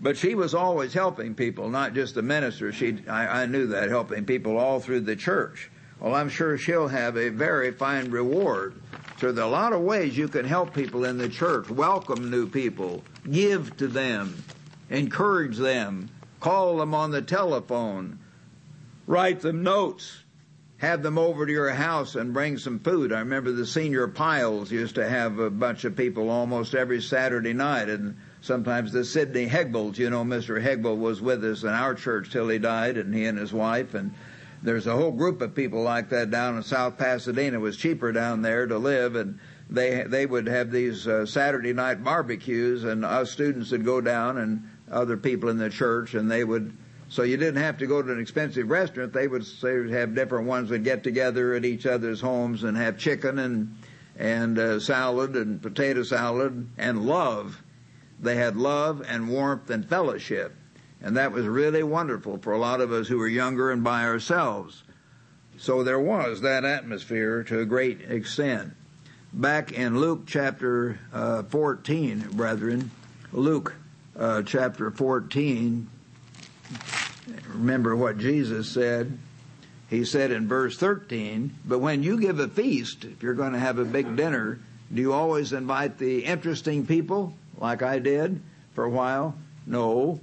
But 0.00 0.16
she 0.16 0.34
was 0.34 0.54
always 0.54 0.94
helping 0.94 1.34
people, 1.34 1.68
not 1.68 1.94
just 1.94 2.14
the 2.14 2.22
minister. 2.22 2.72
She, 2.72 2.98
I, 3.08 3.42
I 3.42 3.46
knew 3.46 3.66
that, 3.68 3.88
helping 3.88 4.24
people 4.24 4.56
all 4.56 4.78
through 4.78 5.00
the 5.00 5.16
church. 5.16 5.70
Well, 5.98 6.14
I'm 6.14 6.28
sure 6.28 6.56
she'll 6.56 6.88
have 6.88 7.16
a 7.16 7.30
very 7.30 7.72
fine 7.72 8.10
reward. 8.10 8.80
So 9.18 9.32
there 9.32 9.44
are 9.44 9.48
a 9.48 9.50
lot 9.50 9.72
of 9.72 9.80
ways 9.80 10.16
you 10.16 10.28
can 10.28 10.44
help 10.44 10.72
people 10.72 11.04
in 11.04 11.18
the 11.18 11.28
church, 11.28 11.68
welcome 11.68 12.30
new 12.30 12.46
people, 12.46 13.02
give 13.28 13.76
to 13.78 13.88
them, 13.88 14.44
encourage 14.90 15.56
them, 15.56 16.08
call 16.40 16.78
them 16.78 16.94
on 16.94 17.10
the 17.10 17.22
telephone, 17.22 18.18
write 19.06 19.40
them 19.40 19.62
notes, 19.62 20.22
have 20.78 21.02
them 21.02 21.18
over 21.18 21.44
to 21.44 21.52
your 21.52 21.70
house 21.70 22.14
and 22.14 22.32
bring 22.32 22.56
some 22.56 22.78
food. 22.78 23.12
I 23.12 23.18
remember 23.18 23.50
the 23.50 23.66
senior 23.66 24.06
piles 24.06 24.70
used 24.70 24.94
to 24.94 25.08
have 25.08 25.38
a 25.38 25.50
bunch 25.50 25.84
of 25.84 25.96
people 25.96 26.30
almost 26.30 26.74
every 26.74 27.02
Saturday 27.02 27.52
night 27.52 27.88
and 27.88 28.16
sometimes 28.40 28.92
the 28.92 29.04
Sidney 29.04 29.48
Hegbolds, 29.48 29.98
you 29.98 30.08
know, 30.08 30.24
Mr. 30.24 30.62
Hegbold 30.62 30.98
was 30.98 31.20
with 31.20 31.44
us 31.44 31.64
in 31.64 31.70
our 31.70 31.94
church 31.94 32.30
till 32.30 32.48
he 32.48 32.58
died 32.58 32.96
and 32.96 33.12
he 33.12 33.24
and 33.24 33.36
his 33.36 33.52
wife 33.52 33.94
and 33.94 34.14
there's 34.62 34.86
a 34.86 34.96
whole 34.96 35.12
group 35.12 35.40
of 35.40 35.54
people 35.54 35.82
like 35.82 36.08
that 36.10 36.30
down 36.30 36.56
in 36.56 36.62
South 36.62 36.98
Pasadena. 36.98 37.58
It 37.58 37.60
was 37.60 37.76
cheaper 37.76 38.10
down 38.12 38.42
there 38.42 38.66
to 38.66 38.78
live 38.78 39.16
and 39.16 39.38
they 39.70 40.02
they 40.04 40.26
would 40.26 40.46
have 40.46 40.70
these 40.70 41.06
uh, 41.06 41.26
Saturday 41.26 41.72
night 41.72 42.02
barbecues 42.02 42.84
and 42.84 43.04
us 43.04 43.30
students 43.30 43.70
would 43.70 43.84
go 43.84 44.00
down 44.00 44.38
and 44.38 44.68
other 44.90 45.16
people 45.16 45.48
in 45.48 45.58
the 45.58 45.70
church, 45.70 46.14
and 46.14 46.30
they 46.30 46.44
would. 46.44 46.76
So 47.10 47.22
you 47.22 47.38
didn't 47.38 47.62
have 47.62 47.78
to 47.78 47.86
go 47.86 48.02
to 48.02 48.12
an 48.12 48.20
expensive 48.20 48.68
restaurant. 48.68 49.14
They 49.14 49.28
would 49.28 49.46
say 49.46 49.90
have 49.90 50.14
different 50.14 50.46
ones 50.46 50.68
that 50.68 50.80
get 50.80 51.02
together 51.02 51.54
at 51.54 51.64
each 51.64 51.86
other's 51.86 52.20
homes 52.20 52.64
and 52.64 52.76
have 52.76 52.98
chicken 52.98 53.38
and 53.38 53.74
and 54.16 54.58
uh, 54.58 54.80
salad 54.80 55.36
and 55.36 55.62
potato 55.62 56.02
salad 56.02 56.68
and 56.76 57.06
love. 57.06 57.62
They 58.20 58.34
had 58.34 58.56
love 58.56 59.02
and 59.06 59.28
warmth 59.28 59.70
and 59.70 59.88
fellowship, 59.88 60.54
and 61.00 61.16
that 61.16 61.32
was 61.32 61.46
really 61.46 61.82
wonderful 61.82 62.38
for 62.38 62.52
a 62.52 62.58
lot 62.58 62.80
of 62.80 62.92
us 62.92 63.08
who 63.08 63.18
were 63.18 63.28
younger 63.28 63.70
and 63.70 63.84
by 63.84 64.04
ourselves. 64.04 64.82
So 65.56 65.82
there 65.82 66.00
was 66.00 66.40
that 66.42 66.64
atmosphere 66.64 67.42
to 67.44 67.60
a 67.60 67.66
great 67.66 68.02
extent. 68.02 68.74
Back 69.32 69.72
in 69.72 69.98
Luke 69.98 70.22
chapter 70.26 70.98
uh, 71.12 71.42
14, 71.44 72.30
brethren, 72.32 72.90
Luke 73.32 73.74
uh, 74.18 74.42
chapter 74.42 74.90
14, 74.90 75.88
remember 77.48 77.94
what 77.94 78.18
Jesus 78.18 78.68
said. 78.68 79.16
He 79.88 80.04
said 80.04 80.30
in 80.30 80.48
verse 80.48 80.76
13, 80.76 81.54
But 81.64 81.78
when 81.78 82.02
you 82.02 82.20
give 82.20 82.40
a 82.40 82.48
feast, 82.48 83.04
if 83.04 83.22
you're 83.22 83.34
going 83.34 83.52
to 83.52 83.58
have 83.58 83.78
a 83.78 83.84
big 83.84 84.16
dinner, 84.16 84.58
do 84.92 85.00
you 85.00 85.12
always 85.12 85.52
invite 85.52 85.98
the 85.98 86.24
interesting 86.24 86.84
people, 86.84 87.34
like 87.56 87.82
I 87.82 87.98
did 87.98 88.40
for 88.74 88.84
a 88.84 88.90
while? 88.90 89.34
No. 89.66 90.20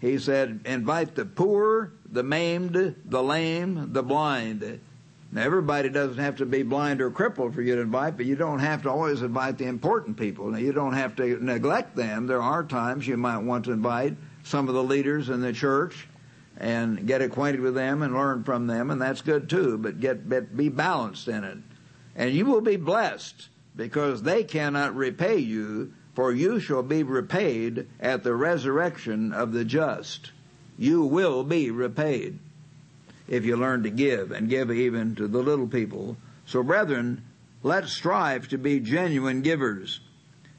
He 0.00 0.18
said, 0.18 0.60
Invite 0.64 1.14
the 1.14 1.24
poor, 1.24 1.92
the 2.10 2.22
maimed, 2.22 2.96
the 3.04 3.22
lame, 3.22 3.92
the 3.92 4.02
blind. 4.02 4.80
Now, 5.30 5.42
everybody 5.42 5.90
doesn't 5.90 6.16
have 6.16 6.36
to 6.36 6.46
be 6.46 6.62
blind 6.62 7.02
or 7.02 7.10
crippled 7.10 7.54
for 7.54 7.60
you 7.60 7.76
to 7.76 7.82
invite, 7.82 8.16
but 8.16 8.24
you 8.24 8.34
don't 8.34 8.60
have 8.60 8.82
to 8.82 8.90
always 8.90 9.20
invite 9.20 9.58
the 9.58 9.66
important 9.66 10.16
people. 10.16 10.50
Now, 10.50 10.58
you 10.58 10.72
don't 10.72 10.94
have 10.94 11.16
to 11.16 11.44
neglect 11.44 11.94
them. 11.96 12.26
There 12.26 12.40
are 12.40 12.64
times 12.64 13.06
you 13.06 13.18
might 13.18 13.38
want 13.38 13.66
to 13.66 13.72
invite 13.72 14.16
some 14.42 14.68
of 14.68 14.74
the 14.74 14.82
leaders 14.82 15.28
in 15.28 15.42
the 15.42 15.52
church 15.52 16.08
and 16.56 17.06
get 17.06 17.20
acquainted 17.20 17.60
with 17.60 17.74
them 17.74 18.02
and 18.02 18.14
learn 18.14 18.42
from 18.42 18.66
them, 18.66 18.90
and 18.90 19.00
that's 19.00 19.20
good 19.20 19.50
too, 19.50 19.76
but 19.76 20.00
get, 20.00 20.56
be 20.56 20.70
balanced 20.70 21.28
in 21.28 21.44
it. 21.44 21.58
And 22.16 22.32
you 22.32 22.46
will 22.46 22.62
be 22.62 22.76
blessed 22.76 23.48
because 23.76 24.22
they 24.22 24.42
cannot 24.44 24.96
repay 24.96 25.36
you, 25.36 25.92
for 26.14 26.32
you 26.32 26.58
shall 26.58 26.82
be 26.82 27.02
repaid 27.02 27.86
at 28.00 28.24
the 28.24 28.34
resurrection 28.34 29.32
of 29.32 29.52
the 29.52 29.64
just. 29.64 30.32
You 30.78 31.04
will 31.04 31.44
be 31.44 31.70
repaid. 31.70 32.38
If 33.28 33.44
you 33.44 33.56
learn 33.56 33.82
to 33.82 33.90
give 33.90 34.32
and 34.32 34.48
give 34.48 34.70
even 34.70 35.14
to 35.14 35.28
the 35.28 35.42
little 35.42 35.68
people. 35.68 36.16
So 36.46 36.62
brethren, 36.62 37.22
let's 37.62 37.92
strive 37.92 38.48
to 38.48 38.58
be 38.58 38.80
genuine 38.80 39.42
givers. 39.42 40.00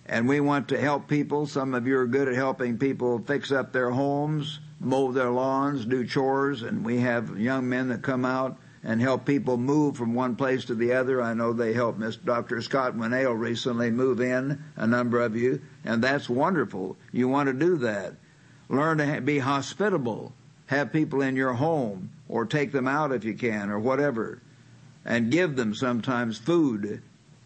And 0.06 0.28
we 0.28 0.40
want 0.40 0.70
to 0.70 0.80
help 0.80 1.08
people. 1.08 1.46
Some 1.46 1.74
of 1.74 1.86
you 1.86 1.98
are 1.98 2.08
good 2.08 2.28
at 2.28 2.36
helping 2.36 2.78
people 2.78 3.20
fix 3.20 3.52
up 3.52 3.74
their 3.74 3.92
homes, 3.92 4.60
mow 4.80 5.12
their 5.12 5.30
lawns, 5.30 5.86
do 5.86 6.06
chores, 6.06 6.64
and 6.64 6.86
we 6.86 7.00
have 7.00 7.40
young 7.40 7.70
men 7.70 7.90
that 7.90 8.02
come 8.02 8.26
out 8.26 8.58
and 8.84 9.02
help 9.02 9.26
people 9.26 9.58
move 9.58 9.98
from 9.98 10.14
one 10.14 10.36
place 10.36 10.66
to 10.66 10.76
the 10.76 10.94
other. 10.94 11.22
I 11.22 11.34
know 11.34 11.54
they 11.54 11.74
helped 11.74 12.00
Miss 12.00 12.16
Dr. 12.16 12.62
Scott 12.62 12.96
Winnail 12.96 13.38
recently 13.38 13.92
move 13.92 14.22
in, 14.22 14.64
a 14.76 14.88
number 14.88 15.20
of 15.20 15.36
you, 15.36 15.62
and 15.84 16.04
that's 16.04 16.30
wonderful. 16.30 16.98
You 17.12 17.28
want 17.28 17.48
to 17.48 17.54
do 17.54 17.78
that. 17.78 18.14
Learn 18.70 19.00
to 19.00 19.22
be 19.22 19.40
hospitable. 19.40 20.34
Have 20.70 20.94
people 20.94 21.22
in 21.22 21.36
your 21.36 21.54
home, 21.54 22.10
or 22.28 22.46
take 22.46 22.72
them 22.72 22.88
out 22.88 23.12
if 23.12 23.24
you 23.24 23.34
can, 23.34 23.70
or 23.70 23.80
whatever. 23.80 24.42
And 25.06 25.32
give 25.32 25.56
them 25.56 25.76
sometimes 25.76 26.38
food. 26.38 27.02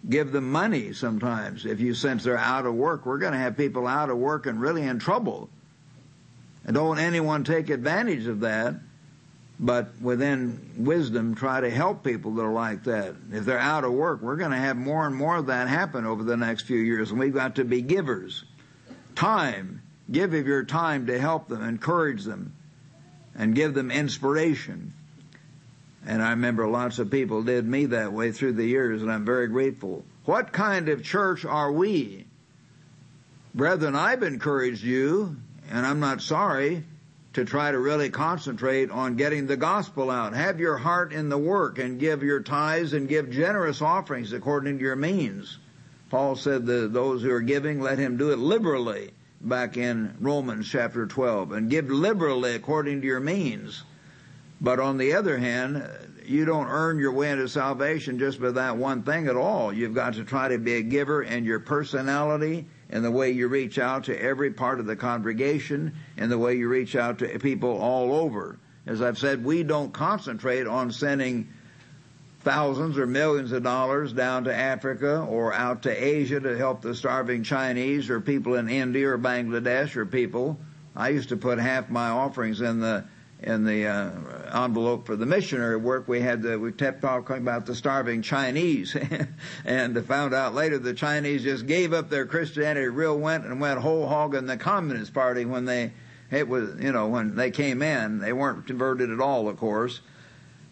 Give 0.09 0.31
them 0.31 0.51
money 0.51 0.93
sometimes 0.93 1.65
if 1.65 1.79
you 1.79 1.93
sense 1.93 2.23
they're 2.23 2.37
out 2.37 2.65
of 2.65 2.75
work. 2.75 3.05
We're 3.05 3.19
going 3.19 3.33
to 3.33 3.39
have 3.39 3.55
people 3.55 3.87
out 3.87 4.09
of 4.09 4.17
work 4.17 4.45
and 4.45 4.59
really 4.59 4.83
in 4.83 4.99
trouble. 4.99 5.49
And 6.65 6.75
don't 6.75 6.99
anyone 6.99 7.43
take 7.43 7.69
advantage 7.69 8.27
of 8.27 8.41
that 8.41 8.75
but 9.59 9.93
within 10.01 10.73
wisdom 10.77 11.35
try 11.35 11.61
to 11.61 11.69
help 11.69 12.03
people 12.03 12.33
that 12.33 12.41
are 12.41 12.51
like 12.51 12.83
that. 12.83 13.15
If 13.31 13.45
they're 13.45 13.59
out 13.59 13.83
of 13.83 13.93
work, 13.93 14.21
we're 14.21 14.35
going 14.35 14.51
to 14.51 14.57
have 14.57 14.75
more 14.75 15.05
and 15.05 15.15
more 15.15 15.37
of 15.37 15.45
that 15.47 15.67
happen 15.67 16.05
over 16.05 16.23
the 16.23 16.37
next 16.37 16.63
few 16.63 16.79
years, 16.79 17.11
and 17.11 17.19
we've 17.19 17.33
got 17.33 17.55
to 17.55 17.63
be 17.63 17.81
givers. 17.81 18.43
Time. 19.15 19.81
Give 20.11 20.33
of 20.33 20.45
your 20.45 20.65
time 20.65 21.07
to 21.07 21.17
help 21.17 21.47
them, 21.47 21.63
encourage 21.63 22.25
them, 22.25 22.53
and 23.35 23.55
give 23.55 23.73
them 23.73 23.91
inspiration. 23.91 24.93
And 26.05 26.21
I 26.21 26.31
remember 26.31 26.67
lots 26.67 26.99
of 26.99 27.09
people 27.09 27.43
did 27.43 27.65
me 27.65 27.87
that 27.87 28.11
way 28.11 28.31
through 28.31 28.53
the 28.53 28.65
years, 28.65 29.01
and 29.01 29.11
I'm 29.11 29.25
very 29.25 29.47
grateful. 29.47 30.03
What 30.25 30.51
kind 30.51 30.89
of 30.89 31.03
church 31.03 31.45
are 31.45 31.71
we? 31.71 32.25
Brethren, 33.55 33.95
I've 33.95 34.23
encouraged 34.23 34.83
you, 34.83 35.37
and 35.69 35.85
I'm 35.85 35.99
not 35.99 36.21
sorry 36.21 36.83
to 37.33 37.45
try 37.45 37.71
to 37.71 37.79
really 37.79 38.09
concentrate 38.09 38.91
on 38.91 39.15
getting 39.15 39.47
the 39.47 39.57
gospel 39.57 40.11
out. 40.11 40.33
Have 40.33 40.59
your 40.59 40.77
heart 40.77 41.13
in 41.13 41.29
the 41.29 41.37
work 41.37 41.79
and 41.79 41.99
give 41.99 42.21
your 42.21 42.41
tithes 42.41 42.93
and 42.93 43.07
give 43.07 43.31
generous 43.31 43.81
offerings 43.81 44.33
according 44.33 44.77
to 44.77 44.83
your 44.83 44.95
means. 44.95 45.57
Paul 46.09 46.35
said 46.35 46.65
that 46.67 46.93
those 46.93 47.23
who 47.23 47.31
are 47.31 47.41
giving, 47.41 47.81
let 47.81 47.97
him 47.97 48.17
do 48.17 48.31
it 48.31 48.37
liberally 48.37 49.11
back 49.43 49.77
in 49.77 50.15
Romans 50.19 50.69
chapter 50.69 51.05
12 51.05 51.51
and 51.51 51.69
give 51.69 51.89
liberally 51.89 52.55
according 52.55 53.01
to 53.01 53.07
your 53.07 53.19
means. 53.19 53.83
But 54.61 54.79
on 54.79 54.97
the 54.97 55.13
other 55.13 55.37
hand, 55.37 55.87
you 56.25 56.45
don't 56.45 56.67
earn 56.67 56.97
your 56.99 57.11
way 57.11 57.31
into 57.31 57.49
salvation 57.49 58.17
just 58.17 58.41
by 58.41 58.51
that 58.51 58.77
one 58.77 59.03
thing 59.03 59.27
at 59.27 59.35
all. 59.35 59.73
You've 59.73 59.93
got 59.93 60.13
to 60.13 60.23
try 60.23 60.47
to 60.47 60.57
be 60.57 60.75
a 60.75 60.81
giver 60.81 61.23
in 61.23 61.43
your 61.43 61.59
personality 61.59 62.65
and 62.89 63.03
the 63.03 63.11
way 63.11 63.31
you 63.31 63.47
reach 63.47 63.77
out 63.77 64.05
to 64.05 64.21
every 64.21 64.51
part 64.51 64.79
of 64.79 64.85
the 64.85 64.95
congregation 64.95 65.93
and 66.17 66.31
the 66.31 66.37
way 66.37 66.55
you 66.55 66.69
reach 66.69 66.95
out 66.95 67.19
to 67.19 67.39
people 67.39 67.77
all 67.77 68.13
over. 68.13 68.57
As 68.85 69.01
I've 69.01 69.17
said, 69.17 69.43
we 69.43 69.63
don't 69.63 69.93
concentrate 69.93 70.67
on 70.67 70.91
sending 70.91 71.49
thousands 72.43 72.97
or 72.97 73.07
millions 73.07 73.51
of 73.51 73.63
dollars 73.63 74.13
down 74.13 74.43
to 74.43 74.53
Africa 74.53 75.21
or 75.21 75.53
out 75.53 75.83
to 75.83 75.91
Asia 75.91 76.39
to 76.39 76.57
help 76.57 76.81
the 76.81 76.93
starving 76.93 77.43
Chinese 77.43 78.09
or 78.09 78.19
people 78.19 78.55
in 78.55 78.69
India 78.69 79.09
or 79.09 79.17
Bangladesh 79.17 79.95
or 79.95 80.05
people. 80.05 80.59
I 80.95 81.09
used 81.09 81.29
to 81.29 81.37
put 81.37 81.57
half 81.57 81.89
my 81.89 82.09
offerings 82.09 82.61
in 82.61 82.79
the 82.79 83.05
in 83.43 83.65
the 83.65 83.87
uh, 83.87 84.63
envelope 84.63 85.05
for 85.05 85.15
the 85.15 85.25
missionary 85.25 85.75
work, 85.75 86.07
we 86.07 86.21
had 86.21 86.41
the, 86.41 86.57
we 86.57 86.71
kept 86.71 87.01
talking 87.01 87.37
about 87.37 87.65
the 87.65 87.75
starving 87.75 88.21
Chinese, 88.21 88.95
and 89.65 90.05
found 90.05 90.33
out 90.33 90.53
later 90.53 90.79
the 90.79 90.93
Chinese 90.93 91.43
just 91.43 91.67
gave 91.67 91.93
up 91.93 92.09
their 92.09 92.25
Christianity, 92.25 92.87
real 92.87 93.17
went 93.17 93.45
and 93.45 93.59
went 93.59 93.79
whole 93.79 94.07
hog 94.07 94.33
in 94.33 94.45
the 94.45 94.57
Communist 94.57 95.13
Party 95.13 95.45
when 95.45 95.65
they 95.65 95.91
it 96.31 96.47
was 96.47 96.81
you 96.81 96.91
know 96.91 97.07
when 97.07 97.35
they 97.35 97.51
came 97.51 97.81
in, 97.81 98.19
they 98.19 98.33
weren't 98.33 98.65
converted 98.65 99.11
at 99.11 99.19
all, 99.19 99.49
of 99.49 99.57
course, 99.57 100.01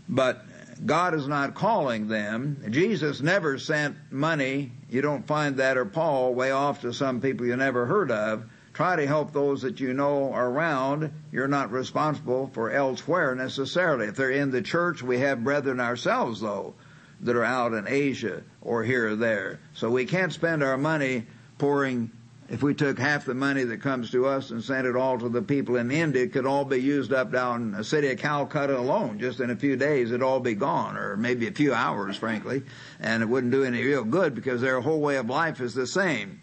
but 0.07 0.43
God 0.85 1.13
is 1.13 1.27
not 1.27 1.53
calling 1.53 2.07
them. 2.07 2.63
Jesus 2.69 3.21
never 3.21 3.59
sent 3.59 3.95
money. 4.11 4.71
You 4.89 5.01
don't 5.01 5.27
find 5.27 5.57
that 5.57 5.77
or 5.77 5.85
Paul 5.85 6.33
way 6.33 6.51
off 6.51 6.81
to 6.81 6.93
some 6.93 7.21
people 7.21 7.45
you 7.45 7.55
never 7.55 7.85
heard 7.85 8.11
of 8.11 8.45
Try 8.73 8.95
to 8.95 9.05
help 9.05 9.33
those 9.33 9.63
that 9.63 9.81
you 9.81 9.93
know 9.93 10.31
are 10.31 10.49
around. 10.49 11.11
You're 11.31 11.49
not 11.49 11.71
responsible 11.71 12.49
for 12.53 12.71
elsewhere 12.71 13.35
necessarily. 13.35 14.07
If 14.07 14.15
they're 14.15 14.31
in 14.31 14.51
the 14.51 14.61
church, 14.61 15.03
we 15.03 15.19
have 15.19 15.43
brethren 15.43 15.81
ourselves 15.81 16.39
though 16.39 16.73
that 17.19 17.35
are 17.35 17.43
out 17.43 17.73
in 17.73 17.87
Asia 17.87 18.43
or 18.61 18.83
here 18.83 19.09
or 19.09 19.15
there. 19.15 19.59
So 19.73 19.89
we 19.89 20.05
can't 20.05 20.31
spend 20.31 20.63
our 20.63 20.77
money 20.77 21.27
pouring 21.57 22.11
if 22.51 22.61
we 22.61 22.73
took 22.73 22.99
half 22.99 23.25
the 23.25 23.33
money 23.33 23.63
that 23.63 23.81
comes 23.81 24.11
to 24.11 24.27
us 24.27 24.51
and 24.51 24.63
sent 24.63 24.85
it 24.85 24.95
all 24.95 25.17
to 25.17 25.29
the 25.29 25.41
people 25.41 25.77
in 25.77 25.89
India, 25.89 26.23
it 26.23 26.33
could 26.33 26.45
all 26.45 26.65
be 26.65 26.77
used 26.77 27.11
up 27.11 27.31
down 27.31 27.61
in 27.63 27.71
the 27.71 27.83
city 27.83 28.11
of 28.11 28.19
Calcutta 28.19 28.77
alone. 28.77 29.17
Just 29.19 29.39
in 29.39 29.49
a 29.49 29.55
few 29.55 29.75
days, 29.75 30.11
it'd 30.11 30.21
all 30.21 30.39
be 30.39 30.53
gone, 30.53 30.97
or 30.97 31.17
maybe 31.17 31.47
a 31.47 31.51
few 31.51 31.73
hours, 31.73 32.17
frankly, 32.17 32.61
and 32.99 33.23
it 33.23 33.29
wouldn't 33.29 33.51
do 33.51 33.63
any 33.63 33.83
real 33.83 34.03
good 34.03 34.35
because 34.35 34.61
their 34.61 34.81
whole 34.81 35.01
way 35.01 35.15
of 35.15 35.29
life 35.29 35.59
is 35.59 35.73
the 35.73 35.87
same 35.87 36.41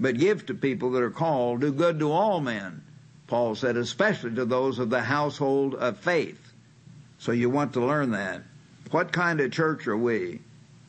but 0.00 0.16
give 0.16 0.46
to 0.46 0.54
people 0.54 0.92
that 0.92 1.02
are 1.02 1.10
called, 1.10 1.60
do 1.60 1.70
good 1.70 1.98
to 1.98 2.10
all 2.10 2.40
men. 2.40 2.82
Paul 3.26 3.54
said, 3.54 3.76
especially 3.76 4.34
to 4.36 4.46
those 4.46 4.78
of 4.78 4.88
the 4.88 5.02
household 5.02 5.74
of 5.74 5.98
faith. 5.98 6.52
So 7.18 7.32
you 7.32 7.50
want 7.50 7.74
to 7.74 7.84
learn 7.84 8.12
that. 8.12 8.42
What 8.90 9.12
kind 9.12 9.40
of 9.40 9.52
church 9.52 9.86
are 9.86 9.96
we? 9.96 10.40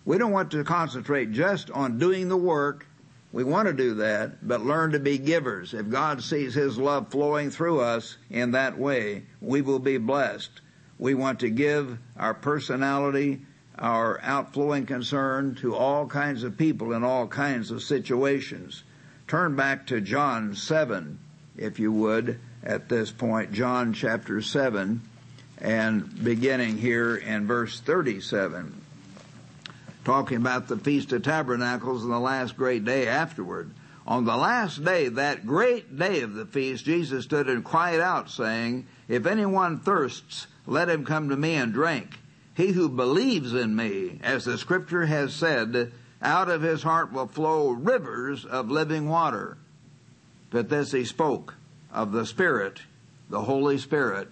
We 0.05 0.17
don't 0.17 0.31
want 0.31 0.51
to 0.51 0.63
concentrate 0.63 1.33
just 1.33 1.69
on 1.71 1.99
doing 1.99 2.29
the 2.29 2.37
work. 2.37 2.87
We 3.33 3.43
want 3.45 3.67
to 3.67 3.73
do 3.73 3.95
that, 3.95 4.45
but 4.45 4.65
learn 4.65 4.91
to 4.91 4.99
be 4.99 5.17
givers. 5.17 5.73
If 5.73 5.89
God 5.89 6.21
sees 6.21 6.53
His 6.53 6.77
love 6.77 7.09
flowing 7.09 7.49
through 7.49 7.79
us 7.79 8.17
in 8.29 8.51
that 8.51 8.77
way, 8.77 9.23
we 9.39 9.61
will 9.61 9.79
be 9.79 9.97
blessed. 9.97 10.61
We 10.99 11.13
want 11.13 11.39
to 11.39 11.49
give 11.49 11.97
our 12.17 12.33
personality, 12.33 13.41
our 13.79 14.19
outflowing 14.21 14.85
concern 14.85 15.55
to 15.55 15.75
all 15.75 16.07
kinds 16.07 16.43
of 16.43 16.57
people 16.57 16.91
in 16.91 17.03
all 17.03 17.27
kinds 17.27 17.71
of 17.71 17.81
situations. 17.81 18.83
Turn 19.27 19.55
back 19.55 19.87
to 19.87 20.01
John 20.01 20.53
7, 20.53 21.17
if 21.55 21.79
you 21.79 21.91
would, 21.93 22.37
at 22.63 22.89
this 22.89 23.11
point, 23.11 23.53
John 23.53 23.93
chapter 23.93 24.41
7, 24.41 25.01
and 25.57 26.23
beginning 26.23 26.77
here 26.77 27.15
in 27.15 27.47
verse 27.47 27.79
37, 27.79 28.80
talking 30.03 30.37
about 30.37 30.67
the 30.67 30.77
Feast 30.77 31.11
of 31.11 31.23
Tabernacles 31.23 32.03
and 32.03 32.11
the 32.11 32.19
last 32.19 32.57
great 32.57 32.85
day 32.85 33.07
afterward. 33.07 33.71
On 34.07 34.25
the 34.25 34.35
last 34.35 34.83
day, 34.83 35.09
that 35.09 35.45
great 35.45 35.97
day 35.97 36.21
of 36.21 36.33
the 36.33 36.45
feast, 36.45 36.85
Jesus 36.85 37.25
stood 37.25 37.47
and 37.47 37.63
cried 37.63 37.99
out, 37.99 38.29
saying, 38.29 38.87
If 39.07 39.25
anyone 39.25 39.79
thirsts, 39.79 40.47
let 40.65 40.89
him 40.89 41.05
come 41.05 41.29
to 41.29 41.37
me 41.37 41.53
and 41.53 41.71
drink. 41.71 42.19
He 42.55 42.67
who 42.67 42.89
believes 42.89 43.53
in 43.53 43.75
me, 43.75 44.19
as 44.23 44.45
the 44.45 44.57
scripture 44.57 45.05
has 45.05 45.33
said, 45.33 45.93
out 46.21 46.49
of 46.49 46.61
his 46.61 46.83
heart 46.83 47.11
will 47.11 47.27
flow 47.27 47.69
rivers 47.69 48.43
of 48.43 48.69
living 48.69 49.07
water. 49.07 49.57
But 50.49 50.69
this 50.69 50.91
he 50.91 51.05
spoke 51.05 51.55
of 51.91 52.11
the 52.11 52.25
Spirit, 52.25 52.81
the 53.29 53.41
Holy 53.41 53.77
Spirit. 53.77 54.29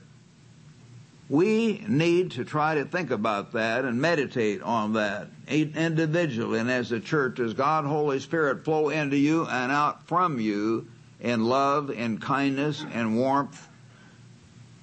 We 1.30 1.86
need 1.88 2.32
to 2.32 2.44
try 2.44 2.76
to 2.76 2.86
think 2.86 3.12
about 3.12 3.52
that 3.52 3.86
and 3.86 4.02
meditate 4.02 4.64
on 4.64 4.94
that 4.94 5.28
individually 5.48 6.60
and 6.60 6.72
as 6.72 6.92
a 6.92 7.00
church. 7.00 7.36
Does 7.36 7.54
God, 7.54 7.86
Holy 7.86 8.20
Spirit, 8.20 8.66
flow 8.66 8.90
into 8.90 9.16
you 9.16 9.46
and 9.46 9.72
out 9.72 10.08
from 10.08 10.40
you 10.40 10.88
in 11.20 11.46
love, 11.46 11.92
in 11.92 12.18
kindness, 12.18 12.84
and 12.92 13.16
warmth? 13.16 13.68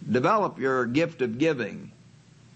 Develop 0.08 0.60
your 0.60 0.86
gift 0.86 1.20
of 1.20 1.38
giving. 1.38 1.90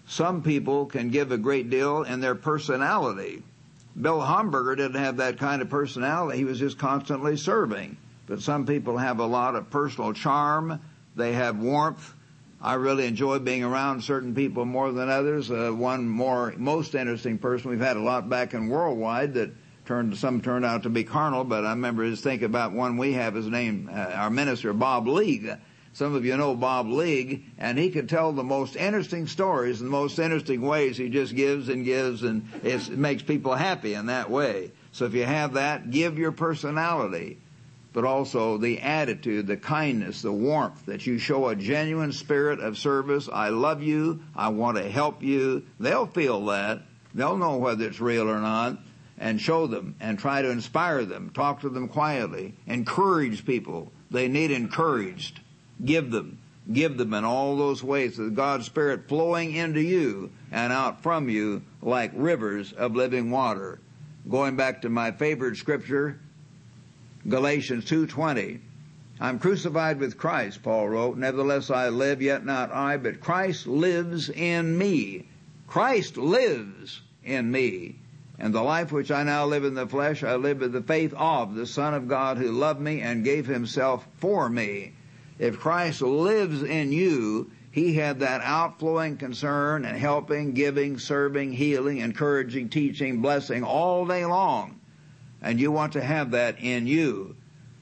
Some 0.07 0.41
people 0.41 0.85
can 0.85 1.09
give 1.09 1.33
a 1.33 1.37
great 1.37 1.69
deal 1.69 2.03
in 2.03 2.21
their 2.21 2.35
personality. 2.35 3.43
Bill 3.99 4.21
Hamburger 4.21 4.77
didn't 4.77 5.01
have 5.01 5.17
that 5.17 5.37
kind 5.37 5.61
of 5.61 5.69
personality. 5.69 6.37
He 6.37 6.45
was 6.45 6.59
just 6.59 6.77
constantly 6.77 7.35
serving. 7.35 7.97
But 8.25 8.41
some 8.41 8.65
people 8.65 8.97
have 8.97 9.19
a 9.19 9.25
lot 9.25 9.55
of 9.55 9.69
personal 9.69 10.13
charm. 10.13 10.79
They 11.17 11.33
have 11.33 11.59
warmth. 11.59 12.13
I 12.63 12.75
really 12.75 13.07
enjoy 13.07 13.39
being 13.39 13.63
around 13.63 14.03
certain 14.03 14.35
people 14.35 14.65
more 14.65 14.91
than 14.91 15.09
others. 15.09 15.49
Uh, 15.49 15.71
one 15.71 16.07
more, 16.07 16.53
most 16.57 16.93
interesting 16.93 17.39
person 17.39 17.71
we've 17.71 17.79
had 17.79 17.97
a 17.97 18.01
lot 18.01 18.29
back 18.29 18.53
in 18.53 18.69
Worldwide 18.69 19.33
that 19.33 19.51
turned, 19.85 20.15
some 20.15 20.41
turned 20.41 20.63
out 20.63 20.83
to 20.83 20.89
be 20.89 21.03
carnal, 21.03 21.43
but 21.43 21.65
I 21.65 21.71
remember 21.71 22.07
just 22.07 22.23
thinking 22.23 22.45
about 22.45 22.71
one 22.71 22.97
we 22.97 23.13
have 23.13 23.33
his 23.33 23.47
name, 23.47 23.89
uh, 23.91 23.97
our 23.97 24.29
minister, 24.29 24.73
Bob 24.73 25.07
League. 25.07 25.51
Some 25.93 26.15
of 26.15 26.23
you 26.23 26.37
know 26.37 26.55
Bob 26.55 26.87
League, 26.87 27.43
and 27.57 27.77
he 27.77 27.89
can 27.89 28.07
tell 28.07 28.31
the 28.31 28.43
most 28.43 28.77
interesting 28.77 29.27
stories 29.27 29.81
in 29.81 29.87
the 29.87 29.91
most 29.91 30.19
interesting 30.19 30.61
ways. 30.61 30.95
He 30.95 31.09
just 31.09 31.35
gives 31.35 31.67
and 31.67 31.83
gives, 31.83 32.23
and 32.23 32.47
it 32.63 32.89
makes 32.91 33.23
people 33.23 33.55
happy 33.55 33.95
in 33.95 34.05
that 34.05 34.29
way. 34.29 34.71
So 34.93 35.03
if 35.05 35.13
you 35.13 35.25
have 35.25 35.53
that, 35.55 35.91
give 35.91 36.17
your 36.17 36.31
personality. 36.31 37.39
But 37.93 38.05
also 38.05 38.57
the 38.57 38.79
attitude, 38.79 39.47
the 39.47 39.57
kindness, 39.57 40.21
the 40.21 40.31
warmth 40.31 40.85
that 40.85 41.05
you 41.05 41.17
show 41.17 41.47
a 41.49 41.55
genuine 41.55 42.13
spirit 42.13 42.59
of 42.59 42.77
service. 42.77 43.29
I 43.31 43.49
love 43.49 43.83
you. 43.83 44.23
I 44.35 44.49
want 44.49 44.77
to 44.77 44.89
help 44.89 45.21
you. 45.21 45.65
They'll 45.79 46.07
feel 46.07 46.45
that. 46.45 46.81
They'll 47.13 47.37
know 47.37 47.57
whether 47.57 47.85
it's 47.85 47.99
real 47.99 48.29
or 48.29 48.39
not 48.39 48.77
and 49.21 49.39
show 49.39 49.67
them 49.67 49.95
and 49.99 50.17
try 50.17 50.41
to 50.41 50.49
inspire 50.49 51.05
them. 51.05 51.29
Talk 51.29 51.61
to 51.61 51.69
them 51.69 51.87
quietly. 51.87 52.55
Encourage 52.65 53.45
people. 53.45 53.91
They 54.09 54.27
need 54.27 54.51
encouraged. 54.51 55.39
Give 55.85 56.09
them. 56.09 56.39
Give 56.71 56.97
them 56.97 57.13
in 57.13 57.23
all 57.23 57.55
those 57.55 57.83
ways 57.83 58.17
the 58.17 58.29
God's 58.29 58.65
Spirit 58.65 59.07
flowing 59.07 59.53
into 59.53 59.81
you 59.81 60.31
and 60.51 60.73
out 60.73 61.03
from 61.03 61.29
you 61.29 61.61
like 61.81 62.11
rivers 62.13 62.73
of 62.73 62.95
living 62.95 63.31
water. 63.31 63.79
Going 64.29 64.55
back 64.55 64.81
to 64.81 64.89
my 64.89 65.11
favorite 65.11 65.57
scripture, 65.57 66.19
Galatians 67.29 67.85
2:20. 67.85 68.61
I'm 69.19 69.37
crucified 69.37 69.99
with 69.99 70.17
Christ, 70.17 70.63
Paul 70.63 70.89
wrote. 70.89 71.17
Nevertheless 71.17 71.69
I 71.69 71.89
live, 71.89 72.19
yet 72.19 72.43
not 72.43 72.71
I, 72.71 72.97
but 72.97 73.19
Christ 73.19 73.67
lives 73.67 74.31
in 74.31 74.75
me. 74.75 75.27
Christ 75.67 76.17
lives 76.17 77.01
in 77.23 77.51
me. 77.51 77.97
And 78.39 78.55
the 78.55 78.63
life 78.63 78.91
which 78.91 79.11
I 79.11 79.21
now 79.21 79.45
live 79.45 79.63
in 79.63 79.75
the 79.75 79.85
flesh, 79.85 80.23
I 80.23 80.35
live 80.35 80.63
in 80.63 80.71
the 80.71 80.81
faith 80.81 81.13
of 81.15 81.53
the 81.53 81.67
Son 81.67 81.93
of 81.93 82.07
God 82.07 82.39
who 82.39 82.51
loved 82.51 82.81
me 82.81 83.01
and 83.01 83.23
gave 83.23 83.45
himself 83.45 84.07
for 84.17 84.49
me. 84.49 84.93
If 85.37 85.59
Christ 85.59 86.01
lives 86.01 86.63
in 86.63 86.91
you, 86.91 87.51
he 87.69 87.93
had 87.93 88.21
that 88.21 88.41
outflowing 88.41 89.17
concern 89.17 89.85
and 89.85 89.95
helping, 89.95 90.53
giving, 90.53 90.97
serving, 90.97 91.53
healing, 91.53 91.99
encouraging, 91.99 92.69
teaching, 92.69 93.21
blessing 93.21 93.63
all 93.63 94.07
day 94.07 94.25
long 94.25 94.80
and 95.41 95.59
you 95.59 95.71
want 95.71 95.93
to 95.93 96.01
have 96.01 96.31
that 96.31 96.59
in 96.59 96.87
you. 96.87 97.35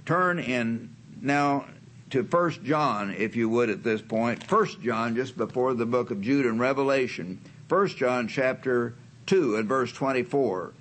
Turn 0.06 0.40
in 0.40 0.96
now 1.22 1.66
to 2.12 2.24
First 2.24 2.64
John, 2.64 3.14
if 3.14 3.36
you 3.36 3.50
would, 3.50 3.70
at 3.70 3.84
this 3.84 4.02
point. 4.02 4.44
First 4.44 4.82
John, 4.82 5.16
just 5.16 5.38
before 5.38 5.74
the 5.74 5.86
book 5.86 6.12
of 6.12 6.22
Jude 6.22 6.46
and 6.46 6.60
Revelation. 6.60 7.40
First 7.68 7.98
John 7.98 8.28
chapter 8.28 8.96
2 9.28 9.58
and 9.58 9.68
verse 9.68 9.92
24. 9.92 10.74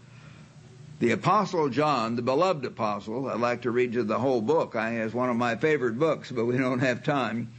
The 1.01 1.13
Apostle 1.13 1.69
John, 1.69 2.17
the 2.17 2.23
beloved 2.23 2.65
apostle, 2.65 3.29
I'd 3.29 3.39
like 3.39 3.63
to 3.63 3.71
read 3.71 3.95
you 3.95 4.03
the 4.03 4.19
whole 4.19 4.41
book. 4.41 4.75
I, 4.75 4.97
it's 5.03 5.15
one 5.15 5.31
of 5.31 5.37
my 5.37 5.55
favorite 5.55 5.99
books, 5.99 6.33
but 6.33 6.47
we 6.47 6.57
don't 6.57 6.81
have 6.81 7.05
time. 7.05 7.53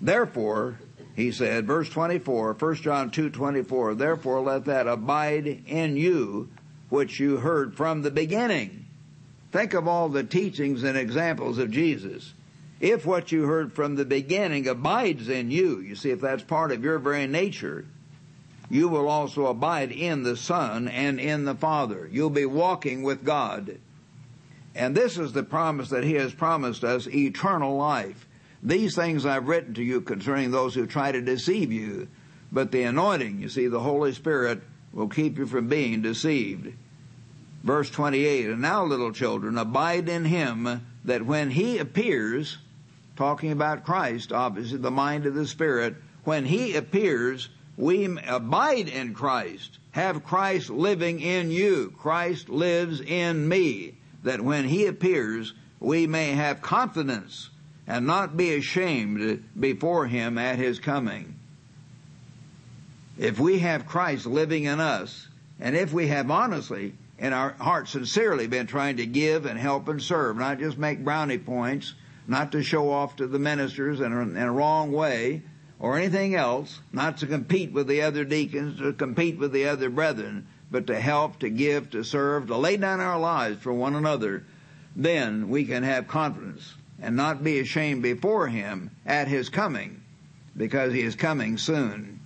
Therefore, 0.00 0.78
he 1.14 1.32
said, 1.32 1.66
verse 1.66 1.90
24, 1.90 2.54
1 2.54 2.74
John 2.76 3.10
2, 3.10 3.28
24, 3.28 3.94
therefore 3.94 4.40
let 4.40 4.64
that 4.64 4.86
abide 4.86 5.64
in 5.66 5.96
you 5.96 6.48
which 6.92 7.18
you 7.18 7.38
heard 7.38 7.74
from 7.74 8.02
the 8.02 8.10
beginning. 8.10 8.84
Think 9.50 9.72
of 9.72 9.88
all 9.88 10.10
the 10.10 10.24
teachings 10.24 10.82
and 10.82 10.94
examples 10.94 11.56
of 11.56 11.70
Jesus. 11.70 12.34
If 12.80 13.06
what 13.06 13.32
you 13.32 13.44
heard 13.44 13.72
from 13.72 13.96
the 13.96 14.04
beginning 14.04 14.68
abides 14.68 15.30
in 15.30 15.50
you, 15.50 15.80
you 15.80 15.94
see, 15.96 16.10
if 16.10 16.20
that's 16.20 16.42
part 16.42 16.70
of 16.70 16.84
your 16.84 16.98
very 16.98 17.26
nature, 17.26 17.86
you 18.68 18.88
will 18.88 19.08
also 19.08 19.46
abide 19.46 19.90
in 19.90 20.22
the 20.22 20.36
Son 20.36 20.86
and 20.86 21.18
in 21.18 21.46
the 21.46 21.54
Father. 21.54 22.10
You'll 22.12 22.28
be 22.28 22.44
walking 22.44 23.02
with 23.02 23.24
God. 23.24 23.78
And 24.74 24.94
this 24.94 25.16
is 25.16 25.32
the 25.32 25.42
promise 25.42 25.88
that 25.88 26.04
He 26.04 26.14
has 26.16 26.34
promised 26.34 26.84
us 26.84 27.06
eternal 27.06 27.74
life. 27.74 28.26
These 28.62 28.94
things 28.94 29.24
I've 29.24 29.48
written 29.48 29.72
to 29.74 29.82
you 29.82 30.02
concerning 30.02 30.50
those 30.50 30.74
who 30.74 30.86
try 30.86 31.10
to 31.10 31.22
deceive 31.22 31.72
you. 31.72 32.08
But 32.52 32.70
the 32.70 32.82
anointing, 32.82 33.40
you 33.40 33.48
see, 33.48 33.66
the 33.68 33.80
Holy 33.80 34.12
Spirit 34.12 34.60
will 34.92 35.08
keep 35.08 35.38
you 35.38 35.46
from 35.46 35.68
being 35.68 36.02
deceived. 36.02 36.74
Verse 37.62 37.90
28, 37.90 38.50
and 38.50 38.62
now 38.62 38.84
little 38.84 39.12
children, 39.12 39.56
abide 39.56 40.08
in 40.08 40.24
him 40.24 40.84
that 41.04 41.24
when 41.24 41.50
he 41.50 41.78
appears, 41.78 42.58
talking 43.14 43.52
about 43.52 43.84
Christ, 43.84 44.32
obviously 44.32 44.78
the 44.78 44.90
mind 44.90 45.26
of 45.26 45.34
the 45.34 45.46
Spirit, 45.46 45.94
when 46.24 46.44
he 46.44 46.74
appears, 46.74 47.48
we 47.76 48.18
abide 48.26 48.88
in 48.88 49.14
Christ. 49.14 49.78
Have 49.92 50.24
Christ 50.24 50.70
living 50.70 51.20
in 51.20 51.50
you. 51.50 51.92
Christ 51.98 52.48
lives 52.48 53.00
in 53.00 53.48
me. 53.48 53.94
That 54.24 54.40
when 54.40 54.64
he 54.64 54.86
appears, 54.86 55.52
we 55.78 56.06
may 56.06 56.32
have 56.32 56.62
confidence 56.62 57.50
and 57.86 58.06
not 58.06 58.36
be 58.36 58.54
ashamed 58.54 59.44
before 59.58 60.06
him 60.06 60.38
at 60.38 60.58
his 60.58 60.78
coming. 60.78 61.34
If 63.18 63.38
we 63.38 63.58
have 63.60 63.86
Christ 63.86 64.26
living 64.26 64.64
in 64.64 64.80
us, 64.80 65.28
and 65.60 65.76
if 65.76 65.92
we 65.92 66.08
have 66.08 66.30
honestly 66.30 66.94
in 67.22 67.32
our 67.32 67.52
heart 67.52 67.88
sincerely 67.88 68.48
been 68.48 68.66
trying 68.66 68.96
to 68.96 69.06
give 69.06 69.46
and 69.46 69.56
help 69.56 69.86
and 69.86 70.02
serve, 70.02 70.36
not 70.36 70.58
just 70.58 70.76
make 70.76 71.04
brownie 71.04 71.38
points, 71.38 71.94
not 72.26 72.50
to 72.50 72.64
show 72.64 72.90
off 72.90 73.14
to 73.14 73.28
the 73.28 73.38
ministers 73.38 74.00
in 74.00 74.12
a, 74.12 74.20
in 74.22 74.36
a 74.36 74.52
wrong 74.52 74.90
way 74.90 75.40
or 75.78 75.96
anything 75.96 76.34
else, 76.34 76.80
not 76.92 77.18
to 77.18 77.26
compete 77.28 77.72
with 77.72 77.86
the 77.86 78.02
other 78.02 78.24
deacons, 78.24 78.80
to 78.80 78.92
compete 78.92 79.38
with 79.38 79.52
the 79.52 79.68
other 79.68 79.88
brethren, 79.88 80.44
but 80.68 80.88
to 80.88 80.98
help, 80.98 81.38
to 81.38 81.48
give, 81.48 81.90
to 81.90 82.02
serve, 82.02 82.48
to 82.48 82.56
lay 82.56 82.76
down 82.76 82.98
our 82.98 83.20
lives 83.20 83.62
for 83.62 83.72
one 83.72 83.94
another, 83.94 84.44
then 84.96 85.48
we 85.48 85.64
can 85.64 85.84
have 85.84 86.08
confidence 86.08 86.74
and 87.00 87.14
not 87.14 87.44
be 87.44 87.60
ashamed 87.60 88.02
before 88.02 88.48
Him 88.48 88.90
at 89.06 89.28
His 89.28 89.48
coming, 89.48 90.02
because 90.56 90.92
He 90.92 91.02
is 91.02 91.14
coming 91.14 91.56
soon. 91.56 92.18